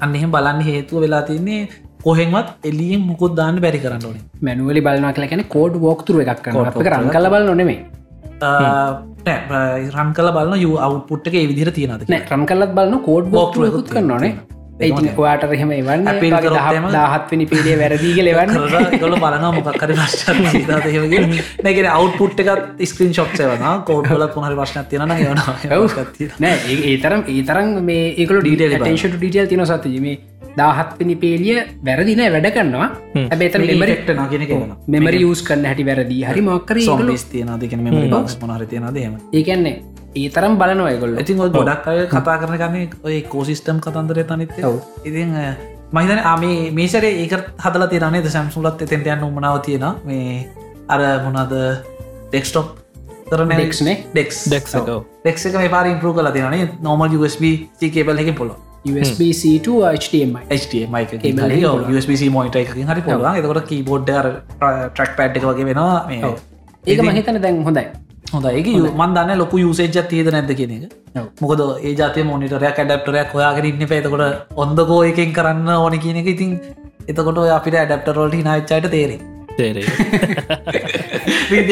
අන්න 0.00 0.14
එහෙම 0.16 0.30
බලන්න 0.34 0.60
හේතුව 0.68 1.02
වෙලා 1.04 1.22
තින්නේ 1.22 1.68
කොහෙන්වත් 2.04 2.48
එලියෙන් 2.64 3.00
මුකුත් 3.02 3.34
දාන්න 3.36 3.60
බැරි 3.60 3.78
කරන්න 3.78 4.04
ඕනේ. 4.06 4.22
මැනුවලි 4.42 4.80
බලනා 4.82 5.12
කියලා 5.12 5.30
කැන 5.30 5.44
කෝඩ් 5.48 5.74
වෝක්තුර 5.78 6.20
එකක් 6.24 6.46
රන් 6.92 7.10
කල 7.10 7.26
බල 7.30 7.44
නොනෙමේ 7.44 7.78
රන් 9.90 10.12
කල 10.14 10.28
බලන්න 10.30 10.60
යු 10.60 10.70
අවුපුට්ක 10.78 11.34
විදිර 11.50 11.70
තියෙනද 11.72 12.06
රන් 12.30 12.46
කලත් 12.46 12.72
බලන්න 12.74 13.02
කෝඩ් 13.02 13.26
වෝක්තුරකුත් 13.30 13.68
එකකුත් 13.70 13.90
කරන්නනේ 13.90 14.32
ඒති 14.80 15.10
වාට 15.16 15.42
රහෙම 15.44 15.70
එහෙම- 15.72 16.06
දාහත්වනි 16.94 17.46
පේඩිය 17.46 17.74
වැරදිීග 17.80 18.20
ලෙවන්න 18.24 18.54
ගොල 19.02 19.16
බලන 19.16 19.44
මොකක්කර 19.56 19.90
නැගෙන 21.64 21.88
අවට්පුට් 21.90 22.40
එකත් 22.44 22.80
ස්ක්‍රීන් 22.86 23.12
ශොප්සය 23.12 23.44
වන 23.44 23.84
කෝඩ්ල 23.84 24.24
පුහරි 24.36 24.56
ප්‍රශ්න 24.56 24.88
තියෙන 24.88 25.04
නෑ 26.38 26.56
ඒ- 26.66 26.82
ඒ 26.86 26.96
තරම් 26.98 27.20
ඒ 27.28 27.42
තරම් 27.44 27.68
මේ 27.84 28.06
ඒකල 28.14 28.38
Detail 28.38 28.56
ඩීට 28.56 28.72
බලන්න. 28.72 28.86
ටේෂට 28.88 29.18
ඩිටල් 29.18 29.48
තින 29.48 29.64
සතජ 29.66 30.00
මේ 30.00 30.16
දාහත්වනි 30.56 31.16
පේලිය 31.16 31.56
වැරදින 31.84 32.22
වැඩ 32.34 32.50
කරනවා. 32.56 32.88
ඇබේතන 33.24 33.66
මෙමරි 33.66 33.96
ෙක්ට 33.96 34.12
නගෙන 34.16 34.46
කෙන 34.48 34.74
මෙමරි 34.88 35.22
යස් 35.24 35.42
කන්න 35.42 35.66
හැටි 35.66 35.86
වැරදි. 35.86 36.20
හරි 36.24 36.42
මොක්කර 36.42 36.82
සොම්ස් 36.82 37.24
තියන 37.32 37.54
දෙකන 37.60 37.82
මෙ 37.82 38.06
බක්ස් 38.06 38.38
මොනර 38.42 38.66
තියෙන 38.66 38.88
දේම 38.94 39.18
ඒකන්නේ 39.32 39.76
ඒ 40.14 40.28
තරම් 40.30 40.56
බලනවයගොල්ල 40.58 41.20
ඉතින් 41.20 41.40
ඔය 41.40 41.50
ගොඩක් 41.50 41.86
අය 41.86 42.06
කතා 42.08 42.38
කරන 42.38 42.56
ගන්නේ 42.58 42.88
ඔය 43.02 43.20
කෝසිිස්ටම් 43.28 43.78
කතන්දරය 43.80 44.24
තනිත 44.24 44.56
ඉතින් 45.04 45.36
මහිතන 45.92 46.20
ආමේ 46.24 46.70
මේසර 46.72 47.04
ඒක 47.04 47.36
හදල 47.58 47.86
තිරනේ 47.92 48.30
සැම්සුලත් 48.30 48.82
එතෙන්ට 48.82 49.06
යන්න 49.06 49.24
උමනාව 49.26 49.62
තියෙන 49.62 49.86
මේ 50.04 50.46
අර 50.88 51.00
මොනද 51.24 51.54
ඩෙක්ස්ටොප් 52.30 52.76
කරන 53.30 53.52
Dex 53.54 53.82
නේ? 53.82 54.02
ඩෙක්ස් 54.10 54.38
ඩෙක්සකෝ 54.48 54.98
ඩෙක්ක 55.22 55.58
මේ 55.58 55.70
පාර 55.70 55.86
ඉම්පරු 55.86 56.12
කල 56.14 56.30
තිනේ 56.34 56.66
නොමල් 56.82 57.14
USB 57.18 57.44
කේබල් 57.78 58.18
එක 58.18 58.34
පොල 58.36 58.50
USB-C 58.84 59.42
HDMI 59.94 60.44
HDMI. 60.50 61.64
USB 61.92 62.12
මොයිට 62.30 62.56
එකකින් 62.56 62.86
හරි 62.86 63.02
පුළුවන්. 63.02 63.40
එතකොට 63.40 63.66
කීබෝඩ් 63.66 64.06
ට්‍රක් 64.10 65.16
පැඩ් 65.18 65.36
එක 65.36 65.44
වගේ 65.44 65.66
වෙනවා. 65.70 66.06
මේ 66.08 66.30
ඒක 66.86 67.02
මහිතන 67.02 67.42
දැන් 67.42 67.60
හොඳයි. 67.64 67.84
හොඳ 68.32 68.46
ඒක 68.50 68.70
මන් 68.92 69.14
දන්න 69.16 69.38
ලොකු 69.38 69.58
යුසේජත් 69.58 70.00
තියද 70.08 70.30
නැද 70.32 70.52
කියන 70.60 70.72
එක. 70.76 70.92
මොකද 71.40 71.64
ඒ 71.82 71.94
ජාතය 71.94 72.24
මොනිටරයක් 72.24 72.78
ඇඩප්ටරයක් 72.78 73.34
හොයාගෙන 73.36 73.68
ඉන්න 73.72 73.86
පේතකොට 73.92 74.56
ඔොන්දකෝ 74.56 75.02
එකෙන් 75.10 75.34
කරන්න 75.38 75.68
ඕන 75.76 75.98
කියන 76.06 76.22
එක 76.22 76.32
ඉතින් 76.34 76.56
එතකොට 77.08 77.42
අපිට 77.58 77.76
ඇඩප්ටරෝල්ට 77.82 78.38
හිනාච්චයට 78.40 78.90
තේරේ 78.96 79.20
තේරේ 79.56 79.84
ද 81.50 81.70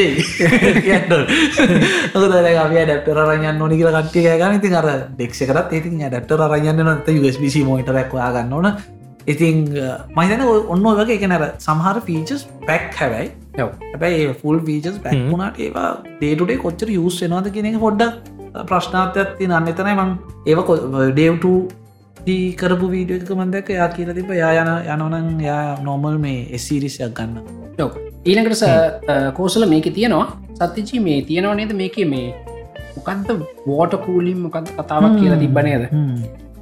ඩක්ටර 2.85 3.19
රයන්න 3.31 3.65
කියල 3.71 3.89
කට්ටිය 3.95 4.37
ගන 4.37 4.55
ඉතින් 4.59 4.75
අර 4.75 4.87
ඩෙක්ෂ 5.15 5.43
කරත් 5.49 5.73
ඉතින් 5.73 5.99
ඩක්ටර 6.05 6.41
රයන්න 6.53 6.85
නොත 6.85 7.11
USB 7.15 7.43
මෝටරක් 7.63 8.13
ගන්න 8.13 8.53
ඕන 8.53 8.67
ඉතින් 9.27 9.57
මහිතන 10.15 10.41
ඔන්න 10.67 10.85
වගේ 10.99 11.17
එකනර 11.17 11.45
සමහර 11.59 11.97
ෆීචස් 12.07 12.47
පැක් 12.67 12.93
හැබැයි. 12.95 13.29
හැබැයි 13.57 14.33
ෆුල් 14.41 14.59
වීචස් 14.65 14.99
පැක්ුණට 15.03 15.59
ඒවා 15.59 15.89
දේටුටේ 16.21 16.57
කොච්චර 16.57 16.89
යුස් 16.89 17.21
වෙනවාද 17.21 17.49
කියන 17.53 17.79
පොඩ්ඩ 17.79 18.03
ප්‍රශ්නාතයක් 18.69 19.35
ති 19.37 19.47
නන්න 19.47 19.67
එතනයි 19.67 19.95
මං 19.95 20.11
ඒව 20.47 20.59
ඩේව්ට 21.11 21.45
කරපු 22.61 22.87
වීඩියෝ 22.93 23.21
එක 23.23 23.31
මන්දක 23.37 23.69
යා 23.79 23.87
කියල 23.95 24.11
තිබ 24.17 24.29
යා 24.41 24.51
යන 24.61 24.69
යනවනන් 24.93 25.41
යා 25.47 25.63
නොමල් 25.87 26.17
මේ 26.25 26.45
එසිරිසයක් 26.57 27.13
ගන්න. 27.17 27.39
ඊළඟට 28.25 28.55
ස 28.55 28.63
කෝසල 29.37 29.65
මේක 29.73 29.87
තියෙනවා. 29.97 30.27
සත්‍යජී 30.59 31.01
මේ 31.07 31.21
තියෙනව 31.29 31.55
නේද? 31.55 31.73
මේක 31.81 31.97
මේ 32.13 32.35
මොකන්ද 32.97 33.29
වෝට 33.67 33.93
කූලින් 34.05 34.39
මොකද 34.45 34.69
කතාවක් 34.77 35.19
කියලා 35.19 35.39
තිබනේද 35.43 35.83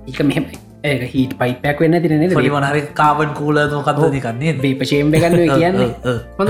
එක 0.08 0.20
මෙම 0.32 0.46
ඒක 0.84 1.04
හිට 1.14 1.34
පයිපයක් 1.40 1.80
වෙන්න 1.84 2.02
තිරන 2.04 2.26
පොඩි 2.34 2.52
වනහරි 2.56 2.82
කාබන් 3.02 3.32
කූල 3.40 3.62
මොකක්ද 3.78 4.04
දිකන්නේ 4.18 4.58
වේපශයෙන් 4.66 5.12
ගන්න 5.16 5.56
කියන්නේ. 5.56 5.90
හොඳ 6.38 6.50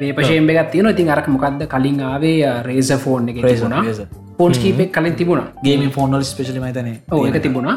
වේපශයෙන් 0.00 0.50
එකත් 0.56 0.70
තියෙන 0.74 0.92
ඉතින් 0.92 1.14
අරක 1.16 1.32
මොකක්ද 1.36 1.64
කලින් 1.74 2.04
ආවේ 2.10 2.52
රේස 2.68 2.92
ෆෝන් 3.06 3.32
එක 3.32 3.40
තිබුණා. 3.48 3.82
ෆෝන්ස් 4.38 4.58
කීපෙක් 4.58 4.92
කලින් 4.98 5.18
තිබුණා. 5.22 5.48
ගේම 5.64 5.90
ෆෝනල් 5.98 6.22
ස්පේශලි 6.30 6.60
මතන 6.60 6.94
එක 7.32 7.42
තිබුණා 7.48 7.76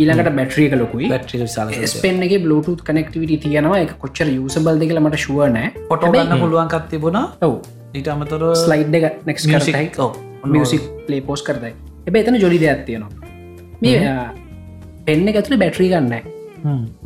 ඊළඟට 0.00 0.36
බැට්‍රිය 0.38 0.66
එක 0.68 0.74
ලොකුයි. 0.82 1.08
බැට්‍රි 1.14 1.40
සල 1.46 1.72
ස්පෙන්ගේ 1.94 2.38
බලුට 2.44 2.84
කනෙක්ටිවිට 2.88 3.42
තියෙනවා. 3.46 3.80
එක 3.86 3.92
කොච්චර 4.04 4.28
යුසබල් 4.36 4.78
දෙකල 4.82 5.00
මට 5.04 5.22
ශුවනෑ 5.24 5.68
පොටෝ 5.90 6.12
ගන්න 6.14 6.40
පුළුවන්කත් 6.44 6.88
තිබුණා? 6.92 7.26
ඔව්. 7.48 7.54
ඊට 7.96 8.08
අමතර 8.14 8.42
ස්ලයිඩ් 8.62 8.96
එක 8.98 9.04
නෙක්ස් 9.28 9.46
කරයි 9.52 9.90
මියසික් 10.54 10.88
පලේ 11.06 11.22
පෝස් 11.28 11.42
කරදයි 11.46 11.72
එබ 12.08 12.18
එතන 12.22 12.38
ජොලි 12.44 12.58
දෙයක් 12.64 12.82
තියෙනවා. 12.88 13.12
මේ 13.82 13.98
පෙන්න 15.06 15.28
ඇතුළ 15.32 15.58
බැට්‍රී 15.64 15.90
ගන්න 15.92 16.14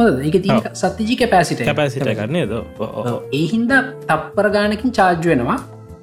හොද 0.01 0.21
එක 0.29 0.37
තිය 0.47 0.59
සත්තිජි 0.83 1.19
කැපෑසිට 1.23 1.65
කැපැසිට 1.71 2.11
කරන්නේ 2.21 2.47
ද 2.51 2.62
ඒහින්ද 3.41 3.73
තප්පර 4.11 4.51
ගානකින් 4.59 4.97
චාර්ජ් 5.01 5.33
වෙනවා. 5.33 5.59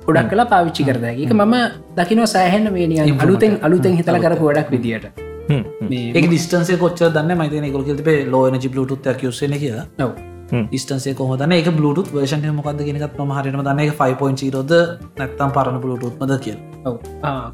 ගොඩක් 0.08 0.30
කලා 0.34 0.50
පාවිච්චි 0.52 0.84
කරද. 0.90 1.06
එක 1.14 1.32
මම 1.36 1.56
දකිනව 2.00 2.28
සෑහන්න 2.36 2.74
මේ 2.76 3.08
අලුතෙන් 3.24 3.64
අලුතෙන් 3.70 3.98
හිතල 4.02 4.20
කරපු 4.26 4.52
වඩක් 4.52 4.70
විදිට 4.76 5.26
ඒ 5.50 6.26
ඩිස්ටන්සේ 6.30 6.80
කොච්ච 6.86 7.04
දන්න? 7.20 7.38
මතන 7.42 7.70
ගොල් 7.76 7.86
තිබේ 7.92 8.26
ලෝන 8.34 8.60
ජි 8.64 8.70
බලුත් 8.74 9.14
යසන 9.32 9.56
කියලා. 9.64 9.86
නව 10.00 10.12
ඩිස්ටන්සේ 10.50 11.14
කොහොදන 11.20 11.54
එක 11.56 11.70
බලුත් 11.78 12.08
වර්ෂන් 12.16 12.46
මොකද 12.58 12.82
ගෙනකත් 12.88 13.20
ම 13.26 13.32
හරිම 13.38 13.62
දන්න. 13.68 13.80
එක 13.86 13.94
5.0 14.02 14.52
රෝද 14.56 14.74
නැත්තම් 15.20 15.52
පරණ 15.56 15.80
බලුටුත්මද 15.84 16.34
කිය 16.46 16.56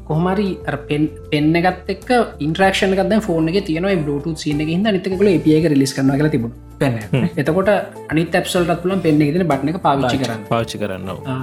කොහමරි 0.08 0.48
පෙන් 0.88 1.08
පෙන්න 1.32 1.56
ගත් 1.64 1.94
එක් 1.94 2.10
ඉන්ට්‍රක්ෂන 2.46 2.94
ගද 3.00 3.20
ෆෝන 3.26 3.50
එක 3.52 3.58
තියන 3.70 3.88
බලුට 4.04 4.38
සින 4.44 4.62
හිද 4.68 4.86
නිතකල 4.86 5.30
පියක 5.46 5.66
රිලිස් 5.72 5.94
කරන 5.96 6.14
කල 6.20 6.30
තිබුණ. 6.34 6.52
පෙන්න 6.78 6.94
එතකොට 7.36 7.72
අනි 8.10 8.24
තැප්සල්ටත් 8.36 8.82
පුලන් 8.84 9.02
පෙන්න්න 9.06 9.24
ගෙන 9.26 9.46
බට්න 9.52 9.72
එක 9.72 9.80
පාවිච්චි 9.88 10.20
කරන්න. 10.22 10.44
පාච්චි 10.52 10.82
කරන්නවා 10.82 11.40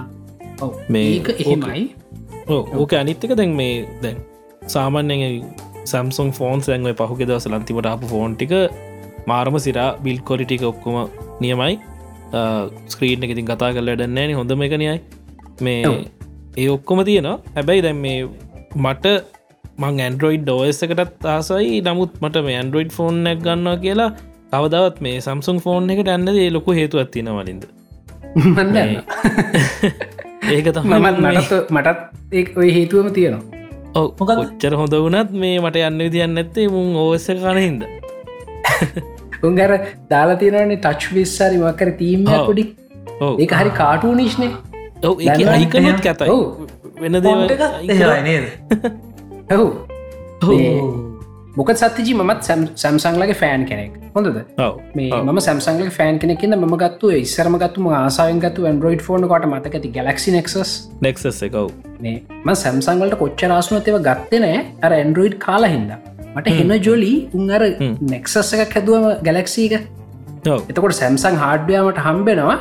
ඔව්. 0.61 0.71
මේ 0.93 1.17
ඒක 1.17 1.33
එහෙමයි. 1.35 1.83
ඕක 2.81 2.93
අනිත්තක 3.01 3.35
දැන් 3.41 3.57
මේ 3.59 3.75
දැන් 4.05 4.23
සාමාන්‍යයෙන් 4.75 5.43
සම්සුන් 5.85 6.29
ෆෝන්ස් 6.31 6.69
ඇන්ව 6.69 6.89
පහුගෙ 7.01 7.25
දවස 7.25 7.47
ලන්තිවට 7.47 7.87
අප 7.87 8.03
ෆෝන් 8.05 8.35
ටික 8.35 8.53
මාරම 9.27 9.57
සිරා 9.59 9.89
බිල් 9.97 10.19
කොලිටික 10.21 10.63
ඔක්කොම 10.63 10.97
නියමයි. 11.41 11.73
ස්ක්‍රීන් 12.87 13.25
එක 13.25 13.33
ඉතින් 13.35 13.45
කතා 13.45 13.71
කල 13.73 13.91
ඩන්නෑන 13.93 14.33
හොඳම 14.35 14.63
එකනයයි 14.67 14.97
මේ 15.61 15.83
ඒ 16.57 16.69
ඔක්කොම 16.69 17.03
තියෙනවා. 17.03 17.37
හැබැයි 17.55 17.85
දැන් 17.87 18.01
මේ 18.05 18.17
මට 18.77 19.05
මං 19.79 19.99
ඇන්ඩරෝයිඩ් 19.99 20.43
ඩෝස් 20.43 20.81
එකටත් 20.87 21.27
ආසයි. 21.27 21.81
නමුත් 21.81 22.13
මට 22.23 22.45
මේ 22.47 22.57
ඇන්ඩරෝයිඩ් 22.57 22.91
ෆෝන් 22.91 23.21
ඇක් 23.27 23.39
ගන්නවා 23.47 23.77
කියලා 23.77 24.11
කවදවත් 24.51 24.97
මේ 25.01 25.17
සම්සුන් 25.21 25.59
ෆෝන් 25.59 25.89
එකට 25.89 26.09
ඇන්නද 26.09 26.35
ඒ 26.35 26.49
ලොකු 26.49 26.71
හේතුවත් 26.71 27.11
තියෙන 27.13 27.31
වලින්ද. 27.37 27.63
ඒක 30.51 30.67
තමයි 30.75 30.99
මටත් 30.99 31.51
මටත් 31.69 31.99
ඒ 32.33 32.45
ඔය 32.55 32.69
හේතුවම 32.73 33.09
තියෙනවා 33.13 33.60
ඔව. 33.95 34.07
කොච්චර 34.19 34.73
හොඳ 34.81 34.93
වනත් 34.97 35.31
මේ 35.43 35.59
මට 35.59 35.83
යන්න 35.87 36.03
විදින්න 36.05 36.41
ඇත්තේ 36.43 36.67
මුන් 36.75 36.95
ඕස 37.03 37.27
කනහින්ද 37.27 37.81
උන්ගර 39.43 39.71
දාලා 40.09 40.37
තියෙනවන්නේ 40.41 40.79
ටච් 40.79 41.15
විස්සාරි 41.17 41.57
මකර 41.61 41.91
තීම 42.01 42.27
ඔව්. 42.27 42.45
පොඩි. 42.47 42.65
ඔව. 43.19 43.39
ඒක 43.39 43.53
හරි 43.61 43.71
කාටූනිශ්නේ 43.81 44.51
ඔව 45.03 45.19
ඒ 45.19 45.29
දන්නවා. 45.29 45.55
අයිකනුත් 45.55 46.03
කැතයි 46.07 46.29
ඔව්. 46.29 46.43
වෙන 47.01 47.21
දේවල් 47.23 47.47
එහෙරයි 47.51 48.21
නේද? 48.23 48.45
ඔව්. 49.55 51.10
මොක 51.57 51.69
සත්තිජි 51.73 52.13
මත් 52.15 52.41
සැම්සංලගේ 52.81 53.35
ෆෑන් 53.39 53.63
කෙනෙක්. 53.69 53.95
හොඳද. 54.15 54.37
මේ. 54.95 55.09
ම 55.23 55.39
සැම්සංල 55.45 55.89
ෆෑන් 55.97 56.19
කෙනෙකින්න 56.19 56.55
ම 56.57 56.75
ගත්තු 56.83 57.11
ඉස්සරම 57.15 57.57
ගත්තුම 57.63 57.89
ආසායෙන් 57.97 58.39
ගත්තු 58.39 58.67
ඇන්ඩරෝයිඩ් 58.69 59.03
ෆෝන 59.07 59.27
කොට 59.31 59.47
මතක 59.49 59.79
ඇති 59.79 59.91
ගලක්සි 59.97 60.35
නෙක්සස් 60.37 60.71
නෙක්සස් 61.01 61.41
එකව් 61.49 61.73
මේ 61.99 62.15
ම 62.39 62.53
සැම්සංගලට 62.63 63.17
කොච්ච 63.23 63.43
රාසුනතව 63.53 63.99
ගත්තනෑ 64.07 64.61
අර 64.81 64.95
ඇන්ඩරෝයිඩ් 64.99 65.37
කාලා 65.47 65.73
හින්ද. 65.75 65.91
මට 66.35 66.55
හෙන 66.59 66.75
ජොලි 66.87 67.13
උන් 67.33 67.51
අර 67.51 67.67
නෙක්සස් 68.13 68.55
එකක් 68.57 68.77
හැදුවම 68.79 69.09
ගැලක්සීක. 69.27 69.77
එතකොට 70.63 70.97
සැම්සං 71.01 71.43
හාඩ්‍යයාමට 71.43 72.03
හම්බෙනවා 72.07 72.57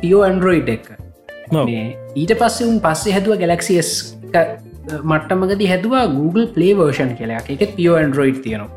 පියෝ 0.00 0.24
ඇන්ඩරෝයිඩ් 0.28 0.74
එක. 0.76 0.92
ඊට 2.16 2.38
පස්සේ 2.40 2.70
උන් 2.72 2.80
පස්සේ 2.86 3.18
හැදුව 3.18 3.40
ගැලක්සිස් 3.44 3.90
මට්ටමගද 4.90 5.66
හැදවා 5.72 6.04
Google 6.18 6.46
පලේ 6.54 6.76
වර්ෂන් 6.78 7.12
කියලා. 7.18 7.42
එකෙත් 7.56 7.74
පියෝ 7.76 7.96
ඇන්ඩරෝයිඩ් 7.96 8.40
තියෙනවා. 8.46 8.70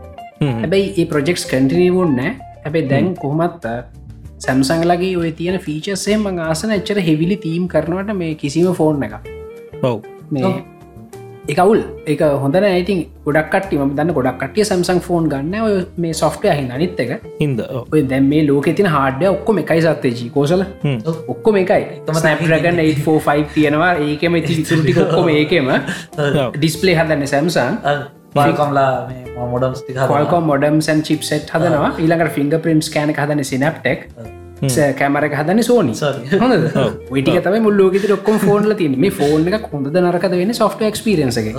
හැබැයි 0.61 0.93
ඒ 0.97 1.05
ප්‍රජෙක්ස් 1.13 1.45
කටිනවුන් 1.51 2.15
නෑ. 2.19 2.35
හැබැයි 2.65 2.89
දැන් 2.89 3.13
කොහොමත් 3.23 3.65
සැම්සංලගේ 4.45 5.17
ඔය 5.17 5.31
තියෙන 5.31 5.59
ෆීචර්සේ 5.65 6.17
මං 6.17 6.39
ආසන 6.49 6.77
එච්චර 6.77 7.01
හෙවිලි 7.09 7.37
තීම් 7.47 7.67
කරනවට 7.73 8.17
මේ 8.21 8.35
කිසිම 8.43 8.71
ෆෝන් 8.79 9.03
එක 9.03 9.13
ඔව්. 9.83 9.99
මේ 10.31 10.74
එකවුල් 11.53 11.81
එක 12.11 12.21
හොඳ 12.43 12.55
ඇයිතින් 12.59 13.01
ගොඩක් 13.25 13.49
කට්ටි 13.53 13.77
ම 13.77 13.91
දන්න 13.97 14.13
ගොඩක් 14.17 14.39
කටිය 14.41 14.65
සැම්සං 14.69 14.99
ෆෝන් 15.07 15.29
ගන්න. 15.29 15.55
ඔය 15.67 15.75
මේ 16.03 16.13
සොෆ්ටය 16.21 16.49
හි 16.49 16.65
අනිත් 16.77 16.99
එක. 17.03 17.11
හින්ද 17.41 17.61
ඔව්. 17.65 17.85
ඔය 17.93 18.01
දැම් 18.11 18.29
මේ 18.31 18.43
ලෝක 18.47 18.69
තින 18.79 18.89
හාඩ්‍ය 18.95 19.29
ඔක්කොම 19.31 19.61
එකයි 19.63 19.81
සත්තේජී 19.85 20.29
කෝසල. 20.35 20.65
ඔක්කොම 21.33 21.59
එකයි. 21.63 22.01
තම 22.07 22.19
ස්නප්‍රගන් 22.21 22.81
845 22.83 23.53
තියෙනවා. 23.55 23.91
ඒකම 24.07 24.39
ඉති 24.41 24.59
විතුරටි 24.59 24.95
ඔක්කොම 25.05 25.29
ඒකම. 25.35 25.73
ඩිස්පලේ 26.57 26.95
හදන්න 27.01 27.27
සැම්සන් 27.33 27.77
පාල්කම්ලා 28.37 28.89
මොඩම් 29.51 29.77
කොල්කො 30.13 30.41
මොඩම් 30.49 30.81
සන් 30.81 31.05
චිප් 31.09 31.21
සෙට් 31.29 31.53
හදනවා. 31.57 31.93
ඊළඟට 31.99 32.33
ෆිංග 32.39 32.57
පින්ස් 32.65 32.89
කෑන 32.95 33.13
හදන 33.19 33.45
සිනප්ටෙක් 33.51 34.09
කැමරක 34.95 35.33
හදන 35.33 35.63
සෝනි. 35.63 35.93
හොඳ 36.35 36.53
විටික 37.11 37.41
තම 37.43 37.57
මුල්ලෝගෙති 37.61 38.11
ඔක්කොම 38.13 38.37
ෆෝන්ල 38.39 38.75
තින 38.75 38.99
මේ 38.99 39.11
ෆෝන් 39.11 39.47
එක 39.51 39.71
හොඳ 39.71 39.87
නරකද 39.95 40.35
වෙන 40.35 40.53
සොෆ්ට 40.55 40.85
ක්ස්පිරන්සගේ 40.89 41.55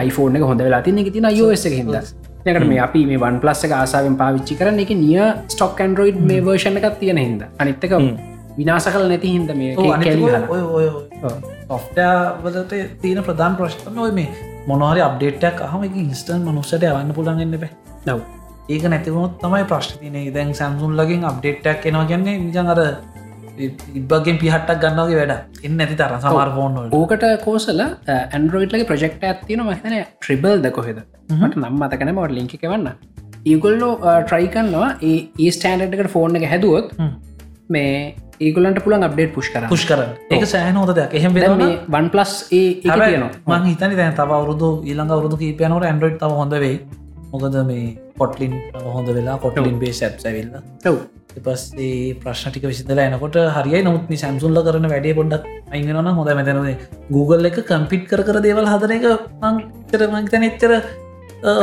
iPhone 0.00 0.36
එක 0.36 0.44
හොඳ 0.44 0.60
වෙලා 0.60 0.82
තින්න 0.82 1.04
තින 1.08 1.24
එක 1.24 1.64
හිද 1.70 1.96
එකට 2.44 2.66
මේ 2.66 2.80
අපි 2.80 3.06
මේ 3.06 3.18
වන් 3.18 3.40
පලස් 3.40 3.64
එක 3.64 3.72
ආසාාවෙන් 3.74 4.16
පාවිච්චි 4.16 4.58
කරන 4.58 4.80
එක 4.80 4.92
නිය 4.96 5.16
ස්ටොක් 5.48 5.80
ඇන්ඩරෝයිඩ් 5.80 6.20
මේ 6.22 6.40
වර්ෂණ 6.42 6.78
එකක් 6.80 7.00
තියෙන 7.00 7.18
හිද 7.18 7.42
අනිත්තක 7.58 7.96
විනාස 8.56 8.88
කල 8.88 9.08
නැති 9.08 9.30
හින්ද 9.30 9.54
මේ 9.54 9.72
ඔෆ්ටවලට 11.70 12.76
තියෙන 13.00 13.22
ප්‍රධාන 13.22 13.56
ප්‍රශ්තම 13.56 13.98
ඔය 13.98 14.12
මේ 14.12 14.28
මොනහරි 14.66 15.00
අප්ඩේටක් 15.00 15.62
අහම 15.62 15.88
එක 15.88 15.98
ඉස්ටන් 16.04 16.46
මනුස්සට 16.46 16.82
යවන්න 16.82 17.14
පුළන්ගන්න 17.14 17.58
බෑ 17.58 17.72
නව 18.06 18.41
ඒක 18.68 18.84
නැතිවුණොත් 18.84 19.38
තමයි 19.40 19.64
ප්‍රශ්තිනය 19.64 20.22
දැන් 20.34 20.54
සැම්සුන් 20.54 20.92
ලගින් 20.96 21.24
අප්ඩේට්ටක් 21.24 21.86
එනවා 21.90 22.04
කියන්නේ 22.06 22.38
නිජන් 22.40 22.72
අර 22.74 22.80
ඉබගෙන් 23.94 24.38
පිහටක් 24.42 24.82
ගන්නගේ 24.82 25.16
වැඩ 25.20 25.64
එන්න 25.68 25.82
ඇති 25.84 25.96
තර 25.96 26.14
සමාර 26.20 26.52
ෆෝන් 26.56 26.78
ඕකට 26.92 27.24
කෝසල 27.44 27.82
ඇන්ඩරෝයිට්ලගේ 27.82 28.88
ප්‍රජෙක්ට 28.90 29.24
ඇත්තින 29.24 29.64
මහිතන 29.64 29.96
ට්‍රිබල් 30.20 30.56
ද 30.58 30.70
කොහෙද? 30.70 31.02
මට 31.32 31.56
නම් 31.56 31.76
මතකන 31.80 32.12
මට 32.14 32.36
ලිංක 32.38 32.54
වන්න 32.64 32.88
ඒගොල්ලෝ 33.46 33.92
ට්‍රයි 34.22 34.48
කන්නවා 34.48 34.90
ඒ 35.02 35.50
ස්ටන්ඩ්කට 35.50 36.12
ෆෝර්න 36.14 36.40
එක 36.40 36.48
හැදුවොත් 36.52 36.94
මේ 37.68 37.92
ඒගොලන්ට 38.40 38.80
පුළන් 38.86 39.08
අප්ඩේට් 39.08 39.34
පුෂ් 39.34 39.52
කර 39.52 39.68
පුෂ් 39.68 39.84
කර 39.90 40.00
ඒක 40.30 40.46
සෑහන 40.46 40.76
හොද 40.76 40.94
දෙයක්. 40.96 41.14
එහෙම 41.14 41.32
වන් 41.90 42.10
පලස් 42.14 42.32
ඒ 42.52 42.66
මං 43.48 43.70
හිතනි 43.70 44.00
දැන් 44.00 44.18
තව 44.18 44.40
අවරුදු 44.40 44.74
ඊළඟ 44.82 45.14
අවරුදු 45.18 45.44
කීපයනට 45.44 45.88
ඇන්ඩරෝයිඩ් 45.90 46.20
තව 46.24 46.42
හොඳ 46.42 46.60
වෙයි 46.64 46.76
මොකද 47.32 47.56
මේ 47.70 47.82
කොටලින් 48.20 48.54
හොඳ 48.94 49.08
වෙලා 49.16 49.36
කොටලින් 49.44 49.76
බේ 49.82 49.92
සැප් 50.00 50.16
ඇවිල්ල. 50.30 50.54
පස්සේ 51.44 52.14
ප්‍රශ්න 52.22 52.50
ටික 52.50 52.66
විසිදල 52.70 52.98
එනකොට 53.04 53.36
හරියි 53.56 53.84
නොත් 53.86 54.10
සැම්සුල්ල 54.22 54.58
කරන 54.66 54.88
වැඩේ 54.92 55.14
පොඩ්ඩක් 55.18 55.46
අයිගනන 55.72 56.10
හොඳ 56.18 56.32
මෙතනද 56.40 56.82
Google 57.16 57.48
එක 57.50 57.62
කම්පිට් 57.70 58.04
කර 58.10 58.42
දේවල් 58.46 58.68
හදන 58.72 58.92
එක 58.98 59.06
මං 59.42 59.62
චරමංතන 59.92 60.46
එච්චර 60.50 60.74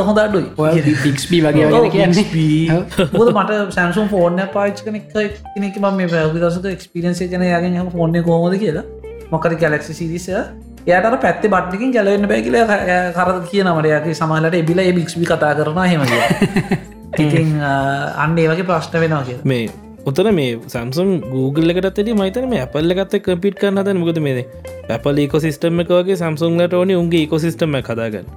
හොඳ 0.06 0.18
අඩුයි 0.22 0.96
ෆික්ස්බී 1.04 1.42
වගේ 1.44 1.90
කියන්නේ. 1.96 2.80
ොද 3.20 3.28
මට 3.34 3.60
සැම්සුම් 3.76 4.08
ෆෝර්න 4.14 4.42
පාච් 4.56 4.82
කනෙක් 4.86 5.06
කෙනෙක 5.54 5.78
ම 5.82 5.86
මේ 6.00 6.10
පැවිදසක 6.14 6.66
එක්ස්පිරන්සේ 6.72 7.30
කන 7.34 7.46
යාගෙන 7.50 7.78
හ 7.78 7.86
ෆෝර්න 7.94 8.18
කෝමද 8.30 8.58
කියලා. 8.64 8.84
මොකද 9.32 9.54
කලක්ෂ 9.62 9.94
සිරිස 10.00 10.26
යට 10.92 11.18
පැත්ත 11.20 11.44
බට්ිකින් 11.48 11.92
ජලවෙන්න 11.92 12.28
බැ 12.28 12.40
කියල 12.42 12.58
කර 13.14 13.30
කිය 13.44 13.62
නමටයක 13.64 14.08
සමහලට 14.14 14.56
එබිල 14.56 14.82
බික්ස්බි 14.94 15.26
කතා 15.26 15.52
කරන 15.56 15.80
හෙම 15.86 16.02
ඉතින් 17.20 17.54
අන්න 18.16 18.38
ඒ 18.38 18.48
වගේ 18.48 18.66
ප්‍රශ්න 18.66 19.00
වෙනවා 19.00 19.22
කිය 19.24 19.38
මේ 19.44 19.64
උතර 20.06 20.30
මේ 20.32 20.52
සම්සුම් 20.68 21.10
Google 21.26 21.74
එකටත් 21.74 22.14
මයිතන 22.16 22.48
මේ 22.48 22.60
ඇපල්ල 22.60 22.94
ගත්ත 22.94 23.22
කම්පිට 23.22 23.58
කරන්න 23.58 23.84
ද 23.84 23.96
මුකද 23.96 24.20
මේ 24.20 24.46
ඇපල් 24.90 25.20
ඒකොසිස්ටම 25.24 25.84
එක 25.84 25.92
වගේ 25.92 26.16
සම්සුන්ලට 26.18 26.74
ඕනි 26.74 26.96
උන්ගේ 26.96 27.24
ඒකොසිස්ටම 27.24 27.76
කදාගන්න 27.82 28.30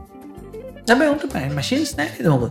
ඇබ 0.90 1.08
උට 1.08 1.40
මශීන්ස් 1.54 1.96
නෑ 1.98 2.10
මොක 2.30 2.44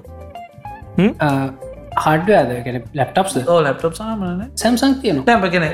හඩද 1.97 2.59
ගැන 2.65 2.81
ලප්ටප්ස් 2.95 3.35
ඕ 3.45 3.59
ලප්ටප් 3.61 3.95
සාමන 3.95 4.45
සැම්සං 4.57 4.95
තියන 5.01 5.23
ැපගෙන 5.27 5.69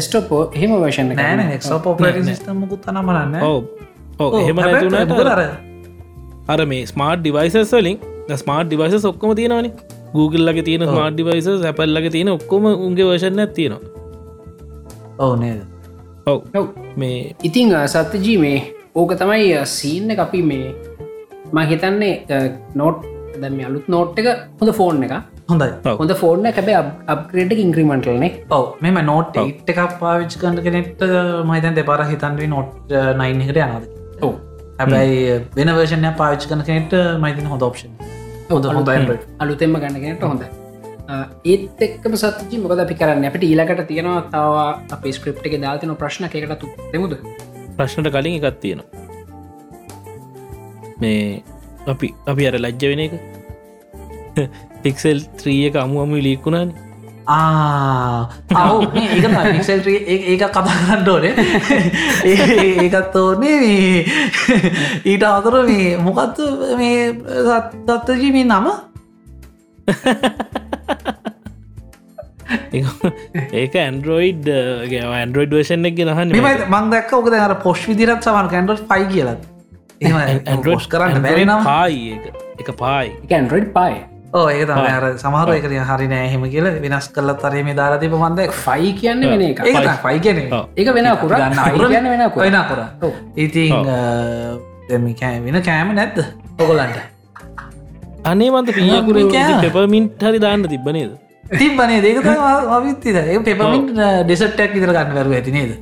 ස්ටෝපෝ 0.00 0.42
හෙම 0.60 0.70
වර්ෂණ 0.82 1.14
නෑන 1.16 2.24
සිස්ටමකුත් 2.28 2.80
තනමරන්න 2.86 3.34
ඔව. 3.42 3.64
ඔව. 4.18 4.34
එහෙම 4.40 4.56
නැතුනට 4.56 5.32
අර. 5.34 5.42
අර 6.48 6.66
මේ 6.66 6.86
ස්මාර්ට් 6.92 7.24
ඩිවයිසස් 7.24 7.72
වලින් 7.72 7.98
ස්මාර්ට් 8.42 8.68
ඩිවයිස 8.70 9.04
ඔක්කොම 9.10 9.34
තියෙනවනි. 9.40 9.72
Google 10.14 10.44
ලගේ 10.50 10.64
තියෙන 10.68 10.86
ස්මාර්ට් 10.88 11.16
ඩිවයිස 11.16 11.48
ඇපල්ලගේ 11.70 12.14
තියෙන 12.16 12.32
ඔක්කොම 12.36 12.70
උන්ගේ 12.72 13.08
වර්ෂණ 13.10 13.52
තියෙනවා. 13.54 13.80
ඔව 15.18 15.34
නේද? 15.40 15.60
ඔව. 16.26 16.68
මේ 16.96 17.34
ඉතිං 17.42 17.74
සත්‍යජී 17.94 18.38
මේ 18.38 18.58
ඕක 18.94 19.12
තමයි 19.20 19.52
සීන්න 19.76 20.18
අපි 20.18 20.42
මේ 20.42 20.74
ම 21.52 21.58
හිතන්නේ 21.70 22.14
නෝට් 22.74 23.04
දැම 23.42 23.60
අලුත් 23.68 23.88
නෝට් 23.88 24.18
එක 24.18 24.28
හොඳ 24.60 24.72
ෆෝන් 24.80 25.04
එක 25.04 25.12
හොඳයි. 25.52 25.96
හොඳ 26.00 26.14
ෆෝර්න 26.22 26.48
කැබේ 26.58 26.78
අප්‍රේට 27.14 27.52
ඉංක්‍රීමටල්නේ 27.66 28.30
ඔව. 28.58 28.64
මෙම 28.84 29.00
නෝට් 29.10 29.36
ඒට් 29.42 29.74
එකක් 29.74 29.98
පාවිච් 30.00 30.38
කන්ට 30.42 30.64
කෙනෙට 30.68 31.04
මයිතන් 31.50 31.76
දෙපාර 31.80 32.06
හිතන්වේ 32.12 32.50
නොට් 32.54 32.96
නයින්කට 33.20 33.60
යනද 33.66 33.86
ඔව. 34.22 34.34
හැබැයි 34.80 35.20
වෙන 35.58 35.70
වර්ෂණය 35.76 36.16
පාවිච් 36.22 36.48
කන 36.50 36.66
කෙනෙට 36.70 36.98
මයිතින් 37.24 37.52
හොඳ 37.52 37.68
ඔප්ෂන් 37.68 37.92
හොඳ 38.50 38.72
හොඳ 38.78 38.90
අලුතෙම 39.38 39.78
ගන්නගෙනට 39.84 40.26
හොඳ 40.30 40.42
ඒත් 41.44 41.82
එක්කම 41.86 42.14
සත්ජි 42.16 42.60
මොකද 42.62 42.82
අපි 42.84 42.94
කරන්න? 42.94 43.24
අපට 43.28 43.44
ඊලකට 43.44 43.86
තියෙනවා 43.88 44.20
තවා 44.32 44.66
අප 44.96 45.06
ස්ක්‍රප් 45.16 45.46
එක 45.46 45.56
දාතින 45.62 45.94
ප්‍රශ්න 46.02 46.28
එකකට 46.28 46.66
දෙමුද? 46.92 47.16
ප්‍රශ්නට 47.76 48.12
කලින් 48.16 48.38
එකත් 48.40 48.60
තියෙනවා. 48.60 48.88
මේ 51.00 51.42
අපි 51.86 52.14
අපි 52.26 52.48
අර 52.48 52.58
ලජ්ජ 52.58 52.84
වෙන 52.90 53.02
එක 53.06 53.12
පික්සෙල් 54.86 55.18
ත්‍රිය 55.40 55.60
එක 55.68 55.76
අමු 55.84 55.96
අමු 56.04 56.16
ලිකුණන 56.28 56.72
ඒසල් 59.62 59.86
ඒක 59.88 60.42
කතා 60.42 60.62
කරන්න 60.66 61.08
ඕනේ. 61.12 61.32
ඒකත් 62.82 63.14
ඕනේ 63.16 64.04
ඊට 65.04 65.24
අතර 65.28 65.54
මේ 65.68 65.96
මොකත්තු 66.06 66.42
මේ 66.80 67.14
සත්තජීමී 67.86 68.46
නම? 68.50 68.66
ඒක 73.52 73.74
ඇන්ඩරෝයිඩ් 73.86 74.46
ඇන්ඩරෝයිඩ් 74.50 75.52
වර්ෂන් 75.56 75.86
එක 75.88 75.94
ගෙනහන්න 76.02 76.34
මං. 76.34 76.84
දක් 76.92 77.10
ඕක 77.22 77.26
අර 77.38 77.54
පොෂ් 77.64 77.86
විදිරත් 77.88 78.22
සමන් 78.26 78.46
කැන්ඩ 78.54 78.70
පයි 78.90 79.04
කියලත් 79.14 79.42
ඇන්ඩරෝස් 80.02 80.84
කරන්න 80.90 81.22
බැරි 81.22 81.44
නම්. 81.46 81.62
පායි 81.62 82.18
එක. 82.58 82.68
පායි 82.82 83.10
ඇන්ඩරෝයිඩ් 83.30 83.70
පයි 83.76 84.11
ඕ 84.32 84.46
ඒ 84.50 84.64
තම 84.64 84.84
අර 84.88 85.04
සමහර 85.22 85.48
එක 85.54 85.64
හරි 85.90 86.06
නෑහෙම 86.12 86.44
කියල. 86.52 86.66
වෙනස් 86.84 87.08
කල්ල 87.14 87.32
තරේ 87.42 87.62
මේ 87.62 87.74
දාලා 87.74 88.00
තිබ 88.00 88.14
මන්ද. 88.14 88.40
ෆයි 88.64 88.92
කියන්න 89.00 89.24
වෙන 89.30 89.42
එක 89.48 89.58
පයි 90.04 90.18
කියන 90.26 90.38
එක 90.76 90.88
වෙන 90.98 91.08
කුර 91.22 91.30
ගන්න 91.32 91.54
වෙන 91.88 92.06
වෙන 92.12 92.22
කර 92.68 92.82
ඉතින් 93.46 93.74
වෙන 95.46 95.62
කෑම 95.62 95.92
නැද්ද 95.94 96.22
ඔගොලන්ට 96.58 96.98
අනේ 98.24 98.50
මන්ත 98.50 98.74
පියකුර 98.74 99.16
පෙපමින්ට 99.66 100.26
හරි 100.28 100.42
දාන්න 100.46 100.66
තිබනේද 100.74 101.12
තිබනේ 101.58 102.00
දෙක 102.02 102.26
අවිත්තිද 102.72 103.16
ඒ 103.22 103.38
පෙපමින් 103.42 103.88
ඩෙසට්ටක් 103.94 104.76
ඉතර 104.80 104.92
ගන්න 104.96 105.16
වැරු 105.16 105.38
ඇති 105.38 105.52
නේද? 105.52 105.72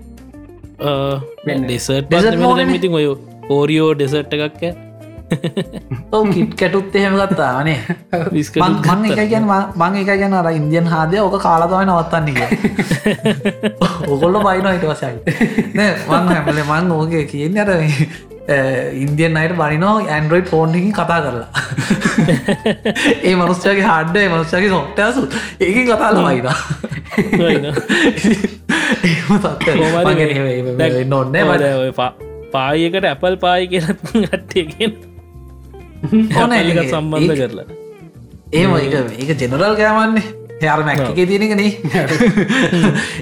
ඩෙසට් 1.64 2.68
මිතින් 2.68 2.94
ඔය 3.00 3.10
ඕරියෝ 3.50 3.90
ඩෙසට් 3.94 4.32
එකක් 4.38 4.89
ඔව 6.12 6.30
කිට් 6.30 6.54
කැටුත් 6.54 6.96
එහෙම 6.96 7.16
ගත්තා 7.16 7.50
අනේ 7.58 7.78
මං 8.12 9.06
එක 9.10 9.20
ගැන 9.26 9.46
මං 9.50 10.00
එක 10.00 10.10
ගැන 10.12 10.34
අර 10.34 10.50
ඉන්දියන් 10.52 10.86
හාදය 10.86 11.20
ඕක 11.20 11.36
කාලතවයි 11.40 11.84
නවත්තන්නේ 11.86 12.48
ඔගොල්ල 14.08 14.40
බයින 14.40 14.68
හිට 14.68 14.86
වසයි 14.86 15.14
මං 15.74 16.34
හැමල 16.34 16.64
මං 16.64 16.92
ඕගේ 16.92 17.24
කියන්න 17.26 17.62
අර 17.64 17.72
ඉන්දියන් 18.94 19.36
අයට 19.36 19.54
බනිනෝ 19.56 19.92
ඇන්ඩරෝයිඩ් 20.08 20.48
ෆෝන්කින් 20.48 20.92
කතා 20.92 21.20
කරලා. 21.20 21.48
ඒ 23.26 23.34
මනුස්්‍යගේ 23.36 23.84
හඩ්ඩේ 23.84 24.28
මනුස්්‍යගේ 24.28 24.70
සොට්ටයසු 24.70 25.22
ඒකින් 25.60 25.86
කතාල 25.86 26.16
වයින 26.24 26.44
නොන්න 31.08 31.36
පායකට 32.52 33.04
ඇපල් 33.04 33.36
පාය 33.36 33.68
කියලත් 33.68 34.02
ගට්ටයගෙන 34.14 35.09
ඕන 36.40 36.52
ඒක 36.52 36.82
සම්බන්ධ 36.88 37.34
කරලා. 37.40 37.66
ඒම 38.52 38.76
ඒක 38.76 39.32
ජෙනරල් 39.40 39.74
කෑමන්නේ 39.80 40.24
යාර 40.62 40.84
මැක්ක 40.84 41.18
තියෙනකනේ 41.30 41.70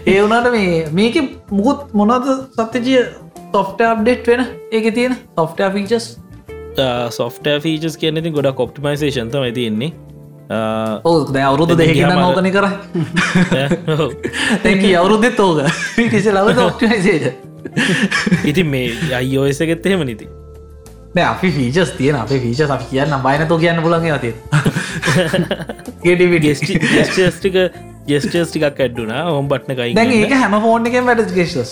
ඒ 0.07 0.19
වුණට 0.23 0.51
මේ 0.55 0.85
මේක 0.93 1.19
මුකුත් 1.51 1.95
මොනද 1.95 2.29
සත්‍යජය 2.57 3.05
සොෆ්ට 3.53 3.85
අප්ඩේට් 3.91 4.27
වෙන 4.27 4.45
ඒක 4.73 4.91
තියෙන? 4.95 5.17
සොෆ්ට 5.37 5.63
ෆීචස් 5.75 6.09
සොෆ්ට 7.11 7.51
ෆීචස් 7.65 7.97
කියනෙති 7.97 8.31
ගොඩ 8.31 8.53
කොප්ටිමයිසේෂන් 8.55 9.35
තම 9.35 9.49
තියෙන්නේ. 9.55 9.93
ඕ 11.05 11.17
දැ 11.33 11.45
අවුරුදු 11.45 11.77
දෙකන 11.77 12.15
නෝකන 12.15 12.51
කර 12.55 12.67
තැකි 14.65 14.95
අවුරුද්දෙත් 14.97 15.41
ඕක. 15.41 15.63
කිසි 16.11 16.33
ලව 16.33 16.67
ඔප්ටිමයිසේද 16.67 17.49
ඉතින් 18.45 18.67
මේ 18.67 19.15
අයිෝස 19.15 19.61
එකෙත් 19.61 19.87
එහෙම 19.87 20.05
නිති 20.07 20.29
අපි 21.25 21.51
ෆීචස් 21.57 21.93
තියෙන 21.99 22.17
අපේ 22.23 22.41
ෆීච 22.45 22.61
අපි 22.77 22.87
කියන්න 22.93 23.19
බයිනතෝ 23.27 23.59
කියන්න 23.65 23.83
පුලගේ 23.87 24.13
ඇති 24.17 24.33
ගෙස්ටික 26.47 27.59
ජෙස්ටස් 28.07 28.51
ටිකක් 28.51 28.81
ඇඩ්ඩුනා 28.87 29.23
හොම් 29.29 29.47
බට්න 29.53 29.73
කයි 29.83 30.19
ඒක 30.23 30.35
හැම 30.43 30.59
ෆෝන් 30.67 30.91
එකෙන් 30.91 31.05
වැට 31.11 31.33
ගෙස්ටස් 31.39 31.71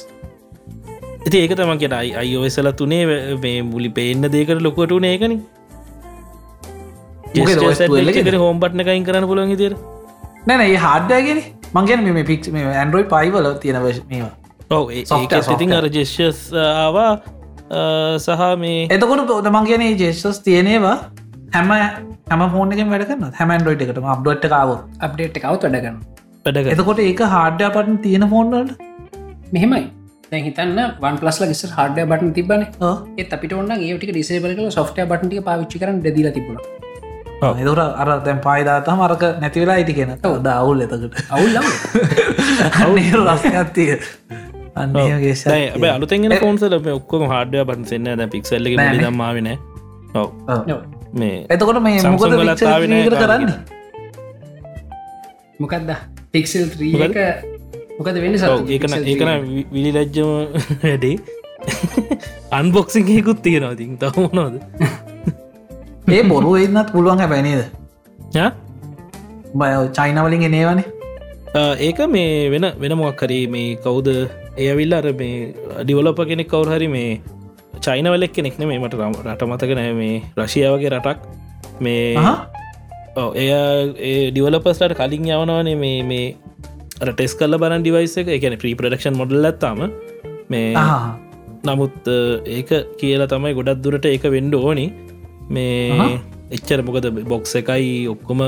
ඇති 1.26 1.38
ඒක 1.42 1.52
තම 1.58 1.72
කියෙන 1.82 1.94
අයිෝසල 2.22 2.68
තුනේ 2.80 3.02
මේ 3.44 3.58
මුලි 3.72 3.90
පේන්න 3.98 4.30
දේකට 4.34 4.60
ලොකොට 4.66 4.92
උනේ 4.96 5.12
ඒකන. 5.16 5.32
හෝම් 8.42 8.60
බට්න 8.62 8.84
කයින් 8.88 9.06
කරන්න 9.08 9.26
පුළන් 9.30 9.54
තිර 9.62 9.72
නැන 10.48 10.60
ඒ 10.66 10.76
හාඩ්ඩයගෙන 10.84 11.40
මංගෙන 11.74 12.04
මේ 12.18 12.26
පික් 12.30 12.50
මේ 12.56 12.66
ඇන්ඩරෝයි 12.74 13.08
පයිවල 13.14 13.48
තියෙන 13.64 13.80
වශ 13.86 14.00
මේවා. 14.10 14.34
ඒ 14.92 15.02
ඉතින් 15.54 15.74
අර 15.78 15.88
ජෙස්්ස් 15.96 16.40
ආවා 16.62 17.10
සහ 17.68 18.42
මේ 18.58 18.88
එතකොට 18.90 19.26
පොද 19.28 19.48
මං 19.48 19.66
කියන 19.66 19.86
ජේෂස් 19.98 20.42
තියනේවා 20.42 20.96
හැම 21.52 21.72
හැම 21.72 22.44
ෆෝනක 22.50 22.76
වැඩකන්න 22.86 23.32
හැමන්ඩෝයිට 23.34 23.86
එකට 23.86 24.02
අප්ඩොට් 24.08 24.46
කාව 24.48 24.76
අප්ඩේට් 25.00 25.38
එකව 25.38 25.50
වැඩගන්න 25.56 25.98
වැඩ 26.46 26.72
එතකොට 26.72 27.02
ඒක 27.02 27.22
හාඩ්‍ය 27.28 27.68
පටන් 27.68 27.98
තියෙන 28.02 28.28
ෆෝන්වලට 28.28 28.72
මෙහෙමයි. 29.52 29.82
දැ 30.30 30.40
හිතන්න 30.42 30.80
වන් 31.00 31.18
පලස් 31.20 31.38
ගෙස 31.42 31.64
හඩ 31.68 32.06
බටන් 32.06 32.32
තිබන 32.32 32.62
ඒ 33.18 33.26
අපිට 33.30 33.52
ඔන්න 33.54 33.74
ඒටික 33.76 34.10
ඩිසේබල 34.10 34.64
සොෆ්ට 34.70 34.98
බටන්ටිය 35.04 35.42
පාවිච්චි 35.42 35.82
කරන 35.82 36.00
දෙදීල 36.00 36.30
තිබුණ. 36.32 36.58
එතකට 37.42 37.82
අර 37.96 38.10
දැන් 38.20 38.40
පායිදාතම 38.40 39.02
අරක 39.02 39.24
නැතිවෙලා 39.40 39.78
ඉති 39.78 39.94
කියෙන 39.94 40.16
ද 40.40 40.48
අවුල් 40.54 40.80
එතකට. 40.80 41.22
අවුල්ල 41.30 41.56
අවුල්. 41.58 41.74
රස්කත්තිය 43.28 43.92
අන්නගේ 44.82 45.88
අලුතෙන් 45.94 46.26
ෆෝන්සල 46.42 46.74
ඔක්කොම 46.98 47.24
හඩය 47.32 47.64
පටසන්න 47.70 48.08
ද 48.20 48.28
පික්සල්ල 48.34 48.66
දම්මාවන 48.74 49.48
ඔව. 50.20 50.28
මේ 51.20 51.38
එතකොට 51.54 51.80
මේ 51.86 52.02
මොකද 52.14 52.36
වලත් 52.40 52.52
pixel 52.52 52.72
ආවේ 52.74 52.90
නෑ 52.92 53.02
3 53.08 53.08
එකට 53.08 53.18
කරන්න? 53.22 53.50
මොකක්ද 55.60 55.90
පික්සල් 56.36 56.64
ත්‍රීක 56.74 57.18
මොකද 57.98 58.16
වෙන්න 58.24 58.36
ඔව්, 58.52 58.60
ඒකන 58.74 58.92
ඒකන 59.00 59.30
විලි 59.74 59.90
ලජ්ජම 59.96 60.30
වැඩේ. 60.84 61.16
අන්බොක්සිංයකුත් 62.56 63.38
තියෙනවතින් 63.44 63.92
තවමනෝද 64.02 64.54
ඒ 66.16 66.22
බොරු 66.32 66.50
එන්නත් 66.64 66.88
පුළුවන් 66.92 67.20
හැබැනේද 67.22 67.62
බය 69.60 69.70
චයිනවලින් 69.98 70.42
එනේවනේ 70.48 70.86
ඒක 71.86 71.98
මේ 72.14 72.50
වෙන 72.52 72.66
වෙන 72.82 72.94
මොක් 73.00 73.16
කරේ 73.22 73.46
මේ 73.54 73.70
කවුද 73.86 74.08
ඒවිල්ල 74.56 74.94
අර 74.94 75.06
මේ 75.12 75.54
ඩිවලොප 75.84 76.20
කෙනෙක් 76.28 76.48
කවුර 76.48 76.68
හරි 76.74 76.88
මේ 76.88 77.20
චයිනවලෙක් 77.80 78.32
කෙනෙක් 78.32 78.58
නේ 78.58 78.78
මට 78.78 78.94
රම- 78.94 79.22
රට 79.26 79.42
මතක 79.42 79.70
නෑ 79.78 79.92
මේ 79.92 80.22
රශියාවගේ 80.38 80.90
රටක්. 80.90 81.18
මේ 81.80 82.14
එය 83.36 84.30
ඩිවලපස්ලට 84.30 84.94
කලින් 85.00 85.28
යවනවනේ 85.28 85.74
මේ 85.76 86.02
මේ 86.02 86.26
ටෙස් 87.12 87.34
කල්ල 87.34 87.56
බරන් 87.58 87.82
ඩිවයිස 87.82 88.16
එක. 88.18 88.28
එකන 88.28 88.56
ප්‍රී 88.62 88.74
ප්‍රඩක්ෂන් 88.74 89.16
මොඩල් 89.16 89.44
ඇත්තාම. 89.44 89.80
මේ 90.50 90.72
නමුත් 91.66 92.08
ඒක 92.46 92.70
කියලා 93.00 93.26
තමයි 93.26 93.54
ගොඩක් 93.54 93.82
දුරට 93.84 94.06
ඒක 94.06 94.24
වෙන්ඩ 94.36 94.54
ඕනි. 94.54 94.86
මේ 95.50 96.18
එච්චර 96.56 96.82
මොකද 96.82 97.06
බොක්ස 97.28 97.56
එකයි 97.60 98.06
ඔක්කොම 98.08 98.40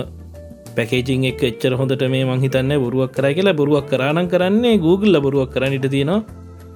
පැකේජිං 0.79 1.25
එක 1.31 1.43
එච්චර 1.51 1.73
හොඳට 1.81 2.05
මේ 2.15 2.25
මංහිතන්න 2.31 2.75
බොරුවක් 2.85 3.13
කර 3.17 3.27
කියලා. 3.39 3.57
බොරුවක් 3.61 3.89
කරාණන් 3.93 4.31
කරන්නේ 4.33 4.75
Google 4.85 5.21
බොරුවක් 5.27 5.51
කරන්නට 5.55 5.89
තියෙනවා. 5.95 6.21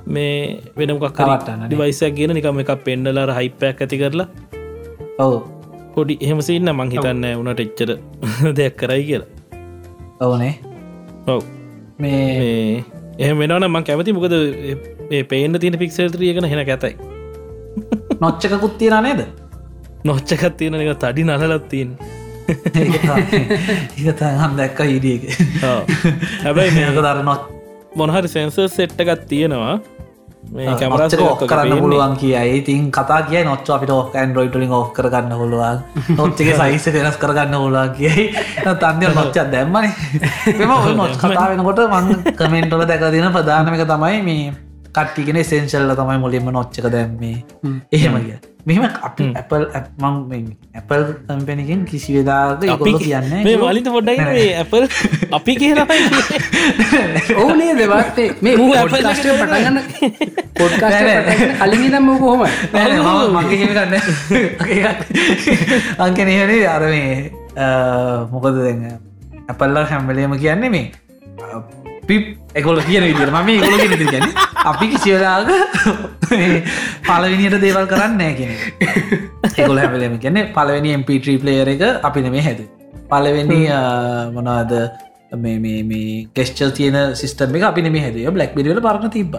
මේ 0.06 0.60
වෙනමක් 0.76 1.04
කවට්ටන්න 1.18 1.60
නේ. 1.60 1.68
ඩිවයිසක් 1.68 2.14
ගෙන 2.16 2.34
නිකම 2.38 2.62
එකක් 2.62 2.72
පෙන්ඩලාර 2.86 3.30
හයිපයක් 3.38 3.82
ඇති 3.84 3.98
කරලා. 4.02 4.28
ඔව. 5.18 5.34
පොඩි 5.94 6.16
එහෙමසින්න 6.20 6.72
මංහිතන්න 6.72 7.26
වනට 7.38 7.60
එච්චර 7.66 7.90
දෙයක් 8.58 8.76
කරයි 8.76 9.04
කියලා. 9.08 9.28
ඔවනේ. 10.20 10.54
ඔව්. 11.26 11.42
මේ 11.98 12.84
එහ 13.18 13.32
වෙනවන 13.40 13.68
මං 13.68 13.86
කැමති 13.88 14.16
මොකද 14.18 14.34
පේන්න 15.30 15.60
තියෙන 15.60 15.78
පික්සල්ත්‍රියගෙන 15.78 16.48
හෙන 16.52 16.64
ඇතයි. 16.64 16.94
නොච්චකකුත් 18.20 18.76
තියෙන 18.78 19.02
නේද? 19.02 19.22
නොච්චකත් 20.04 20.56
තියෙන 20.58 20.80
එක 20.80 20.98
තඩි 20.98 21.28
නලලත්තින් 21.28 21.94
ඒතහන් 24.00 24.52
දැක්ක 24.58 24.84
හිඩියක 24.84 25.22
හැබැයි 26.44 26.70
මේක 26.76 26.94
දර 26.98 27.24
නොත් 27.24 27.42
මොනහරි 27.96 28.28
සැන්සර් 28.28 28.68
සෙට්ටකත් 28.70 29.26
තියෙනවා 29.28 29.74
මේ 30.50 30.74
කැමරස් 30.74 31.14
ඔක් 31.16 31.44
කරන්න 31.44 31.80
පුළුවන් 31.80 32.16
කියයි. 32.16 32.58
ඉතින් 32.58 32.90
කතා 32.90 33.20
කිය 33.22 33.44
නොච්ච 33.44 33.68
අපිට 33.68 33.90
ඔක් 33.90 34.14
ඇන්ඩරෝයිටලින් 34.14 34.72
ඔක් 34.72 34.90
කරගන්න 34.92 35.32
පුළුවන්. 35.32 35.78
නොච්චක 36.18 36.42
සයිස 36.52 36.86
වෙනස් 36.88 37.16
කරගන්න 37.16 37.56
පුළුවන් 37.56 37.94
කියයි. 37.96 38.24
තන්ය 38.82 39.14
නොච්චත් 39.14 39.38
දැම්මන. 39.52 39.86
එම 40.56 40.70
ඔය 40.70 40.92
නොච් 40.94 41.16
කතා 41.16 41.46
වෙනකොට 41.52 41.80
මං 41.86 42.06
කමෙන්ටොල 42.34 42.84
දැක 42.84 43.08
දෙන 43.08 43.32
ප්‍රධානමක 43.32 43.86
තමයි 43.86 44.20
මේ 44.22 44.52
කට්ටිගෙන 44.92 45.44
සෙන්ශල්ල 45.44 45.94
තමයි 45.94 46.18
මුලින්ම 46.18 46.48
නොච්චක 46.52 46.88
දැම්මේ. 46.88 47.36
එහෙම 47.92 48.18
කිය. 48.20 48.40
මෙම 48.62 48.82
අපි 48.86 49.24
ඇපල් 49.34 49.62
මං 49.98 50.44
ඇපල් 50.72 51.02
කම්පැනිකින් 51.26 51.82
කිසි 51.82 52.14
වෙදාග 52.16 52.62
අපි 52.70 52.92
කියන්නේ 52.94 53.42
මේ 53.42 53.56
වලිත 53.58 53.88
පොඩ්ඩයි 53.88 54.44
ඇපල් 54.54 54.86
අපි 55.32 55.52
කියලා 55.56 55.86
ඕනේ 57.42 57.72
දෙවත්තේ 57.74 58.28
මේ 58.40 58.54
මූ 58.54 58.70
පොඩ්කාස්ට 58.70 59.26
පටගන්න 59.32 59.78
පොඩ්කාස්ට 60.54 61.02
කලින් 61.58 61.88
දම් 61.88 62.08
කොහොම 62.14 62.46
නෑ 62.70 62.86
නෑ, 62.94 63.26
මම 63.26 63.34
මගේ 63.34 63.58
කියන්න 63.58 63.90
අංක 65.98 66.18
නහනේ 66.22 66.62
අර 66.68 66.86
මේ 66.86 67.12
මොකද 68.30 68.62
දෙන්න 68.62 68.86
ඇපල්ල 69.48 69.82
හැම්වලේම 69.84 70.38
කියන්නේ 70.38 70.70
මේ 70.70 70.86
පිප් 72.06 72.24
එකොල 72.54 72.78
කියන 72.82 73.10
විදිර 73.10 73.30
ම 73.30 73.42
මේ 73.42 73.58
ගොල 73.60 74.06
ගැන 74.06 74.51
අපි 74.62 74.86
කිසිවලාග 74.92 75.48
පලවිනියට 77.06 77.56
දේවල් 77.64 77.86
කරන්න 77.92 78.14
නෑ 78.18 78.34
කියෙන 78.38 78.52
එකොල 79.56 79.80
හැමලේම 79.82 80.18
කියන්නේ 80.24 80.50
පලවෙනි 80.56 80.92
MP3 80.98 81.38
ප්ලේයර 81.42 81.70
එක 81.72 81.82
අපි 82.08 82.22
නෙමේ 82.26 82.44
හැද 82.46 82.60
පලවෙනි 83.10 83.58
මොනාද 84.36 84.76
මේ 85.36 85.82
මේ 85.84 86.28
කෙස්්චල් 86.34 86.70
තියෙන 86.70 87.00
සිිස්ටම 87.14 87.58
එක 87.58 87.66
අපි 87.70 87.84
නෙමේ 87.88 88.04
හැදේ 88.06 88.30
බ්ලක් 88.30 88.54
බිරිවල 88.54 88.80
පරණ 88.80 89.10
තිබ්බ. 89.10 89.34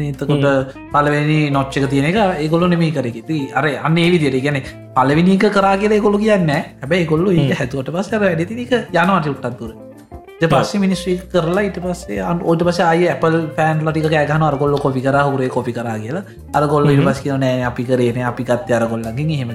එතකොට 0.00 0.76
පලවෙනි 0.92 1.38
නොච්චක 1.50 1.88
තියෙන 1.88 2.10
එක 2.10 2.20
ඒගොල්ලො 2.36 2.68
නෙමේ 2.68 2.92
කරකෙති 2.92 3.40
අර 3.54 3.64
අන්න 3.80 3.98
ඒ 3.98 4.10
විදියට. 4.10 4.38
ගැන 4.42 4.60
පලවිනික 4.94 5.48
කරා 5.56 5.74
කියල 5.78 5.96
කොළු 6.02 6.18
කියන්න 6.18 6.52
හැබැයි 6.52 7.10
කොල්ලු 7.14 7.32
ඒ 7.34 7.50
හැතුවට 7.54 7.92
පස් 7.96 8.12
අර 8.12 8.24
වැඩතිනික 8.26 8.78
යනවාට 8.94 9.32
උටත්තුර 9.34 9.85
පස්සේ 10.42 10.80
මිනිස්්‍රී 10.80 11.16
කරලා 11.32 11.62
ඉට 11.66 11.78
පස්සේ 11.82 12.20
අන් 12.22 12.40
ඕට 12.44 12.64
පස 12.68 12.80
අය 12.86 13.04
ඇපල් 13.08 13.36
පෑන් 13.58 13.78
ලටික 13.86 14.08
ගෑගන 14.14 14.42
අරගොල්ල 14.48 14.78
කොපි 14.78 15.00
කර 15.00 15.16
හුරේ 15.22 15.48
කොපි 15.48 15.72
කර 15.72 15.88
කියලා. 16.02 16.24
අරගොල්ල 16.54 16.90
ඉට 16.90 17.04
පස් 17.06 17.20
කියන 17.24 17.40
නෑ 17.40 17.62
අපි 17.70 17.84
කරේන 17.90 18.18
අපි 18.30 18.44
කත්්‍ය 18.50 18.76
අරගොල්ලගින් 18.78 19.30
එහෙම. 19.36 19.54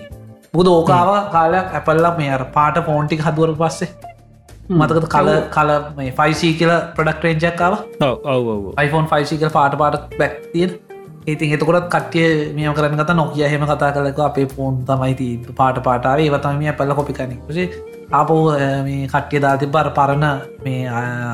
බුද 0.53 0.68
ඕකාව 0.68 1.12
කාලයක් 1.36 1.76
ඇපල්ලා 1.80 2.16
මේ 2.18 2.32
අර 2.38 2.45
පාට 2.56 2.82
ෆෝන්ටික් 2.88 3.22
හදුවර 3.28 3.53
පස්සේ. 3.62 3.91
මතකද 4.72 5.08
කල 5.16 5.30
කල 5.56 5.72
මේ 5.98 6.12
ෆයිසී 6.20 6.53
කියල 6.60 6.74
ප්‍රඩක්ටරේජක්කාව 6.95 7.74
ඔව 8.34 8.48
ඔව 8.53 8.64
iPhone 8.86 9.08
5 9.14 9.40
කල් 9.41 9.53
පාට 9.58 9.78
පාට 9.82 10.18
බැක් 10.20 10.36
තියෙන් 10.53 10.74
ඉතින් 11.27 11.53
එතකොටත් 11.53 11.88
කටිය 11.89 12.53
මියම 12.53 12.73
කරන 12.73 12.98
කත 12.98 13.15
නොකිය 13.15 13.45
හෙම 13.45 13.64
කතා 13.64 13.91
කලක 13.93 14.19
අපේ 14.22 14.45
ෆෝන් 14.48 14.84
තමයිති 14.85 15.27
පාට 15.56 15.77
පාටාවේ 15.84 16.27
ඒවතමිය 16.27 16.73
පැල්ල 16.73 16.93
කොපිකනෙ 16.95 17.65
ආපෝ 18.11 18.39
මේ 18.84 19.07
කට්ටිය 19.07 19.41
දාති 19.41 19.68
බර 19.68 19.89
පරණ 19.91 20.26
මේ 20.65 20.88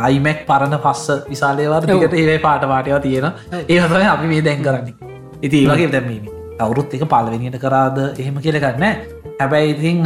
අයිමැක් 0.04 0.46
පරණ 0.46 0.80
පස්ස 0.80 1.30
විසාලයවර 1.30 1.88
දිකට 1.88 2.14
ඒවයි 2.14 2.40
පාට 2.40 2.68
පාටයව 2.68 3.00
තියෙන 3.02 3.32
ඒවතම 3.68 4.08
අපි 4.08 4.28
මේ 4.28 4.42
දැන් 4.42 4.64
කරන්නේ. 4.64 4.96
ඉති 5.42 5.64
ඒ 5.64 5.70
වගේ 5.72 5.92
දැමීම 5.92 6.26
අවුරුත් 6.60 6.94
එක 6.94 7.08
පලවෙනිට 7.08 7.60
කරාද 7.60 7.98
එහෙම 8.04 8.38
කියලගන්න 8.44 8.86
හැබැයි 9.40 9.74
ඉතින් 9.74 10.00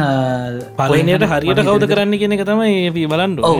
පලනයට 0.78 1.26
හරියට 1.30 1.62
කවුද 1.64 1.86
කරන්න 1.90 2.18
කියෙන 2.18 2.36
එක 2.36 2.44
තමයි 2.46 3.08
බලන්ඩ 3.08 3.42
ඔව 3.42 3.58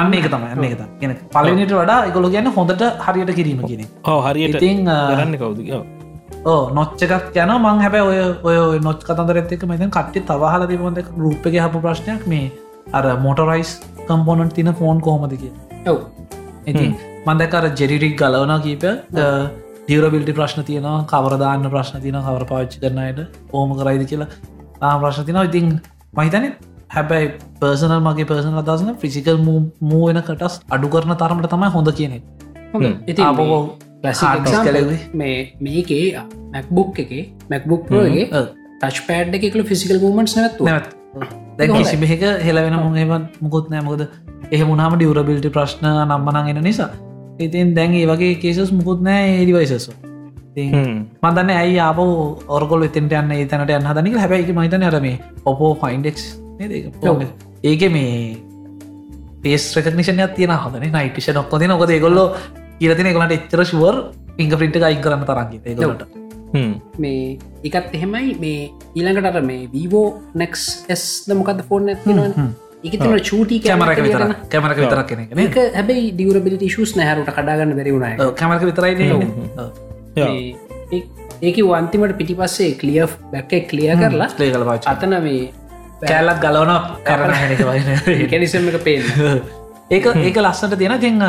අන්න 0.00 0.14
එක 0.18 0.26
තමයි 0.32 0.48
අන්න 0.54 0.64
එක 0.68 0.74
ගෙන 1.00 1.12
පලනිට 1.34 1.72
වඩා 1.80 1.98
එකකොල 2.08 2.26
ගැන්න 2.34 2.50
හොඳට 2.56 2.82
හරියට 3.06 3.34
කිරීම 3.38 3.60
කියෙන 3.68 3.86
හෝ 4.08 4.18
හරියට 4.26 4.56
ඉතින් 4.60 4.84
කරන්න 4.90 5.36
කවුද? 5.42 5.58
ඕ 6.52 6.62
නොච්චකක් 6.78 7.36
යන 7.44 7.52
මං 7.56 7.82
හැබැ 7.84 8.02
ඔය 8.08 8.56
ඔය 8.64 8.78
නොච් 8.86 9.04
කතන්දරත් 9.08 9.56
එක 9.56 9.66
මෙතන් 9.72 9.92
කට්ටි 9.96 10.24
තවහල 10.30 10.66
තිබොද 10.72 10.98
රූපක 11.24 11.46
හපු 11.64 11.82
ප්‍රශ්නයක්. 11.86 12.26
මේ 12.32 12.50
අර 12.92 13.04
මෝටරයිස් 13.26 13.70
කම්පොනට 14.08 14.54
තින 14.58 14.72
ෆෝන් 14.80 15.00
කොහොමද 15.06 15.36
කිය 15.42 15.52
ඔව්. 15.92 16.00
ඉතින් 16.70 16.92
මන්දකර 17.26 17.70
ජෙරිරික් 17.80 18.18
ගලවන 18.22 18.54
කීප. 18.66 18.84
දියරබිල්ටි 19.88 20.32
ප්‍රශ්න 20.36 20.64
තියන 20.68 20.86
කවරදාන්න 21.14 21.70
ප්‍රශ්න 21.72 22.02
තියන 22.04 22.20
කවර 22.26 22.44
පාච්චි 22.52 22.82
කරනයට 22.84 23.18
ඕම 23.52 23.74
කරයිද 23.80 24.06
කියලා. 24.10 24.30
ආ 24.84 24.94
ප්‍රශ්න 25.02 25.26
තින 25.28 25.42
ඉතින් 25.48 25.66
මහිතන 26.18 26.46
හැබැයි 26.94 27.28
පර්සනල් 27.60 28.00
මගේ 28.00 28.26
පර්සන 28.30 28.58
අදසන 28.62 28.90
ෆිසිකල් 29.02 29.38
මූ 29.44 30.02
වෙන 30.06 30.20
කටස් 30.22 30.58
අඩු 30.70 30.90
කරන 30.94 31.14
තරමට 31.22 31.50
තමයි 31.54 31.70
හොඳ 31.76 31.92
කියනෙ 32.00 32.18
ඉති. 33.06 33.22
මේ 35.14 35.38
මේකේ 35.60 36.04
මැක්බුක් 36.52 37.00
එක 37.04 37.14
මැක්බුක් 37.50 37.88
පෝගේ 37.88 38.26
ටච් 38.32 39.06
පෑඩ් 39.08 39.38
එකකල 39.38 39.64
ෆිසිකල් 39.70 39.98
මූමන්ස් 40.04 40.36
නැත්තු 40.38 40.68
නැත් 40.68 40.92
දැ 41.58 41.68
කිසිබෙක 41.70 42.22
හෙලවෙන 42.42 42.78
මුහම 42.78 43.26
මුකුත් 43.40 43.72
නෑමකද 43.72 44.06
එහ 44.50 44.62
මුණහම 44.70 44.96
ඩියවරබිල්ටි 44.96 45.50
ප්‍රශ්න 45.50 45.86
නම්මනං 45.90 46.50
එන 46.52 46.62
නිසා. 46.62 46.90
ඉතින් 47.40 47.74
දැන් 47.76 47.94
ඒ 47.94 48.06
වගේ 48.06 48.34
කේසස් 48.42 48.72
මුකුත් 48.72 49.00
නෑ 49.02 49.28
ඒඩිවයිසස 49.32 49.90
මදන්න 51.22 51.50
ඇයි 51.52 51.78
ආප 51.80 51.98
ඔරකොල් 52.56 52.86
එතෙන්ට 52.88 53.14
යන්න 53.20 53.34
තැනට 53.50 53.72
යන්න 53.72 53.90
හදනික 53.90 54.16
හැබැයි 54.22 54.56
මහිතන 54.58 54.88
අරම 54.88 55.06
ඔපෝ 55.44 55.72
ෆයින්ඩෙක්ස් 55.82 56.24
ඒක 56.60 57.82
මේ 57.92 58.36
පේස් 59.42 59.64
රකනිෂනයක් 59.76 60.34
තියෙන 60.36 60.54
හදන 60.56 60.92
නයිටිෂ 60.96 61.32
නොක්කොති 61.38 61.70
නොකද 61.70 61.94
ගොල්ල 62.04 62.20
කියරතින 62.80 63.10
ගොලට 63.16 63.34
එච්චර 63.38 63.64
ශුවර් 63.70 63.96
පිංග 64.36 64.52
පිට් 64.60 64.76
අයි 64.82 65.00
කරන්න 65.04 65.26
තරන්ගේ 65.30 65.60
ඒගොලට 65.64 66.04
මේ 66.98 67.38
එකත් 67.64 67.94
එහෙමයි. 67.98 68.34
මේ 68.42 68.70
ඊළඟටර 68.94 69.42
මේ 69.42 69.70
වීවෝ 69.72 70.06
නෙක්ස් 70.34 70.62
එස් 70.88 71.04
මොකද 71.32 71.64
ෆෝන් 71.70 71.88
ඇතිනවා 71.88 72.46
එක 72.84 72.94
තුන 73.00 73.16
චූටි 73.30 73.58
කැමරක 73.64 74.02
විතර 74.06 74.22
කැමරක 74.52 74.78
විතරක්. 74.78 75.06
කෙනෙ 75.08 75.22
ඒක 75.44 75.58
හැබයි 75.78 76.12
ඩියවරබිලි 76.12 76.68
ශස් 76.68 76.94
නැහරුට 77.00 77.34
කඩාගන්න 77.38 77.74
බැරිවුණයි 77.80 78.30
කැමරක 78.40 78.62
විතරයි 78.70 78.92
ඒක 81.42 81.56
වන්තිමට 81.68 82.16
පිටි 82.18 82.34
පස්සේ 82.40 82.72
කලිය 82.80 83.02
බැක්ක 83.32 83.52
කලිය 83.70 83.90
කරලා 84.02 84.30
ලේ 84.38 84.50
කල 84.54 84.64
පාච 84.70 84.90
අතන 84.92 85.16
මේ 85.26 85.42
කෑල්ලක් 86.04 86.40
ගලවන 86.40 86.72
කරන 87.04 87.34
හැනක 87.34 87.62
වයි 87.62 88.28
කැනිසම 88.28 88.68
එක 88.70 88.80
පේන 88.82 89.02
ඒක 89.90 90.10
ඒක 90.18 90.36
ලස්සට 90.38 90.76
තියෙන 90.76 90.98
තිං 91.00 91.22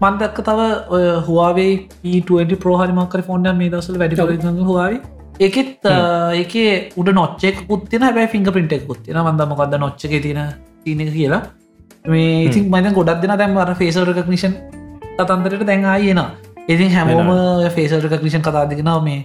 මන්දක්ක 0.00 0.38
තව 0.42 0.68
ඔය 0.90 1.08
හවාවේ 1.26 1.72
ප20 2.04 2.62
ප්‍රෝහරිමක්කර 2.62 3.22
ෆෝන්ඩ 3.22 3.52
මේ 3.56 3.70
දසල 3.70 3.98
වැඩි 3.98 4.22
හවාවි 4.62 5.02
ඒකෙත් 5.40 5.90
ඒක 6.34 6.54
උඩ 6.96 7.10
නොච්චෙක් 7.12 7.66
පුත්තින 7.68 8.06
බැ 8.12 8.26
ෆිංග 8.28 8.46
පින්ට 8.50 8.72
එක 8.72 8.86
පුත්තින 8.86 9.18
මන්ද 9.18 9.48
මොකක්ද 9.50 9.76
නොච්චක 9.78 10.16
තියෙන 10.22 10.40
තියනක 10.84 11.12
කියලා. 11.12 11.42
මේ 12.06 12.44
ඉතින් 12.44 12.70
මත 12.70 12.94
ගොඩක් 12.94 13.20
දෙන 13.22 13.36
දැම් 13.36 13.56
අර 13.58 13.74
ෆේසල් 13.74 14.04
රකනිෂන් 14.06 14.54
කතන්දරට 15.16 15.66
දැන් 15.66 15.84
ආයන 15.86 16.20
ඉතින් 16.68 16.90
හැමෝම 16.90 17.30
ෆේසල් 17.70 18.00
රකනිෂන් 18.00 18.42
කතාදිගෙනාව 18.42 19.02
මේ 19.02 19.24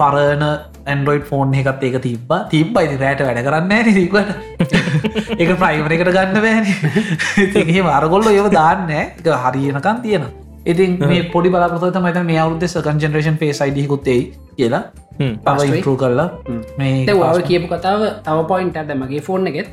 පරණ 0.00 0.44
ඇන්ඩරෝයිඩ් 0.86 1.28
ෆෝන් 1.30 1.54
එකත් 1.54 1.86
ඒක 1.88 1.96
තිබ 2.02 2.34
තිබ්බයිති 2.50 3.00
රෑට 3.02 3.22
වැඩ 3.22 3.42
කරන්න 3.46 3.72
තිකට 3.90 4.18
ඒක 5.40 5.50
ප්‍රයිමර 5.54 5.96
එකට 5.96 6.12
ගන්න 6.18 6.36
බෑන 6.44 7.90
අරගොල්ල 7.94 8.30
යව 8.34 8.52
දාන්න 8.54 8.94
එක 8.98 9.32
හරියනකන් 9.44 10.04
තියෙන 10.04 10.30
ඉතින් 10.66 10.96
මේ 11.04 11.26
පොඩි 11.34 11.50
බලාපොත 11.50 12.00
මත 12.00 12.24
මේ 12.24 12.38
අවුද 12.38 12.64
සකන් 12.66 13.04
ජනරේෂන් 13.04 13.38
පේස් 13.38 13.60
අයිඩිකුත්තේ 13.60 14.20
කියලා 14.56 14.82
පව 15.18 15.68
ඉන්පරූ 15.68 15.96
කරලා 15.96 16.28
මේ 16.78 17.18
වාව 17.20 17.38
කියපු 17.42 17.68
කතාව 17.68 18.08
තව 18.22 18.48
පොයින්ට 18.50 18.76
ඇද 18.76 18.90
මගේ 18.96 19.22
ෆෝන් 19.22 19.46
එකෙත් 19.46 19.68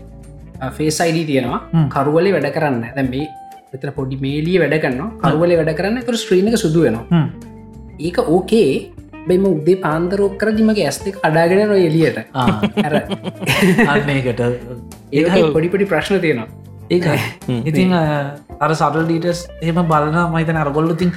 ෆේස් 0.71 0.99
අයිඩ 1.01 1.27
තියෙනවා. 1.27 1.59
කරුවලි 1.89 2.31
වැඩ 2.31 2.49
කරන්න 2.55 2.81
දැ 2.95 3.05
මේ 3.05 3.27
එතර 3.73 3.91
පොඩි 3.91 4.17
මේලිය 4.17 4.57
වැඩ 4.61 4.77
කරන්න 4.81 5.11
කරුවලි 5.21 5.57
වැඩ 5.59 5.73
කරන්න 5.77 6.05
කර 6.07 6.17
ස්ත්‍රීනක 6.17 6.57
සුදු 6.57 6.85
වෙනවා. 6.85 7.23
ඒක 7.99 8.17
ඕකේ 8.27 8.69
බෙම 9.27 9.45
උදේ 9.51 9.77
පාන්දරෝක් 9.85 10.35
කර 10.41 10.49
දිමගේ 10.57 10.85
ඇස්ති 10.89 11.15
අඩාගෙන 11.29 11.61
නො 11.71 11.77
එලියට 11.87 12.17
අන්නේකට 13.93 14.41
ඒ 15.19 15.43
පොඩිපටි 15.55 15.85
ප්‍රශ්න 15.93 16.21
තියෙනවා. 16.25 16.49
ඒ 16.95 16.99
ඉතිං 17.69 17.93
අර 18.63 18.71
සටල් 18.75 19.05
ඩීටස් 19.07 19.41
එහෙම 19.61 19.79
බලන 19.91 20.17
මහිතන 20.35 20.61
අරගොල්ලු 20.65 20.95
තින් 21.01 21.11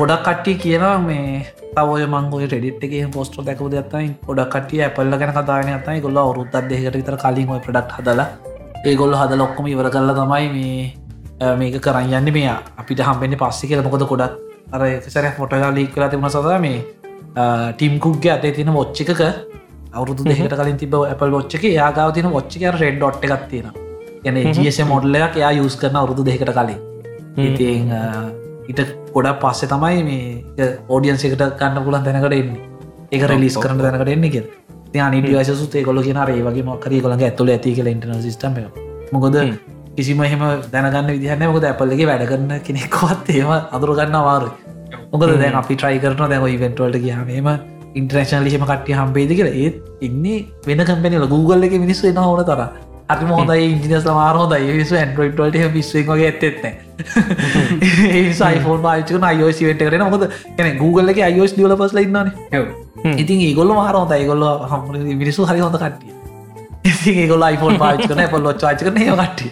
ගොඩක් 0.00 0.22
කට්ටිය 0.26 0.56
කියනවා 0.64 0.96
මේ 1.06 1.44
තවය 1.76 2.04
මංගොය 2.14 2.46
ටෙඩිට්ගේ 2.50 3.06
පොස්ට 3.16 3.36
දැකව 3.48 3.66
දත්තයි 3.74 4.08
ගොඩක් 4.28 4.52
කටිය 4.54 4.80
ඇපල්ල 4.86 5.16
ගැන 5.20 5.32
කතාන 5.36 5.72
අතයි 5.78 5.98
ගොල්ල 6.06 6.18
අවරුත්තත් 6.22 6.56
දෙකට 6.70 6.96
විතර 7.00 7.16
කලින් 7.24 7.48
ප්‍රඩක්් 7.66 7.90
හදලා 7.98 8.28
ඒගොල්ල 8.90 9.14
හද 9.20 9.32
ලොක්කම 9.42 9.66
ඉවර 9.74 9.88
කරල 9.94 10.10
තමයි 10.18 10.48
මේ 10.56 11.54
මේක 11.60 11.76
කරන්න 11.84 12.12
යන්න. 12.18 12.32
මේ 12.36 12.50
අපිට 12.80 13.00
හම්බෙන්න්නේ 13.08 13.40
පස්සි 13.42 13.64
කියල. 13.70 13.82
මොකද 13.86 14.04
ගොඩක් 14.12 14.34
අර 14.74 14.82
සැර 15.14 15.26
ෆොටගා 15.38 15.70
ලීක් 15.78 15.90
කලා 15.94 16.08
තිබුණ 16.12 16.30
සද 16.34 16.58
මේ 16.66 16.78
ටීම්කුක්ගේ 17.36 18.32
අතේ 18.32 18.52
තින 18.52 18.68
ොච්චික 18.74 19.10
අවුරුදු 19.92 20.24
දෙකට 20.24 20.54
කලින් 20.54 20.76
තිබ 20.76 20.94
ඇපල් 21.00 21.34
ොච්චක 21.40 21.64
යාගාව 21.70 22.14
තින 22.14 22.26
ොච්චික 22.32 22.62
රෙඩ් 22.74 23.02
ොට් 23.02 23.24
එකක් 23.26 23.48
තියෙන 23.50 23.70
ගැන 24.24 24.38
ජස 24.58 24.80
මොඩ්ලයක් 24.84 25.36
එයා 25.36 25.52
යුස් 25.52 25.76
කරන 25.76 25.96
අවුරුදු 25.96 26.24
දෙකට 26.24 26.50
කලින්. 26.50 26.78
ඉතින් 27.38 27.92
ඉට 28.68 28.80
ගොඩක් 29.12 29.40
පස්සේ 29.42 29.68
තමයි 29.68 30.02
මේ 30.04 30.70
ඕඩියන්සකට 30.88 31.44
කන්න 31.58 31.84
පුලන් 31.84 32.04
තැනකට 32.04 32.32
එන්නේ. 32.32 32.60
ඒක 33.12 33.22
රලිස් 33.24 33.58
කරන 33.58 33.78
තැනකට 33.78 34.08
එන්නේ 34.08 34.30
කිය 34.30 35.00
අනිඩියසු 35.00 35.68
ඒකොල 35.74 36.02
කියන 36.02 36.20
ඒ 36.24 36.42
වගේ 36.42 36.64
මොකර 36.64 36.92
කොළඟ 36.98 37.22
ඇතුල 37.22 37.48
ඇති 37.48 37.74
කියල 37.74 37.90
ඉටන 37.92 38.20
සිස්ටම 38.22 38.56
මොකොද 39.12 39.36
කිසිම 39.96 40.22
එහෙම 40.22 40.44
දැනගන්න 40.72 41.12
විදිහන්න 41.12 41.44
මොකද 41.48 41.64
ඇපල්ලගේ 41.64 42.06
වැඩ 42.06 42.26
කරන්න 42.30 42.62
කෙනෙක්කොත් 42.62 43.30
ඒම 43.30 43.52
අදුරගන්න 43.76 44.18
අවාරු 44.20 44.50
මොකද 45.16 45.36
දැන් 45.42 45.62
අපි 45.62 45.76
ට්‍රයි 45.76 46.02
කරන 46.04 46.34
දැම 46.34 46.48
ඉවෙන්ටවලට 46.48 47.02
කියහම 47.04 47.52
ඉන්ට්‍රේෂන් 47.94 48.44
ලිම 48.44 48.64
කටිය 48.70 48.96
හම්බේද 48.96 49.30
කියලා. 49.36 49.54
ඒත් 49.56 49.76
ඉන්නේ 50.00 50.44
වෙන 50.66 50.84
කම්පෙනල 50.88 51.26
Google 51.28 51.66
එක 51.66 51.80
මිනිස්සු 51.84 52.10
එන 52.10 52.20
හොන 52.22 52.44
තර 52.44 52.62
අති 53.08 53.24
මොහොදයි 53.24 53.66
ඉන්ජිනස් 53.66 54.06
මාරහොද 54.10 54.54
විස 54.70 54.92
ඇන්ඩරෝයිඩ්වලට 54.92 55.74
විස්වගේ 55.74 56.26
ඇත්තෙත්න 56.26 56.64
ඒසයිෆෝන් 58.12 58.80
පාචක 58.86 59.28
අයෝස් 59.30 59.60
වට 59.60 59.82
කරන 59.90 60.04
මොද 60.10 60.26
එන 60.26 60.78
Google 60.78 61.14
එක 61.14 61.22
අයෝස් 61.28 61.54
ියල 61.56 61.76
පස්ල 61.82 62.02
ඉන්නන 62.02 62.28
ඉතින් 63.16 63.44
ඒගොල්ල 63.48 63.72
මාරහොත 63.78 64.16
ඒගොල්ල 64.18 64.44
හම 64.72 64.82
මිනිසු 65.14 65.46
හරි 65.50 65.60
හොඳ 65.60 65.78
කට්ටිය. 65.82 66.12
ඒගොල 67.14 67.46
iPhone 67.52 67.78
පාච් 67.78 68.02
කන 68.08 68.26
පොල්ලො 68.34 68.50
චාච 68.64 68.78
කරන 68.82 68.98
කට්ටිය 69.22 69.50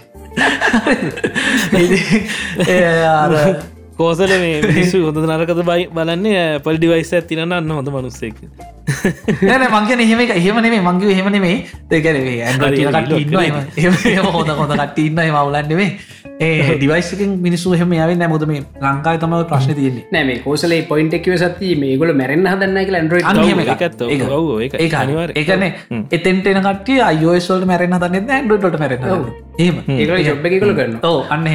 කෝසල 3.99 4.33
මේ 4.43 4.55
මිනිස්සු 4.65 5.01
හොඳ 5.07 5.19
නරකද 5.23 5.61
බයි 5.69 5.85
බලන්නේ 5.97 6.45
පල් 6.65 6.79
ඩිවයිස 6.79 7.13
ඇතින 7.15 7.43
අන්න 7.45 7.71
හොඳ 7.77 7.89
මනුස්සෙක්. 7.95 8.37
නැන 9.43 9.65
මංගන 9.69 10.01
එහෙම 10.05 10.21
එක 10.25 10.33
එහෙමනේ 10.39 10.81
මංගේ 10.89 11.13
එහෙමනේ 11.15 11.55
ඒකැරේ 11.91 12.37
ඇ 12.43 12.55
හොඳ 14.29 14.51
හොඳ 14.53 14.73
කට්ට 14.73 14.99
ඉන්න 15.07 15.21
මවුලන්නෙවේ 15.31 15.91
ඒ 16.41 16.75
ඩිවයිසකින් 16.77 17.31
මිනිස්සු 17.41 17.75
හෙම 17.75 17.93
යාව 17.93 18.11
නැමුද 18.17 18.45
මේ 18.51 18.63
ලංකායි 18.83 19.19
තම 19.19 19.35
ප්‍රශ්න 19.51 19.75
තියන්නේ. 19.79 20.05
නෑම 20.11 20.31
කෝසලේ 20.45 20.81
පොයින්ට 20.91 21.15
එක්ව 21.19 21.37
සති 21.37 21.71
මේ 21.77 21.97
ගොල 21.97 22.13
මැරෙන් 22.15 22.47
හදන්න 22.47 22.81
එක 22.83 22.91
ඇන්ඩරෝයිඩ් 22.93 23.29
ඒ 24.07 24.19
ඒකන 25.37 25.65
එතෙන්ට 26.13 26.51
එන 26.53 26.61
කටිය 26.67 27.01
අයෝස්වල්ට 27.03 27.71
මැරෙන් 27.73 27.97
හතන්න 27.99 28.35
ඇන්ඩරෝට 28.39 28.79
මැරෙන 28.83 29.09
ඒම 29.59 29.81
ඒ 29.89 30.11
ජොබ් 30.25 30.51
එකකල 30.51 30.75
කරන්න 30.75 30.99
අන්න 31.31 31.49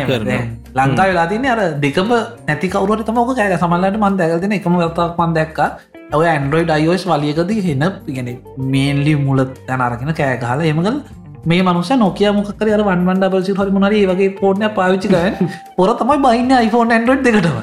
ලංකා 0.76 1.08
වෙලා 1.08 1.28
තින්නේ 1.28 1.52
අර 1.52 1.62
දෙකම 1.82 2.12
නැති 2.48 2.68
කවරුවට 2.70 3.08
තමක 3.08 3.38
කෑක 3.38 3.56
සමල්ලට 3.60 4.02
මන් 4.02 4.20
දැකතින 4.20 4.58
එකම 4.60 4.82
වර්තාවක් 4.82 5.20
මන් 5.20 5.40
දැක්ක. 5.40 5.60
ඔය 6.14 6.26
ඇන්ඩරෝයිඩ් 6.28 6.72
අයෝස් 6.72 7.04
වලියකද 7.06 7.56
හෙන 7.68 7.88
ගෙන 8.10 8.30
මේන්ලි 8.74 9.16
මුලත් 9.20 9.58
තැනරගෙන 9.68 10.14
කෑගහල 10.16 10.70
එමගල් 10.72 11.02
මේ 11.50 11.62
මනුස 11.68 11.90
නොකිය 12.02 12.30
මොකර 12.38 12.70
අර 12.76 12.82
වන්වන් 12.88 13.20
ඩබල්සි 13.22 13.54
හරි 13.60 13.72
මොනර 13.76 13.94
වගේ 14.12 14.30
පෝර්න 14.40 14.64
පාවිච්චිකය 14.78 15.22
පොර 15.78 15.90
තමයි 16.02 16.18
බයින්න 16.26 16.52
iPhone 16.66 16.92
ඇන්ඩරෝඩ් 16.96 17.24
දෙකටම. 17.28 17.58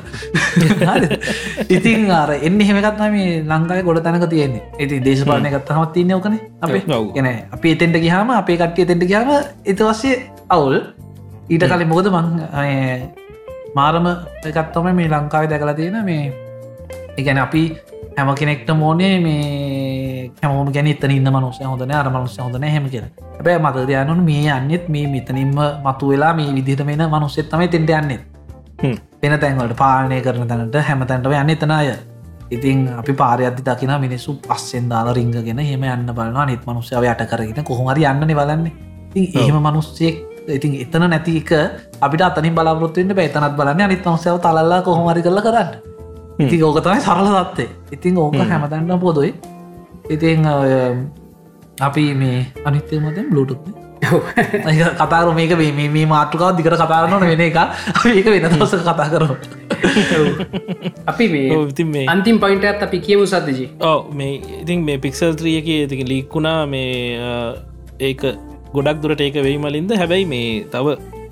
ඉතින් 1.77 2.11
අර 2.21 2.31
එන්න 2.49 2.61
හෙමකත්න 2.69 3.05
මේ 3.17 3.29
ලංකාය 3.51 3.85
ගොඩ 3.89 4.01
තැනක 4.07 4.27
තියෙන්නේ. 4.33 4.63
ඉති 4.85 5.01
දේශපාලනය 5.09 5.53
ගත්තහමත් 5.55 5.93
තියන්න 5.97 6.15
ඕකන 6.17 6.39
අපේ. 6.65 6.83
ගෙන 7.17 7.29
අපි 7.57 7.75
එතෙන්ට 7.77 8.01
ගහම 8.07 8.33
අපේ 8.41 8.59
කට්ටිය 8.63 8.87
එතෙන්ට 8.87 9.07
ගහම 9.13 9.31
එතවස්සේ 9.73 10.17
අවුල්. 10.57 10.77
ඊට 11.53 11.69
කලින් 11.71 11.89
මොකද 11.93 12.11
මං 12.15 12.27
මාරම 13.79 14.07
එකත්තම 14.51 14.87
මේ 14.99 15.13
ලංකාව 15.15 15.47
දැකලා 15.53 15.79
තියෙන 15.81 15.99
මේ 16.11 16.33
එකැන 17.21 17.39
අපි 17.47 17.63
හැම 18.17 18.35
කෙනෙක්ට 18.35 18.71
මෝනේ 18.75 19.21
මේ 19.21 20.31
හැමෝම 20.41 20.73
ගැන 20.73 20.87
එතන 20.89 21.11
ඉන්න 21.11 21.29
මනුසය 21.31 21.65
හොඳන 21.65 21.93
අර 21.93 22.09
මනුසය 22.09 22.41
හොඳන 22.41 22.65
හැම 22.67 22.89
කියෙන 22.89 23.09
හැබැ 23.31 23.57
මතදයනුන් 23.61 24.21
මේ 24.23 24.51
අන්නෙත් 24.51 24.89
මේ 24.89 25.07
මෙතනින්ම 25.07 25.57
මතු 25.85 26.09
වෙලා 26.09 26.33
මේ 26.35 26.55
විදිහට 26.55 26.85
මෙන 26.85 27.03
මනුස්සෙත්තමයි 27.07 27.69
තෙන්ට 27.69 27.91
යන්නෙත් 27.93 28.23
පෙන 29.21 29.39
තැන්වලට 29.39 29.77
පාලනය 29.77 30.21
කරන 30.21 30.49
තැනට 30.49 30.79
හැමතැන්ටව 30.83 31.35
යන්න 31.35 31.51
එතනය 31.51 31.91
ඉතින් 32.51 32.87
අපි 32.95 33.13
පාරයද්දි 33.15 33.63
දකින 33.63 33.93
මිනිස්සු 34.01 34.37
පස්සෙන් 34.43 34.89
දාලා 34.89 35.15
රිංගගෙන 35.15 35.61
හෙම 35.63 35.85
යන්න 35.87 36.13
බලවා 36.13 36.47
නිත් 36.47 36.65
මනුස්සයාව 36.67 37.05
යට 37.07 37.27
කරගෙන 37.27 37.65
කොහොමරි 37.65 38.07
යන්න 38.07 38.33
බලන්නේ 38.33 38.73
එහෙම 39.35 39.61
මනුස්සයෙක් 39.63 40.25
ඉතින් 40.51 40.79
එතන 40.79 41.05
නැති 41.09 41.37
එක 41.43 41.53
අපිට 42.01 42.23
අතනින් 42.23 42.55
බලාපොරත්තුවෙන්ට 42.55 43.15
බේතනත් 43.15 43.53
බලන්න 43.57 43.81
අනිත් 43.83 44.09
මසයාව 44.09 44.41
තලල්ලා 44.41 44.81
කොහොමරි 44.83 45.23
කරල 45.23 45.43
කරන්න 45.43 45.96
ඉති 46.43 46.57
ඕක 46.63 46.79
තමයි 46.85 47.01
සරල 47.07 47.29
දත්තේ 47.37 47.69
ඉතින් 47.95 48.19
ඕක 48.19 48.37
හැමතැන්න 48.53 49.01
පොදොයි. 49.01 49.33
ඉතින් 50.15 50.47
අපි 51.87 52.05
මේ 52.21 52.39
අනිත්තය 52.69 53.01
මතෙන් 53.01 53.27
බ්ලුටුත් 53.33 53.61
කතාර 55.01 55.29
මේක 55.39 55.53
මේ 55.61 55.89
මේ 55.95 56.07
මාට්ටුකාව 56.13 56.57
දිකට 56.59 56.77
කතාරන්න 56.83 57.25
වෙන 57.31 57.41
එක. 57.47 57.57
ඒක 58.13 58.27
වෙන 58.35 58.45
දවස 58.53 58.75
කතා 58.89 59.09
කරව 59.13 59.33
අපි 61.13 61.25
මේ 61.35 61.49
ඉතින් 61.73 61.89
මේ 61.95 62.07
අන්තිම් 62.15 62.37
පයින්ට 62.43 62.85
අපි 62.87 63.01
කියමු 63.07 63.25
සද්දජී. 63.33 63.69
ඕ 63.91 63.99
මේ 64.19 64.41
ඉතින් 64.63 64.85
මේ 64.89 64.99
පික්සල් 65.07 65.33
ත්‍රියක 65.41 65.69
ඉති 65.77 66.05
ලික්කුණා 66.13 66.61
මේ 66.67 67.17
ඒක 68.11 68.23
ගොඩක් 68.77 68.99
දුරට 69.03 69.21
ඒක 69.27 69.41
වෙයි 69.47 69.59
මලින්ද. 69.65 69.91
හැබැයි 70.01 70.29
මේ 70.35 70.65
තව 70.73 70.87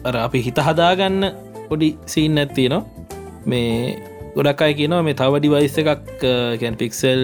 අර 0.08 0.16
අපි 0.26 0.38
හිත 0.48 0.58
හදාගන්න 0.68 1.30
පොඩි 1.68 1.88
සීන් 2.12 2.40
ඇත්තිය 2.40 2.68
නවා 2.72 2.82
මේ 3.50 3.96
ගොඩක් 4.36 4.62
අයි 4.66 4.74
කියනවා 4.80 5.02
මේ 5.06 5.16
තව 5.20 5.40
ඩිවයිස් 5.42 5.76
එකක් 5.82 6.24
කැන් 6.60 6.76
පික්සල් 6.80 7.20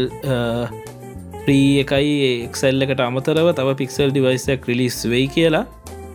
ප්‍රී 1.44 1.70
එකයි 1.82 2.12
එක්සෙල් 2.46 2.86
එකට 2.86 3.02
අමතරව 3.06 3.48
තව 3.60 3.74
පික්සල් 3.80 4.12
ඩිවයිසක් 4.14 4.68
රිලිස් 4.70 4.98
වෙයි 5.12 5.26
කියලා. 5.36 5.64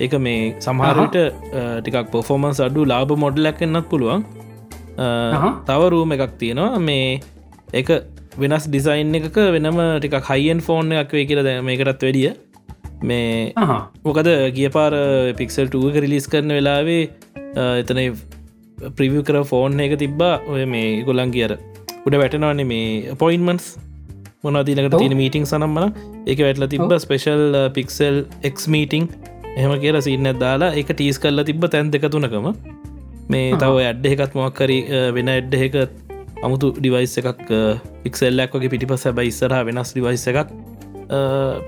එක 0.05 0.13
මේ 0.25 0.39
සමහරට 0.65 1.17
ටිකක් 1.83 2.11
පොෆෝමන්ස් 2.15 2.61
අඩු 2.67 2.85
ලාබ 2.93 3.11
මොඩලක් 3.23 3.63
එන්නත් 3.67 3.89
පුළුවන්. 3.91 4.23
තව 5.69 5.81
රූම 5.95 6.15
එකක් 6.17 6.37
තියෙනවා. 6.41 6.79
මේ 6.79 7.19
එක 7.81 7.91
වෙනස් 8.43 8.67
ඩිසයින් 8.69 9.19
එකක 9.19 9.37
වෙනම 9.57 9.81
ටික 9.99 10.17
හයින් 10.29 10.63
ෆෝන් 10.69 10.95
එකක් 11.01 11.15
වේ 11.19 11.25
කියල 11.31 11.43
මේකටත් 11.69 12.07
වැඩිය. 12.07 12.31
මේ 13.03 13.51
මොකද 14.07 14.31
ගිය 14.55 14.71
පාර 14.77 14.93
පික්සල් 15.41 15.67
ටුවක 15.67 15.99
රිලිස් 16.05 16.31
කරන 16.31 16.55
වෙලාවේ 16.57 17.03
එතන 17.83 18.01
ප්‍රිවිය 18.97 19.23
කර 19.27 19.41
ෆෝන් 19.51 19.79
එක 19.85 19.97
තිබ්බා. 20.03 20.35
ඔය 20.51 20.65
මේ 20.73 21.03
ගොලන් 21.07 21.31
කියර 21.35 21.51
උඩ 22.05 22.15
වැටනවන්නේ 22.21 22.67
මේ 22.71 23.15
පොයින්මන්ස් 23.23 23.65
මොනදීනකට 24.43 24.97
තියෙන 25.01 25.17
මීටිං 25.21 25.45
සනම්මන 25.51 25.85
එක 26.31 26.39
වැටල 26.45 26.67
තිබ 26.73 26.91
ස්පේෂල් 27.05 27.55
පික්සල් 27.77 28.17
එක් 28.49 28.61
මීටිං 28.75 29.07
එහම 29.57 29.73
කියලා 29.83 30.05
සින්න 30.07 30.29
දාලා 30.43 30.71
එක 30.81 30.89
ටීස් 30.93 31.19
කල්ල 31.23 31.43
තිබ 31.49 31.65
තැන් 31.75 31.91
දෙක 31.93 32.05
තුනකම. 32.15 32.47
මේ 33.31 33.57
තව 33.61 33.73
ඇඩ්ඩ 33.87 34.05
එකත් 34.13 34.33
මොක්කරි 34.39 34.79
වෙන 35.17 35.31
ඇඩ්ඩ 35.35 35.55
එක 35.67 35.75
අමුතු 36.45 36.67
ඩිවයිස් 36.77 37.17
එකක් 37.21 37.49
පික්සල්ලක් 38.03 38.55
වගේ 38.57 38.71
පිටිපස 38.73 39.05
බයි 39.19 39.31
ඉස්සරහ 39.33 39.61
වෙනස් 39.69 39.93
ඩිවයිස් 39.95 40.25
එකක් 40.31 40.49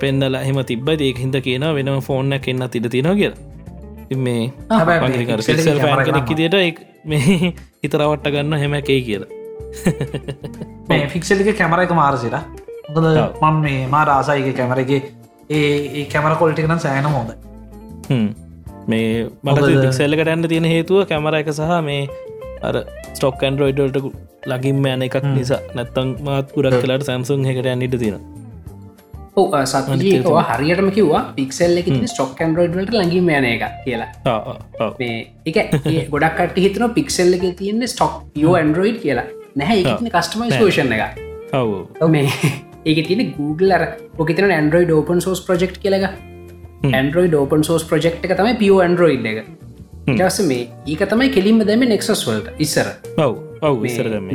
පෙන්නලා 0.01 0.41
එහෙම 0.45 0.59
තිබ්බ. 0.71 0.87
ඒක 0.89 1.17
හිද 1.23 1.35
කියන 1.47 1.65
වෙනම 1.77 2.01
ෆෝර්න 2.07 2.33
එන්න 2.37 2.67
තිට 2.75 2.89
තින 2.95 3.09
කිය 3.21 3.33
මේ 4.25 4.51
දිට 6.37 6.55
මේ 7.11 7.53
හිතරවට්ට 7.83 8.31
ගන්න 8.35 8.63
හෙම 8.63 8.77
එකයි 8.79 9.01
කියලා. 9.07 9.29
ෆික්සල්ක 11.13 11.51
කැමර 11.59 11.83
එක 11.85 11.93
මාරසිට 12.01 12.37
මොකද 12.95 13.07
මන් 13.41 13.61
මේ 13.65 13.79
මා 13.93 14.03
රාසයික 14.11 14.49
කැමරගේ 14.59 15.01
ඒ 15.57 16.05
කැමර 16.13 16.35
කොල්ටිකන 16.41 16.79
සෑන 16.85 17.09
හොඳ 17.15 17.31
මේ 18.87 19.09
මට 19.43 19.67
පික්සල්ලකට 19.83 20.31
ඇන්න 20.33 20.49
තියෙන 20.53 20.71
හේතුව 20.73 21.05
කැමර 21.11 21.39
එක 21.41 21.51
සහ 21.53 21.75
මේ 21.89 22.01
අර 22.69 22.75
ස්ටොක් 23.13 23.43
ඇන්ඩරෝයිඩල්ට 23.43 23.97
ලගින් 24.51 24.77
යන 24.87 25.05
එකක් 25.07 25.15
නිසා. 25.27 25.61
නැත්තං 25.75 26.09
මාත් 26.25 26.51
පුරක් 26.53 26.75
කලාට 26.83 27.07
සැම්සුන් 27.09 27.45
එකට 27.51 27.69
ඇන්නට 27.71 27.97
තියෙන 29.95 30.23
සත්වා 30.23 30.45
හරියටම 30.51 30.91
කිවවා. 30.91 31.23
පික්සල් 31.35 31.81
එක 31.81 31.89
ස්ටොක් 32.05 32.41
ඇන්ඩරෝයිඩ්ලට 32.41 32.93
ලඟින් 32.93 33.31
යන 33.31 33.49
එක 33.53 33.65
කියලා. 33.85 34.09
එක 35.45 35.57
ගොඩක් 36.13 36.37
කට 36.39 36.63
හිතන 36.65 36.87
පික්සල් 36.93 37.33
එක 37.39 37.49
තියන්න 37.57 37.87
ස්ටොක් 37.87 38.23
යෝ 38.35 38.55
ඇන්ඩරෝයිඩ් 38.55 39.03
කියලා. 39.03 39.27
නැහැ 39.55 39.83
එකන 39.83 40.09
කස්ටමයි 40.13 40.61
ෝෂණ 40.61 40.95
එක 40.95 41.03
මේ 42.09 42.29
ඒක 42.85 42.99
තියන 43.07 43.23
Google 43.37 43.77
අර 43.77 43.85
ොකතන 44.17 44.51
ඇන්ඩරෝයිඩ 44.57 44.93
ඕපන් 44.97 45.23
සෝස් 45.25 45.41
ප්‍රජෙක්් 45.47 45.77
කියලක 45.83 46.09
ඇන්ඩරෝයිඩ 46.91 47.37
ඕපන් 47.39 47.65
සෝස් 47.69 47.87
ප්‍රජෙක්් 47.91 48.19
එක 48.21 48.35
තමයි 48.37 48.57
පියෝ 48.61 48.83
ඇන්ඩරෝයිඩ් 48.83 49.29
එක 49.31 49.39
ටස 50.07 50.39
මේ 50.49 50.63
ඒක 50.87 51.01
තමයි 51.11 51.29
කෙලින්ම 51.35 51.59
දැම 51.67 51.81
නෙක්සස් 51.91 52.23
වලට 52.27 52.53
ඉස්සර. 52.65 52.87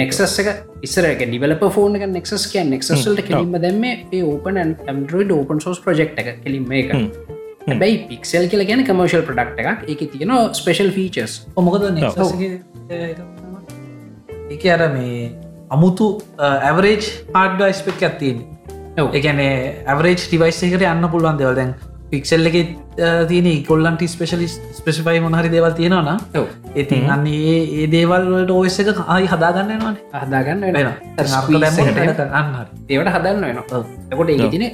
නෙක්සස් 0.00 0.38
එක 0.42 0.48
ඉස්සරක 0.86 1.22
ඩිවලප 1.28 1.62
ෆෝන 1.76 1.96
එක 1.98 2.04
නෙක්සස් 2.16 2.44
කිය 2.52 2.64
නෙක්සල්ට 2.70 3.22
කෙලින්ම 3.28 3.54
දැම 3.64 3.84
ඒ 3.90 4.22
ඕපන් 4.22 4.58
ඇන්ඩරෝයිඩ 4.64 5.32
ඕපන් 5.38 5.62
සෝස් 5.64 5.80
ප්‍රජෙක්් 5.84 6.18
එක 6.22 6.28
කෙලින්ම 6.44 6.72
එක 6.80 6.92
හැබැයි 7.68 8.02
පික්සල් 8.10 8.48
කියල 8.52 8.64
ගැන 8.70 8.84
කමර්ශල් 8.88 9.24
ප්‍රඩක්් 9.28 9.62
එකක්. 9.62 9.80
එක 9.94 10.00
තියෙන 10.12 10.34
ස්පේෂල් 10.60 10.90
ෆීචස් 10.96 11.38
මොකද 11.56 11.88
එක 14.52 14.64
අර 14.74 14.82
මේ 14.96 15.30
අමුතු 15.70 16.08
ඇවරේජ් 16.38 17.08
හාඩ 17.36 17.64
ස්පෙක් 17.80 18.04
ඇත්තියෙන් 18.10 18.44
එකන 19.20 19.40
ඇවරේජ් 19.40 20.20
ටිවයිස් 20.20 20.60
එකට 20.68 20.84
යන්න 20.90 21.08
පුළුවන් 21.14 21.40
දෙවල්. 21.40 21.56
දැන් 21.56 21.72
පික්සල් 22.12 22.48
එක 22.50 22.56
තියෙන 23.28 23.48
කොල්ලන්ට 23.64 24.02
ස්පේශලිස් 24.06 24.54
ස්පෙසිෆයි 24.72 25.20
මොහරි 25.26 25.48
දේවල් 25.48 25.72
තියෙනවන 25.72 26.10
ඉතින් 26.76 27.10
අන්නේ 27.10 27.58
ඒ 27.76 27.86
දේවල්ට 27.88 28.52
ඕස් 28.52 28.80
එක 28.82 29.02
ආයි 29.06 29.28
හදාගන්න 29.28 29.84
අන්න 32.32 32.52
ඒවට 32.88 33.12
හදන්න 33.14 33.44
වෙන 33.44 33.62
එකොට 34.10 34.30
ඒ 34.30 34.50
තින 34.50 34.66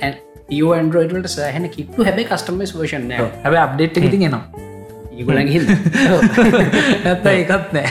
ඇන්ඩරෝයිඩට 0.73 1.35
සහන 1.35 1.69
කිප්පු 1.71 2.09
හැබයි 2.09 2.27
කස්ටමස් 2.27 2.75
වර්ෂන් 2.75 3.13
හැබ 3.19 3.59
අප්ඩේට් 3.59 4.03
එක 4.03 4.11
තිගෙනවා 4.11 4.67
ඒගුල 5.19 5.39
ඇත්ත 7.05 7.27
එකත් 7.29 7.73
නෑ. 7.73 7.89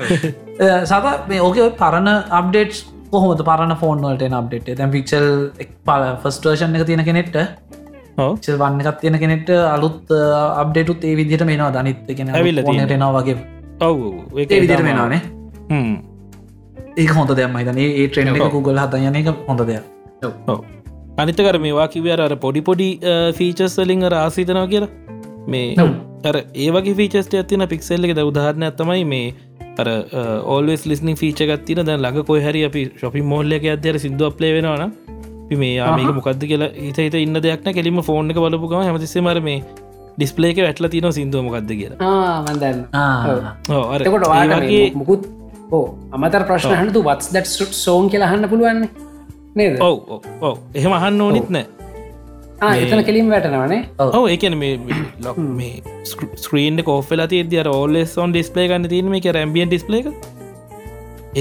සත 0.90 1.14
මේ 1.28 1.40
ඕක 1.42 1.58
පරණ 1.78 2.12
අප්ඩේට් 2.32 2.84
කොහොමද? 3.10 3.42
පරණ 3.48 3.74
ෆෝන්වලට 3.80 4.26
අප්ඩේට 4.32 4.70
දැම් 4.78 4.94
පික්සල් 4.94 5.26
පල 5.84 6.06
ෆස්ටර්ෂන් 6.22 6.78
එක 6.78 6.86
තියෙන 6.86 7.04
කෙනෙට්ට 8.16 8.58
වන්න 8.60 8.80
එකත් 8.82 9.00
තියෙන 9.00 9.18
කෙනෙට 9.22 9.50
අලුත් 9.68 10.12
අප්ඩේටුත් 10.62 11.04
ඒ 11.04 11.14
විදිහට 11.20 11.46
මේනවා 11.50 11.72
දනිත් 11.76 12.12
කෙන 12.18 12.34
ඇවිල්ල 12.34 12.62
ටෙනවා 12.62 13.12
වගේ. 13.18 13.36
ඔව් 13.80 13.98
ඒ 14.36 14.60
විදිර 14.62 14.84
වෙනවානේ 14.86 15.20
ඒ 16.96 17.06
හොඳ 17.16 17.34
දෙයම 17.40 17.58
හිතන 17.60 17.82
ඒ 17.82 18.06
ට්‍රෙන්ඩ 18.08 18.44
කුගල් 18.54 18.80
හතයන 18.84 19.18
එක 19.22 19.32
හොඳ 19.48 19.64
දෙයක්. 19.70 19.84
අනිතකර 21.18 21.58
මේවා 21.64 21.88
කිවර 21.94 22.22
අර 22.26 22.36
පොඩි 22.44 22.62
පොඩි 22.68 22.88
ෆීචස් 23.38 23.76
වලින් 23.80 24.06
රාසිතනවා 24.14 24.66
කියලා. 24.72 24.92
මේ 25.46 25.90
අර 26.30 26.36
ඒවගේ 26.66 26.96
ෆීචස්ට 27.00 27.36
ඇතින 27.40 27.66
පික්සෙල්ල 27.72 28.08
ද 28.10 28.24
උදාහරණ 28.30 28.66
ඇත්තමයි 28.68 29.04
මේ 29.12 29.26
අර 29.82 29.88
ඕල්ස් 30.54 30.86
ලිස්නි 30.90 31.14
ෆීච 31.22 31.42
ගත්තින 31.50 31.82
ද 31.84 31.96
ලඟ 31.96 32.24
කොහරි 32.30 32.62
අපි 32.68 32.82
ශොපි 33.02 33.22
මෝල්ලක 33.32 33.66
අදර 33.74 33.98
සිින්දුව 34.04 34.38
ප්ලේ 34.38 34.54
වෙනවාන 34.56 34.94
මේ 35.50 35.88
මේක 35.96 36.10
මොකක්ද 36.18 36.42
කියලා 36.50 36.70
හිත 36.84 36.98
හිත 37.04 37.16
ඉන්න 37.22 37.40
දෙයක්න 37.46 37.74
කෙලිම 37.78 37.98
ෆෝන් 38.08 38.30
එක 38.32 38.38
බලපුකම 38.44 38.80
හැමතිස්සේ 38.82 39.22
මර 39.22 39.40
මේ 39.48 39.58
ඩිස්පලේක 40.18 40.58
වැටල 40.64 40.88
තින 40.94 41.06
සිින්දුව 41.18 41.44
මොකක්ද 41.46 41.70
කියලා. 41.80 41.98
මුකුත් 45.00 45.22
ඕ 45.78 45.86
අමතර 46.18 46.42
ප්‍රශ්න 46.50 46.76
හනතු 46.82 47.00
වත්ස් 47.08 47.32
දැට 47.36 47.48
සුට් 47.52 47.74
සෝන් 47.84 48.10
කියලා 48.12 48.30
හන්න 48.32 48.50
පුළුවන්න 48.52 48.82
නේද? 49.56 49.80
ඔව 49.88 49.96
ඔව 50.50 50.54
එහෙම 50.74 50.92
අහන්න 50.98 51.20
ඕනිත් 51.26 51.48
නෑ. 51.56 51.66
එතන 52.82 53.02
කෙලින් 53.08 53.28
වැටනවනේ 53.34 53.82
ඔව. 53.98 54.24
ඒකන 54.34 54.54
මේ 54.62 54.74
ලොක් 55.24 55.38
මේ 55.58 55.74
ස්ක්‍රීන්ඩ 56.44 56.80
කෝෆලා 56.88 57.28
තිය 57.32 57.62
රෝල්ල 57.70 57.96
සොන් 58.14 58.34
ඩිස්පලේ 58.34 58.66
ගන්න 58.72 58.88
තිීම 58.94 59.14
එක? 59.20 59.28
රැම්බියන් 59.38 59.68
ඩිස්පලේ 59.70 60.02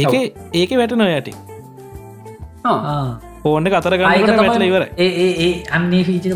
ඒක 0.01 0.13
ඒක 0.61 0.71
වැටනො 0.81 1.05
යටි 1.17 1.33
ඕන්න 3.45 3.71
අතර 3.79 3.95
ගන්න 3.99 4.65
ඉවර 4.67 4.83
ඒ 5.05 5.49
අන්නේ 5.77 6.03
ෆීචක 6.07 6.33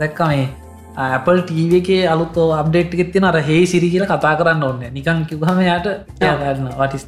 දැක්කමේ 0.00 0.44
Apple 0.96 1.40
TV 1.48 1.78
එකේ 1.80 2.02
අලුත් 2.08 2.36
අප්ඩේට් 2.56 2.94
එකෙත් 2.96 3.12
තින 3.14 3.24
අර 3.28 3.38
හේ 3.48 3.62
සිරි 3.72 3.88
කියල 3.92 4.04
කතා 4.10 4.34
කරන්න 4.40 4.66
ඔන්න 4.70 4.82
නිකං 4.96 5.22
කිවහම 5.30 5.58
යට 5.64 5.88
යගන්න 6.24 6.68
වටිස් 6.80 7.02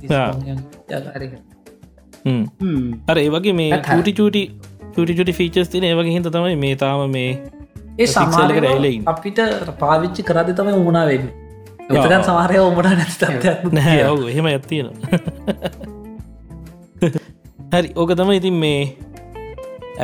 අර 3.11 3.19
ඒ 3.24 3.28
වගේ 3.35 3.55
මේ 3.61 3.82
චූටි 3.89 4.12
චූටි 4.20 4.43
චුටි 4.97 5.19
චුටි 5.19 5.35
ෆීචස් 5.40 5.69
තින 5.74 5.86
ඒවගේ 5.90 6.15
හිත 6.16 6.28
තමයි 6.36 6.57
මේ 6.65 6.77
තාම 6.82 7.03
මේ 7.16 7.32
ඒ 7.98 8.07
සමාලක 8.12 8.59
රැයිලයි 8.66 9.03
අපිට 9.12 9.43
පාවිච්චි 9.82 10.23
කරද 10.31 10.48
තම 10.57 10.69
උමනා 10.74 11.05
වෙන්න. 11.11 11.27
එතකන් 11.89 12.23
සමාරය 12.28 12.57
ඔමට 12.62 12.89
නැත 13.01 13.23
නැහැ 13.73 14.07
ඔව 14.11 14.23
එහෙම 14.31 14.47
ඇත්තියෙන 14.53 14.89
හරි 17.74 17.89
ඕක 17.97 18.11
තම 18.20 18.31
ඉතින් 18.39 18.57
මේ 18.65 18.81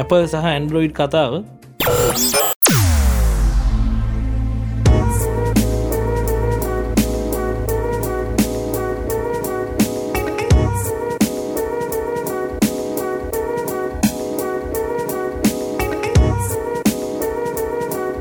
Apple 0.01 0.25
සහ 0.27 0.45
ඇන්ඩරෝයිඩ් 0.51 0.95
කතාව. 0.97 1.33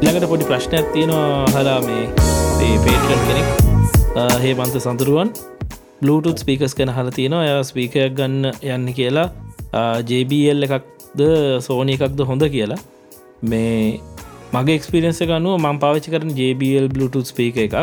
ළඟට 0.01 0.27
පොඩි 0.31 0.45
ප්‍රශ්නයක් 0.49 0.85
තියෙනවා 0.93 1.47
හලා 1.55 1.79
මේ 1.87 2.03
පේටරන් 2.85 3.21
කෙනෙක්. 3.27 3.47
හේ 4.43 4.53
බන්ත 4.59 4.75
සඳරුවන්. 4.85 5.29
බලුටුත් 6.01 6.37
ස්පීකස් 6.43 6.75
කන 6.75 6.91
හල 6.97 7.09
තියෙනවා. 7.19 7.47
ය 7.47 7.63
ස්පීකයක් 7.71 8.17
ගන්න 8.19 8.51
යන්න 8.75 8.87
කියලා. 8.99 9.29
ජBL 10.09 10.67
එකක්ද 11.11 11.61
සෝනය 11.61 11.93
එකක්ද 11.93 12.19
හොඳ 12.23 12.43
කියලා. 12.47 12.79
මේ 13.43 13.99
මගේ 14.53 14.75
එක්ස්පිරෙන්ස 14.79 15.21
ගනුව 15.21 15.55
මං 15.59 15.79
පාවිච්චි 15.79 16.11
කරන 16.11 16.33
JBL 16.39 16.87
බලුටුත් 16.89 17.25
ස්පීක 17.25 17.57
එකක්. 17.57 17.75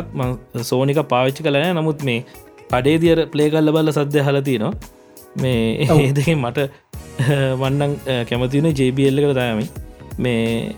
සෝනික 0.62 0.98
පාවිච්චි 1.09 1.42
කලන 1.42 1.76
නමුත් 1.76 2.02
මේ 2.02 2.24
අඩේ 2.72 2.98
දියර 2.98 3.26
පලේකල්ල 3.26 3.72
බල්ල 3.72 3.92
සද්‍ය 3.92 4.20
හලතිනවා 4.20 4.72
මේ 5.36 5.86
ඒදකින් 5.86 6.38
මට 6.38 6.68
වන්නන් 7.60 7.94
කැමතින 8.28 8.70
JBL 8.72 9.22
එකට 9.22 9.34
දායමයි 9.34 9.68
මේ 10.18 10.74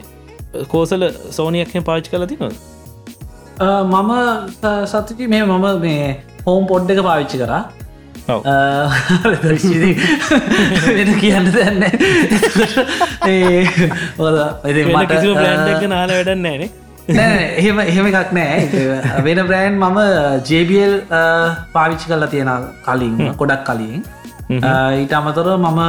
කෝසල 0.68 1.06
සෝනියක්හෙන් 1.30 1.84
පාච් 1.84 2.08
කල 2.08 2.26
තිනොද 2.26 2.54
මම 3.60 4.12
සතුති 4.86 5.28
මේ 5.28 5.44
මම 5.44 5.66
මේ 5.80 6.06
හෝම් 6.46 6.66
පොඩ් 6.66 6.90
එක 6.90 7.02
පාවිච්චි 7.08 7.42
කරා 7.42 7.62
වෙන 10.88 11.10
කියන්න 11.20 11.46
දැන්න 11.54 11.82
මට 14.94 15.12
නාල 15.88 16.10
වැඩන්න 16.10 16.42
නෑනේ 16.44 16.70
එහෙම 17.56 17.78
එහෙම 17.82 18.06
එකක් 18.12 18.32
නෑ 18.32 18.60
වෙන 19.26 19.40
බ්‍රෑන්් 19.48 19.74
මම 19.80 19.98
ජBL 20.48 20.94
පාවිච්චි 21.72 22.06
කල්ලා 22.06 22.28
තියෙන 22.28 22.48
කලින් 22.86 23.16
ගොඩක් 23.36 23.64
කලින්. 23.66 24.02
ඊට 24.98 25.12
අමතර 25.12 25.56
මම 25.56 25.80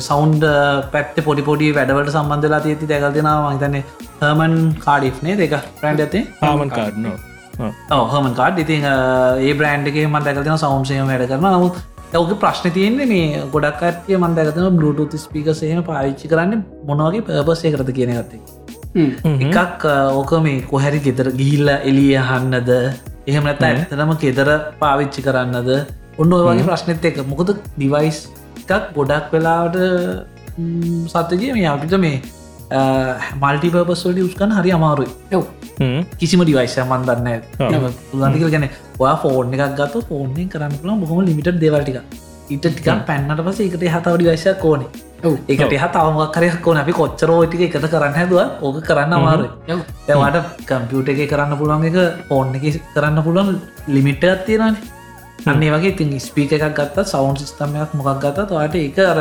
සෞන්ඩ 0.00 0.44
පැත්ත 0.92 1.16
පොඩි 1.24 1.42
පොඩි 1.42 1.72
වැඩවලට 1.72 2.10
සම්බන්ධලා 2.14 2.60
තියති 2.60 2.86
දැකල්තිෙනවා 2.86 3.40
මහිතන්නේ 3.46 3.84
හර්මන් 4.20 4.74
කාඩිෆ්නේ 4.80 5.36
දෙක 5.36 5.52
ප්‍රන්ඩ් 5.80 6.00
ඇතේ 6.00 6.26
ආමන් 6.42 6.70
කාඩ්නෝ 6.70 7.16
හමන් 7.58 8.34
කාඩ් 8.34 8.58
ඉතින් 8.58 8.86
ඒ 8.86 9.52
බ්‍රන්ඩ්ගේ 9.54 10.06
මන් 10.06 10.24
දැකතින 10.24 10.58
සෞන්සයම 10.58 11.06
වැඩ 11.06 11.26
කරන 11.28 11.46
නමුත් 11.50 11.76
ඔක 12.14 12.32
ප්‍රශ්න 12.38 12.72
තියන්නේ 12.72 13.06
මේ 13.06 13.42
ගොඩක් 13.52 13.82
අටය 13.84 14.16
මන් 14.16 14.36
දැකතන 14.36 14.78
බ්ලුටු 14.78 15.18
ස්පිකසයම 15.18 15.82
පාවිච්චි 15.84 16.28
කරන්න 16.28 16.62
මොනවගේ 16.84 17.26
පර්පසය 17.26 17.72
කරත 17.72 17.92
කියන 17.92 18.14
ගත්තේ 18.14 18.40
එකක්. 18.96 19.84
ඕක 20.12 20.32
මේ 20.42 20.62
කොහැරි 20.64 21.00
ගෙතර 21.00 21.28
ගිහිල්ල 21.32 21.68
එලිය 21.68 22.16
හන්නද 22.20 22.70
එහෙම 23.26 23.44
නැත 23.44 23.62
ඇතනම 23.62 24.14
කෙදර 24.16 24.48
පාවිච්චි 24.80 25.26
කරන්නද 25.26 25.70
ඔන්න 26.18 26.32
ඔය 26.32 26.44
වගේ 26.44 26.66
ප්‍රශ්නත් 26.68 27.04
එක 27.04 27.20
මොකද 27.26 27.52
ඩිවයිස් 27.56 28.18
එකක් 28.60 28.92
ගොඩක් 28.94 29.32
වෙලාවට 29.32 29.76
සත්‍යජය 31.12 31.52
මේ 31.52 31.68
අපිට 31.68 31.96
මේ 31.98 32.22
මල්ටිපර්පස්වලට 32.70 34.20
උස්කන් 34.28 34.52
හරි 34.58 34.72
අමාරුයි. 34.72 35.10
ඔව්. 35.32 35.44
කිසිම 36.18 36.40
ඩිවයිස 36.42 36.76
මන්දන්න 36.84 37.28
ගන්දිකල් 38.12 38.50
ගැන 38.50 38.68
ඔයා 38.98 39.16
ෆෝර්න් 39.22 39.54
එකක් 39.54 39.74
ගත 39.80 40.04
ෆෝර්ණය 40.08 40.46
කරන්න 40.52 40.78
පුළ 40.80 40.94
බොහම 41.02 41.26
ලිමිට 41.26 41.50
දෙවල්ටික 41.64 41.98
ඉට 42.50 42.64
ටිකන් 42.64 43.02
පැන්නට 43.08 43.42
පස 43.46 43.60
එකට 43.60 43.84
හතාව 43.94 44.16
ඩිවයිසයක් 44.16 44.58
කෝනේ 44.64 44.88
ඔව්. 45.24 45.36
එකට 45.48 45.72
එහ 45.72 45.86
තවමක් 45.94 46.26
කරයක් 46.34 46.58
කෝන 46.64 46.82
අපි 46.82 46.92
කොච්චරෝටික 46.92 47.62
එකත 47.68 47.86
කරන්න 47.94 48.18
හැදුව 48.18 48.40
ඕක 48.62 48.82
කරන්න 48.88 49.16
අමාරු 49.18 49.48
ඔව්. 49.68 49.80
එවාට 50.08 50.36
කම්පියුට 50.68 51.08
එක 51.14 51.22
කරන්න 51.32 51.58
පුළුවන් 51.60 51.88
එක 51.90 51.96
ෆෝන් 52.28 52.54
එක 52.56 52.82
කරන්න 52.94 53.22
පුළුවන් 53.22 53.58
ලිමිට්ට 53.88 54.30
ඇත්තියෙනනේ 54.30 54.94
අන්නේ 55.46 55.70
වගේ 55.74 55.96
තින් 55.98 56.14
ස්පීක 56.20 56.52
එකක් 56.52 56.72
ගත්ත 56.78 57.06
සවන් 57.06 57.36
සිස්තමයක් 57.42 57.94
මොකක් 57.94 58.18
ගත්ත 58.24 58.48
තවාට 58.48 58.74
එක 58.76 58.98
අර 59.04 59.20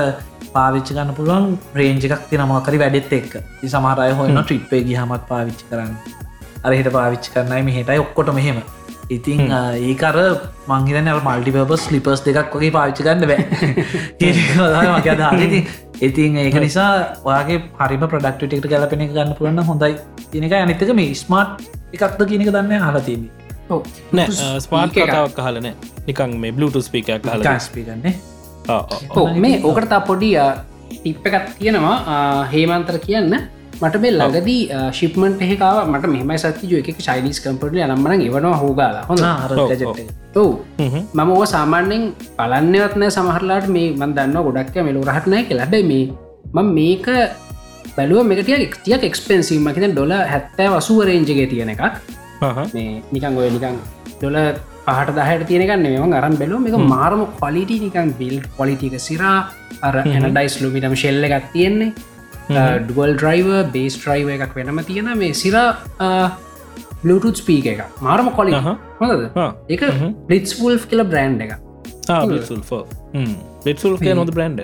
පාවිච්චි 0.57 0.95
ගන්න 0.95 1.17
පුළුවන් 1.17 1.45
රේංජ 1.75 2.07
එකක් 2.07 2.23
තින 2.29 2.43
මොකරි 2.51 2.81
වැඩෙත් 2.83 3.13
එක් 3.13 3.35
සමහරය 3.65 4.09
හොන්න 4.19 4.41
ට්‍රිප්පේ 4.41 4.81
ගහමත් 4.87 5.23
පාවිච්චි 5.31 5.69
කරන්න. 5.69 5.93
අරහිට 6.63 6.89
පාවිච්චි 6.97 7.35
කරන්නයි 7.35 7.63
මෙහෙටයි 7.69 7.99
ඔක්කොට 7.99 8.33
මෙහෙම 8.39 8.59
ඉතින් 9.09 9.41
ඒකර 9.51 10.17
මංහිරන 10.67 11.09
මල්ටිපබස් 11.21 11.85
ලිපස් 11.93 12.25
දෙකක් 12.27 12.55
වගේ 12.55 12.71
පාවිච්චි 12.71 13.07
ගන්න 13.07 13.27
බෑ. 13.31 13.43
ඉතින් 16.01 16.37
ඒක 16.37 16.59
නිසා 16.59 16.91
ඔයාගේ 17.23 17.59
හරිම 17.79 18.05
ප්‍රඩක්ටට 18.11 18.67
ගැලපෙන 18.67 19.07
ගන්න 19.07 19.33
පුරන්න 19.39 19.63
හොඳයි. 19.63 19.95
තිනක 20.31 20.53
අනිතක 20.53 20.93
මේ 20.93 21.15
ස්මාර්ට් 21.15 21.65
එකක්ද 21.93 22.21
කියනක 22.29 22.51
දන්න 22.51 23.27
ඔව්. 23.69 23.83
නෑ 24.11 24.59
ස්මාර්ට් 24.59 24.95
කතාවක් 24.95 25.35
කහලන 25.37 25.67
නිකං 26.07 26.39
මේ 26.39 26.51
බලුට 26.51 26.81
ස්පිකයක් 26.81 27.21
කහල 27.21 27.43
කාස්පිගන්නේ 27.43 28.13
ඔව් 28.13 28.34
මේ 29.43 29.59
ඕකට 29.63 29.89
තා 29.93 30.01
පොඩි 30.09 30.31
ටිප් 30.89 31.27
එකත් 31.27 31.51
තියෙනවා. 31.59 31.97
හේමන්තර 32.53 32.97
කියන්න. 33.05 33.35
මට 33.81 33.99
මේ 34.03 34.11
ලඟදී 34.17 34.61
ශිප්මන්ට 34.97 35.41
එහෙකාව 35.45 35.77
මට 35.93 36.11
මෙහම 36.11 36.29
සති 36.43 36.67
එක 36.81 36.89
චයිනිස් 37.07 37.39
කම්පටල 37.43 37.79
අනම්මන 37.85 38.21
එවනවා 38.27 38.57
හෝගාලා. 38.61 39.05
හොඳ? 39.09 39.23
මම 41.13 41.31
ඕ 41.37 41.45
සාමාන්‍යෙන් 41.53 42.03
පලන්නවත්නෑ 42.37 43.11
සමහරලාට 43.15 43.67
මේ 43.77 43.87
මන් 43.99 44.13
දන්න 44.17 44.37
ගොඩක්ය 44.47 44.85
මෙලු 44.89 45.01
රහටනය 45.09 45.41
කෙලබැයි 45.49 45.89
මේ 45.91 46.05
මං 46.55 46.67
මේක 46.77 47.07
බැලුව 47.97 48.23
මෙකටිය 48.29 48.55
එක්තියක් 48.67 49.03
එක්ස්පෙන්සිීම 49.09 49.67
මකිත 49.67 49.91
ඩොල 49.91 50.13
හැත්තෑ 50.33 50.69
වසුවරේංජගේ 50.75 51.47
තියෙන 51.51 51.73
එකක්. 51.75 51.83
මේ 52.75 53.01
නිකං 53.13 53.37
ඔය 53.41 53.49
නිකං 53.55 53.77
ඩොල 54.19 54.37
පහට 54.87 55.15
දහට 55.19 55.47
තියෙනකන්න 55.51 55.85
මෙම 55.85 56.17
අරන් 56.21 56.35
බැලුව 56.41 56.65
මේක 56.65 56.75
මාරම 56.95 57.21
කොලිටි 57.43 57.77
නිකන් 57.85 58.11
බිල් 58.21 58.35
පොලිටික 58.57 58.95
සිරා. 59.07 59.37
අර 59.85 59.95
එන 60.17 60.27
ඩයිස් 60.35 60.55
ලුමිටම 60.63 60.95
ශෙල්ල 61.03 61.29
එකක් 61.29 61.47
තියෙන්නේ. 61.55 61.91
ඩුවල් 62.87 63.13
ඩ්‍රයිව 63.19 63.47
බේස් 63.75 63.93
ට්‍රයිව 64.01 64.27
එකක් 64.33 64.51
වෙනම 64.57 64.79
තියෙන 64.89 65.07
මේ 65.21 65.33
සිරා 65.43 65.67
බluටුත් 67.03 67.41
ස්පීක 67.41 67.65
එක 67.73 67.79
මාරම 68.07 68.27
කොලි 68.39 68.51
හොඳද? 69.01 69.23
එක 69.75 69.81
ලිස් 70.31 70.53
පුල් 70.59 70.77
කියල 70.91 71.01
බ්‍රන්් 71.11 71.33
එක 71.45 71.51
ලිටසුල් 73.65 73.97
කිය 74.03 74.13
නොද 74.19 74.31
බ්‍රන්ඩ් 74.37 74.59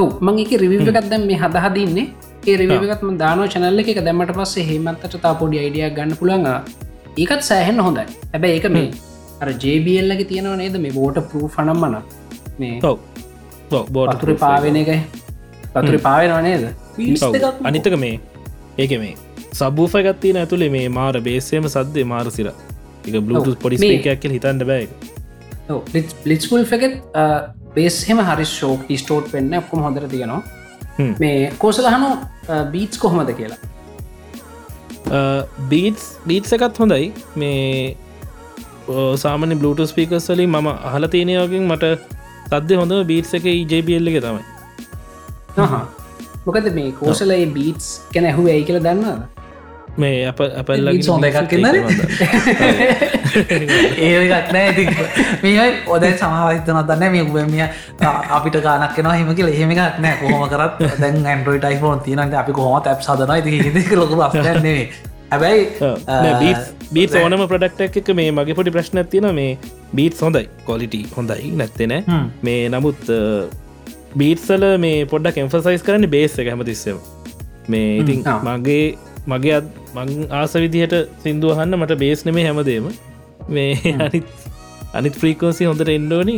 ඔව් 0.00 0.08
මං 0.26 0.42
එක 0.44 0.52
රිවිව 0.64 0.90
එකත් 0.92 1.08
දැම් 1.12 1.22
මේ 1.30 1.38
හදහදන්නේ 1.44 2.06
ඒ 2.50 2.54
රිවිකත්ම 2.60 3.10
දාන 3.22 3.40
චනල්ල 3.54 3.80
එක. 3.82 3.88
දැමට 4.06 4.34
පස්සේ 4.38 4.66
හෙමත්තට 4.70 5.14
තා 5.24 5.34
පොඩි 5.40 5.62
අයිඩිය 5.62 5.86
ගන්න 5.96 6.18
පුළඟ 6.20 6.46
ඒකත් 7.22 7.42
සෑහෙන් 7.50 7.78
හොඳයි. 7.86 8.06
හැබැ 8.34 8.52
ඒක 8.58 8.66
මේ 8.76 8.88
අර 9.42 9.48
ජේබල්ලගේ 9.64 10.28
තියෙනව 10.30 10.54
නේද? 10.62 10.74
මේ 10.84 10.94
බෝට 10.98 11.18
පරූ 11.30 11.48
ෆනම්මන 11.56 11.94
මේ 12.62 12.76
පතුර 13.70 14.32
පාවෙන 14.44 14.76
එක. 14.82 14.90
පතුර 15.74 15.96
පාවෙනවා 16.08 16.42
නේද? 16.48 16.64
අනිතක 17.70 17.96
මේ 18.04 18.16
ඒක 18.84 18.92
මේ 19.04 19.14
සබූෆ 19.60 19.94
ගත්තින 20.08 20.36
ඇතුළේ 20.42 20.70
මේ 20.76 20.92
මාර 20.98 21.14
බේසේම 21.28 21.64
සද්දේ 21.74 22.06
මාර 22.12 22.26
සිර. 22.36 22.48
එක 23.06 23.14
බලුතු 23.26 23.56
පොඩි 23.64 23.80
ස්පේකයක් 23.82 24.22
හිතන්ට 24.36 24.64
බෑ 24.70 24.86
ලිස්පුල් 26.30 26.62
එකෙත් 26.78 26.94
බේස්හෙම 27.76 28.18
හරි 28.28 28.46
ෂෝක් 28.52 28.80
ස්ටෝට් 29.02 29.26
වෙන්න 29.34 29.58
ඔක්කොම 29.60 29.80
හොඳර 29.86 30.04
තියෙනවා. 30.14 30.42
මේ 31.22 31.50
කෝසලහනු 31.62 32.10
බීට්ස් 32.72 33.02
කොහොමද 33.04 33.30
කියලා? 33.40 33.58
බීටස් 35.72 36.06
බීට්ස 36.30 36.52
එකත් 36.58 36.80
හොඳයි. 36.84 37.12
මේ 37.42 37.96
සාමන 39.16 39.58
බලුට 39.58 39.80
ස්පිකස් 39.86 40.28
වලින් 40.28 40.50
මම 40.50 40.68
අහල 40.84 41.06
තියෙනයකින් 41.06 41.68
මට 41.68 41.84
සද්‍ය 42.52 42.74
හොඳ 42.74 42.94
බීට්ස 43.06 43.34
එක 43.34 43.44
ජබල් 43.44 44.08
එක 44.08 44.16
තමයි. 44.22 44.42
මොකද 46.46 46.66
මේ 46.74 46.90
කෝසලයි 46.92 47.46
බීටස් 47.54 47.86
කැන 48.14 48.26
ඇහු 48.26 48.48
ඇයි 48.48 48.64
කියල 48.64 48.80
දන්නවා 48.80 49.18
මේ 49.98 50.26
අප 50.26 50.40
අපල්ල 50.40 50.88
සොඳ 51.02 51.24
එකක් 51.24 51.52
ඒකක් 53.98 54.48
නෑ 54.52 54.64
ඇති 54.64 54.84
මේ 55.42 55.66
ඔද 55.88 56.04
සමහිතන 56.14 56.80
දන්න 56.82 57.12
මේ 57.12 57.22
උබමිය 57.22 57.64
අපිට 58.30 58.56
ගානක් 58.66 58.98
න 58.98 59.10
හෙම 59.10 59.30
කියල. 59.34 59.48
එහෙම 59.48 59.70
එකක් 59.70 60.00
නෑ. 60.00 60.16
කොහොම 60.20 60.44
කරත් 60.48 61.00
දැන් 61.00 61.16
ඇන්ඩරෝයි 61.26 61.60
ටයිෆෝන් 61.60 61.98
තියනට 62.00 62.34
අපි 62.34 62.52
කොහොම 62.52 62.74
ඇ් 62.82 62.96
සදන 62.98 63.32
ති 63.88 63.96
ලොක 63.96 64.12
නේ 64.62 65.11
හැබැයි 65.32 66.52
බීත් 66.92 67.16
ඕනම 67.20 67.46
ප්‍රඩක්ට 67.52 68.00
එක 68.02 68.12
මේ 68.20 68.30
මගේ 68.38 68.58
පොඩි 68.58 68.74
ප්‍රශ්න 68.76 69.02
තියන 69.14 69.28
මේ 69.40 69.52
බීත් 69.94 70.20
හොඳයි 70.26 70.46
කොලිටි 70.68 71.02
හොඳයි 71.16 71.54
නැත්තෙන 71.60 71.96
මේ 72.42 72.60
නමුත් 72.68 73.08
බීත්සල 74.20 74.66
මේ 74.78 75.06
පොඩ්ඩක් 75.06 75.42
එම්ෆසයිස් 75.44 75.88
කරන්න 75.88 76.12
බේස් 76.16 76.38
එක 76.42 76.52
හැමතිස්සව 76.52 76.98
මේ 77.68 77.88
ඉතින් 78.02 78.22
මගේ 78.48 78.84
මගේ 79.26 79.58
මං 79.94 80.26
ආස 80.32 80.54
විදිහට 80.56 80.94
සිින්දුවහන්න 81.22 81.78
මට 81.78 81.98
බේස් 81.98 82.24
නෙමේ 82.26 82.46
හැමදේම. 82.46 82.90
මේ 83.48 83.94
අනිත් 83.98 84.26
අනිත් 84.94 85.14
ෆ්‍රීකෝසි 85.14 85.68
හොඳට 85.70 85.92
එන්ඩෝනි 85.96 86.36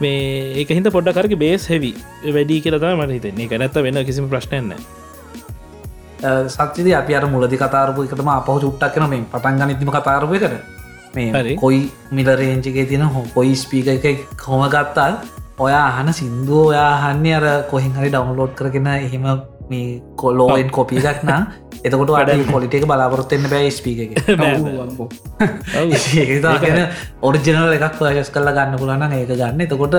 මේ 0.00 0.20
ඒක 0.60 0.70
හිත 0.70 0.88
පොඩ්ඩ 0.96 1.16
කරග 1.18 1.34
බේස් 1.38 1.68
හෙවි 1.72 1.92
වැඩි 2.36 2.60
කියලතා 2.64 2.94
මට 2.96 3.18
හිතන්නේ. 3.18 3.58
නැත්ත 3.62 3.78
වෙන්න 3.86 4.04
කිසිම 4.04 4.28
ප්‍රශ්නයන්න 4.34 4.74
සත්තිද 6.48 6.92
අපි 6.94 7.14
අර 7.14 7.24
මුලදි 7.26 7.56
කතාරපු 7.56 8.04
එකටම 8.04 8.30
අපහ 8.30 8.50
චුට්ටක් 8.64 8.94
කන 8.94 9.08
මේ 9.10 9.24
පටන් 9.32 9.60
ගනිතිම 9.60 9.90
කතාරපය 9.90 10.38
කර 10.38 10.54
මේ 11.14 11.56
කොයි 11.56 11.80
මිලරේංචිගේ 12.12 12.86
තින 12.86 13.04
හෝ 13.08 13.26
කොයි 13.34 13.54
ස්පීක 13.56 13.88
එක 13.88 14.26
කොම 14.36 14.64
ගත්තා 14.68 15.10
ඔයා 15.58 15.84
අහන 15.92 16.12
සිින්දුව 16.12 16.66
ඔයා 16.66 16.90
හන්නේ 17.04 17.36
අර 17.36 17.46
කොහින් 17.70 17.94
හරි 17.94 18.10
ඩවන්ලෝඩ් 18.10 18.52
කරගෙන 18.54 18.90
එහෙම 18.96 19.24
මේ 19.70 19.88
කොල්ලෝෙන් 20.16 20.70
කොපි 20.70 21.00
එකක්නා 21.04 21.40
එතකොට 21.84 22.10
අඩ 22.20 22.44
පොලිට 22.50 22.74
එක 22.74 22.86
බලාපොරොත්තෙන්න්න 22.86 23.50
බෑ 23.50 23.70
ස්පීක 23.70 24.00
එක. 24.04 24.10
ඒගෙන 26.54 26.78
ඔරිජිනල් 27.22 27.74
එකක් 27.76 27.98
පයස් 27.98 28.30
කල්ල 28.34 28.50
ගන්න 28.56 28.78
පුලන්න 28.78 29.12
ඒක 29.12 29.30
ගන්න. 29.32 29.60
එතකොට 29.66 29.94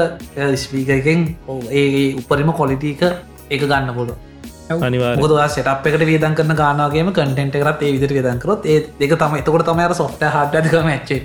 ස්පීක 0.55 0.89
එකෙන් 0.99 1.27
ඒ 1.71 2.15
උපරිම 2.19 2.51
කොලිටීක 2.53 3.03
ඒක 3.03 3.61
ගන්න 3.63 3.93
පුල 3.95 4.11
අනිවා 4.69 5.47
සටප් 5.47 5.91
එකට 5.91 6.05
වියදන් 6.05 6.35
කරන 6.35 6.55
ගානගේම 6.61 7.11
කටෙන්ට 7.11 7.57
කරත් 7.57 7.81
ඒ 7.81 7.91
විදිර 7.95 8.13
විදන්කරොත් 8.17 8.65
ඒ 8.67 8.79
දෙක 8.99 9.17
තම 9.17 9.35
එතකොට 9.35 9.65
තමයි 9.65 9.95
සොෆ්ට 9.95 10.25
හටක 10.29 10.75
මච්චේ 10.87 11.19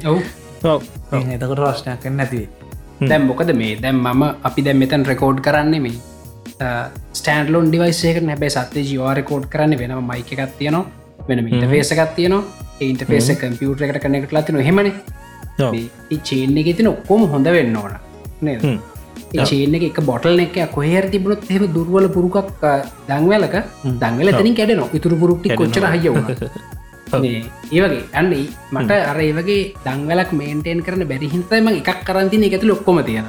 එතකොට 1.32 1.60
රශ්නයක් 1.60 2.04
නැතිවේ 2.12 2.64
දැම් 3.02 3.26
මොකද 3.26 3.54
මේ? 3.54 3.76
දැම් 3.76 4.02
මම 4.02 4.22
අපි 4.42 4.62
දැම් 4.62 4.78
මෙතන් 4.78 5.04
රෙකෝඩ් 5.04 5.40
කරන්නේ 5.40 5.80
මේ 5.80 5.96
ස්ටන්ලෝන් 7.12 7.68
ඩිවයිසේක 7.68 8.22
නැබේ 8.22 8.50
සත්‍ය 8.50 8.80
ජීවාරකෝඩ් 8.82 9.46
කරන්න 9.48 9.78
වෙනම 9.78 10.04
මයික 10.10 10.32
එකක් 10.34 10.54
තියනවා 10.58 10.84
වෙන 11.28 11.46
ඉට 11.48 11.68
පේසකත් 11.70 12.14
තියනවා. 12.16 12.42
ඒන්ට 12.80 13.04
පේස 13.06 13.28
කම්පියුටර 13.42 13.84
එකට 13.84 14.00
කනෙකට 14.02 14.32
ලතින 14.32 14.60
හෙමන 14.60 14.90
චේන 16.22 16.58
එක 16.58 16.74
තින 16.78 16.88
ඔක්කොම 16.88 17.28
හොඳ 17.28 17.46
වෙන්න 17.48 17.76
ඕන 17.76 17.94
චේන 19.43 19.74
එක 19.81 20.01
බොටල් 20.02 20.40
එක 20.40 20.59
කොහර 20.70 21.05
තිබුණොත් 21.11 21.51
එම 21.51 21.66
දුර්වල 21.70 22.09
පුරුකක් 22.11 22.62
දංවලක 23.09 23.56
දංගල 23.97 24.31
තනින් 24.32 24.55
කැඩන 24.55 24.85
ඉතුරු 24.93 25.16
පුරුක්ටි 25.16 25.56
කොච්චර 25.56 25.86
හයව 25.94 26.16
ඒවගේ 27.23 28.02
අන්න 28.12 28.31
මට 28.73 29.01
අර 29.05 29.19
ඒවගේ 29.20 29.62
දංවලක් 29.85 30.31
මේන්ටේන් 30.35 30.82
කරන 30.82 31.05
බැරිහින්තම 31.06 31.73
එකක් 31.73 32.05
කරන්තින 32.05 32.47
එකතු 32.48 32.66
ලොක්කොම 32.66 33.02
තියෙන 33.02 33.27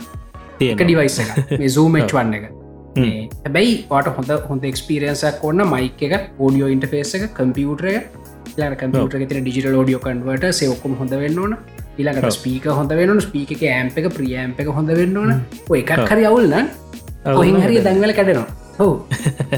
තියෙනවා. 0.60 0.84
ඩිවයිස් 0.84 1.18
සූමච් 1.69 2.14
වන්න 2.14 2.34
එක. 2.34 2.45
හැබැයි 3.45 3.73
වාට 3.90 4.11
හොඳ 4.18 4.32
හොඳ 4.49 4.64
එක්ස්පිරියන්සක් 4.64 5.44
ඔන්න 5.44 5.65
මයික 5.68 6.06
එක 6.07 6.15
ෝඩියෝ 6.40 6.69
ඉන්ටෆේස් 6.69 7.15
එක 7.18 7.26
කම්පියුටර 7.34 7.90
එක. 7.91 8.06
ලා 8.57 8.76
කම්පියුටර 8.76 9.19
තින 9.23 9.41
ඩිජිටල් 9.41 9.80
ෝඩියෝ 9.82 10.03
කන්වට 10.06 10.53
සයොක්කොම 10.60 10.95
හොඳ 11.02 11.18
වෙන්න 11.23 11.41
ඉලාකට 11.97 12.31
ස්පීක 12.31 12.65
හොඳ 12.72 12.91
වෙන්න 12.91 13.22
ස්පීක 13.22 13.51
එක 13.55 13.63
ඇම්ප 13.72 13.97
එක 13.97 14.07
ප්‍රියම්ප 14.13 14.59
එක 14.59 14.69
හොඳ 14.77 14.89
වෙන්න 14.91 15.17
ඕන. 15.17 15.41
ඔය 15.69 15.80
එකක් 15.81 15.91
හරි 16.11 16.26
අවුල්න්න 16.26 16.69
ඔහින් 17.34 17.59
හරි 17.61 17.81
දැන්වල 17.81 18.13
කැඩෙනවා. 18.13 18.47
හෝ 18.80 18.93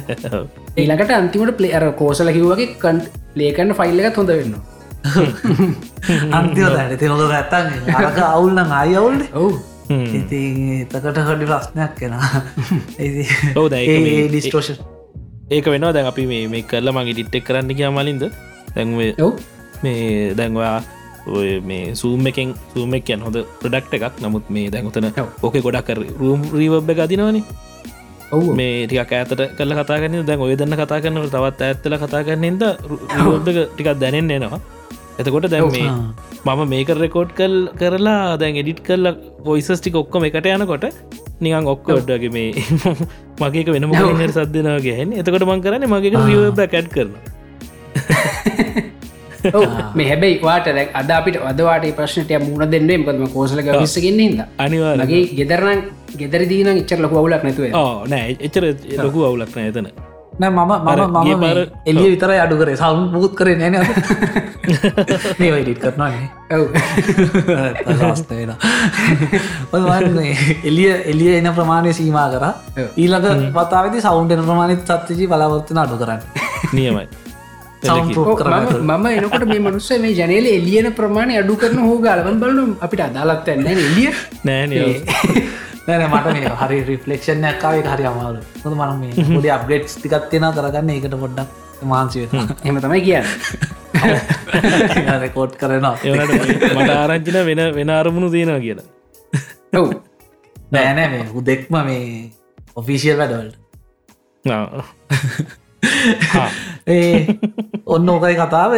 ඊළඟට 0.79 1.11
අන්තිමට 1.11 1.55
පලේර 1.59 1.85
කෝසල 1.93 2.29
කිව්වගේ 2.31 2.75
කන් 2.81 2.99
ලේකන්න 3.35 3.73
ෆයිල්ල 3.79 3.99
එකත් 4.01 4.19
හොඳ 4.21 4.29
වෙන්න 4.31 4.55
අන්තිව 6.39 6.67
දැන 6.67 6.93
තිනොක 6.97 7.31
ඇත්තන් 7.31 7.95
අරක 7.95 8.19
අවුල්න 8.25 8.59
අයි 8.59 8.95
අවුල්ල 8.95 9.23
ඔවු. 9.33 9.49
ඉති 10.19 10.41
එතකට 10.83 11.19
හඩි 11.23 11.45
ප්‍රශ්නයක් 11.45 11.93
කෙන 11.95 12.13
ඔව් 13.59 13.65
මේ- 13.71 14.27
ඩිස්ටෝෂන් 14.29 14.77
ඒක 15.49 15.65
වෙනවා. 15.65 15.93
දැන් 15.93 16.07
අපි 16.07 16.27
මේ 16.27 16.47
මේ 16.47 16.63
කරලා 16.63 16.93
මගේ 16.93 17.13
ටිට්ටෙක් 17.13 17.45
කරන්න 17.45 17.75
කිය 17.75 17.89
මලින්ද? 17.89 18.23
දැන්ව 18.75 18.99
ඔව්. 19.19 19.33
මේ 19.83 20.33
දැන්වා 20.35 20.75
ඔය 20.75 20.83
මේ 21.61 21.95
සූම් 21.95 22.27
එකෙන් 22.27 22.53
සූම 22.73 22.93
එකයන් 22.93 23.21
හොඳ 23.21 23.37
ප්‍රඩක්් 23.61 23.93
එකක්. 23.93 24.21
නමුත් 24.21 24.49
මේ 24.49 24.69
දැන්ගතන 24.69 25.09
ඔව්. 25.13 25.29
ඕක 25.41 25.57
ගොඩක් 25.59 25.91
රූම් 26.19 26.41
රීවබ් 26.53 26.89
අදිනවනි. 26.97 27.43
ඔව්. 28.31 28.55
මේ 28.55 28.87
ටික 28.87 29.13
ඇතට 29.13 29.43
කල 29.57 29.73
කතාගන්න 29.73 30.25
දැන් 30.25 30.39
ඔය 30.39 30.55
දන්න 30.55 30.77
කතා 30.77 31.01
කරනට 31.01 31.29
තවත් 31.31 31.61
ඇත්තල 31.63 31.97
කතා 31.97 32.23
කරන්නද 32.23 32.63
රීවබ් 33.17 33.47
එක 33.47 33.61
ටිකක් 33.67 33.93
දැනෙන් 33.99 34.31
එනවා. 34.31 34.59
එතකොට 35.19 35.49
දැන් 35.49 35.71
මේ 35.71 35.91
මම 36.45 36.61
මේක 36.69 36.89
රෙකෝඩ් 36.95 37.31
කල් 37.35 37.55
කරලා 37.75 38.37
දැන් 38.37 38.59
එඩිට් 38.61 38.81
කරලා 38.81 39.15
පොයිසස් 39.43 39.71
ටික 39.75 39.95
ඔක්කොම 39.95 40.27
එකට 40.27 40.47
යනකොට 40.47 40.85
නිකන් 41.39 41.71
ඔක්කොඩ්ඩගේ 41.73 42.31
මේ 42.31 42.49
මගේක 43.41 43.73
වෙනම 43.73 43.95
හට 43.95 44.35
සද්දනාගේ 44.35 44.95
හැ 44.99 45.07
එතකොට 45.21 45.47
මං 45.49 45.65
කරන්න 45.65 45.89
මගේ 45.89 46.27
රියබ 46.27 46.61
කැඩ් 46.67 46.93
කරන 46.93 47.11
මේ 49.95 50.07
හැබැයි 50.09 50.41
වාට 50.41 50.67
දැක් 50.71 50.91
අද 50.93 51.11
අපිට 51.11 51.39
අදවාට 51.43 51.87
ප්‍රශ්නටය 51.95 52.39
මුණ 52.39 52.71
දෙන්නේ 52.71 52.97
මකම 52.97 53.29
කෝසල 53.29 53.63
විස්සගෙන්න්න 53.75 54.25
හිද 54.25 54.43
අනිවාගේ 54.59 55.23
ගෙදරන 55.39 55.81
ගෙදර 56.15 56.43
දීන 56.49 56.69
ඉච්චර 56.73 56.99
ලොක 56.99 57.11
අවුලක් 57.13 57.43
නැතුව 57.43 57.73
ඕ 57.75 58.05
නෑ. 58.07 58.37
එච්චර 58.39 58.63
ලොකු 58.99 59.25
අවුලක් 59.25 59.51
නෑ 59.55 59.67
එතන. 59.71 59.89
නෑ 60.39 60.51
මම 60.51 60.71
මම 60.85 61.17
මම 61.33 61.45
එලිය 61.85 62.07
විතර 62.13 62.31
අඩු 62.35 62.57
කරේ. 62.61 62.77
සවුන් 62.77 63.05
පුත් 63.13 63.35
කරේ 63.35 63.57
නැන 63.57 63.75
මේ 65.39 65.51
වයිඩිට් 65.51 65.79
කරනවාන්නේ 65.79 66.27
ඔව්. 66.51 66.65
ස්තේන 68.15 68.51
එලිය 70.63 70.89
එලිය 71.05 71.31
එන 71.37 71.53
ප්‍රමාණය 71.53 71.93
සීමා 71.93 72.27
කර. 72.33 72.45
ඊළඟ 72.97 73.47
පතාවති 73.53 74.01
සෞන්්ටන 74.01 74.43
ප්‍රමාණිත 74.43 74.91
සත්්‍යජී 74.91 75.31
බලාවත්තන 75.33 75.85
අඩු 75.85 76.03
කරන්න. 76.03 76.21
නියමයි 76.73 77.26
මම 77.83 78.89
මම 78.89 79.05
එනකොට 79.09 79.45
මේ 79.45 79.59
මනුස්ස 79.59 79.89
මේ 79.99 80.13
ජනල 80.13 80.47
එලියන 80.49 80.89
ප්‍රමාණය 80.93 81.37
අඩු 81.37 81.55
කරන 81.55 81.79
හෝ 81.81 81.97
ගලවන් 81.99 82.39
බලනු 82.39 82.65
අපිට 82.81 83.01
අදාලත් 83.01 83.47
ඇන්න 83.47 83.67
එලිය 83.67 84.11
නෑ 84.43 84.83
නෑන 85.87 86.09
මට 86.09 86.33
මේ 86.35 86.49
හරි 86.61 86.77
රිෆලෙක්ෂණයක්කාවේ 86.83 87.83
හරි 87.87 88.05
අමාරු 88.09 88.39
හොඳ 88.63 88.75
මන 88.75 88.97
මේ 89.01 89.27
හොඩි 89.29 89.51
අප්ගේට් 89.51 89.93
තිකත්තියෙන 90.03 90.47
කරගන්න. 90.51 90.89
එකට 90.91 91.15
පොඩ්ඩක් 91.21 91.83
මාන්සිව 91.83 92.33
එම 92.63 92.79
තමයි 92.81 93.01
කියන්න. 93.01 93.25
රෙකෝඩ් 95.21 95.53
කරනවා. 95.55 95.95
මට 96.73 96.89
ආරංචින 96.93 97.39
වෙන 97.45 97.61
වෙන 97.75 97.89
අරමුණු 97.91 98.29
තියෙනවා 98.31 98.59
කියලා. 98.59 98.87
ඔව්. 99.73 99.87
නෑනෑ 100.71 101.07
මේ 101.09 101.23
උදෙක්ම 101.33 101.79
මේ 101.85 102.03
ඔෆිසිියල් 102.75 103.17
වැඩවල්ට 103.17 103.55
ඔන්න 107.93 108.09
ඕකයි 108.09 108.35
කතාව. 108.35 108.71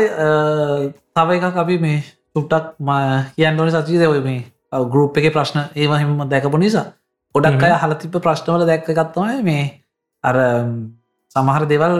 තව 1.15 1.29
එකක් 1.37 1.57
අපි 1.57 1.77
මේ 1.79 2.03
සුට්ටක් 2.33 2.79
ම 2.79 2.89
කියන්න 3.35 3.59
ඕන 3.59 3.71
සචීද 3.71 4.07
ඔය 4.07 4.21
මේ 4.21 4.45
ගරුප් 4.87 5.17
එක 5.17 5.33
ප්‍රශ්න 5.33 5.69
ඒවහෙම 5.75 6.29
දැකපු 6.29 6.57
නිසා. 6.57 6.93
ගොඩක් 7.35 7.63
අය 7.63 7.75
හලතිප 7.75 8.19
ප්‍රශ්නවල 8.19 8.65
දැක්ක 8.65 8.91
ගත්තවයි 8.91 9.43
මේ 9.43 9.83
අර 10.23 10.35
සමහර 11.35 11.65
දෙවල් 11.69 11.95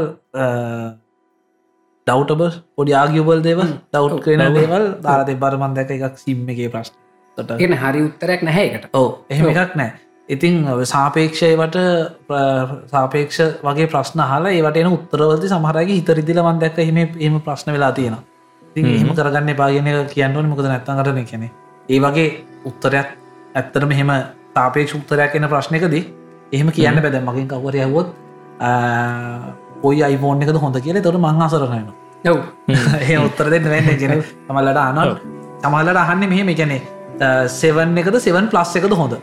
ඩවටබ 2.08 2.42
පොඩි 2.76 2.96
ආගියබල් 2.96 3.42
දේව 3.46 3.62
ඩව් 3.64 4.20
කරන 4.26 4.54
දේවල් 4.56 4.86
දාරත 5.04 5.30
බරමන් 5.38 5.76
දැක 5.78 5.92
එකක් 5.92 6.18
සිම්ම 6.18 6.50
එකේ 6.50 6.72
ප්‍රශ්නට 6.74 7.58
ගෙන 7.58 7.78
හරි 7.78 8.04
උත්තරයක් 8.08 8.42
නැහැකට 8.42 8.90
ඕ 8.94 9.26
එහෙම 9.30 9.50
එකක් 9.52 9.76
නෑ 9.76 10.09
ඉතිං 10.30 10.58
සාපේක්ෂයවට 10.86 11.78
සාපේක්ෂ 12.88 13.40
වගේ 13.64 13.88
ප්‍රශ්න 13.88 14.22
හලා 14.24 14.52
ඒවට 14.52 14.78
එන 14.78 14.90
උත්තරවලති 14.90 15.50
සමහරගේ 15.50 15.96
හිතරිදිල 15.96 16.42
මන්දැක්ක 16.44 16.78
එහෙම 16.80 17.00
එම 17.20 17.40
ප්‍රශ්න 17.42 17.74
වෙලා 17.74 17.92
තියෙන 17.92 18.18
ති 18.76 18.84
එහෙම 18.88 19.10
කරගන්න 19.12 19.56
පාගෙන 19.56 19.90
කියන්නවන 20.08 20.50
මොකද 20.52 20.66
නැත්තන් 20.66 21.00
කරන 21.00 21.26
කෙනෙ 21.26 21.50
ඒ 21.90 22.00
වගේ 22.00 22.28
උත්තරයක් 22.66 23.16
ඇත්තට 23.56 23.88
මෙහෙම 23.88 24.12
තාපේක්ෂ 24.54 24.96
උත්තරයක් 24.96 25.36
එන 25.36 25.50
ප්‍රශ්නයකදී 25.50 26.04
එහෙම 26.54 26.70
කියන්න 26.72 27.02
බැද 27.02 27.18
මගින් 27.22 27.48
කවර 27.48 27.80
ඇහවොත් 27.80 28.14
ඔයි 29.84 30.04
අයිෆෝන් 30.04 30.42
එකද 30.42 30.58
හොඳ 30.58 30.80
කියල? 30.80 31.02
තොට 31.02 31.18
මංහසරනයන 31.18 31.90
ඔව්. 32.26 32.40
ඒ 33.02 33.18
උත්තර 33.18 33.50
දෙන්න 33.50 33.70
වෙන්න 33.70 33.92
ගෙන 33.98 34.16
තමල්ලට 34.48 34.78
අන 34.78 35.18
තමල්ලට 35.62 36.02
අහන්න 36.04 36.26
මෙහෙම. 36.28 36.50
එකනේ 36.50 37.48
සෙවන් 37.50 37.98
එකද 37.98 38.20
සෙවන් 38.20 38.48
ප්ලස් 38.48 38.76
එකද 38.76 38.94
හොඳ 38.94 39.20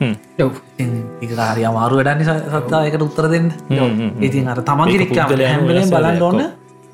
හ්ම්. 0.00 0.14
ඔව් 0.44 0.52
ඒකාරය 1.22 1.64
අමාරු 1.64 1.94
වැඩන්නේ 2.00 2.36
සත්තා 2.54 2.84
එකට 2.88 3.02
උත්තර 3.02 3.26
දෙන්න. 3.30 3.48
ඉතින් 4.20 4.48
අර 4.48 4.60
තමන්ගේ 4.62 5.00
රික්කම 5.02 5.34
හැම්බලෙන් 5.44 5.90
බලන්න 5.90 6.22
ඕන්න 6.22 6.42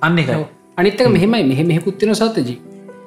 අන්න 0.02 0.18
ඔව්. 0.31 0.44
අනිත්තක 0.78 1.09
මෙහෙමයි 1.09 1.44
මෙහෙ 1.51 1.62
මෙහෙපුත්තින 1.64 2.14
සත්තජී 2.14 2.59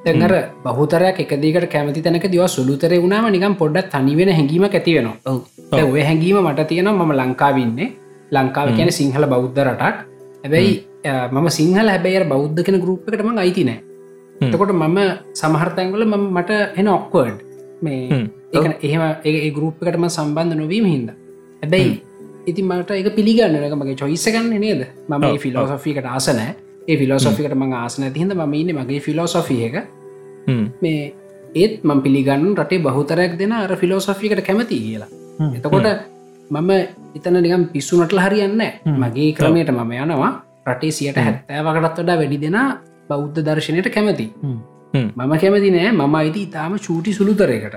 තැන්ර 0.06 0.34
බහතරයක් 0.66 1.20
එකදකට 1.24 1.68
කැමති 1.74 2.02
තැනක 2.02 2.26
දව 2.28 2.48
සුළුතරය 2.48 2.98
වුණාම 3.04 3.28
නිකම් 3.32 3.54
පොඩ්ඩක් 3.62 3.92
තනිවෙන 3.94 4.32
හැඟීම 4.38 4.66
ඇති 4.68 4.96
වෙනවා 4.98 5.18
ඔව් 5.26 5.40
දැන් 5.72 5.92
ඔය 5.92 6.02
හැඟීම 6.02 6.38
මට 6.44 6.68
තියෙනවා 6.72 7.06
මම 7.06 7.14
ලංකාවන්නේ 7.22 7.88
ලංකාව 8.32 8.68
කියන 8.78 8.92
සිංහල 9.00 9.26
බෞද්ධ 9.34 9.62
රටක් 9.68 9.98
හැබැයි 10.44 10.74
මම 11.32 11.48
සිංහල 11.60 11.88
හැබැයි 11.94 12.28
බෞද්ධ 12.34 12.62
කෙන 12.68 12.78
ගරුප් 12.84 13.08
එකටම 13.08 13.38
අයිති 13.38 13.64
නෑ 13.70 13.80
හ්ම්. 13.80 14.46
එතකොට 14.46 14.74
මම 14.74 15.00
සමහර්තැන්වල 15.42 16.04
මම 16.06 16.24
මට 16.38 16.52
එන 16.80 16.88
ඔක්වර්ඩ් 16.98 17.40
මේ 17.84 18.24
එහෙම 18.84 19.04
ඒ 19.26 19.50
ගරුප් 19.52 19.84
එකටම 19.84 20.08
සම්බන්ධ 20.10 20.58
නොවීම 20.58 20.86
හින්ද. 20.86 21.10
හැබැයි 21.64 21.96
ඉතින් 22.48 22.66
මට 22.68 23.00
එක 23.00 23.16
පිළිගන්න 23.16 23.58
එක 23.62 23.76
මගේ 23.76 23.96
චොයිස 23.96 24.28
ගන්න 24.28 24.54
නේද? 24.60 24.86
මම 25.10 25.26
ෆිලෝසොෆිකට 25.40 26.08
ආසනෑ 26.08 26.54
ඒ 26.88 26.98
ෆිලෝසොෆිකට 26.98 27.56
ම 27.56 27.74
ආසන 27.74 28.08
තිහිද 28.12 28.34
ම 28.36 28.54
ඉන්න 28.54 28.72
මගේ 28.76 29.00
ෆිලෝසොෆිය 29.02 29.62
එක. 29.68 29.76
මේ 30.82 31.14
ඒත් 31.56 31.84
මං 31.84 32.02
පිළිගන්න 32.02 32.56
රටේ 32.56 32.82
බහුතරයක් 32.82 33.38
දෙෙන 33.38 33.54
අර 33.54 33.76
ෆිලෝසොෆිකට 33.76 34.44
කැමති 34.44 34.80
කියලා. 34.80 35.10
එතකොට 35.52 35.88
මම 36.52 36.72
එතන 37.16 37.40
නිකම් 37.40 37.64
පිස්සුනටල 37.74 38.20
හරියන්න 38.20 38.62
මගේ 38.98 39.32
ක්‍රමයට 39.34 39.72
මම 39.72 39.94
යනවා. 40.00 40.34
රටේ 40.68 40.92
සියට 40.92 41.18
හැත්තෑවකටත් 41.18 42.00
වඩා 42.00 42.18
වැඩි 42.18 42.42
දෙෙන 42.42 42.60
බෞද්ධ 43.10 43.40
දර්ශනයට 43.42 43.90
කැමති. 43.90 44.28
මම 44.98 45.38
කැමති 45.38 45.70
නෑ. 45.70 45.92
මම 45.92 46.16
අයිති 46.16 46.40
ඉතාම 46.42 46.78
චූටි 46.78 47.14
සුළුතරයකට. 47.14 47.76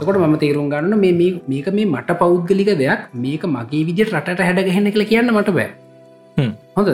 තකොට 0.00 0.16
මම 0.16 0.36
තේරුම් 0.36 0.68
ගන්න 0.70 0.98
මේ 0.98 1.12
මේ- 1.12 1.40
මේක 1.48 1.72
මේ 1.72 1.84
මට 1.84 2.12
පෞද්ගලික 2.12 2.78
දෙයක්. 2.78 2.98
මේක 3.14 3.44
මගේ 3.44 3.84
විදිට 3.84 4.14
රට 4.14 4.40
හැඩගහෙන්න 4.40 4.90
කළ 4.90 5.04
කියන්න 5.04 5.32
මට 5.32 5.50
බෑ. 5.50 5.68
හොඳ 6.76 6.88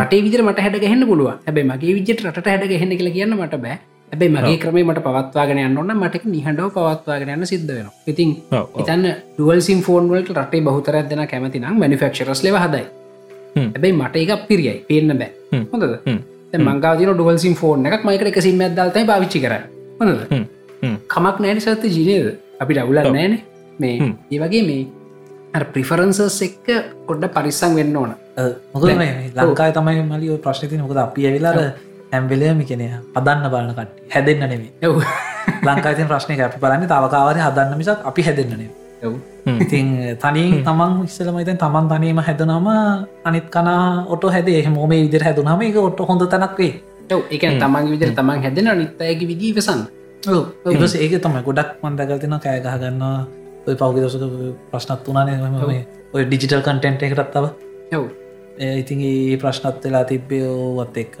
රට 0.00 0.12
විදිර 0.22 0.42
මට 0.42 0.58
හැඩගහෙන්න 0.58 1.06
පුළුව 1.06 1.28
හැබයි 1.28 1.62
මගේ 1.62 1.94
විජට 1.94 2.26
රට 2.26 2.46
හැඩගහෙන්න 2.46 2.88
කියලා 2.88 3.10
කියන්න 3.10 3.30
මට 3.30 3.54
බෑ. 3.54 3.72
හැබයි 4.12 4.28
මගේ 4.28 4.56
ක්‍රමේ 4.56 4.82
මට 4.82 4.98
පවත්වාගෙන 4.98 5.58
යන්නන්න 5.58 5.96
මට 5.96 6.24
නිහඬව 6.24 6.68
පවත්වාගෙන 6.68 7.28
යන්න 7.28 7.44
සිද්ධ 7.44 7.72
වෙන 7.74 7.86
ඉතින්. 8.06 8.30
ඉතන්න 8.80 9.06
ඩුවල් 9.36 9.58
සිම් 9.58 9.80
ෆෝන් 9.80 10.10
වලට 10.10 10.30
රටේ 10.30 10.60
බහතරත් 10.60 11.08
දෙන 11.10 11.26
කැමති 11.26 11.58
නම් 11.58 11.78
මනිෆක්ෂරස් 11.80 12.44
ලෙව 12.44 12.56
හදයි. 12.56 12.84
හැබයි 13.72 13.92
මට 13.92 14.16
එක 14.16 14.46
පිරියයි 14.48 14.84
පේන්න 14.88 15.18
බෑ. 15.18 15.30
හොඳද 15.72 15.98
හ්ම්. 16.52 16.68
මංගාතින 16.68 17.12
ඩුවල් 17.12 17.38
සිම් 17.38 17.54
ෆෝන් 17.54 17.86
එකක් 17.86 18.04
මයිකට 18.04 18.30
එක 18.32 18.40
සිම් 18.42 18.60
ඇදල්තයි 18.60 19.04
පාවිච්චි 19.06 19.44
කර. 19.44 19.54
හ්ම්. 20.00 20.46
කමක් 21.08 21.36
නෑන 21.40 21.60
සත්ත 21.60 21.84
ජිනයද 21.88 22.32
අපිට 22.60 22.82
අවුලක් 22.84 23.10
නෑන 23.10 23.38
මේ. 23.78 24.14
ඒ 24.30 24.38
වගේ 24.38 24.64
මේ 24.64 25.62
ප්‍රිෆරන්සස් 25.74 26.42
එක්ක 26.42 26.66
කොඩ්ඩ 27.06 27.30
පරිස්සං 27.36 27.74
වෙන්න 27.74 27.96
ඕන. 27.96 28.14
මොකද 28.74 28.96
මේ 28.96 29.30
ලංකායි 29.36 29.72
තමයි 29.72 30.02
මලි 30.04 30.30
ඔය 30.30 30.38
ප්‍රශ්නති 30.38 30.78
මොකද 30.78 31.00
අපි 31.04 31.26
ඇවිලාර 31.26 31.58
හැම්බෙලයම 32.12 32.62
කෙනය 32.66 32.86
හදන්න 32.88 33.50
බලන 33.50 33.74
කට 33.74 34.14
හැදෙන්න්න 34.14 34.48
නෙමේ 34.48 34.70
එව් 34.82 35.02
ලංකායිතින් 35.66 36.08
ප්‍රශ්නය 36.10 36.38
අපි 36.42 36.62
බලන්න 36.62 36.88
තවකාවරය 36.88 37.40
හදන්න 37.40 37.78
මිසක් 37.78 38.08
අපි 38.10 38.26
හැදෙන්න්නනේ 38.28 38.70
එව් 39.02 39.12
ඉතින් 39.46 39.86
තනින් 40.22 40.62
තමන් 40.64 40.92
ඉස්සලමයිතන් 41.04 41.58
තමන් 41.58 41.88
තනීම 41.88 42.18
හැදනම 42.18 42.68
අනිත් 43.24 43.46
කනා 43.50 44.04
ඔට 44.08 44.24
හැද. 44.34 44.48
හමෝම 44.66 44.90
විදිර 44.90 45.22
හැදුනම 45.22 45.62
එක 45.62 45.76
ඔට 45.76 46.00
හොඳ 46.08 46.22
තැනක් 46.28 46.58
වේ 46.58 46.72
එව් 47.10 47.20
එක 47.30 47.42
තමන්ගේ 47.62 47.92
විදිර 47.94 48.14
තමන් 48.14 48.42
හැදෙන 48.44 48.70
නිත්තයගේ 48.78 49.28
විදී 49.30 49.52
වෙසන්න 49.58 49.82
ඒස 50.22 50.94
ඒක 50.96 51.18
තම 51.24 51.36
ගොඩක් 51.48 51.70
මන්දකතින 51.82 52.36
කෑගහගන්නවා 52.46 53.18
ඔය 53.66 53.74
පෞග 53.74 53.96
දසක 53.96 54.24
ප්‍රශ්නත් 54.70 55.08
වනානේ 55.08 55.84
ඔය 56.14 56.24
ඩිජිටල් 56.24 56.62
කන්ටෙන්ට් 56.66 57.02
එකටත් 57.02 57.32
තව. 57.34 57.44
යව් 57.92 58.04
ඉතින් 58.80 59.04
ඒ 59.10 59.36
ප්‍රශ්නත් 59.42 59.84
වෙලා 59.84 60.04
තිබ්බේ 60.04 60.48
වත් 60.78 60.96
එක්ක. 61.02 61.14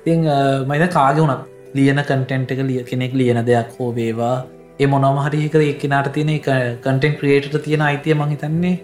ඉතිං 0.00 0.26
මයිද 0.68 0.84
කාග 0.96 1.16
වුණත් 1.16 1.42
ලියන 1.74 2.02
කටෙන්ට් 2.08 2.52
එක 2.52 2.60
ලිය 2.68 2.82
කෙනෙක් 2.90 3.14
ලියන 3.20 3.40
දෙයක් 3.46 3.78
හෝ 3.78 3.90
වේවා 3.98 4.36
ඒ 4.78 4.86
මොනම 4.86 5.18
හරිකර 5.24 5.62
එක්කෙනට 5.62 6.12
තියෙන 6.12 6.32
කටෙන්ට 6.40 7.18
ක්‍රියේට 7.18 7.60
තියෙන 7.60 7.82
අයිතිය 7.82 8.14
මහිතන්නේ 8.14 8.74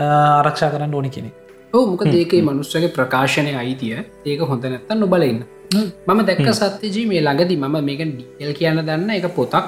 ආරක්ෂා 0.00 0.70
කරන්න 0.70 0.94
ඕනි 0.94 1.10
කෙනෙ 1.10 1.32
ඔහු 1.72 1.84
මොක 1.90 2.04
දේකේ 2.08 2.42
මනුස්සගේ 2.42 2.94
ප්‍රකාශනය 2.96 3.52
අයිතිය 3.56 3.98
ඒක 4.26 4.40
හොඳ 4.44 4.64
නැත්තන් 4.66 5.00
නොබලන්න 5.00 5.42
මම 5.72 6.20
දැක්ක 6.22 6.48
සත්‍යජී 6.54 7.06
මේ 7.06 7.20
ළඟදි 7.20 7.56
මම 7.58 7.76
මේක 7.84 8.02
ඩියල් 8.08 8.52
කියන්න 8.54 8.82
දන්න 8.82 9.10
එක 9.12 9.26
පොතක් 9.30 9.66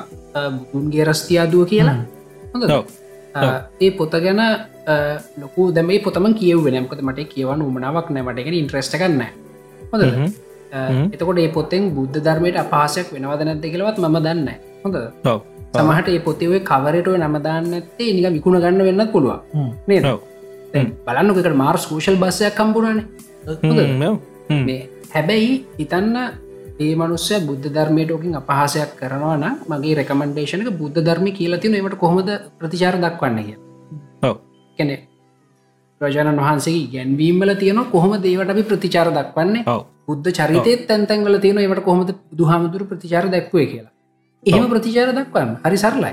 බුන්ගේ 0.70 1.04
රස්තියාදුව 1.04 1.64
කියලා. 1.66 1.96
හොඳ 2.52 2.64
ඒ 3.80 3.90
පොත 3.92 4.12
ගැන 4.18 4.42
ලොකු 5.38 5.72
දැම 5.72 5.90
පොතම 6.00 6.26
කියව 6.34 6.68
නමකත 6.70 7.00
මට 7.02 7.28
කියවන්න 7.28 7.62
උමනාවක් 7.62 8.10
නෑමටගෙන 8.10 8.60
ඉන්ට්‍රස්ට 8.60 8.96
කන්න 8.96 9.22
හොඳ 9.92 10.04
එතකොට 11.12 11.38
ඒ 11.38 11.50
පොතෙන් 11.50 11.90
බුද්ධ 11.96 12.20
ධර්මයට 12.20 12.56
අපහසයක් 12.58 13.08
වෙනවද 13.14 13.42
නැත්ත 13.42 13.66
කියලවත් 13.66 13.98
ම 14.02 14.16
දන්න 14.18 14.48
හොඳ 14.84 14.96
සමහට 15.74 16.08
ඒ 16.08 16.20
පොතිවේ 16.20 16.60
කවරටුව 16.62 17.16
නමදාන්න 17.18 17.72
ඇත්තේ 17.72 18.10
නික 18.16 18.26
විකුණ 18.36 18.60
ගන්න 18.62 18.84
වෙන්නත් 18.88 19.12
පුළුවන්. 19.12 19.40
නේද? 19.86 20.04
බලන්නකට 21.06 21.56
මාර් 21.56 21.76
ස්කෝෂල් 21.78 22.16
බස්සයක් 22.16 22.54
කම්පුරනේ 22.54 23.04
මේ 24.60 24.80
හැබැයි 25.14 25.52
හිතන්න 25.78 26.16
ඒ 26.80 26.92
මනුස්්‍ය 26.96 27.40
බුද්ධ 27.48 27.66
ධර්මයටෝකින් 27.70 28.38
අපහසයක් 28.40 28.92
කරනවා 29.00 29.36
නම් 29.36 29.56
මගේ 29.70 29.94
රෙකමන්ඩේෂනක 30.00 30.70
බුද්ධ 30.80 31.00
ධර්ම 31.00 31.26
කියලතින 31.38 31.74
ඒට 31.74 31.96
කොහොමද 31.96 32.30
ප්‍රතිචාර 32.58 32.96
දක්වන්න 32.98 33.42
කිය 33.42 33.58
කැනෙ 34.78 34.96
ප්‍රජාණන් 36.00 36.40
වහන්සේ 36.40 36.80
ගැන්වීමල 36.94 37.54
තියන 37.62 37.80
කොහොම 37.92 38.14
දේවට 38.22 38.50
අපි 38.50 38.62
ප්‍රතිචාර 38.70 39.08
දක්වන්නේ? 39.10 39.64
බුද්ධ 40.06 40.30
චරිතයත් 40.38 40.86
තැන්තැන්වල 40.88 41.36
තියෙන 41.38 41.58
ඒට 41.60 41.84
කොහොමද 41.84 42.10
දුහාමුදුර 42.38 42.82
ප්‍රතිචාර 42.90 43.26
දැක්වේ 43.30 43.66
කියලා 43.66 43.93
එහෙම 44.46 44.68
ප්‍රතිචාර 44.70 45.08
දක්වන්න. 45.10 45.50
හරි 45.64 45.76
සරලයි. 45.76 46.12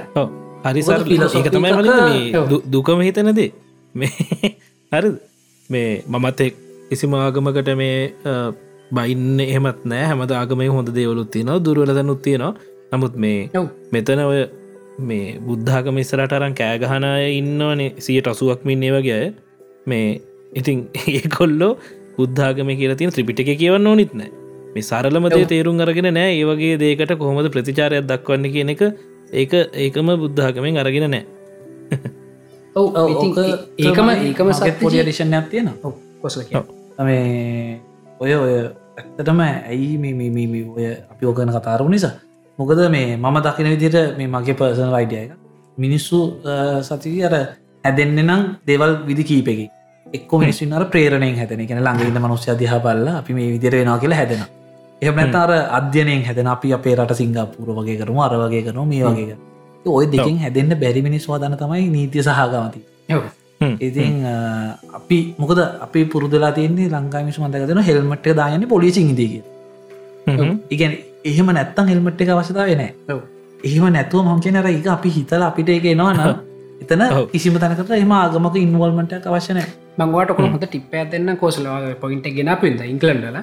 හරිසර 0.63 1.03
ඒක 1.37 1.49
තමයි 1.49 1.71
වල 1.73 2.57
දුකම 2.65 3.01
හිතනදේ 3.01 3.51
මේ 3.95 4.11
හරි 4.93 5.09
මේ 5.69 5.91
මමත් 6.07 6.41
කිසිම 6.89 7.15
ආගමකට 7.15 7.71
මේ 7.75 7.97
බයින්න 8.91 9.39
එහෙමත් 9.41 9.85
නෑ. 9.85 10.05
හැමද 10.05 10.33
ආගමය 10.33 10.67
හොඳ 10.69 10.89
දේවලුත් 10.97 11.31
තියනවා 11.35 11.59
දුරුවලදනුත් 11.59 12.21
තියෙනවා. 12.21 12.53
නමුත් 12.91 13.15
මේ 13.15 13.49
මෙතන 13.91 14.25
ඔය 14.25 14.41
මේ 15.01 15.39
බුද්ධාගම 15.39 15.97
ඉස්සරටරන් 15.97 16.53
කෑගහනය 16.55 17.13
ඉන්නවනේ. 17.31 17.93
සියට 17.99 18.27
අසුවක් 18.27 18.67
මින්නේ 18.67 18.91
වගේ 18.97 19.23
මේ 19.85 20.21
ඉතින් 20.53 20.87
ඒ 21.07 21.25
කොල්ලෝ 21.37 21.73
බුද්ධාගම 22.17 22.75
කියලා 22.79 22.99
තියෙන 22.99 23.13
ත්‍රිපිටක 23.15 23.51
කියවන්න 23.57 23.87
ඕනිත් 23.87 24.13
නෑ 24.13 24.40
මේ 24.73 24.83
සරලමදේ 24.83 25.45
තේරුම් 25.45 25.79
අරගෙන 25.79 26.09
නෑ. 26.13 26.31
ඒවගේ 26.33 26.79
දේකට 26.79 27.13
කොහොමද 27.17 27.49
ප්‍රතිචාරයක් 27.49 28.07
දක්වන්න 28.07 28.51
කියන 28.53 28.69
එක 28.69 28.81
ඒක 29.33 29.53
ඒකම 29.75 30.11
බුද්ධාගමෙන් 30.23 30.77
අරගෙන 30.77 31.07
නෑ. 31.09 31.23
ඒකම 33.79 34.09
ඒකම 34.11 34.51
පොඩි 34.81 35.03
ඩිෂණයක් 35.03 35.49
තියෙන 35.51 35.71
කොසල 36.21 36.41
මේ 37.01 37.79
ඔය 38.19 38.35
ඔය 38.35 38.53
ඇත්තටම 38.97 39.39
ඇයි 39.41 39.97
මේ 39.97 40.65
ඔය 40.67 40.85
අපි 41.09 41.25
ඕගන 41.25 41.51
කතාරු 41.51 41.89
නිසා? 41.89 42.13
මොකද 42.59 42.79
මේ 42.89 43.17
මම 43.17 43.37
දකින 43.41 43.69
විදිට 43.69 44.17
මේ 44.17 44.27
මගේ 44.29 44.55
පර්සන 44.55 44.91
වයිඩිය 44.91 45.19
එක 45.19 45.31
මිනිස්සු 45.77 46.19
සතිවී 46.81 47.23
අර 47.23 47.35
හැදෙන්න්න 47.83 48.23
නම් 48.23 48.41
දෙවල් 48.63 48.97
විදි 49.05 49.23
කීපෙකි 49.23 49.67
එක්ක 50.05 50.31
මිනිස්සුන් 50.35 50.73
අර 50.73 50.85
ප්‍රේරණයෙන් 50.85 51.37
හැතන 51.37 51.67
කෙන 51.67 51.79
ළඟඉන්න 51.79 52.19
මනුස්්‍ය 52.19 52.55
දිහ 52.55 52.73
බල්ල 52.79 53.07
අපි 53.13 53.33
මේ 53.33 53.51
විදිර 53.51 53.73
වෙනවා 53.73 53.99
කියලා 53.99 54.21
හැදෙන 55.01 55.19
එහමනතර 55.19 55.51
අධ්‍යනයෙන් 55.71 56.23
හැදෙන 56.23 56.47
අපි 56.47 56.73
අපේ 56.73 56.95
රට 56.95 57.15
සිංගපුර 57.15 57.69
වගේ 57.75 57.97
කරම 57.97 58.19
අර 58.19 58.33
වගේ 58.37 58.63
කරන 58.63 58.87
මේ 58.87 59.03
වගේ 59.05 59.37
ඔය 59.85 60.05
දෙකින් 60.07 60.37
හැදෙන්න්න 60.37 60.77
බැරි 60.77 61.01
මිනිස් 61.01 61.27
වාදන 61.27 61.57
තමයි 61.57 61.89
නීතිය 61.89 62.23
සහගමති 62.23 62.81
ඉතින් 63.81 64.25
අපි 64.93 65.19
මොකද 65.37 65.59
අපි 65.79 66.05
පුරදලා 66.05 66.51
තියන්නේ 66.51 66.89
ලංඟා 66.89 67.23
මිසු 67.23 67.41
මඳකදන 67.41 67.83
හෙල්මට 67.83 68.31
දායන්න 68.35 68.67
පොලිසි 68.67 69.01
ඉදිගේ 69.05 69.43
ඉගැන 70.69 70.97
එහෙම 71.25 71.51
නැත්තං 71.51 71.87
හෙල්මට් 71.87 72.21
එක 72.21 72.29
අවශ්‍යතාව 72.29 72.73
නෑ 72.75 73.19
එහෙම 73.63 73.85
නැතුව 73.89 74.25
මං 74.25 74.41
කියනර 74.41 74.65
එක 74.67 74.89
අපි 74.89 75.09
හිතල 75.11 75.43
අපිට 75.43 75.69
එක 75.71 75.85
එනවා 75.87 76.13
නම් 76.13 76.33
එතන 76.81 77.05
කිසිම 77.29 77.59
තැනකට 77.59 77.93
එම 77.97 78.11
ආගමක 78.13 78.57
ඉන්වල්මට 78.57 79.29
අවශ්‍යනෑ 79.29 79.69
මංවාට 79.99 80.33
කොහොමට 80.33 80.65
ටිප්ප 80.65 80.93
දෙන්න 81.11 81.37
කොසල 81.37 81.71
පොයින්ට 82.01 82.35
ගෙන 82.35 82.51
පින්ද 82.57 82.83
ඉංකලන්ඩල 82.87 83.39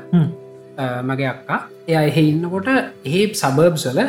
මගේ 0.78 1.28
අක්කා. 1.28 1.60
එය 1.88 1.94
එහෙ 2.00 2.22
ඉන්නකොට 2.30 2.68
ඒ 3.06 3.22
සබර්බ්සල 3.34 4.00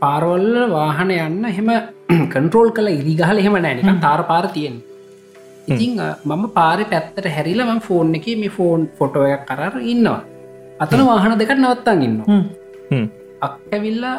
පාරවල්ල 0.00 0.56
වාහන 0.70 1.10
යන්න 1.16 1.44
එහෙම 1.50 1.70
කන්ට්‍රෝල් 2.34 2.70
කළ 2.76 2.88
ඉරිගහල 2.92 3.38
එහෙම 3.42 3.56
නෑනික 3.58 4.00
තාර 4.00 4.20
පාර 4.30 4.44
තියෙන් 4.56 4.76
ඉතිං 5.68 5.92
මම 6.26 6.44
පාරි 6.58 6.84
පැත්තට 6.86 7.28
හැරිල 7.36 7.62
ම 7.66 7.80
ෆෝන් 7.80 8.14
එක 8.14 8.26
මේ 8.36 8.54
ෆෝන් 8.58 8.88
ෆොටෝයක් 8.98 9.44
කරර 9.50 9.74
ඉන්නවා. 9.84 10.20
අතන 10.80 11.02
වාහන 11.10 11.38
දෙකට 11.38 11.58
නවත්තන් 11.58 12.02
ඉන්න 12.06 12.18
අක්කැවිල්ලා 13.40 14.16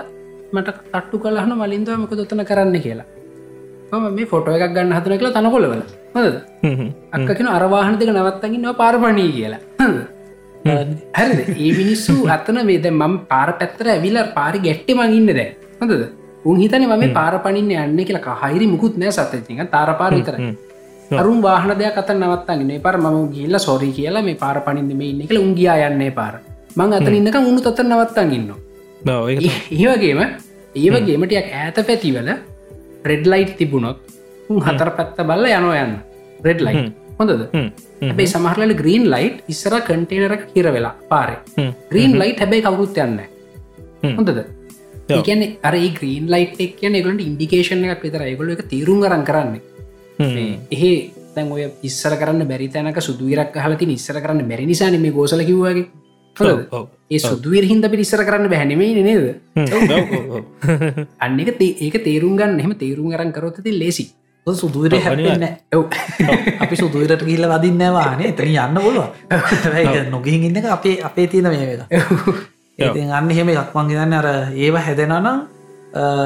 මට 0.53 0.69
තට්ටු 0.85 1.17
කලහන 1.19 1.53
මලින්දව 1.61 1.93
මක 1.97 2.11
දොතන 2.19 2.43
කරන්න 2.49 2.79
කියලා. 2.85 3.07
මම 3.91 4.05
මේ 4.15 4.25
ෆොටෝ 4.25 4.55
එකක් 4.57 4.73
ගන්න 4.75 4.95
හතන 4.97 5.17
කියලා 5.19 5.35
තනකොලවල 5.37 5.81
හද 6.15 6.35
අක්කෙන 7.13 7.47
අරවාහන 7.49 7.99
දෙක 7.99 8.09
නවත්තගන්නවා 8.09 8.79
පාරපණී 8.81 9.31
කියලා 9.37 9.61
හරි 10.65 11.43
ඒ 11.63 11.71
මිනිස්සු 11.79 12.13
අතන 12.35 12.59
වේද 12.69 12.85
මම 12.91 13.15
පාර 13.31 13.49
පැත්තර 13.59 13.87
ඇවිල 13.95 14.17
පාරි 14.37 14.59
ගැට්ටි 14.65 14.93
මඟඉන්න 14.99 15.33
දැ 15.39 15.49
හොඳද? 15.79 16.03
උන් 16.49 16.57
හිතන 16.63 16.85
මම 16.89 17.03
පාර 17.17 17.33
පනින්න 17.45 17.71
යන්න 17.71 17.99
කියලා 18.09 18.37
හයිරි 18.43 18.67
මුකුත් 18.73 18.95
නෑ 19.01 19.11
සතතික 19.17 19.59
තාර 19.75 19.89
පාරිතර 20.01 20.35
අරුම් 21.21 21.41
වාහන 21.45 21.73
දෙයක් 21.81 21.97
අත 22.01 22.09
නවත්තගෙන 22.15 22.71
පර 22.85 22.97
ම 23.03 23.07
ගිල්ල 23.35 23.59
සොරි 23.67 23.91
කියලා 23.97 24.23
මේ 24.29 24.39
පාර 24.43 24.57
පනින්දම 24.67 25.01
ඉන්න 25.09 25.27
කළ 25.27 25.43
උන්ගයා 25.45 25.77
යන්නේ 25.89 26.11
පාර. 26.19 26.33
මං 26.79 26.93
අතර 26.99 27.13
ඉන්නක 27.19 27.35
උුණු 27.41 27.61
තොත 27.67 27.79
නවත්තන් 27.83 28.33
ඉන්න 28.37 28.49
ඒවගේම 29.75 30.21
ඒවගේමටයක් 30.75 31.53
ඇත 31.61 31.77
පැතිවල 31.89 32.29
රෙඩ්ලයිට් 33.11 33.55
තිබුණොත් 33.59 33.99
උන් 34.49 34.59
හතර 34.67 34.89
පැත්ත 34.97 35.17
බල්ල 35.29 35.45
යනෝ 35.59 35.75
යන්න. 35.83 35.93
රෙඩ්ලයි් 36.47 36.75
හොඳද? 37.19 37.43
හැබයි 38.01 38.27
සමහරල 38.27 38.73
ග්‍රීන් 38.81 39.05
ලයිට් 39.09 39.43
ඉස්සර 39.47 39.75
කටේනර 39.81 40.35
හිර 40.55 40.67
වෙලා 40.77 40.95
පාරේ. 41.09 41.39
ග්‍රීන් 41.91 42.19
ලයිට් 42.19 42.39
හැබැයි 42.39 42.65
කවුරුත් 42.67 42.97
යන්න 42.97 43.19
හොඳද? 44.17 44.39
ඒකන 45.09 45.43
අර 45.61 45.75
ග්‍රීන් 45.99 46.29
ලයිට් 46.29 46.59
එක් 46.59 46.77
කියන 46.79 46.95
එකට 46.95 47.27
ඉන්ඩිකේෂන 47.27 47.83
එකක් 47.87 48.07
විතර 48.07 48.21
ඒගොල 48.21 48.55
එක 48.55 48.63
තීරුම් 48.67 49.03
කරන්න. 49.03 49.25
කරන්නේ 49.25 49.61
එහෙ 50.71 50.93
දැන් 51.35 51.51
ඔය 51.51 51.67
ඉස්සර 51.83 52.15
කරන්න 52.15 52.47
බැරි 52.47 52.69
තැනක 52.69 53.01
සුදුවරක් 53.01 53.55
හලති 53.57 53.91
ඉස්සර 53.91 54.21
කරන්න 54.21 54.47
බැරි 54.47 54.65
නිසාන 54.65 54.99
මේ 55.01 55.11
ගෝසල 55.11 55.43
කිව්වගේ 55.43 55.85
ඒ 56.35 57.19
සුදුවර 57.19 57.63
හින්ද 57.63 57.85
පිරිස්සර 57.89 58.21
කරන්න 58.25 58.49
බැහැනෙමේ 58.49 59.03
නේද? 59.03 59.25
අන්න 61.19 61.39
එක 61.39 61.61
ඒක 61.61 61.95
තේරුම් 62.03 62.37
ගන්න. 62.37 62.59
එහම 62.59 62.73
තේරුම් 62.75 63.13
අරන් 63.13 63.31
කරොත්තති 63.31 63.79
ලේසි 63.79 64.05
සුදුවර 64.47 64.95
හැන්න 64.99 65.45
අපි 66.59 66.75
සුදුවරට 66.75 67.23
කියල්ල 67.23 67.47
වදින්නවානේ 67.47 68.31
එතන 68.31 68.51
යන්න 68.55 68.79
බොලුව 68.79 69.05
නොගිහින් 70.11 70.43
ඉන්න 70.49 70.69
අපේ 70.69 70.99
අපේ 71.01 71.27
තියෙන 71.27 71.49
මේ 71.49 71.77
එක 71.77 71.87
ඉති 72.79 73.07
අන්න 73.11 73.31
එහෙම 73.31 73.49
එකක්මන් 73.49 73.89
ගන්න 73.89 74.13
අර 74.13 74.29
ඒව 74.57 74.77
හැදෙනනම් 74.79 75.27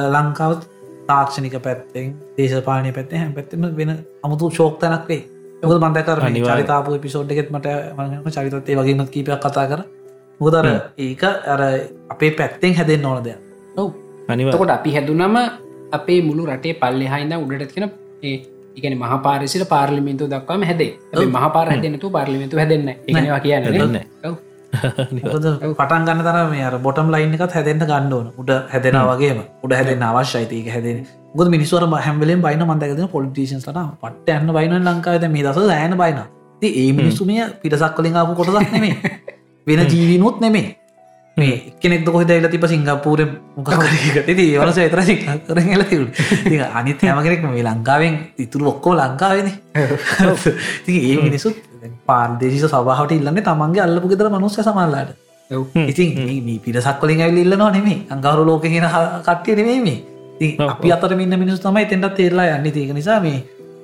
ලංකාව 0.09 0.59
තාක්ෂණික 1.07 1.57
පැත්තෙන් 1.61 2.13
දේශපාලනය 2.37 2.93
පැත්තේ 2.93 3.19
හැම 3.19 3.33
පැත්තම 3.33 3.67
වෙන 3.75 3.97
අමුතු 4.23 4.51
ශෝක්තනක් 4.51 5.09
වේ 5.09 5.23
යක 5.57 5.71
මන්දකර 5.81 6.19
චරිතාපු 6.39 6.97
පිසෝඩ්ගෙත් 6.99 7.49
මට 7.49 7.67
මම 7.97 8.29
චරිතත්තේ 8.29 8.75
වගේමත් 8.75 9.09
කීපයක් 9.09 9.39
කතා 9.39 9.67
කර. 9.67 9.81
මුදර 10.39 10.65
ඒක 10.97 11.23
අර 11.23 11.61
අපේ 12.09 12.31
පැත්තෙන් 12.31 12.75
හැදෙන් 12.75 13.05
ඕන 13.05 13.23
දෙයක්. 13.23 13.39
ඔව. 13.75 13.89
අනිවකොට 14.29 14.69
අපි 14.69 14.93
හැදුනම 14.93 15.37
අපේ 15.91 16.21
මුළු 16.21 16.45
රටේ 16.47 16.73
පල්ලෙ 16.75 17.05
හයිද 17.05 17.33
උඩට 17.35 17.73
තියෙන 17.73 17.89
ඒ 18.23 18.37
එකන 18.77 18.97
මහපාරිසිට 18.97 19.69
පාර්ලිමින්තු 19.69 20.27
දක්වාම 20.27 20.63
හැදේ. 20.63 20.91
මහපාර 21.27 21.67
හැදනතු 21.69 22.09
පාර්ලිමිතු 22.09 22.57
හැදන්න 22.57 22.89
ඒවා 22.89 23.39
කියන්න 23.39 23.63
පටන් 25.75 26.03
ගන්න 26.05 26.23
තර 26.23 26.37
මේ 26.49 26.71
බොටම් 26.79 27.11
ලයින් 27.11 27.33
එකත් 27.35 27.53
හැදෙන්ට 27.53 27.85
ගන්න 27.85 28.13
ඕන. 28.13 28.27
උඩ 28.37 28.51
හැදෙන 28.69 28.99
වගේම. 29.03 29.39
උඩ 29.63 29.73
හැදෙන 29.73 30.03
අවශ්‍යයිතික 30.03 30.67
හැදෙන 30.69 31.07
ගොද 31.35 31.49
මිනිස්වර 31.49 31.83
හැම්බලෙන් 31.99 32.41
බයින 32.41 32.63
මන්දකද 32.63 33.07
පොලිටිෂන්ට 33.11 33.69
පට 34.01 34.35
යන්න 34.35 34.53
බයින 34.53 34.75
ලංකාවද 34.81 35.29
මේ 35.29 35.43
දස 35.45 35.69
ඇන 35.71 35.97
බයින 35.97 36.19
ඒ 36.61 36.91
මිනිස්සුමය 36.93 37.37
පිටසක් 37.61 37.95
කලින් 37.95 38.15
ආපු 38.15 38.35
කොටදක් 38.35 38.71
නෙමේ 38.71 38.95
වෙන 39.67 39.81
ජීවිනුත් 39.85 40.39
නෙමේ 40.39 40.65
මේ 41.37 41.57
කෙනෙක් 41.81 42.01
කොහ 42.05 42.23
දයිල 42.29 42.49
තිබ 42.49 42.65
සිංගපූර 42.71 43.19
මොකරක 43.57 44.25
ති 44.27 44.43
ඒවලස 44.45 44.77
එතර 44.87 45.01
සිකර 45.09 45.59
ල 45.79 45.83
තිවු 45.91 46.05
අනිත් 46.79 47.03
හැමගෙනෙක් 47.03 47.45
මේ 47.45 47.63
ලංකාවෙන් 47.67 48.15
ඉතුරු 48.45 48.65
ඔක්කෝ 48.73 48.93
ලංකාවෙන. 48.97 49.47
ඒ 50.89 51.15
මිනිසුත් 51.21 51.55
පාර්දේශ 52.09 52.65
සභාවට 52.65 53.15
ඉල්ලන්න 53.19 53.39
තමන්ගේ 53.47 53.85
අල්ලපු 53.87 54.11
ගෙතර 54.11 54.29
මනුස්ස 54.35 54.59
සමල්ලාට 54.67 55.11
ඉතින් 55.91 56.09
මේ 56.47 56.59
පිටසක් 56.65 56.99
කොලින් 57.01 57.21
ඇවිල්ල 57.21 57.53
නවා 57.55 57.71
නෙමේ 57.77 57.99
අංගවරු 58.13 58.43
ලෝක 58.49 58.61
කියන 58.63 58.87
කට්ටිය 59.27 59.55
නෙමේ 59.59 59.97
ති 60.39 60.47
අපි 60.73 60.91
අතර 60.95 61.13
මින්න 61.21 61.39
මිනිස් 61.43 61.61
තමයි 61.61 61.85
තෙන්ටත් 61.85 62.17
තේරලා 62.17 62.57
යන්න. 62.57 62.71
තික 62.73 62.91
නිසා 62.97 63.19
මේ 63.19 63.37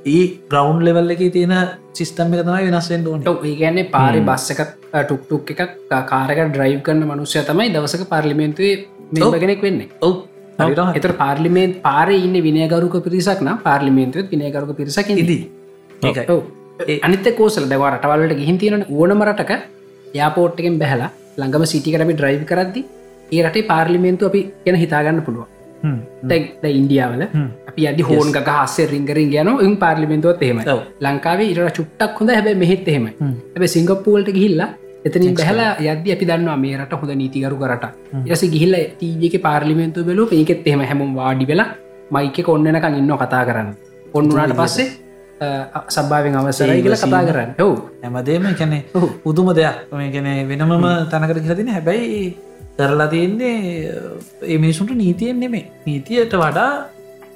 ඒ 0.06 0.24
ග්‍රවන්් 0.50 0.80
ලෙවල් 0.86 1.12
එක 1.12 1.22
තියෙන 1.32 1.54
සිිස්ටම් 1.94 2.34
එක 2.34 2.44
තමයි 2.44 2.66
වෙනස්වෙන් 2.68 3.08
ඕන. 3.08 3.22
ඒ 3.44 3.56
ගැන්නේ 3.56 3.90
පාරි 3.90 4.22
බස්සක 4.22 4.62
ටුක්ටුක් 5.02 5.52
එකක් 5.54 5.72
කාරක 6.06 6.40
ඩ්‍රයිව් 6.48 6.82
කරන 6.82 7.04
මනුස්්‍ය 7.06 7.44
තමයි 7.44 7.70
දවසක 7.74 8.08
පාර්ලිමේන්තුවේ 8.10 8.76
මෙගෙනෙක් 9.34 9.62
වෙන්නේ. 9.62 9.90
ඔව්. 10.02 10.16
එත 10.94 11.08
පාර්ලිමේන්ත් 11.18 11.82
පාර 11.82 12.08
ඉන්න 12.10 12.36
විනයගරුක 12.42 12.98
පිරිසක් 13.06 13.42
නම් 13.42 13.58
පාර්ලිමේන්තුවත් 13.60 14.30
විනයගරුක 14.30 14.76
පිරිසක් 14.76 15.14
දී 15.22 15.42
අනිත 17.02 17.28
කෝසල 17.38 17.66
දව 17.66 17.84
රටවල්ලට 17.90 18.38
ගිහින් 18.42 18.58
තියෙන 18.58 18.86
ඕනමරටක 18.92 19.52
යාපෝට්ටකෙන් 20.14 20.78
බැහලා 20.80 21.12
ළඟම 21.38 21.66
සිටිකරමි 21.66 22.14
ඩ්‍රයිව් 22.14 22.46
කරද්දි 22.46 22.84
ඒ 23.32 23.42
රටේ 23.46 23.70
පාර්ලිමේන්තු 23.72 24.30
අපි 24.30 24.42
ගැන 24.66 24.78
හිතාගන්න 24.84 25.26
පුළුව 25.28 25.53
ද 26.61 26.72
ඉන්දියාවල. 26.80 27.23
අපි 27.69 27.88
අදි 27.91 28.03
හෝන් 28.10 28.30
හස්සේ 28.47 28.88
රිංගරින් 28.93 29.34
යන 29.41 29.51
ඉන් 29.68 29.76
පාර්ලිමෙන්තුවත් 29.84 30.43
එහෙම 30.47 30.61
ලංකාවේ 31.05 31.49
ඉර 31.53 31.60
චුට්ටක් 31.77 32.19
හොඳ 32.22 32.31
හැබ 32.38 32.49
මෙහෙත් 32.64 32.88
එහෙම 32.93 33.05
ඇබ 33.55 33.64
සිංගප්පූලට 33.76 34.31
ගිහිල්ලා 34.38 34.69
එතනින් 35.07 35.35
බැහලා 35.39 35.72
යද 35.93 36.05
අපි 36.15 36.26
දන්නවා 36.31 36.57
මේ 36.64 36.76
රට 36.80 36.99
හොඳ 37.01 37.15
නීතිකරු 37.22 37.57
කරට 37.64 37.85
යස 38.34 38.43
ගිහිල්ල 38.55 38.76
තීජක 38.99 39.35
පාර්ලිමෙන්තු 39.47 40.05
බැලු 40.10 40.27
ඒකෙත් 40.39 40.68
එහෙම 40.69 40.84
හැම 40.89 41.01
වාඩි 41.19 41.47
වෙලා 41.51 41.69
මයික 42.14 42.47
ඔන්නනකං 42.55 42.99
ඉන්න 43.01 43.14
කතා 43.22 43.43
කරන්න. 43.47 43.69
ඔන්නුනාට 44.18 44.53
පස්සේ 44.60 44.88
සබාවෙන් 45.90 46.36
අවසරයි 46.36 46.82
කියල 46.82 46.95
කතා 46.95 47.22
කරන්න. 47.28 47.53
හෝ 47.60 47.76
හැමදේම 48.03 48.48
කැනෙ 48.56 48.80
පුදුම 49.24 49.53
දෙයක්. 49.56 49.76
මේ 49.94 50.10
ගැන 50.11 50.28
වෙනමම 50.49 50.90
තැනකට 51.11 51.44
කියලතින 51.45 51.70
හැබැයි 51.70 52.26
කරලා 52.78 53.07
තියෙන්නේ 53.07 53.56
ඒ 54.44 54.57
මිනිසුන්ට 54.57 54.91
නීතියෙන් 54.95 55.40
නෙමේ 55.40 55.65
නීතියට 55.86 56.36
වඩා 56.36 56.72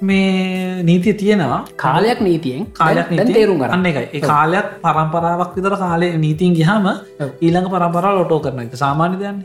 මේ 0.02 0.82
නීතිය 0.82 1.14
තියෙනවා. 1.14 1.64
කාලයක් 1.76 2.20
නීතියෙන්. 2.20 2.66
කාලයක් 2.72 3.08
තේරුම් 3.28 3.58
ගන්න. 3.58 3.86
එකයි 3.86 4.20
කාලයක් 4.22 4.68
පරම්පරාවක් 4.82 5.56
විතර 5.56 5.76
කාලය 5.76 6.12
නීතින් 6.18 6.54
ගහම 6.54 6.86
ඊළඟ 7.40 7.68
පරම්පරා 7.70 8.14
ලොටෝ 8.14 8.40
කරන 8.40 8.60
එක 8.60 8.76
සාමාන්‍ය 8.76 9.18
දයන්න 9.18 9.42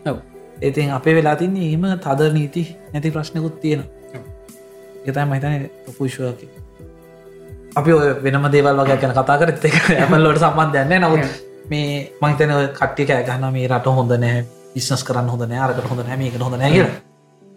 ඒතින් 0.61 0.91
අපේ 0.91 1.15
වෙලා 1.15 1.35
තින්නේ 1.35 1.67
එහෙම 1.67 1.85
තද 1.99 2.33
නීති 2.33 2.63
නැති 2.93 3.11
ප්‍රශ්නකුත් 3.11 3.61
තියෙන 3.61 3.83
ගතයි 5.05 5.25
මහිතන 5.25 5.69
පුෂුවක 5.97 6.62
අපි 7.75 7.91
ඔය 7.91 8.09
වෙනම 8.23 8.45
දේවල් 8.51 8.77
වගේ 8.79 8.97
ගැන 9.01 9.13
කතා 9.13 9.37
කරත් 9.39 9.65
එක 9.65 9.75
ඇමල්ලොට 9.95 10.39
සම්බන්ධයන්න 10.39 10.93
නමුත් 11.01 11.23
මේ 11.69 11.87
මහිතන 12.21 12.51
කට්ටි 12.73 13.03
කෑගහන 13.05 13.45
මේ 13.53 13.67
රට 13.67 13.87
හොඳ 13.97 14.11
නෑ 14.17 14.43
විශ්නස් 14.75 15.03
කරන්න 15.07 15.29
හොඳ 15.29 15.43
නෑ 15.45 15.61
අරකට 15.67 15.89
හොඳ 15.89 16.01
නෑම 16.03 16.21
එක 16.27 16.35
හොඳ 16.39 16.57
නැග 16.57 16.75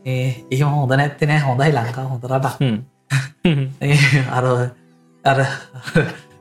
ඒ 0.07 0.29
එහෙම 0.51 0.69
හොඳ 0.73 0.93
නැත්තේ 0.93 1.29
නෑ. 1.29 1.41
හොඳයි 1.41 1.73
ලංකා 1.73 2.07
හොඳරට 2.07 2.47
අර 4.37 4.45
අර 5.25 5.39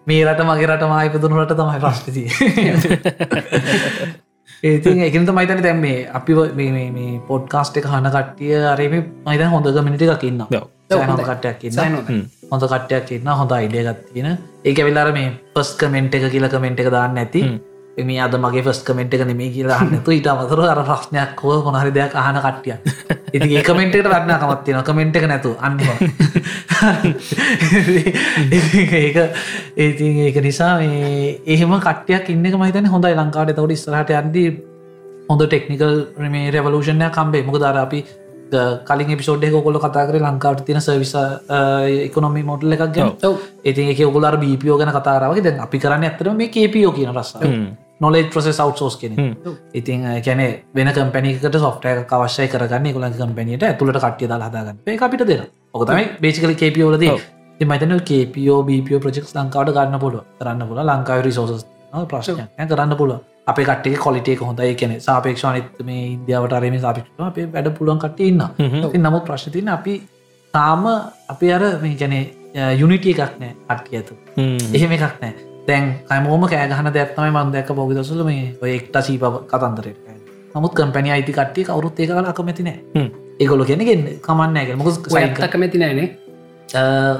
මේ 0.07 0.21
රට 0.25 0.41
මගේ 0.43 0.67
රට 0.67 0.83
මයි 0.91 1.09
පුදුනුරට 1.09 1.53
තමයි 1.53 1.79
ප්‍රශ්තිතිය 1.79 2.27
ඒතින් 4.63 5.01
එකනත 5.01 5.29
මයිතන 5.31 5.61
තැම් 5.63 5.81
මේ 5.81 6.07
අපි 6.11 6.33
මේ 6.57 7.19
පොඩ්කාස්ට 7.27 7.77
එක 7.77 7.85
හන 7.85 8.09
කට්ටිය 8.09 8.55
අරම 8.65 8.95
මයිත 9.25 9.45
හොඳග 9.49 9.83
මිනිටි 9.83 10.09
එකකින්න 10.09 10.41
කටයක් 11.21 11.63
ඉන්න 11.63 11.79
හොඳ 12.51 12.63
කටයක් 12.63 13.11
ඉන්න 13.11 13.27
හොඳ. 13.29 13.51
අයිඩියගත් 13.51 14.01
තියෙන. 14.13 14.37
ඒක 14.65 14.77
වෙල්ලාර 14.79 15.11
මේ 15.13 15.31
පස් 15.53 15.75
කමෙන්ට් 15.77 16.15
එක 16.15 16.29
කියල 16.31 16.47
කමෙන්ට් 16.47 16.79
එක 16.79 16.91
දාන්න 16.91 17.17
ඇති 17.17 17.41
මේ 17.97 18.19
අද 18.19 18.35
මගේ 18.37 18.63
ෆස් 18.63 18.83
කමෙන්ට් 18.83 19.13
එක 19.13 19.23
නෙමේ 19.23 19.49
කියලා 19.49 19.79
හන්නතු 19.79 20.11
ඊට 20.11 20.27
අමතර 20.27 20.61
අර 20.65 20.81
ප්‍රශ්නයක් 20.83 21.41
හෝ 21.41 21.57
මොනහරි 21.65 21.91
දෙයක් 21.91 22.15
අහන 22.15 22.39
කට්ටිය 22.39 22.75
ඉති 23.33 23.49
ඒ 23.51 23.63
කමෙන්ට්ට 23.63 24.07
වන්න 24.07 24.33
කමත්තින 24.37 24.81
කමෙන්ට් 24.83 25.15
එක 25.15 25.27
නැතු 25.27 25.55
අන්න 25.61 25.79
ඒක 28.99 29.17
ඒති 29.77 30.07
ඒක 30.21 30.37
නිසා 30.43 30.73
එහෙම 31.47 31.79
කටයක් 31.81 32.29
ඉන්න 32.29 32.51
මහිතන 32.55 32.85
හොඳයි. 32.87 33.15
ලංකාට 33.15 33.51
තවට 33.51 33.77
ස්රහට 33.77 34.11
අන්දී 34.13 34.49
හොඳ 35.29 35.41
ටෙක්නිකල් 35.43 35.95
මේ 36.29 36.51
රෙවලූෂණය 36.51 37.09
කම්බේ 37.11 37.43
මොක 37.43 37.57
දර 37.57 37.77
අපි 37.77 38.03
කලින් 38.85 39.17
පිසෝඩ් 39.17 39.45
කොල 39.59 39.79
කතා 39.79 40.05
කර 40.07 40.19
ලංකාවට 40.21 40.65
තින 40.65 40.81
සවිස 40.81 41.15
එකොනොමි 42.01 42.43
මොටල් 42.43 42.71
එකක් 42.71 42.85
ගැ 42.91 43.07
ඒති 43.63 43.89
එක 43.93 44.03
ඔගුලාර 44.03 44.37
බීපියෝ 44.37 44.77
ගැන 44.77 44.93
කතාරාවගේ 44.93 45.43
දැන් 45.43 45.59
අපි 45.61 45.79
කරන්න 45.79 46.03
ඇතර 46.03 46.31
මේ 46.33 46.47
කේපියෝ 46.49 46.93
කියන 46.93 47.11
රස්ස 47.13 47.35
නොලෙ 48.01 48.23
ප්‍රසෙස් 48.25 48.59
අවට්සෝස් 48.59 48.97
කෙන 48.97 49.35
ඉතින් 49.73 50.01
කැන 50.21 50.41
වෙන 50.75 50.89
කම්පැනිකට 50.89 51.57
සොෆ්ටය 51.57 51.93
අවශ්‍ය 52.11 52.47
කරගන්න 52.47 52.93
කොල 52.93 53.05
කම්පැනියට 53.13 53.63
ඇතුලට 53.63 53.99
කටිය 53.99 54.27
දලා 54.27 54.49
හදාගන්න. 54.49 54.81
ඒ 54.87 54.97
අපිට 54.99 55.27
දෙන 55.27 55.45
ඔකතමයි 55.73 56.09
බේසිකල 56.21 56.53
කේපියෝලද 56.55 57.05
මතන 57.59 57.99
කේපියෝ 58.01 58.59
බිපියෝ 58.63 58.99
ප්‍රජෙක්ස් 59.01 59.31
ලංකාවට 59.35 59.73
ගන්න 59.73 59.99
පුළුව 59.99 60.23
කරන්න 60.39 60.67
පුල 60.67 60.83
ලංකාව 60.85 61.23
රිසෝසස් 61.23 61.65
ප්‍රශ්නය 62.05 62.67
කරන්න 62.67 62.97
පුළුව 62.97 63.19
අප 63.47 63.57
කටේ 63.59 63.97
කොලිටේ 63.97 64.35
හොඳයි. 64.37 64.75
කියන 64.75 64.99
සාපේක්ෂානිත් 65.01 65.83
මේ 65.85 66.03
ඉන්දියාවට 66.07 66.53
අරම 66.53 66.79
සාපික්ෂ 66.81 67.25
අපේ 67.29 67.47
වැඩ 67.53 67.73
පුළුවන් 67.77 67.99
කට 67.99 68.19
ඉන්න 68.21 68.43
නමුත් 69.01 69.25
ප්‍රශ්තින 69.25 69.69
අපි 69.69 69.99
තාම 70.53 70.85
අපි 71.29 71.51
අර 71.53 71.63
මේ 71.81 71.95
ගැනේ 71.95 72.23
යුනිටිය 72.75 73.13
එකක් 73.15 73.39
නෑ 73.39 73.53
අට්ටිය 73.67 73.97
ඇතු 73.99 74.13
එහෙම 74.37 74.95
එකක් 74.97 75.21
නෑ 75.21 75.54
දැන් 75.67 75.85
කමෝම 76.09 76.43
කෑගහන 76.47 76.89
දැත්නම 76.95 77.37
මන්දක 77.37 77.69
පොග 77.75 77.93
දසුල 77.93 78.23
මේ 78.23 78.43
ඔය 78.63 78.71
එක්ට 78.77 78.97
සීප 79.01 79.23
කතන්දරයට 79.51 79.99
නමුත් 80.55 80.73
කම්පැනි 80.73 81.11
අයිති 81.11 81.33
කට්ටිය 81.33 81.65
කවරුත් 81.65 81.99
ඒ 81.99 82.07
කල 82.07 82.27
අකමැති 82.31 82.63
නෑ. 82.63 83.05
ඒගොල 83.39 83.63
කෙනගෙන් 83.65 84.03
කමන්න 84.25 84.57
ඇග 84.57 84.75
මොක 84.77 84.87
කමැති 85.53 85.81
නෑනේ 85.83 86.07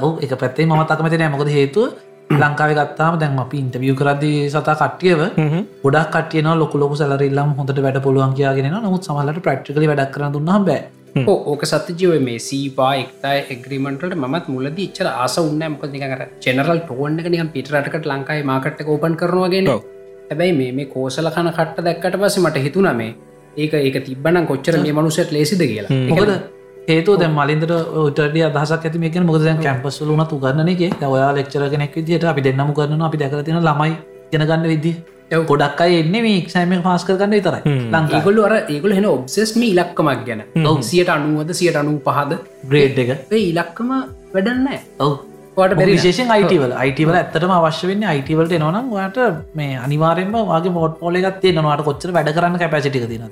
ඕ 0.02 0.12
එක 0.22 0.36
පැත්තේ 0.42 0.66
මත් 0.68 0.92
අකමැති 0.92 1.18
නෑ. 1.18 1.32
මොකද 1.36 1.50
හේතුව 1.50 1.88
ලංකාව 2.34 2.72
ගත්තාම 2.74 3.18
දැන් 3.20 3.40
අපි 3.40 3.58
ඉන්ටවිය 3.64 3.96
කරදදි 3.96 4.32
සතා 4.50 4.76
කට්ටියව 4.76 5.20
ගොඩක් 5.84 6.14
කටියන 6.14 6.52
ලොක 6.62 6.74
ලොක 6.76 6.94
සැලරල්ලම් 6.98 7.50
හොඳට 7.58 7.82
වැඩ 7.86 8.00
පුළුවන් 8.06 8.34
කියගෙන 8.38 8.72
නමුත් 8.78 9.04
සමහලට 9.04 9.42
ප්‍රක්ටිකල 9.46 9.88
වැඩක් 9.92 10.14
කර 10.14 10.32
දුන්නම් 10.34 10.66
බෑ 10.70 10.82
ඕක 11.16 11.62
සත්‍යජීව 11.66 12.14
මේ 12.22 12.40
සීපා 12.40 12.94
එක්තයි 13.02 13.44
එග්‍රීමටට 13.54 14.16
මත් 14.22 14.46
මුලද 14.48 14.80
ඉච්චර 14.86 15.08
ආස 15.10 15.38
උන්න 15.42 15.64
මකති 15.68 16.02
කර 16.04 16.24
චෙනරල් 16.40 16.80
ටෝන්ක 16.82 17.30
නිකම් 17.34 17.52
පිටරටකට 17.54 18.10
ලංකායි 18.12 18.44
මාකට 18.44 18.82
ඕපන් 18.86 19.16
කරනවාගෙන 19.16 19.70
හැබැයි 19.70 20.54
මේ 20.54 20.72
මේ 20.72 20.88
කෝසල 20.88 21.30
කන 21.30 21.50
කට්ට 21.52 21.86
දැක්කට 21.88 22.20
පස 22.22 22.38
මට 22.40 22.66
හිතුන 22.66 22.90
මේ. 22.98 23.16
ඒක 23.58 23.74
ඒක 23.76 23.98
තිබන 24.06 24.42
කොච්චර 24.46 24.78
මේ 24.80 24.94
මනුසට 24.94 25.32
ලේසිද 25.32 25.64
කියලා. 25.64 26.02
මොකද 26.12 26.32
හේතු 26.88 27.18
දැ 27.18 27.30
මලින්ට 27.30 27.66
ටඩ 27.66 28.60
අදහක් 28.60 28.84
ඇති 28.84 29.00
මේක 29.00 29.20
මොකද 29.24 29.50
කැම්පස් 29.64 30.02
වලුන 30.02 30.24
තුගන්නනගේ 30.28 30.92
ඔයා 31.08 31.32
ලෙක්චර 31.34 31.70
කෙනෙක් 31.70 31.96
විදිට 31.96 32.26
අපි 32.26 32.42
දෙන්නම 32.42 32.74
කරන 32.74 33.02
අපි 33.02 33.18
දැකරතින 33.18 33.62
ළමයි 33.62 33.94
ගෙනගන්න 34.32 34.68
විදි 34.72 34.94
ගොඩක් 35.32 35.82
අයි 35.82 36.02
එන්න 36.02 36.12
මේ 36.16 36.40
එක්සෑම 36.42 36.74
පාස් 36.84 37.04
කරගන්න 37.04 37.38
විතරයි. 37.38 37.62
ලංකාගොල්ල 37.92 38.42
අර 38.48 38.56
ඒගොල 38.70 38.94
හෙන 38.94 39.06
ඔබ්සෙස්ම 39.06 39.62
ඉලක්කමක් 39.64 40.26
ගැන. 40.28 40.44
සියට 40.84 41.10
අනුවද 41.10 41.54
සියට 41.54 41.76
අනු 41.76 41.96
පහද 42.00 42.42
ග්‍රේඩ් 42.70 43.00
එක 43.00 43.32
ඉලක්කම 43.32 43.90
වැඩන්න 44.34 44.68
ඔව. 45.00 45.16
විශේෂෙන් 45.90 46.32
අයිටවල 46.36 46.74
අයිටවල 46.76 47.16
ඇත්තටම 47.16 47.56
අවශ්‍ය 47.58 47.88
වෙන්න 47.88 48.04
අයිටවලට 48.04 48.56
එනවනම් 48.60 48.92
වාට 48.92 49.18
මේ 49.54 49.78
අනිවාරෙන්ම 49.78 50.36
වගේ 50.52 50.76
මෝට් 50.78 51.00
පොල 51.00 51.16
එකත්තේ 51.16 51.54
නවාට 51.54 51.84
කොච්චර 51.84 52.12
වැඩ 52.12 52.32
කරන්න 52.36 52.62
කැපැසිටික 52.62 53.08
තින 53.14 53.26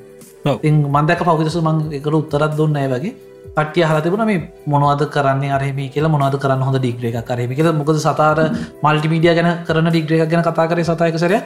මන්දක 0.88 1.22
පවිදසු 1.30 1.62
මං 1.62 1.86
එකට 2.00 2.20
උත්තරත් 2.20 2.58
දුන්න 2.58 2.80
වගේ 2.94 3.14
පටිය 3.52 3.84
හලතිබුණ 3.84 4.26
මේ 4.26 4.40
මොනවද 4.66 5.04
කරන්න 5.14 5.44
අරම 5.58 5.80
කියලා 5.94 6.12
මොනවද 6.16 6.36
කරන්න 6.40 6.66
හොඳ 6.68 6.78
ඩිග්‍රේක 6.78 7.18
කරම 7.24 7.52
කියල. 7.52 7.70
මොකද 7.74 8.00
සතාර 8.00 8.40
මල්ටිමීඩිය 8.84 9.36
ගැන 9.38 9.50
කරන 9.68 9.90
ඩිග්‍රේක 9.90 10.30
ගැන 10.30 10.44
කතා 10.44 10.68
කර 10.68 10.84
සතයකසරය 10.84 11.40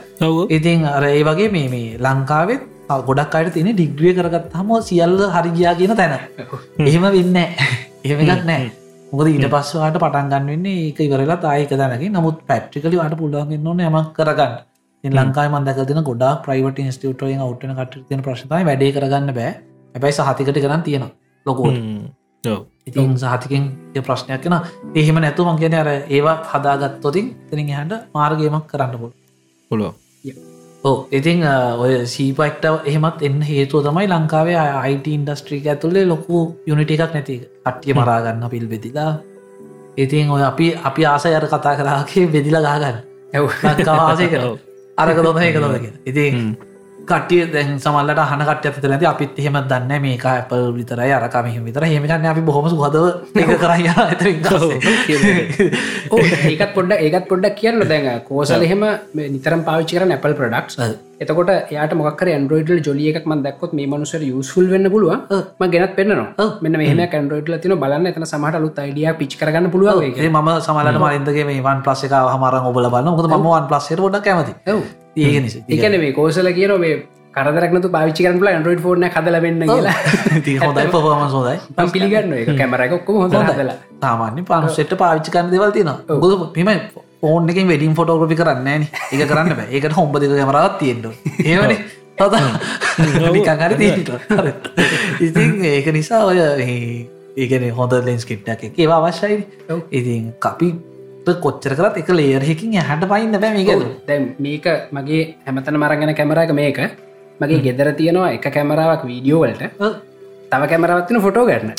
ඉතින් 0.49 0.85
අර 0.87 1.03
ඒ 1.05 1.23
වගේ 1.23 1.51
මේ 1.51 1.69
මේ 1.69 1.97
ලංකාවෙත් 1.99 2.63
ගොඩක් 3.07 3.35
අයට 3.35 3.53
තියෙන 3.53 3.71
ඩිග්‍රිය 3.71 4.13
කරගත් 4.13 4.53
හම 4.53 4.73
සියල්ල 4.81 5.19
හරිගියා 5.35 5.75
කියන 5.75 5.95
තැන. 5.95 6.15
එහෙම 6.81 7.07
වෙන්න 7.09 7.37
එහෙම 8.05 8.19
එකක් 8.25 8.45
නෑ 8.45 8.71
මොකද 9.11 9.33
ඊට 9.33 9.49
පස්සවාට 9.49 9.99
පටන්ගන්න 9.99 10.49
වෙන්නේ 10.53 10.79
ඒක 10.87 10.99
ඉවරලා 11.01 11.39
තායක 11.39 11.75
දැනක 11.75 12.07
නමුත් 12.09 12.41
පැට්‍රිකලි 12.47 12.95
වට 12.95 13.21
පුල්ලන්ගන්න 13.21 13.67
ඕන 13.67 13.85
යමක් 13.85 14.11
කරගන්න. 14.17 14.57
ලංකායි 15.03 15.53
මන්දක 15.53 15.87
තින 15.87 16.03
ගොඩා 16.03 16.33
ප්‍රයිවට 16.43 16.83
ඉන්ස්ටියුටෝයෙන් 16.83 17.43
අවට්න 17.43 17.77
කට 17.77 18.03
තින 18.09 18.25
ප්‍රශ්නයි 18.25 18.65
වැඩේ 18.65 18.91
කරගන්න 18.95 19.33
බෑ. 19.37 19.55
හැබැයි 19.95 20.17
සහතිකට 20.17 20.65
කරන්න 20.65 20.83
තියෙනවා 20.83 21.26
ලොකෝට 21.47 21.77
ඉතින් 22.87 23.15
සහතිකින් 23.17 23.63
ප්‍රශ්නයක් 24.01 24.41
කෙන 24.43 24.57
එහෙම 24.95 25.17
නැතු 25.19 25.45
මං 25.45 25.57
කියන 25.61 25.75
අර 25.75 25.89
ඒවා 26.09 26.37
හදාගත්තොතින් 26.51 27.31
තිරින් 27.47 27.71
හට 27.71 28.03
මාර්ගයමක් 28.13 28.67
කරන්න 28.67 28.99
පුල 29.71 29.81
ඕ 30.83 31.07
ඉතිං 31.11 31.43
ඔය 31.77 32.05
සීපක්ට 32.07 32.65
එහෙමත් 32.85 33.21
එන්න 33.21 33.41
හේතුව 33.43 33.83
තමයි 33.83 34.07
ලංකාවේ 34.09 34.57
අයිට 34.77 35.07
ඉන්ඩස්ට්‍රීක 35.09 35.65
ඇතුළේ 35.67 36.05
ලොකු 36.05 36.43
යුනිට 36.67 36.93
එකක් 36.95 37.13
නැති 37.13 37.35
කට්ටිය 37.65 37.93
මරාගන්න 37.93 38.47
පිල් 38.49 38.67
බෙදිලා. 38.67 39.11
ඉතින් 39.97 40.29
ඔය 40.29 40.43
අපි 40.43 40.67
අපි 40.83 41.05
ආසය 41.05 41.33
අර 41.33 41.45
කතා 41.47 41.75
කරාගේ 41.75 42.25
බෙදිල 42.33 42.57
ගාගන්න 42.59 42.97
ඇව් 43.33 43.45
ලංකාවාසය 43.63 44.27
කර 44.29 44.43
අරක 44.97 45.17
දොන 45.23 45.41
එක 45.41 45.57
දොදක 45.57 45.85
ඉතින් 46.05 46.35
කටිය 47.09 47.47
දැන් 47.53 47.73
සමල්ලට 47.77 48.21
හන 48.23 48.43
කට 48.43 48.69
ඇත 48.69 48.87
ඇති 48.87 49.09
අපිත් 49.11 49.39
එහෙම 49.39 49.57
දන්න 49.63 50.01
මේක 50.01 50.25
ඇපල් 50.27 50.67
විතරයි 50.77 51.13
අරකම 51.13 51.47
මෙහම 51.47 51.65
විතර 51.65 51.85
හෙමිකන්න 51.85 52.27
අපි 52.27 52.43
බොහොම 52.43 52.69
සුහදව 52.69 53.05
එක 53.35 53.51
කරන්න 53.57 53.87
ඕ 56.11 56.21
ඒකත් 56.45 56.71
පොඩ්ඩ 56.75 56.95
ඒකත් 56.99 57.27
පොඩ්ඩක් 57.31 57.59
කියන්න 57.59 57.83
දැන් 57.87 58.07
කෝසල 58.29 58.63
එහෙම 58.63 58.87
නිතරම් 59.27 59.67
පාවිච්චි 59.67 59.99
කරන 59.99 60.15
Apple 60.17 60.37
ප්‍රඩක්ස් 60.39 60.81
එතකොට 61.19 61.71
යාට 61.71 61.93
මොක්කර 61.99 62.29
ඇන්ඩරෝයිඩල් 62.29 62.81
ජොලිය 62.81 63.09
එකක් 63.11 63.29
දක්කොත් 63.39 63.73
මේ 63.73 63.87
මනුසර 63.87 64.21
යුස්ෆුල් 64.23 64.67
වෙන්න 64.73 64.89
පුළුව 64.89 65.13
ම 65.59 65.71
ගෙනත් 65.73 65.95
පෙන්න්නවා. 65.95 66.47
මෙන්න 66.61 66.77
මෙහම 66.77 67.01
කැන්ඩරෝයිඩල 67.07 67.57
තින 67.63 67.75
බලන්න. 67.77 68.11
එතන 68.11 68.27
සමහට 68.27 68.61
ලුත් 68.61 68.77
අයිඩිය 68.77 69.09
පිච් 69.17 69.39
කරගන්න 69.39 69.71
පුළුව 69.71 70.05
ම 70.29 70.53
සමලට 70.59 71.01
මරින්දගේ 71.01 71.49
මේ 71.49 71.65
වන් 71.65 71.83
ප්ලස් 71.83 72.05
එක 72.05 72.15
හමර 72.27 72.61
ඔබල 72.63 72.93
බලන්න 72.93 73.11
ොද 73.15 73.33
ම 73.33 73.49
වන් 73.49 73.67
ප්ලස් 73.67 73.91
ොඩ 73.99 74.23
කැමති 74.23 74.55
ඒ 75.17 75.39
නිසා 75.39 75.63
එකන 75.69 75.99
මේ 76.01 76.11
කෝසල 76.13 76.49
කියන 76.53 76.73
මේ 76.79 76.95
කරදරක්නතු 77.33 77.89
පාවිච්චි 77.89 78.25
කරන 78.25 78.47
ඇන්ඩරෝයිඩ 78.49 78.81
ෆෝර්න 78.81 79.05
හදලවෙන්න 79.07 79.65
කියලා. 79.65 79.95
හොඳයි 80.65 80.87
පොහම 80.93 81.25
සෝදයි 81.29 81.57
පම් 81.75 81.91
පිළිගන්න 81.91 82.33
එක 82.35 82.53
කැමරකොක්කොම 82.53 83.19
හොඳ 83.23 83.37
හදලා. 83.51 83.77
සාමාන්‍ය 84.01 84.41
පනුසෙට 84.43 84.95
පාවිච්චි 84.97 85.35
කරන්න 85.35 85.51
දෙවල් 85.51 85.71
තින 85.71 85.91
ගොද 86.23 86.47
පිම 86.53 86.71
ෆෝන් 87.21 87.49
එකින් 87.49 87.67
වෙඩින් 87.67 87.93
ෆොටෝග්‍රපි 87.95 88.39
කරන්න 88.41 88.87
එක 88.87 89.21
කරන්න 89.25 89.53
බෑ. 89.53 89.69
ඒකට 89.71 89.97
හොම්බ 89.99 90.17
දෙක 90.17 90.33
කමරත් 90.33 90.79
තියෙන්ට 90.79 91.05
ඒවන 91.45 91.77
තීට 93.77 94.09
ඉතින් 95.21 95.63
ඒක 95.65 95.93
නිසා 95.93 96.25
ඔය 96.25 96.41
ඒකන 97.37 97.69
හොඳ 97.71 97.97
ලෙන්ස් 98.03 98.25
කිට්ටක් 98.25 98.63
එක. 98.63 98.73
ඒවා 98.75 99.01
අවශ්‍යයි 99.03 99.43
ඉතින් 99.91 100.31
කපි 100.41 100.73
කොච්චර 101.35 101.75
කරත් 101.75 101.97
එක 101.97 102.09
ලේරහකින් 102.09 102.77
හැට 102.81 103.07
පයින්න 103.09 103.39
බෑ 103.39 103.53
මේක. 103.53 103.85
දැන් 104.07 104.35
මේක 104.39 104.65
මගේ 104.91 105.23
හැමතන 105.45 105.77
මරගෙන 105.77 106.15
කැමරක 106.15 106.53
මේක. 106.53 106.79
මගේ 107.39 107.61
ගෙදර 107.61 107.93
තියෙනවා 107.93 108.31
එක 108.33 108.45
කැමරාවක් 108.53 109.03
වීඩියෝවලට 109.05 109.63
තව 110.51 110.67
කැමරවත්තින 110.69 111.21
ෆොටෝ 111.21 111.45
ගන්න. 111.45 111.73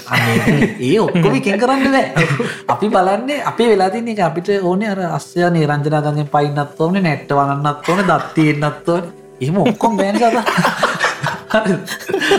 ඒ 0.80 0.98
ඔක්කොම 1.00 1.40
කෙන් 1.44 1.58
කරන්න 1.58 1.92
බෑ. 1.92 2.26
අපි 2.68 2.88
බලන්නේ 2.88 3.38
අපේ 3.44 3.68
වෙලා 3.70 3.90
තින්නේ 3.90 4.14
එක 4.14 4.20
අපිට 4.20 4.50
ඕන 4.62 4.82
අර 4.84 5.00
අස්්‍යය 5.10 5.48
නිරංජනාගගෙන් 5.50 6.28
පයින්නත් 6.28 6.80
ඕන 6.80 7.02
නැට්ට 7.02 7.32
වන්නත් 7.32 7.88
ඕන 7.88 8.04
දත්තියෙන්න්නත් 8.10 8.88
ඕන. 8.88 9.10
එහම 9.40 9.58
ඔක්කොම් 9.58 9.96
බෑන 9.96 10.16
කතා 10.16 10.44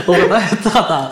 ඕක 0.08 0.32
ඇත්ත 0.32 0.64
කතා 0.64 1.04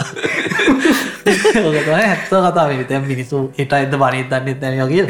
ඕක 1.66 1.88
ඇත්ත 1.90 2.30
කතාව. 2.30 2.72
තැම් 2.88 3.04
මිනිසු 3.08 3.50
හිට 3.58 3.74
ඇද 3.74 3.94
බනී 3.96 4.26
දන්න 4.30 4.60
දැනයගේ 4.62 5.06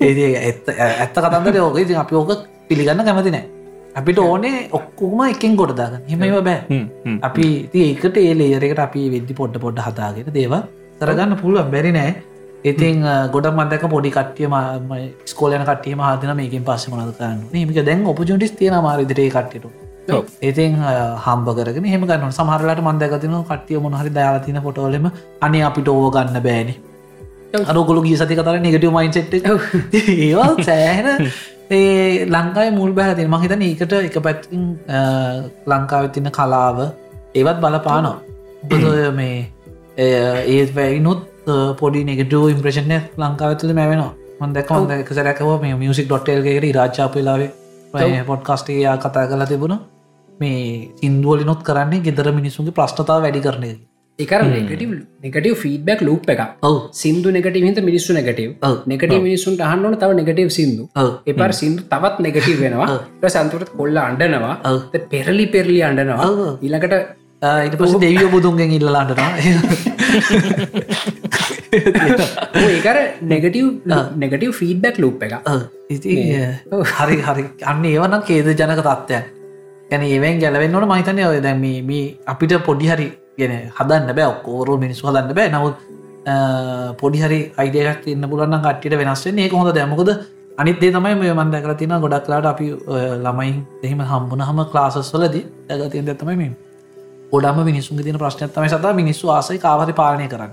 ඒ 0.00 0.30
ඇත්ත 0.44 0.68
ඇත්ත 0.78 1.18
කතන්දර 1.24 1.60
ඕක. 1.64 1.78
ඉතින් 1.84 1.98
අපි 2.04 2.14
ඕක 2.20 2.30
පිළිගන්න 2.68 3.04
කැමති 3.08 3.34
නෑ. 3.36 3.44
අපිට 3.98 4.18
ඕනේ 4.18 4.68
ඔක්කොම 4.78 5.20
එකෙන් 5.32 5.56
ගොඩදාගන්න 5.56 6.08
හෙමව 6.12 6.38
බෑ. 6.48 6.80
අපි 7.28 7.50
ති 7.72 7.84
ඒකට 7.88 8.16
ඒ 8.22 8.32
ලේරකට 8.40 8.86
අපි 8.86 9.10
වෙද්දි 9.16 9.38
පොඩ්ඩ 9.42 9.62
පොඩ්ඩ 9.66 9.84
හතාගෙන 9.88 10.32
දේව 10.38 10.56
කරගන්න 11.00 11.36
පුළුවන්. 11.42 11.70
බැරි 11.74 11.92
නෑ. 11.98 12.14
ඉතින් 12.64 13.02
ගොඩ 13.32 13.46
මදක 13.52 13.88
පොඩි 13.90 14.10
කටිය 14.10 14.48
ස්කෝලන 15.32 15.64
කටිය 15.70 15.94
මහදන 15.94 16.32
මේකින් 16.36 16.64
පස්ස 16.68 16.88
මනදකන්න 16.92 17.42
මේක 17.52 17.84
දැන් 17.88 18.06
ඔපජුටිස් 18.12 18.54
තියෙන 18.60 18.82
මාරිදිරේ 18.82 19.28
කට්ටට 19.30 19.84
ඉතින් 20.42 20.74
හම්බ 21.24 21.48
කරගෙන 21.58 21.86
හෙම 21.92 22.06
ගන්න 22.08 22.32
සමහරලට 22.32 22.82
මන්දකතින 22.82 23.36
කටිය 23.50 23.78
මොනහරි 23.78 24.10
දාලාතින 24.18 24.60
පොටෝලෙම 24.66 25.08
අනේ 25.40 25.62
අපිට 25.68 25.88
ඕව 25.88 26.08
ගන්න 26.16 26.42
බෑනි 26.42 26.74
අරුගොලු 27.72 28.02
ගී 28.06 28.16
සති 28.20 28.38
කතර 28.38 28.56
නිගටව 28.64 28.92
මයින්සෙට් 28.96 29.34
ඒවා 29.34 30.48
සෑහෙන. 30.68 31.08
ඒ 31.70 32.26
ලංකායි 32.34 32.70
මුල් 32.78 32.92
බැහතින 32.98 33.30
මහිතන 33.34 33.62
ඒකට 33.68 33.92
එක 33.98 34.18
පැත්තින් 34.26 34.62
ලංකාව 35.72 36.10
තින්න 36.16 36.30
කලාව 36.38 36.78
ඒවත් 37.34 37.58
බලපානො 37.64 38.12
බොය 38.70 39.10
මේ 39.20 39.38
ඒත් 40.52 40.70
වැයිනුත් 40.78 41.20
පොඩි 41.80 42.04
නෙගටව 42.10 42.46
ඉම්ප්‍රේෂණය 42.54 42.98
ලංකාවතුල 43.24 43.74
මැවෙනවා. 43.80 44.12
මන්දක 44.40 44.70
හොඳ 44.76 44.90
එක 45.00 45.12
සැරැකව 45.18 45.50
මේ 45.64 45.74
මියසික් 45.82 46.06
ඩොට්ටල්ගේට 46.08 46.72
රාජාපලාවේ 46.78 48.24
පොඩ්කාස්ටයා 48.30 48.96
කතා 49.04 49.26
කලා 49.32 49.50
තිබුණ. 49.52 49.76
මේ 50.40 50.62
සින්දුවලිනොත් 51.00 51.60
කරන්නේ 51.68 52.04
ගෙදර 52.06 52.26
මිනිසුන්ගේ 52.38 52.76
ප්‍රශ්නතාව 52.78 53.22
වැඩි 53.24 53.40
කරනය 53.46 53.70
එකර 54.24 54.40
නෙගටව 54.52 54.92
නෙගටව 55.24 55.56
ෆීඩබැක් 55.62 56.00
ලූප් 56.08 56.30
එක 56.34 56.40
ඔව්. 56.68 56.76
සිින්දු 57.00 57.28
නෙගට 57.36 57.56
හිත 57.66 57.80
මිනිස්සු 57.88 58.16
නෙගටව. 58.18 58.50
නෙගට 58.92 59.12
මිනිසුන්ට 59.26 59.60
අහන්නන 59.68 59.96
තව 60.02 60.10
නෙගටව 60.20 60.48
ඔව්. 61.02 61.10
එපර 61.30 61.50
සිින්දු 61.60 61.84
තවත් 61.92 62.16
නෙගටව 62.26 62.56
වෙනවා. 62.62 62.88
සන්තුරත් 63.34 63.70
කොල්ල 63.76 63.96
අන්ඩනවා 64.06 64.54
ඔව්. 64.70 64.80
පෙරලි 65.12 65.46
පෙරලි 65.54 65.78
ඔව්. 65.82 66.40
ඊළඟට 66.64 66.94
ඊට 67.64 67.76
පස 67.80 67.92
දෙවිය 68.04 68.26
බුදුන්ගෙන් 68.34 68.70
ඉල්ලලාටනවා 68.78 69.30
ඒකර 72.70 72.98
නෙගටව 73.32 73.66
නෙගටව 74.22 74.52
ෆීඩබැක් 74.60 74.96
ලූප් 75.04 75.22
එක 75.28 75.34
ඉති 75.90 76.16
හරි 76.96 77.16
හරි. 77.26 77.44
අන්න 77.70 77.84
ඒවනම් 77.92 78.22
කේද 78.30 78.48
ජනක 78.54 78.80
තත්ත්වයන් 78.88 79.24
ගැන 79.92 80.02
ඒවෙන් 80.08 80.42
ගැලවෙන්න 80.42 80.74
ඕන 80.80 80.88
මහිතනය 80.94 81.22
ඔය 81.28 81.38
දැම 81.44 81.62
මේ 81.92 82.08
අපිට 82.32 82.58
පොඩි 82.70 82.88
හරි 82.94 83.08
ගෙන 83.38 83.52
හදන්න 83.78 84.14
බෑ 84.18 84.28
ඔක්කෝරු 84.32 84.78
මිනිස්සු 84.84 85.08
හදන්න 85.08 85.34
බෑ. 85.38 85.48
නවත් 85.52 85.76
පොඩි 87.00 87.22
හරි 87.22 87.40
අයිඩයක් 87.56 88.02
තින්න 88.04 88.28
පුලන්න 88.30 88.58
කට්ටියට 88.64 88.98
වෙනස්වෙන් 89.00 89.38
ඒක 89.38 89.52
හොඳ 89.52 89.72
දැමකොද 89.78 90.10
අනිත්ේ 90.58 90.92
තමයි 90.92 91.14
මේ 91.22 91.34
මන්ද 91.34 91.62
කර 91.64 91.74
තින 91.80 91.96
ගොඩක්ලාට 92.04 92.46
අපි 92.52 92.68
ඔය 92.92 93.02
ළමයි 93.24 93.56
දෙහිම 93.82 94.04
හම්බුන 94.12 94.44
හම 94.48 94.62
ක්ලාසස් 94.72 95.12
වලද 95.14 95.42
ඇගතියෙන් 95.70 96.08
ඇත්තමයි 96.08 96.36
මේ. 96.36 96.52
ගොඩම 97.32 97.58
මිනිසුන් 97.64 98.04
තින 98.04 98.18
ප්‍රශ්නත්තම 98.22 98.68
සත 98.68 98.94
මිනිස්සු 99.00 99.30
ආසයි 99.30 99.58
කාවරි 99.58 99.92
පාලනය 99.92 100.28
කරන්න. 100.28 100.52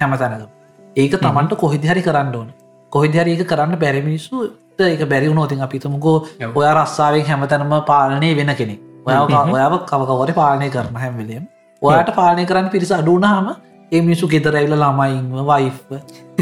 හැම 0.00 0.18
තැනක 0.18 0.48
ඒක 0.96 1.14
තමන්ට 1.18 1.60
කොහිදිහරි 1.62 2.02
කරන්න 2.02 2.34
ඕන. 2.36 2.50
කොහිදරි 2.92 3.36
ඒක 3.36 3.46
කරන්න 3.46 3.78
බැරි 3.78 4.02
මිනිස්සු 4.02 4.50
ඒක 4.80 5.02
බැරි 5.08 5.32
නෝතින් 5.32 5.62
අපිතමකෝ 5.62 6.16
ඔය 6.54 6.66
රස්සාාවෙන් 6.74 7.24
හැමතැනම 7.30 7.74
පාලනය 7.86 8.30
වෙන 8.36 8.52
කෙනෙ 8.60 8.76
ඔය 9.06 9.14
ඔයාව 9.54 9.74
කවකවර 9.90 10.32
පාලනය 10.40 10.70
කරන 10.70 11.00
හැම්වලම් 11.02 11.44
ඔයාට 11.82 12.12
පාලනය 12.20 12.44
කරන්න 12.46 12.70
පිරිස 12.74 12.92
අඩුනාම 12.92 13.46
ඒ 13.92 14.00
මිනිසු 14.06 14.26
ගෙදරැවිල 14.32 14.74
ළමයින්ව 14.76 15.38
වයි් 15.50 15.70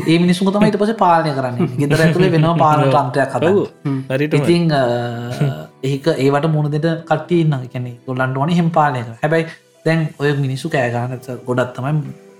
ඒ 0.04 0.18
මිනිසු 0.22 0.50
තමයිට 0.54 0.78
පස 0.80 0.92
පාලනය 1.02 1.30
කරන්න. 1.36 1.56
ගෙදර 1.80 2.00
ඇතුළේ 2.04 2.32
වෙනවා 2.34 2.56
පාලන 2.64 2.90
තන්ත්‍රයක් 2.96 3.30
කර 3.34 3.44
ඉතිං 4.38 4.64
ඒක 5.90 6.06
ඒවට 6.16 6.48
මුණදට 6.54 6.88
කටන්න 7.10 7.66
කැනෙ 7.74 7.90
ගොල්ලන්ට 8.06 8.40
ඕන 8.42 8.54
හෙම 8.60 8.70
පාලනය 8.78 9.04
හැබැයි 9.22 9.46
දැන් 9.84 10.06
ඔය 10.20 10.32
මිනිස්සු 10.44 10.72
කෑගානත 10.74 11.28
ගොඩත් 11.48 11.74
තමයි 11.76 11.94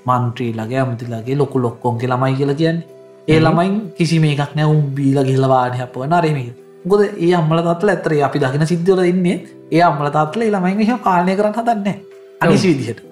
මන්ත්‍රී 0.08 0.52
ලගේ 0.60 0.80
අමතිලාගේ 0.84 1.38
ලොකු 1.42 1.62
ලොක්කොන්ගේ 1.64 2.10
ළමයි 2.12 2.38
කියල 2.40 2.54
කියන්නේ. 2.54 2.86
ඒ 3.28 3.38
ළමයින් 3.40 3.78
කිසි 3.98 4.18
මේකක් 4.24 4.52
නෑ 4.58 4.68
උම් 4.74 4.82
බීල 4.98 5.22
ගිල්ලවාඩ 5.30 5.78
අප 5.86 5.96
නරම 6.10 6.42
ගොද 6.90 7.06
ඒ 7.06 7.32
අම්මල 7.40 7.64
තත්ල 7.68 7.94
ඇතර 7.94 8.18
අපි 8.28 8.44
දකින 8.44 8.68
සිද්ධල 8.74 9.06
ඉන්නේ. 9.14 9.38
ඒ 9.72 9.82
අම්මල 9.88 10.12
තත්ල 10.18 10.46
ළමයි 10.54 10.90
හ 10.90 11.02
පාලනය 11.08 11.40
කරන්න 11.40 11.58
හදන්න 11.60 11.98
අනිසි 12.40 12.68
විදිහට. 12.70 13.02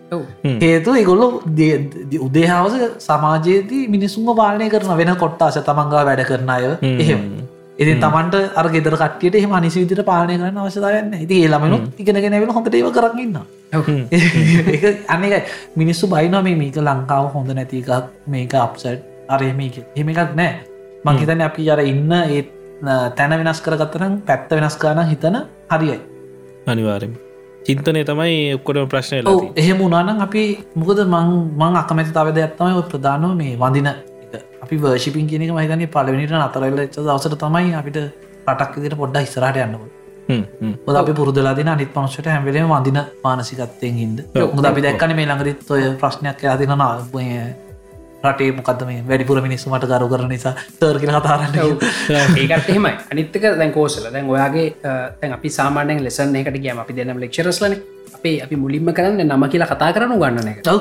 හේතු 0.61 0.91
ඒගොල්ලො 0.93 1.27
උදේහාවස 2.21 2.75
සමාජයේදී 3.01 3.83
මිනිසුම 3.89 4.31
පාලනය 4.35 4.71
කරන 4.71 4.97
වෙන 4.97 5.13
කොට්ටාස 5.17 5.59
තමන්ගා 5.61 6.05
වැඩ 6.05 6.25
කරන 6.25 6.51
අය 6.51 6.65
එහෙම. 6.95 7.23
ඉතින් 7.79 8.01
තමන්ට 8.01 8.37
අර 8.55 8.67
ගෙදර 8.69 8.97
කටියට 8.97 9.37
එහම 9.37 9.53
අනිසි 9.53 9.83
විදිට 9.83 10.05
පාලනය 10.05 10.37
කරන්න 10.37 10.59
අවසදායන්න 10.59 11.13
ඉති 11.19 11.43
ඒළමනු 11.43 11.81
ඉගෙනගෙන 11.99 12.37
වෙන 12.37 12.51
හොඳට 12.51 12.75
ඒව 12.75 12.91
කරන්න 12.93 13.37
අනක 15.15 15.35
මිනිස්සු 15.77 16.07
බයිනම 16.09 16.39
මේක 16.55 16.81
ලංකාව 16.81 17.33
හොඳ 17.35 17.53
නැති 17.53 17.83
එකක් 17.83 18.11
මේක 18.29 18.55
අප්සට් 18.57 19.05
අරය 19.29 19.53
මේක. 19.53 19.83
එහෙම 19.89 20.09
එකක් 20.09 20.35
නෑ 20.35 20.53
මංහිතන 21.05 21.43
අපි 21.43 21.71
අර 21.71 21.81
ඉන්න 21.85 22.13
ඒ 22.15 22.43
තැන 23.13 23.39
වෙනස් 23.41 23.61
කරගත්තරම් 23.61 24.19
පැත්ත 24.23 24.51
වෙනස් 24.53 24.77
කාන 24.77 25.07
හිතන 25.07 25.39
හරියි 25.71 26.01
අනිවාරම 26.67 27.26
චින්තනය 27.67 28.03
තමයි 28.05 28.37
ඔක්කොට 28.55 28.79
ප්‍රශ්නය 28.89 29.19
එහෙම 29.57 29.81
උනානම් 29.83 30.21
අපි 30.21 30.45
මොකද 30.77 31.01
මං 31.05 31.33
මං 31.57 31.81
අකමැති 31.83 32.13
තව 32.13 32.35
දෙයක්ත්තමයි 32.37 32.85
ප්‍රධානව 32.91 33.35
මේ 33.35 33.57
වඳින 33.57 33.89
අපි 34.63 34.77
වර්ශිපින් 34.79 35.27
කියනක 35.27 35.53
මහිතන්නේ 35.53 35.89
පලවෙනිට 35.89 36.39
අතරල්ල 36.39 36.79
ච්ච 36.79 36.97
දවසට 37.01 37.39
තමයි 37.39 37.75
අපිට 37.75 37.99
රටක් 38.47 38.73
විදිට 38.77 38.97
පොඩ්ඩ 38.97 39.23
ඉස්රට 39.23 39.59
යන්නව 39.59 39.83
ොද 40.87 40.97
අපි 40.97 41.13
පුරදලාදින 41.13 41.69
අනිත් 41.69 41.93
පනසට 41.93 42.27
හැමලේ 42.29 42.65
වඳින 42.65 43.03
මානසිකත්තයෙන් 43.25 43.95
හිද 43.97 44.25
හොද 44.49 44.65
අපි 44.65 44.81
දැක්කන 44.83 45.15
මේ 45.15 45.27
ළඟරිත් 45.27 45.71
ඔය 45.71 45.87
ප්‍රශ්නයක් 46.03 46.43
නාය 46.75 47.66
රටේ 48.25 48.53
මොකක්ද 48.59 48.83
මේ 48.89 49.03
වැඩිපුර 49.09 49.41
මිනිස්සු 49.47 49.71
මට 49.71 49.89
ගරු 49.93 50.09
කරන 50.13 50.29
නිසා 50.35 50.55
තර් 50.81 50.99
කියල 51.01 51.13
කතාරන්න 51.17 51.57
ඒකට 52.43 52.71
එහෙමයි. 52.73 52.95
අනිත්තක 53.13 53.43
දැන් 53.63 53.73
කෝසල. 53.73 54.07
දැන් 54.13 54.31
ඔයාගේ 54.35 54.69
තැන් 55.21 55.33
අපි 55.39 55.49
සාමානයෙන් 55.59 56.05
ලෙසන් 56.07 56.37
එකට 56.43 56.61
ගියම 56.67 56.79
අපි 56.85 56.97
දෙනම් 56.99 57.21
ලෙක්ෂරස්ලන 57.25 57.77
අපේ 58.17 58.37
අපි 58.45 58.57
මුලින්ම 58.63 58.93
කරන්න 58.99 59.27
නම 59.27 59.45
කියලා 59.53 59.73
කතා 59.73 59.93
කරනු 59.97 60.17
ගන්නන 60.23 60.49
එක. 60.53 60.63
ඔව්. 60.75 60.81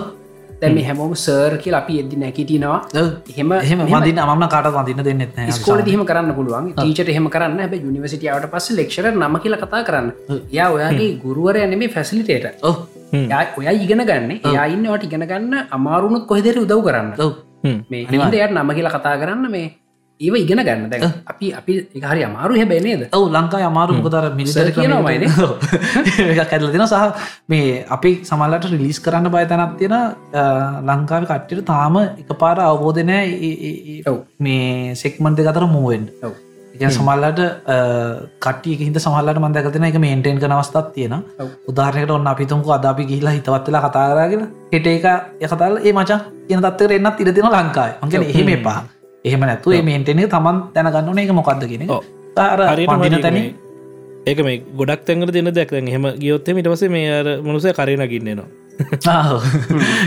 දැම 0.62 0.78
හැමෝම 0.88 1.14
සර් 1.16 1.54
කියල 1.64 1.76
අපි 1.82 2.00
එදදි 2.02 2.18
නැකිටිනවා 2.24 2.80
ඔව්. 3.02 3.08
එහෙම 3.32 3.52
එහෙම 3.60 3.86
මදින්න 3.94 4.22
මම 4.26 4.46
කාට 4.56 4.72
වදින්න 4.80 5.06
දෙන්නෙත් 5.08 5.38
නෑ 5.38 5.56
ස්කෝල 5.60 5.82
දීම 5.90 6.04
කරන්න 6.10 6.34
පුළුවන්. 6.40 6.74
ටීචට 6.78 7.14
එහෙම 7.14 7.30
කරන්න. 7.36 7.60
හැබ 7.64 7.74
යනිවසිටියාවට 7.80 8.52
පස්ස 8.54 8.78
ලෙක්ෂර 8.82 9.12
නම 9.14 9.40
කියලා 9.46 9.64
කතා 9.64 9.84
කරන්න. 9.90 10.12
යා 10.58 10.70
ඔයාගේ 10.78 11.12
ගුරුවර 11.24 11.64
ඇනෙමේ 11.64 11.92
ෆැසිලිටේට 11.96 12.64
ඔව් 12.70 12.76
ඔය 13.58 13.78
ඉගෙන 13.78 14.06
ගන්න. 14.10 14.32
එයා 14.44 14.68
ඉන්නවට 14.68 15.08
ඉගෙන 15.08 15.26
ගන්න 15.28 15.54
අමාරුණුත් 15.72 16.28
කොහෙදර 16.28 16.60
උදව් 16.60 16.86
කරන්න. 16.88 17.12
මේ 17.90 18.06
හින්දයට 18.12 18.52
නම 18.52 18.72
කියලා 18.78 18.96
කතා 18.96 19.18
කරන්න 19.18 19.52
මේ 19.52 19.68
ඒව 20.22 20.36
ඉගෙන 20.36 20.60
ගන්න. 20.60 20.90
දැ 20.90 21.10
අපි 21.26 21.52
අපි 21.54 21.74
එකහරි 21.98 22.24
අමාරු 22.24 22.56
හැබැනේද 22.56 23.02
ඔව් 23.12 23.26
ලංකා 23.30 23.64
අමාරු 23.70 23.98
මොකතර 23.98 24.30
මිලිසර 24.40 24.72
කියනවායිනේ. 24.72 25.30
එකක් 26.34 26.54
ඇදල 26.56 26.72
තින 26.72 26.86
සහ 26.86 27.04
මේ 27.50 27.84
අපි 27.90 28.12
සමල්ලට 28.24 28.70
රිලිස් 28.74 29.00
කරන්න 29.00 29.32
බය 29.36 29.46
තැනත් 29.46 29.78
තියෙන 29.78 29.96
ලංකාව 30.90 31.28
කට්ටිට 31.32 31.66
තාම 31.66 32.00
එක 32.02 32.32
පාර 32.40 32.58
අවබෝධනය. 32.62 33.20
මේ 34.40 34.96
සෙක්මන්ට 34.96 35.48
අතර 35.54 35.68
මුවෙන් 35.68 36.12
එක 36.76 36.92
සමල්ලට 36.92 37.40
කටිය 38.46 38.76
හිද 38.80 38.98
සමල්ලට 39.04 39.40
මන්දකතන 39.44 39.86
එක 39.90 39.98
මේන්ටෙන් 40.06 40.40
කනවස්ථත් 40.44 40.88
තියෙන. 40.96 41.16
උදාරනයට 41.70 42.12
ඔන්න 42.18 42.28
අපිතුමක 42.34 42.68
අදාපි 42.78 43.08
ගිහිලා 43.12 43.36
හිතවත්වෙලා 43.38 43.84
කතාරගෙන 43.88 44.44
හෙට 44.74 44.88
එක 44.96 45.06
යකතල් 45.46 45.78
ඒ 45.84 45.94
මචා 46.00 46.20
කියන 46.48 46.62
තත්වර 46.66 46.92
එන්නත් 46.98 47.22
ඉරතින 47.26 47.48
ලංකායි 47.54 47.94
අන්ගෙන 48.02 48.28
එහෙම 48.32 48.50
එපා. 48.58 48.80
එහෙම 49.26 49.46
නැතු 49.50 49.78
මේන්ටෙන 49.90 50.20
තමන් 50.34 50.58
දැනගන්නන 50.76 51.22
එක 51.24 51.32
මොකක්ද 51.40 51.64
කියෙන 51.70 51.90
ඔව්. 51.90 52.04
අර 52.38 52.60
හරියට 52.72 52.92
පන්දින 52.92 53.14
මට 53.14 53.24
තැන 53.26 53.38
ඒක 54.30 54.40
මේ 54.48 54.58
ගොඩක් 54.80 55.02
තැන්කට 55.08 55.34
දෙන්න 55.38 55.50
දැක් 55.58 55.72
හෙම 55.96 56.06
ගියොත්ත 56.22 56.48
මිට 56.58 56.70
පස 56.74 56.86
මේ 56.98 57.10
අර 57.22 57.28
මනුසය 57.48 57.74
කරන 57.80 58.06
ගන්නනවා 58.12 58.48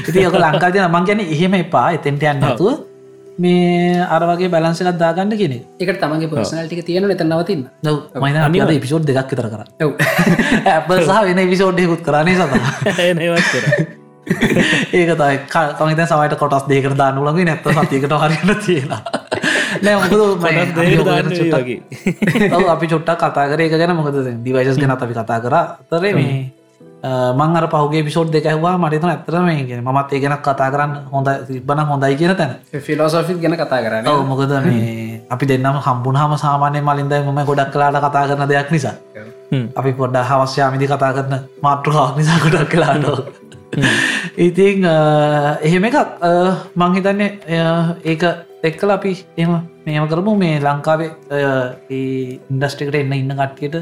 ඉති 0.09 0.27
ඔක 0.29 0.37
ලංකාද 0.45 0.77
මං 0.85 1.05
ගැන 1.09 1.21
එහෙම 1.25 1.55
එපා. 1.65 1.87
එතෙන්ට 1.97 2.23
යන්නතුව 2.33 2.73
මේ 3.39 4.01
අර 4.07 4.23
වගේ 4.27 4.51
බැලන්සකත් 4.51 4.99
දාගන්න 4.99 5.37
කියෙන 5.37 5.55
එකට 5.79 6.01
තමගේ 6.03 6.31
පර්සනල්ටික 6.31 6.83
තියෙන 6.85 7.11
එත 7.11 7.23
නවතින්න. 7.23 7.63
නව 7.83 8.25
මයින 8.25 8.63
අද 8.63 8.75
පිසෝඩ් 8.81 9.07
දෙකක් 9.07 9.31
තර 9.33 9.49
කර. 9.53 9.63
ඔව්. 9.81 9.93
ඇප 10.73 10.91
සහ 10.99 11.23
වෙන 11.29 11.43
විසෝඩ්යකුත් 11.51 12.03
කරන්නේ 12.03 12.37
සත? 12.37 12.53
නවත් 13.15 13.47
කර. 13.47 13.97
ඒක 14.93 15.11
තයි 15.15 15.37
කමිත 15.79 16.05
සමට 16.05 16.37
කොටස් 16.37 16.67
දේකට 16.69 16.99
දානුලගේ 16.99 17.47
නැත්ත 17.47 17.71
සතියකට 17.71 18.19
හරින්න 18.25 18.55
තියෙලා. 18.67 19.01
නෑ 19.85 19.95
මොකද 19.97 20.13
කොටස් 20.43 20.75
දෙකට 20.75 21.05
දාන්න 21.07 21.31
වගේ. 21.55 21.81
ඔව් 22.57 22.69
අපි 22.75 22.91
චුට්ටක් 22.91 23.23
කතා 23.25 23.49
කර 23.53 23.67
එක 23.67 23.77
ගැන. 23.77 23.97
මොකද 23.97 24.19
දිවයිසස් 24.45 24.83
ගැන 24.83 24.97
අපි 24.97 25.15
කතා 25.15 25.41
කර. 25.41 25.59
තරේ 25.89 26.15
මේ 26.15 26.39
මං 27.39 27.57
අර 27.59 27.67
පහුගේ 27.73 28.03
පිසෝඩ් 28.07 28.31
දෙකහවා 28.35 28.75
මටතන 28.79 29.11
ඇතරම 29.11 29.45
මේ 29.49 29.81
මත් 29.97 30.13
ඒ 30.13 30.21
ගැන 30.23 30.37
කතා 30.47 30.69
කරන්න 30.73 30.93
හොඳ 31.13 31.29
තිබන 31.49 31.81
හොඳයි 31.91 32.17
කියන 32.21 32.35
තැන. 32.37 32.55
ෆිලෝසොෆිත් 32.87 33.41
ගැන 33.43 33.55
කතා 33.57 33.81
කරන්න. 33.85 34.07
මොකද 34.31 34.55
මේ 34.67 35.21
අපි 35.31 35.45
දෙන්නම 35.51 35.79
හම්බුනහම 35.87 36.33
සාමානය 36.45 36.81
මලින්ද 36.89 37.15
මම 37.19 37.41
ගොඩක් 37.51 37.71
කලාට 37.73 38.01
කතා 38.07 38.25
කරන 38.29 38.49
දෙයක් 38.53 38.71
නිසා. 38.73 38.95
අපි 39.77 39.93
පොඩ්ඩ 40.01 40.25
හවස්්‍යයාමිදි 40.31 40.87
කතා 40.93 41.13
කරන 41.17 41.35
මාතෘකාවක් 41.63 42.17
නිසා 42.21 42.39
ගොඩක් 42.45 42.71
කලාට 42.73 43.07
ඉතිං 44.47 44.85
එහෙම 45.67 45.85
එකක් 45.89 45.99
මං 46.77 46.95
හිතන්නේ 46.97 47.31
ඒක 48.05 48.23
එක්කල 48.69 48.91
අපි 48.91 49.13
එම 49.37 49.53
මේම 49.87 50.09
කරමු. 50.11 50.35
මේ 50.43 50.59
ලංකාවේ 50.67 51.11
ඉන්ඩස්ටිකට 52.51 52.99
එන්න 53.03 53.15
ඉන්න 53.21 53.37
කට්ටියට 53.41 53.77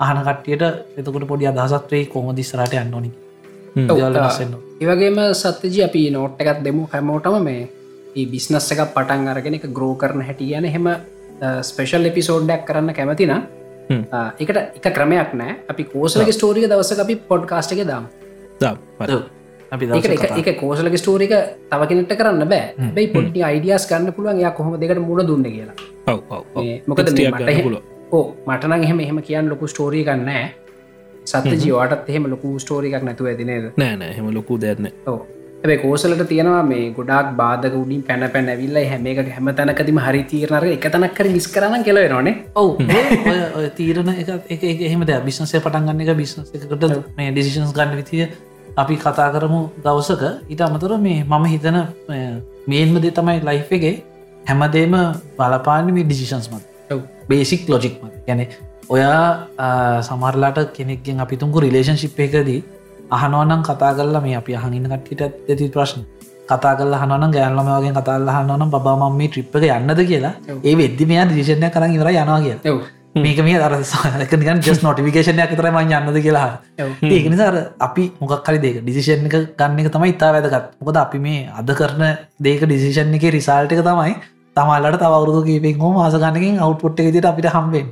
අහන 0.00 0.18
කට්ටියට 0.26 0.64
එතකොට 0.98 1.26
පොඩි 1.28 1.46
අදහසත්වේ 1.46 2.04
කොම 2.06 2.30
දිස්සරට 2.36 2.74
යන්න 2.74 2.94
ඕනි 2.94 3.10
දවල්ලස්සන්න 3.88 4.54
ඒවගේම 4.80 5.18
සත්‍යජී 5.34 5.84
අපි 5.84 6.02
නෝට් 6.10 6.40
එකත් 6.40 6.62
දෙමු. 6.64 6.88
හැමෝටම 6.92 7.36
මේ 7.42 8.26
බිස්නස් 8.26 8.70
එක 8.72 8.80
පටන් 8.94 9.28
අරගෙන 9.28 9.54
එක 9.54 9.66
ග්‍රෝ 9.70 9.94
කරන 9.96 10.22
හැටි 10.22 10.52
යන 10.54 10.64
හෙම 10.66 10.86
ස්පේෂල් 11.62 12.06
එපිසෝඩ්ඩක් 12.06 12.64
කරන්න 12.66 12.94
කැමතින 12.94 13.32
එකට 14.38 14.56
එක 14.78 14.94
ක්‍රමයක් 14.94 15.34
නෑ. 15.34 15.52
අපි 15.70 15.84
කෝසලගේ 15.86 16.32
ස්ටෝරිය 16.32 16.66
දවස 16.68 16.98
අපි 16.98 17.16
පොඩ්කාස්ට 17.28 17.72
එක 17.72 17.84
දාම්. 17.86 18.08
අපි 19.72 19.84
ඒක 19.86 20.04
දවසක 20.08 20.38
එක- 20.42 20.60
කෝසලගේ 20.60 20.98
ස්ටෝරික 20.98 21.32
තව 21.70 21.80
කෙනෙට 21.88 22.12
කරන්න 22.18 22.48
බෑ. 22.48 22.64
බයි 22.94 23.06
පොඩි 23.08 23.42
අයිඩියස් 23.42 23.86
ගන්න 23.86 24.12
පුළුවන්. 24.12 24.40
යා 24.40 24.50
කොහොම 24.52 24.80
දෙකට 24.80 24.98
මුණ 25.00 25.26
දුන්න 25.26 25.44
කියලා. 25.46 25.74
මේ 26.56 26.82
මොකද 27.66 27.90
ඕ 28.12 28.24
මටනං 28.46 28.86
එහෙම 28.86 29.00
එහෙම 29.00 29.20
කියන්න 29.28 29.50
ලොකු 29.50 29.66
ස්ටෝරී 29.66 30.04
ගන්න 30.04 30.30
සත්‍ය 31.24 31.56
ජීවාටත් 31.56 32.08
එහෙම 32.08 32.30
ලොකු 32.30 32.54
ස්ටෝරිකක් 32.58 33.04
නැතුව 33.08 33.30
ඇතිනේද 33.32 33.68
නෑ 33.76 34.00
නෑ 34.00 34.16
හෙම 34.16 34.32
ලොකු 34.34 34.58
ඕ 35.06 35.18
ඇබයි 35.62 35.78
කෝසලට 35.78 36.22
තියෙනවා 36.28 36.62
මේ 36.64 36.84
ගොඩක් 36.98 37.32
බාධක 37.40 37.74
උඩින් 37.80 38.02
පැන 38.02 38.26
පැන 38.34 38.48
ඇවිල්ල 38.48 38.78
හැම 38.84 39.08
එක 39.12 39.18
හැම 39.28 39.50
තැනකතිම 39.56 39.98
හරි 40.00 40.22
තීරණර 40.30 40.68
එක 40.68 40.86
තැනක් 40.88 41.16
කර 41.16 41.32
මිස් 41.34 41.48
කරන 41.48 41.84
කෙලව 41.84 42.06
නොනේ 42.12 42.36
ඔව් 42.56 42.70
ඔය 43.32 43.40
ඔය 43.58 43.66
තීරණ 43.80 44.14
එක 44.20 44.62
එහෙමද 44.68 45.12
බිස්නසේ 45.26 45.60
පටන්ගන්න 45.60 46.06
එක 46.06 46.14
බිස්නස 46.16 46.54
එකට 46.54 46.86
මේ 47.18 47.34
ඩිසිෂන්ස් 47.34 47.76
ගන්න 47.76 48.00
විතිය 48.00 48.30
අපි 48.76 48.96
කතා 48.96 49.28
කරමු 49.30 49.60
දවසක. 49.84 50.22
ඊට 50.48 50.62
අමතර 50.62 50.96
මේ 50.98 51.24
මම 51.24 51.44
හිතන 51.46 51.78
මේන්ම 52.66 52.96
දේ 53.02 53.10
තමයි 53.12 53.38
ලයි් 53.42 53.60
එකගේ 53.60 53.94
හැමදේම 54.48 54.94
බලපාන 55.36 55.92
මේ 55.92 56.04
ඩිසිෂන්ස් 56.04 56.50
මත 56.50 56.69
බේසික් 57.28 57.68
ලොජික් 57.68 58.02
මත. 58.02 58.14
ගැන 58.26 58.46
ඔයා 58.88 60.02
සමරලාට 60.02 60.72
කෙනෙක්ගෙන් 60.76 61.20
අපි 61.20 61.36
තුන්කු 61.36 61.60
රිලේෂන්ශිප් 61.60 62.18
එකදී 62.18 62.60
අහනවනම් 63.10 63.62
කතා 63.62 63.92
කරලා 63.94 64.22
මේ 64.22 64.36
අපි 64.36 64.56
අහඟන්න 64.56 64.90
කට්ටිට 64.92 65.50
ඇති 65.50 65.68
ප්‍රශ්න. 65.68 66.02
කතා 66.48 66.76
කල 66.76 66.94
හනන 66.94 67.34
ගෑන්ලම 67.34 67.68
වගේ 67.68 67.92
කතාල්ල 67.98 68.30
හන්නවනම් 68.36 68.70
බාම 68.70 69.04
මේ 69.16 69.28
ට්‍රිප්ක 69.28 69.54
යන්නද 69.68 70.00
කියලා 70.08 70.32
ඒ 70.64 70.74
වෙද්දි 70.76 71.06
මෙයා 71.06 71.28
දිශෂණය 71.30 71.70
කරන්න 71.70 71.94
ඉවර 71.98 72.10
යනවා 72.14 72.40
කිය 72.46 72.56
මේක 73.22 73.38
මේ 73.42 73.58
අරක 73.58 74.34
නිකන් 74.34 74.60
ජස් 74.62 74.82
නොටිකේෂනයක් 74.82 75.54
තර 75.54 75.70
ම 75.70 75.78
යන්නද 75.82 76.18
කියලා 76.26 76.48
ඔව්. 76.78 76.90
ඒක 77.04 77.30
නිසාර 77.32 77.56
අපි 77.80 78.04
මොකක් 78.20 78.42
කරි 78.46 78.58
දෙක 78.66 78.82
ඩිසිෂන් 78.82 79.26
එක 79.26 79.38
ගන්න 79.58 79.80
එක 79.80 79.92
තමයි 79.94 80.12
ඉතා 80.14 80.32
වැදගත්. 80.34 80.74
මොකද 80.80 80.96
අපි 80.96 81.18
මේ 81.18 81.48
අද 81.54 81.72
කරන 81.78 82.04
දේක 82.40 82.66
ඩිසිෂන් 82.66 83.14
එක 83.14 83.30
රිසාල්ට 83.36 83.72
එක 83.72 83.82
තමයි 83.86 84.14
තමල්ලට 84.60 85.00
තවරුදු 85.02 85.40
කීපෙන් 85.48 85.80
හෝ 85.82 85.92
මාසගන්නකින් 85.96 86.62
අවට්පොට් 86.66 87.00
එක 87.00 87.12
දිට 87.16 87.28
අපිට 87.32 87.50
හම්බෙන් 87.56 87.90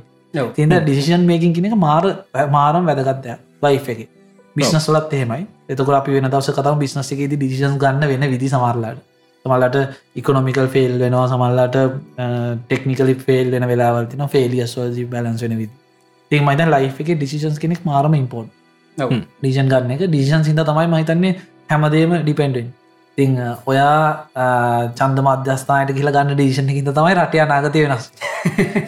තිද 0.55 0.73
ඩිසිෂන් 0.79 1.23
මේකින් 1.25 1.53
කියෙනෙක 1.53 1.75
මාර 1.85 2.03
මාරම් 2.55 2.89
වැදගත්ය 2.89 3.35
ලයි් 3.63 3.79
එක. 3.93 4.09
බිස්නස් 4.55 4.87
වලත් 4.89 5.13
එහෙමයි. 5.13 5.43
එතක 5.69 5.89
අපි 5.99 6.11
වෙන 6.15 6.29
දවස 6.31 6.49
කතම 6.57 6.79
බිස්නස 6.83 7.11
එකේද 7.15 7.33
ඩිසිෂන් 7.35 7.77
ගන්න 7.83 8.07
වෙන 8.11 8.25
විදි 8.33 8.49
සමරලාට 8.53 8.99
තමල්ලට 9.45 9.77
ඉකොනොමිකල් 10.15 10.67
ෆෙල් 10.73 10.93
වෙනවා 11.01 11.27
සමල්ලාට 11.31 11.77
ටෙක්නිකලි 12.63 13.15
ෆෙල් 13.25 13.51
වෙන 13.53 13.67
වෙලාවල්තින 13.71 14.25
ෆෙලියස් 14.33 14.73
වජි 14.77 15.05
බැලන්ස් 15.13 15.43
වෙන 15.45 15.55
විදි 15.61 15.75
තින් 16.31 16.43
මයිතන් 16.47 16.73
ලයි් 16.75 16.89
එක 16.89 17.13
ඩිසිෂන්ස් 17.13 17.59
කෙනෙක් 17.63 17.85
මාරම 17.85 18.13
ඉම්පෝර්ට් 18.13 18.51
ඔව්. 18.97 19.09
ඩිජන් 19.41 19.71
ගන්න 19.71 19.95
එක 19.95 20.03
ඩිසිෂන් 20.07 20.43
සිද 20.43 20.61
තමයි 20.69 20.87
මහිතන්නේ 20.93 21.33
හැමදේම 21.71 22.17
ඩිපෙන්ඩෙන් 22.21 22.67
තිං 23.19 23.33
ඔයා 23.71 23.97
චන්ද 24.99 25.19
මධ්‍යස්ථානයට 25.27 25.95
කියල 25.97 26.11
ගන්න 26.15 26.37
ඩිෂණ 26.37 26.71
හිත 26.75 26.89
තමයි 26.99 27.17
රටය 27.17 27.43
නාගතය 27.51 27.83
වෙනස්. 27.85 28.05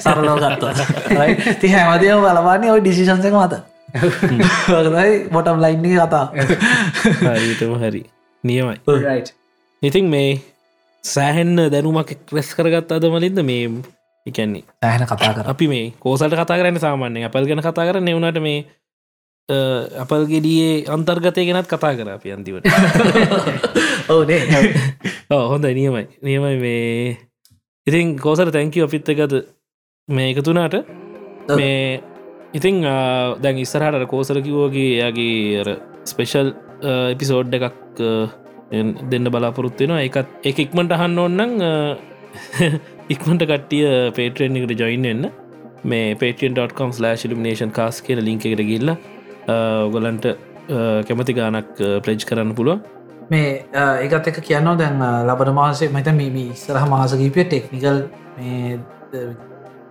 සරලෝගත්ව 0.05 0.67
ති 1.61 1.73
හැමදේම 1.75 2.23
බලවාන්නේ 2.25 2.71
ඔයි 2.75 2.83
ඩිසිෂන්සක 2.85 3.35
මත. 3.43 3.55
යි 3.91 5.15
බොටම් 5.35 5.59
ලයින්න 5.63 5.85
කතා 5.99 6.25
හරිතම 6.35 7.73
හරි 7.83 8.03
නියමයි. 8.43 8.77
Right. 9.07 9.33
ඉතින් 9.81 10.05
මේ 10.13 10.29
සෑහෙන්න 11.03 11.57
දැනුමක් 11.73 12.11
ක්‍රෙස් 12.29 12.53
කරගත් 12.57 12.91
අද 12.97 13.05
මලින්ද 13.15 13.39
මේ 13.49 13.65
එකන්නේ 14.25 14.63
ඇහන 14.87 15.03
කතා 15.09 15.33
කර. 15.35 15.49
අපි 15.53 15.65
මේ 15.73 15.85
කෝසල්ට 16.03 16.37
කතා 16.41 16.57
කරන්න 16.59 16.79
සාමාන්‍ය 16.85 17.25
අපල් 17.27 17.45
ගැන 17.49 17.61
කතා 17.67 17.87
කර 17.89 17.99
නෙවුණට 18.07 18.39
මේ 18.47 18.59
අපල්ගෙඩියේ 19.49 20.85
අන්තර්ගතය 20.87 21.45
ගෙනත් 21.45 21.67
කතා 21.67 21.95
කර 21.95 22.09
අපි 22.09 22.31
අන්තිවට 22.31 22.65
ඕනේ 24.09 24.41
ඔව්, 25.31 25.43
හොඳ 25.51 25.65
නියමයි. 25.65 26.03
නියමයි 26.21 26.55
මේ. 26.59 27.17
ඉතින් 27.87 28.17
කෝසර 28.17 28.51
තැංකව 28.51 28.85
අපිත්ත 28.85 29.09
එකද 29.09 29.33
මේ 30.09 30.31
එකතුනාට 30.33 30.75
මේ 31.51 32.01
ඉතිං 32.53 32.81
දැන් 33.41 33.57
ඉස්සරහට 33.57 34.07
කෝසර 34.07 34.41
කිවෝගේ 34.41 34.99
යාගේ 35.01 35.75
ස්පෙෂල් 36.05 36.53
එපිසෝඩ් 37.13 37.53
එකක් 37.53 38.01
දෙන්න 39.11 39.31
බලාපොරොත්වෙනවා 39.35 40.03
එකත් 40.07 40.47
එක 40.47 40.59
ඉක්මට 40.65 40.95
අහන්න 40.97 41.19
ඔන්නන් 41.19 41.63
ඉක්මට 43.13 43.43
කට්ටිය 43.43 43.87
පේටරෙන් 44.17 44.59
එකට 44.59 44.77
ජොයින් 44.79 45.05
එන්න 45.05 45.31
මේ 45.83 46.15
පේටියන්.com 46.15 46.91
ලිමිනේෂන් 47.01 47.71
කාස් 47.71 48.01
කියල 48.01 48.21
ලිංක 48.21 48.45
එකට 48.45 48.63
ගිල්ල 48.63 48.93
ඔගලන්ට 49.87 50.25
කැමති 51.07 51.33
ගානක් 51.33 51.77
ප්‍රජ් 52.03 52.25
කරන්න 52.25 52.55
පුළුව 52.55 52.79
මේ 53.29 53.51
ඒකත් 53.75 54.27
එක 54.27 54.41
කියන්නවා 54.41 54.77
දැන් 54.77 55.05
ලබන 55.27 55.53
මාසේ 55.55 55.89
මත 55.91 56.17
මේ 56.17 56.47
ඉස්සරහ 56.47 56.85
මාසකීපය 56.89 57.45
ටෙක්නිකල් 57.45 58.01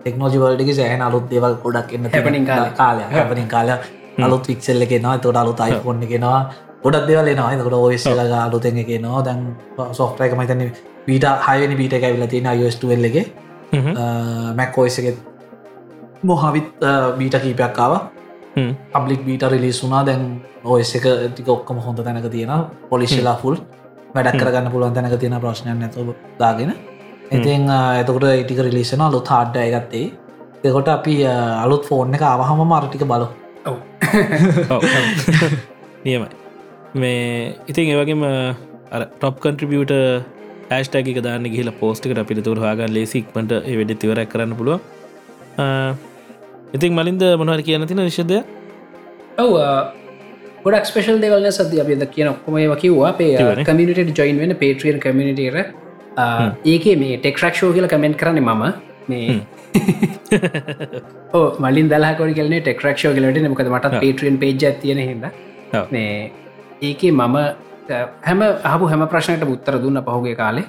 ටෙක්නෝජිවල්ඩි 0.01 0.73
සෑහන 0.73 1.01
අලුත් 1.01 1.25
දෙවල් 1.29 1.55
ගොඩක් 1.63 1.93
එන්න 1.93 2.09
කාලේ. 2.11 2.71
කාලය 2.73 3.03
හැපනින් 3.11 3.49
කාල 3.49 3.71
අලුත් 4.19 4.47
ෆික්සල්ල 4.47 4.85
කෙනවා 4.85 5.17
තොට 5.19 5.37
අලුත් 5.37 5.59
අයිෆොන්න 5.59 6.05
කෙනවා 6.07 6.39
ගොඩක් 6.83 7.05
දෙවල් 7.07 7.27
එනවා. 7.27 7.51
එකට 7.53 7.77
ඔයස්ල 7.79 8.21
අලුතෙන් 8.37 8.79
කෙනවා 8.85 9.25
දැන් 9.25 9.43
සොෆ්ටයක 9.93 10.37
මතන 10.37 10.63
පීට 11.05 11.27
හයනි 11.47 11.75
පීට 11.75 11.93
ඇවිල 11.95 12.25
තියෙන 12.27 12.47
අයස්ටුවල්ලගේ 12.47 13.25
මැක් 14.55 14.77
ඔයසගෙත් 14.77 15.17
මොහවිත් 16.23 16.89
බීට 17.17 17.37
කීපයක්කාව 17.39 17.93
පබ්ලික් 18.93 19.21
බීට 19.27 19.43
රිලිස් 19.53 19.79
වුනා 19.83 20.01
දැන් 20.07 20.23
ඔයස 20.75 20.91
එක 20.97 21.05
ටික 21.33 21.51
ඔක්කම 21.55 21.77
හොඳ 21.85 21.99
තැනක 22.07 22.27
තියෙන 22.31 22.51
පොලිශලා 22.89 23.35
ෆුල් 23.43 23.55
වැඩක් 24.15 24.39
කරගන්න 24.41 24.71
පුළුවන් 24.73 24.95
තැනක 24.95 25.15
තියෙන 25.21 25.37
ප්‍රශ්නයන් 25.43 25.79
නැතු 25.83 26.15
දාගෙන. 26.39 26.73
ඉතින් 27.31 27.69
එතකොට 28.01 28.25
ඉටික 28.33 28.59
රිලිසන 28.67 29.01
අලුත් 29.07 29.31
හාඩ්ඩ 29.33 29.57
ගත්තේ 29.75 30.07
දෙකොට 30.63 30.89
අපි 30.97 31.15
අලුත් 31.65 31.87
ෆෝර්න් 31.89 32.17
එක 32.17 32.27
අවහම 32.33 32.61
මරටික 32.71 33.05
බලු 33.11 33.27
නියමයි. 36.05 36.29
මේ 36.95 37.55
ඉතින් 37.71 37.91
ඒවගේම 37.93 38.23
ටොප් 39.15 39.35
කන්ට්‍රිබියට 39.43 39.93
ඇස්ටක 40.77 41.19
දාන්න 41.27 41.45
ගහිල 41.53 41.69
පෝස්ටිකට 41.81 42.21
පිළිතුර 42.29 42.59
හාගන් 42.65 42.91
ලේසික්මට 42.97 43.51
වෙඩි 43.79 43.95
තිවරක් 44.01 44.29
කරන්න 44.33 44.57
පුළුව 44.59 44.79
ඉතින් 46.75 46.93
මලින්ද 46.99 47.23
මොනහර 47.41 47.61
කියන්න 47.67 47.87
තින 47.89 48.01
විශෂදය 48.07 48.37
ඔව 49.43 49.53
ගොඩක් 50.65 50.85
ස්පේෂල් 50.89 51.17
දෙවල්න 51.23 51.49
සද 51.51 51.73
අපිද 51.83 52.03
කියන 52.15 52.27
ඔක්කොම 52.33 52.55
කිව්වා. 52.83 53.09
අපේ. 53.13 53.65
කමිනිට 53.69 54.17
ජොයින් 54.19 54.37
වෙන 54.43 54.55
පේට්‍රියන් 54.61 54.99
කමිනිටර 55.05 55.57
ඒක 56.73 56.85
මේ 57.01 57.17
ටෙක්රක්ෂෝ 57.23 57.71
කියල 57.77 57.87
කමෙන්ට් 57.93 58.19
කරන 58.21 58.39
මම. 58.43 58.63
මේ 59.09 59.41
ඕ 61.37 61.47
මලින් 61.65 61.89
දලාකොඩ 61.93 62.35
කලන 62.37 62.55
ටෙක්රක්ෂෝ 62.67 63.13
කලට 63.17 63.49
මොකද 63.55 63.73
මට 63.73 63.99
පේට්‍රියන් 64.05 64.37
පේජ 64.43 64.63
තියෙන 64.83 65.01
හිද 65.09 65.25
මේ 65.95 66.31
ඒකේ 66.89 67.11
මම 67.11 67.37
හැම 68.29 68.41
අහපු 68.71 68.85
හැම 68.93 69.03
ප්‍රශ්නයට 69.15 69.45
උත්තර 69.55 69.75
දුන්න 69.83 70.03
පහුගේ 70.07 70.35
කාලේ. 70.41 70.65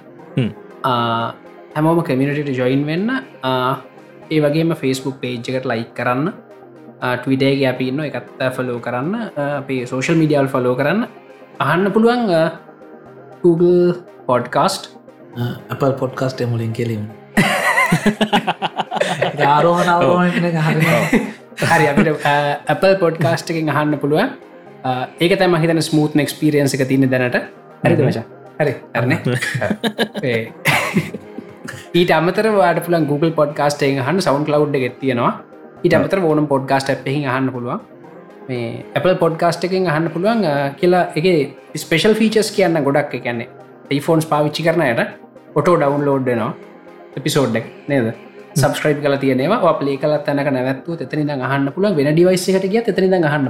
හැමෝම 1.76 2.02
කමිනිට 2.10 2.52
ජොයින් 2.60 2.84
වෙන්න 2.90 3.10
ඒ 4.32 4.40
වගේම 4.44 4.70
ෆස්බුක් 4.80 5.16
පේජ්ජකට 5.22 5.66
ලයි 5.70 5.84
කරන්න. 5.98 6.26
ටවිඩේගේ 7.14 7.68
අපි 7.72 7.84
ඉන්න 7.90 8.00
එකත් 8.08 8.28
ෆලෝ 8.56 8.78
කරන්න. 8.86 9.14
අපේ 9.60 9.86
සෝෂල් 9.86 10.16
මිඩියල් 10.22 10.48
ෆලෝ 10.54 10.74
කරන්න. 10.80 11.00
අහන්න 11.60 11.92
පුළුවන් 11.94 12.22
Google 13.42 13.94
පොඩ්කාස්ට් 14.28 14.84
අපල් 15.70 15.92
පොඩ්කාස්ට 16.02 16.40
මුලින් 16.52 16.72
කෙලීම. 16.72 17.04
ආරෝහන 19.48 19.88
අවරෝහන 19.88 20.30
හරි 21.64 21.88
අපිට 21.88 22.08
Apple 22.68 22.94
පොඩ්කාස්ට් 23.02 23.50
එකින් 23.50 23.70
අහන්න 23.70 23.98
පුළුවන්. 23.98 24.30
ඒක 25.20 25.38
තම 25.40 25.54
හිතන 25.64 25.82
ස්මූත් 25.90 26.12
ක්ස්පිරියන්ස 26.22 26.74
එක 26.74 26.88
තින්න 26.88 27.10
දැනට. 27.10 27.36
හරිද 27.84 28.00
වචා 28.08 28.24
හරි 28.60 28.74
අරන 28.94 29.12
ඊට 31.94 32.12
අමතර 32.18 32.46
වාට 32.58 32.80
පුලන් 32.86 33.06
Google 33.06 33.32
පොඩ්කාස්ට 33.40 33.82
හන්න 33.82 34.20
සවන් 34.26 34.44
කලව් 34.48 34.76
එක 34.80 34.98
තියෙනවා. 35.00 35.32
ඊට 35.84 35.94
අමතර 35.98 36.18
ඕනම් 36.20 36.46
පොඩ්කාස්ට 36.52 37.08
එහි 37.12 37.24
අහන්න 37.26 37.50
පුළුවන්. 37.54 37.80
මේ 38.48 38.84
Apple 38.94 39.14
පොඩ්කාස්ට 39.22 39.64
එකින් 39.64 39.86
අහන්න 39.86 40.10
පුළුවන් 40.14 40.42
කියලා 40.80 41.04
එක 41.18 41.26
ස්පේෂල් 41.76 42.14
ෆීචස් 42.20 42.50
කියන්න 42.56 42.82
ගොඩක් 42.88 43.14
එකන්නේ 43.20 43.48
ටයිෆෝන්ස් 43.86 44.26
පාවිච්චි 44.32 44.66
කරනයට 44.66 45.00
ඔටෝ 45.54 45.76
ඩවන්ලෝඩ්නවා 45.76 46.50
එපිසෝඩ්ඩක් 47.18 47.66
නේද? 47.88 48.12
සබස්ක්‍රයිප් 48.54 48.98
කල 49.04 49.16
තියනවා 49.22 49.62
අපලේ 49.70 49.96
කල 50.02 50.18
තැනක 50.26 50.50
නැවත්තු 50.58 50.98
එතනි 51.06 51.38
අහන්න 51.50 51.72
පුළුව 51.76 51.96
වෙන 52.00 52.12
ඩිවයිස්සකට 52.12 52.68
කිය 52.72 52.82
එතනි 52.84 53.24
අහන්න 53.30 53.48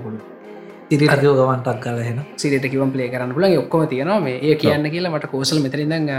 ඉරිටකෝ 0.93 1.35
ගවන්ටක් 1.39 1.85
කලහෙන 1.85 2.19
සිට 2.37 2.65
කිවම් 2.73 2.91
පලේ 2.95 3.09
කරන්න 3.13 3.33
පුලන් 3.37 3.57
ඔක්කොම 3.59 3.87
තියෙනවා. 3.89 4.21
මේ 4.21 4.39
ඒ 4.43 4.55
කියන්න 4.57 4.91
කියලා 4.95 5.13
මට 5.15 5.31
කෝසල් 5.33 5.61
මෙතරිඳ 5.65 6.11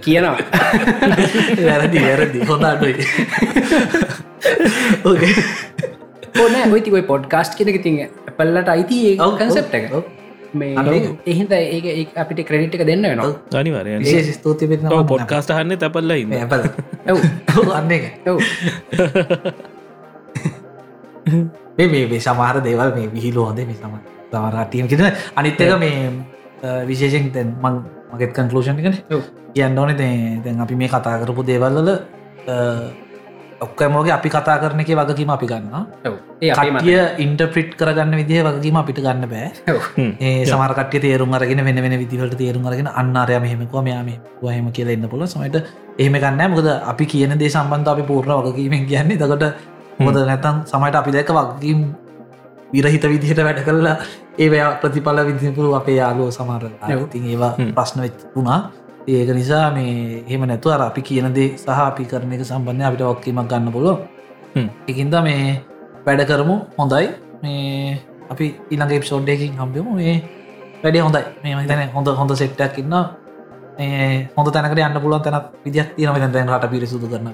කියනවා. 0.00 0.36
වැරදි 1.62 1.98
වැරදි. 2.00 2.38
හොඳ 2.50 2.64
අඩුයි 2.64 2.94
ඕන 6.36 6.54
ඔයිති 6.72 6.90
ඔයි 6.92 7.04
පොඩ්කාස්ට් 7.04 7.58
කෙනෙක 7.58 7.78
තිය 7.82 8.06
පල්ලට 8.38 8.68
අයිති 8.68 8.96
ඒ 9.10 9.16
කන්සප් 9.38 9.74
එක. 9.74 9.84
එහින්ද 11.26 11.52
ඒ 11.52 12.02
අපිට 12.16 12.40
ක්‍රඩිට් 12.48 12.74
එක 12.74 12.84
දෙන්න 12.86 13.02
වෙනවා. 13.04 13.32
අනිවරය 13.54 13.96
විශේෂ 14.00 14.38
ස්තුති 14.38 14.64
පොඩ්කාස්ට 15.08 15.50
හන්න 15.52 15.78
තැපල්ල 15.78 16.10
අන්න 17.72 17.90
එක 17.90 18.04
ඔව්. 18.26 18.38
මේ 21.90 22.20
සමහර 22.20 22.56
දේවල් 22.64 22.94
මේ 22.94 23.10
විහිලු 23.12 23.40
හොඳ 23.44 23.60
මේ 23.62 23.76
සම 23.76 23.98
සමරටීම 24.32 24.88
කියෙන 24.88 25.12
අනිත්තක 25.36 25.78
මේ 25.78 25.96
විශේෂෙන් 26.86 27.30
තැන් 27.32 27.54
මං 27.62 27.74
මගෙත් 28.12 28.36
කන්කලූෂන් 28.36 28.78
කන 28.84 28.94
ඔව්. 29.16 29.22
කියන්න 29.54 29.78
ඕනෙ 29.78 29.94
දැන් 29.98 30.60
අපි 30.66 30.74
මේ 30.82 30.88
කතා 30.92 31.18
කරපු 31.22 31.42
දේවල්වල 31.50 31.90
ඔක්කමෝගේ 33.64 34.12
අපි 34.12 34.28
කතා 34.28 34.56
කරන 34.62 34.80
එක 34.82 34.90
වගකීම 34.98 35.30
අපි 35.34 35.46
ගන්න 35.50 35.74
ඔව්. 36.08 36.14
ඒ 36.42 36.50
අපේ 36.52 36.70
මත 36.70 36.80
කටිය 36.80 36.98
ඉන්ටප්‍රිට් 37.24 37.72
කරගන්න 37.80 38.16
විදිහ 38.20 38.42
වගකීම 38.46 38.76
අපිට 38.80 39.00
ගන්න 39.04 39.28
බෑ. 39.32 39.48
ඔව්. 39.72 39.82
ඒ 40.26 40.44
සමරකට 40.44 41.00
තේරුම් 41.04 41.32
අරගෙන 41.38 41.64
වෙන 41.68 41.82
වෙන 41.84 41.98
විදිවලට 42.02 42.36
තේරුම් 42.42 42.66
අරගෙන 42.70 42.90
අන්නාරය 43.02 43.38
මෙහෙමකවා 43.44 43.82
මෙයාම 43.88 44.10
වහම 44.42 44.68
කියල 44.78 44.90
එන්න 44.94 45.08
පුල 45.14 45.26
සමට 45.26 45.62
එහෙම 45.98 46.18
ගන්න 46.24 46.50
මොකද 46.54 46.68
අපි 46.92 47.06
කියන 47.12 47.38
දේ 47.42 47.48
සම්බන්ධ 47.54 47.92
අපි 47.94 48.04
පූර්ණ 48.10 48.44
වගකීමෙන් 48.48 48.86
කියන්නේ. 48.90 49.20
දකට 49.22 49.44
හොද 50.06 50.16
නැතන් 50.30 50.56
සමට 50.72 51.00
අපි 51.02 51.16
දැක 51.16 51.32
වගකීම් 51.38 51.80
විරහිත 52.72 53.04
විදිහට 53.04 53.42
වැඩ 53.42 53.60
කරලා 53.64 53.96
ඒ 54.38 54.48
ප්‍රතිඵල 54.80 55.20
විදිපුරු 55.26 55.74
අපේ 55.74 55.96
යාලෝ 55.96 56.30
සමර 56.30 56.64
ඉතින් 56.96 57.24
ඒවා. 57.26 57.52
ප්‍රශ්න 57.74 58.00
වුණා. 58.34 58.60
ඒක 59.08 59.30
නිසා 59.30 59.70
මේ 59.70 60.24
එහෙම 60.28 60.46
නැතු 60.46 60.70
අර 60.70 60.82
අපි 60.82 61.02
කියනදේ 61.02 61.48
සහ 61.56 61.68
අපි 61.80 62.04
කරන 62.04 62.32
එක 62.32 62.44
සම්බන්ධය 62.44 62.84
අපිට 62.84 63.02
ඔක්කීමක් 63.04 63.48
ගන්න 63.48 63.72
පුලො. 63.72 63.92
එකින්ද 64.88 65.14
මේ 65.22 65.62
වැඩ 66.06 66.24
කරමු 66.24 66.56
හොඳයි. 66.78 67.08
මේ 67.42 67.98
අපි 68.30 68.46
ඉළඟ 68.70 68.92
එප්සෝඩ්ඩයකින් 68.92 69.52
හම්බිමු. 69.60 69.94
මේ 69.94 70.16
වැඩේ 70.82 71.00
හොඳයි. 71.00 71.22
මේ 71.42 71.66
තැන 71.66 71.90
හොඳ 71.90 72.08
හොඳ 72.14 72.36
සෙට්ටක් 72.36 72.78
ඉන්න 72.78 72.96
හොඳ 74.36 74.48
තැනකට 74.52 74.80
යන්න 74.80 75.02
පුළුවන් 75.02 75.22
තැනත් 75.22 75.52
විදික් 75.64 75.94
තියනම 75.96 76.32
තැන් 76.32 76.48
රට 76.48 76.70
පිරිසුදු 76.70 77.06
කරන 77.08 77.28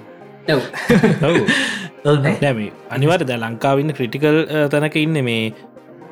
ඔව්නේ. 0.48 1.46
නැම 2.05 2.59
අනිවාර 2.91 3.23
ද 3.23 3.33
ලංකාවන්න 3.35 3.93
ක්‍රටිකල් 3.93 4.39
තැනක 4.69 4.97
ඉන්න 4.97 5.19
මේ 5.24 5.53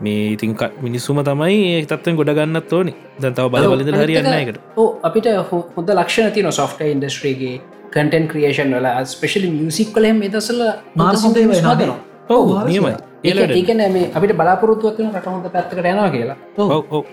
මේ 0.01 0.33
ඉතින් 0.35 0.55
මිනිස්සුම 0.83 1.19
තමයි 1.23 1.57
ඒ 1.71 1.83
තත්වෙන් 1.85 2.17
ගොඩ 2.17 2.31
ගන්නත් 2.33 2.73
ඕනි. 2.73 2.93
දැන්තාව 3.21 3.51
බලවලිද 3.53 3.91
හරියන්න 3.97 4.33
එකට 4.35 4.59
ඕ 4.77 4.89
අපිට 5.03 5.27
හො- 5.51 5.67
හොඳ 5.77 5.91
ලක්ෂණ 5.91 6.33
තින 6.33 6.51
සොෆ්ට 6.53 6.81
ඉන්ඩස්ට්‍රේගේ 6.87 7.57
කටන් 7.91 8.29
ක්‍රියේෂන් 8.31 8.75
වල. 8.77 8.87
ස්පෙශලි 9.07 9.51
මියසික් 9.53 9.93
කලෙම 9.95 10.23
එදසල 10.23 10.61
මාර 10.97 11.15
හොඳ 11.17 11.37
ඒවා 11.37 11.59
එනවා 11.59 11.75
නේ. 11.77 11.97
ඔවු 12.29 12.53
හරි 12.59 12.73
නියමයි. 12.73 12.95
ඒලට 13.25 13.57
ඒකන 13.57 13.83
මේ 13.93 14.07
අපිට 14.15 14.33
බලාපොරොත්තුවත්වන 14.37 15.11
රට 15.15 15.27
හොඳ 15.27 15.47
පැත්තකට 15.49 15.83
යනවා 15.85 16.11
කියලා. 16.11 16.37
ඔව්. 16.57 16.71
ඔව් 16.71 16.85
ඔව්. 16.91 17.05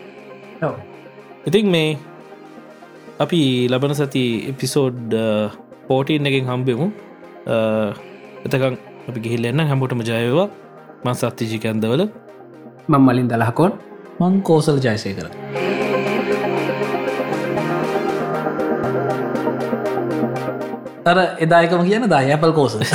ඔව්. 0.61 0.75
ඉතින් 1.47 1.67
මේ 1.67 1.97
අපි 3.19 3.41
ලබන 3.67 3.93
සති 3.95 4.23
එපිසෝඩ් 4.51 5.11
පෝටීන් 5.87 6.25
එකින් 6.25 6.45
හම්බෙමු 6.45 6.87
එතකං 8.47 8.75
අපි 9.09 9.19
ගිහිල්ලන්න 9.25 9.61
හැමෝටම 9.69 10.01
ජයවා 10.07 10.47
මන් 11.03 11.15
සත්තිජිකන්දවල 11.19 12.01
මං 12.89 13.01
මලින් 13.01 13.27
දලහකොන් 13.31 13.71
මං 14.19 14.33
කෝසල් 14.41 14.77
ජයසය 14.79 15.11
කර 15.17 15.27
තර 21.05 21.19
එදායකම 21.39 21.81
කියන 21.89 22.07
දා 22.09 22.21
ඇපල් 22.27 22.53
කෝස 22.57 22.73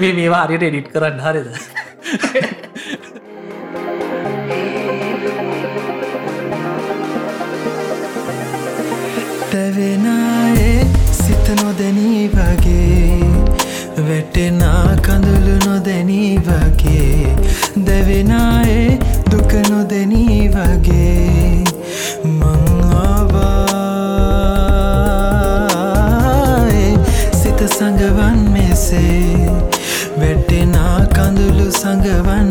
මේ 0.00 0.12
මේවා 0.12 0.44
හරියට 0.44 0.68
එඩිට් 0.68 0.88
කරන්න 0.92 1.20
හරිද 1.24 1.48
තැවෙනයේ 9.50 10.97
සිත 11.48 11.62
නොදැනී 11.62 12.28
වගේ. 12.28 13.20
වැටෙනා 14.08 14.96
කඳුළු 15.02 15.54
නොදැනී 15.66 16.38
වගේ. 16.38 17.36
දැවෙනයේ 17.86 18.98
දුක 19.30 19.52
නොදැනී 19.70 20.40
වගේ. 20.48 21.64
මංආවායේ 22.24 23.38
සිත 27.42 27.60
සඟවන් 27.78 28.38
මෙසේ. 28.52 29.50
වැටෙනා 30.20 31.00
කඳුළු 31.16 31.68
සඟවන් 31.72 32.47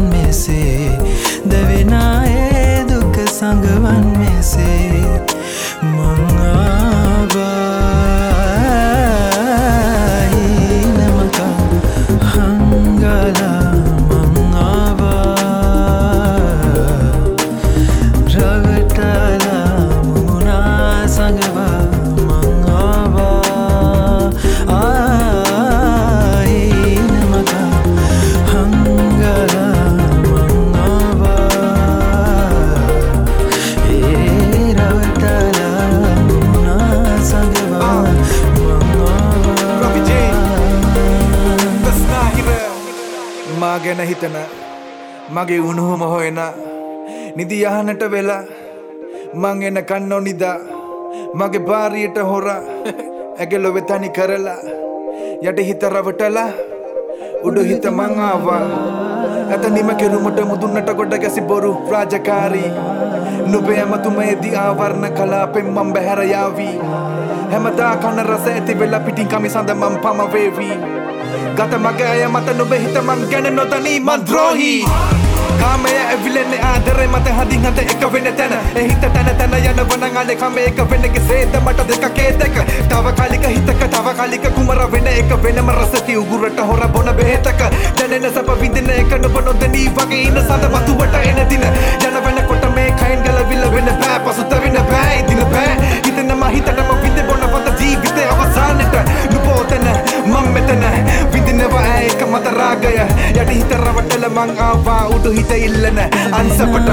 මගේ 45.47 45.63
උණුහුම 45.63 46.01
හොයන. 46.11 46.39
නිදි 47.35 47.57
යහනට 47.63 48.03
වෙලා 48.11 48.43
මං 49.33 49.61
එන 49.63 49.79
කන්නෝ 49.89 50.19
නිදා. 50.19 50.59
මගේ 51.39 51.63
බාරියට 51.67 52.17
හොර 52.29 52.47
ඇගෙලො 53.39 53.69
වෙතනි 53.75 54.09
කරලා 54.17 54.59
යට 55.47 55.59
හිත 55.67 55.83
රවටලා 55.93 56.49
උඩු 57.47 57.63
හිත 57.69 57.85
මං 57.91 58.19
ආවා. 58.29 58.61
ඇත 59.51 59.63
නිම 59.75 59.91
කෙරුමට 59.99 60.39
මුදුන්නට 60.51 60.91
ගොඩ 60.99 61.15
ගැසි 61.23 61.41
බොරු 61.41 61.71
රාජකාරී. 61.91 62.71
නුබේ 63.51 63.79
ඇමතුමේදී 63.83 64.55
ආවරණ 64.63 65.15
කලාපෙන් 65.17 65.69
මම් 65.75 65.93
බැහැරයාවී 65.93 66.75
හැමදා 67.51 67.93
කන 68.03 68.19
රස 68.29 68.47
ඇති 68.55 68.79
වෙලා 68.79 68.99
පිටින් 69.05 69.31
කමි 69.31 69.53
සඳ 69.53 69.71
මම් 69.79 69.95
පමවේවී. 70.03 70.75
ගත 71.57 71.71
මගේ 71.85 72.09
අය 72.15 72.27
මත 72.33 72.57
නුබේ 72.57 72.81
හිත 72.83 72.99
මං 73.07 73.23
ගැන 73.31 73.55
නොතනී 73.55 73.99
මන් 73.99 74.27
ද්‍රෝහී. 74.27 75.16
කාමය 75.67 75.93
ඇවිලෙන්නේ 76.01 76.59
ආදරේ 76.63 77.07
මත 77.07 77.31
හදින් 77.37 77.65
හත 77.65 77.83
එක 77.83 78.03
වෙන 78.13 78.27
තැන 78.35 78.53
එහිත 78.75 79.01
තැන 79.05 79.29
තැන 79.39 79.55
යන 79.61 79.81
වනගාන 79.83 80.29
කම 80.33 80.59
එක 80.59 80.79
වෙනගේ 80.91 81.23
සේද 81.23 81.57
මට 81.59 81.87
දෙකකේ 81.89 82.29
දෙක 82.41 82.59
තව 82.85 83.13
කලික 83.17 83.47
හිතක 83.47 83.83
තව 83.87 84.13
කලික 84.19 84.47
කුමර 84.55 84.81
වෙන 84.93 85.09
එක 85.13 85.33
වෙනම 85.43 85.71
රසති 85.73 86.15
උගුරට 86.15 86.61
හොර 86.61 86.83
බොන 86.89 87.11
බෙහෙතක 87.17 87.63
දැනෙන 87.97 88.29
සප 88.31 88.55
විඳින 88.61 88.89
එක 88.91 89.11
නොබ 89.19 89.37
නොදනී 89.41 89.91
වගේ 89.91 90.21
ඉන්න 90.21 90.39
සඳ 90.41 90.71
වතුවට 90.75 91.19
එන 91.23 91.43
දින 91.51 91.67
යන 92.01 92.17
වෙනකොට 92.25 92.69
මේ 92.75 92.95
කයින් 92.95 93.27
ගලවිල 93.27 93.67
වෙන 93.75 93.91
බෑ 93.99 94.19
පසුත 94.21 94.57
වෙන 94.57 94.79
බෑ 94.85 95.19
ඉදින 95.19 95.43
බෑ 95.47 95.91
හිතනම 96.07 96.47
හිතටම 96.49 96.95
විඳ 96.97 97.21
බොන 97.27 97.47
පත 97.49 97.75
ජීවිතය 97.81 98.29
අවසානට 98.29 98.97
නුබෝතන 99.33 99.91
මං 100.25 100.51
මෙතන 100.53 100.87
විඳිනවා 101.57 102.01
ඒක 102.01 102.21
මත 102.31 102.47
රාගය. 102.59 102.85
යට 103.41 103.49
හිත 103.49 103.71
රවටල 103.71 104.25
මං 104.29 104.51
ආවා. 104.59 105.07
උඩු 105.15 105.31
හිත 105.31 105.51
ඉල්ලන 105.51 105.99
අන්සපට. 106.31 106.89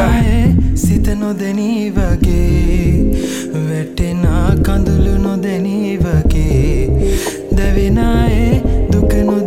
සිත 0.75 1.07
නොදැනී 1.21 1.93
වගේ. 1.97 2.95
වැටෙනා 3.69 4.51
කඳුළු 4.67 5.19
නොදැනී 5.19 5.99
වගේ. 5.99 6.89
දැවෙනඒ 7.57 8.63
දුක 8.93 9.13
නොදැනී 9.13 9.44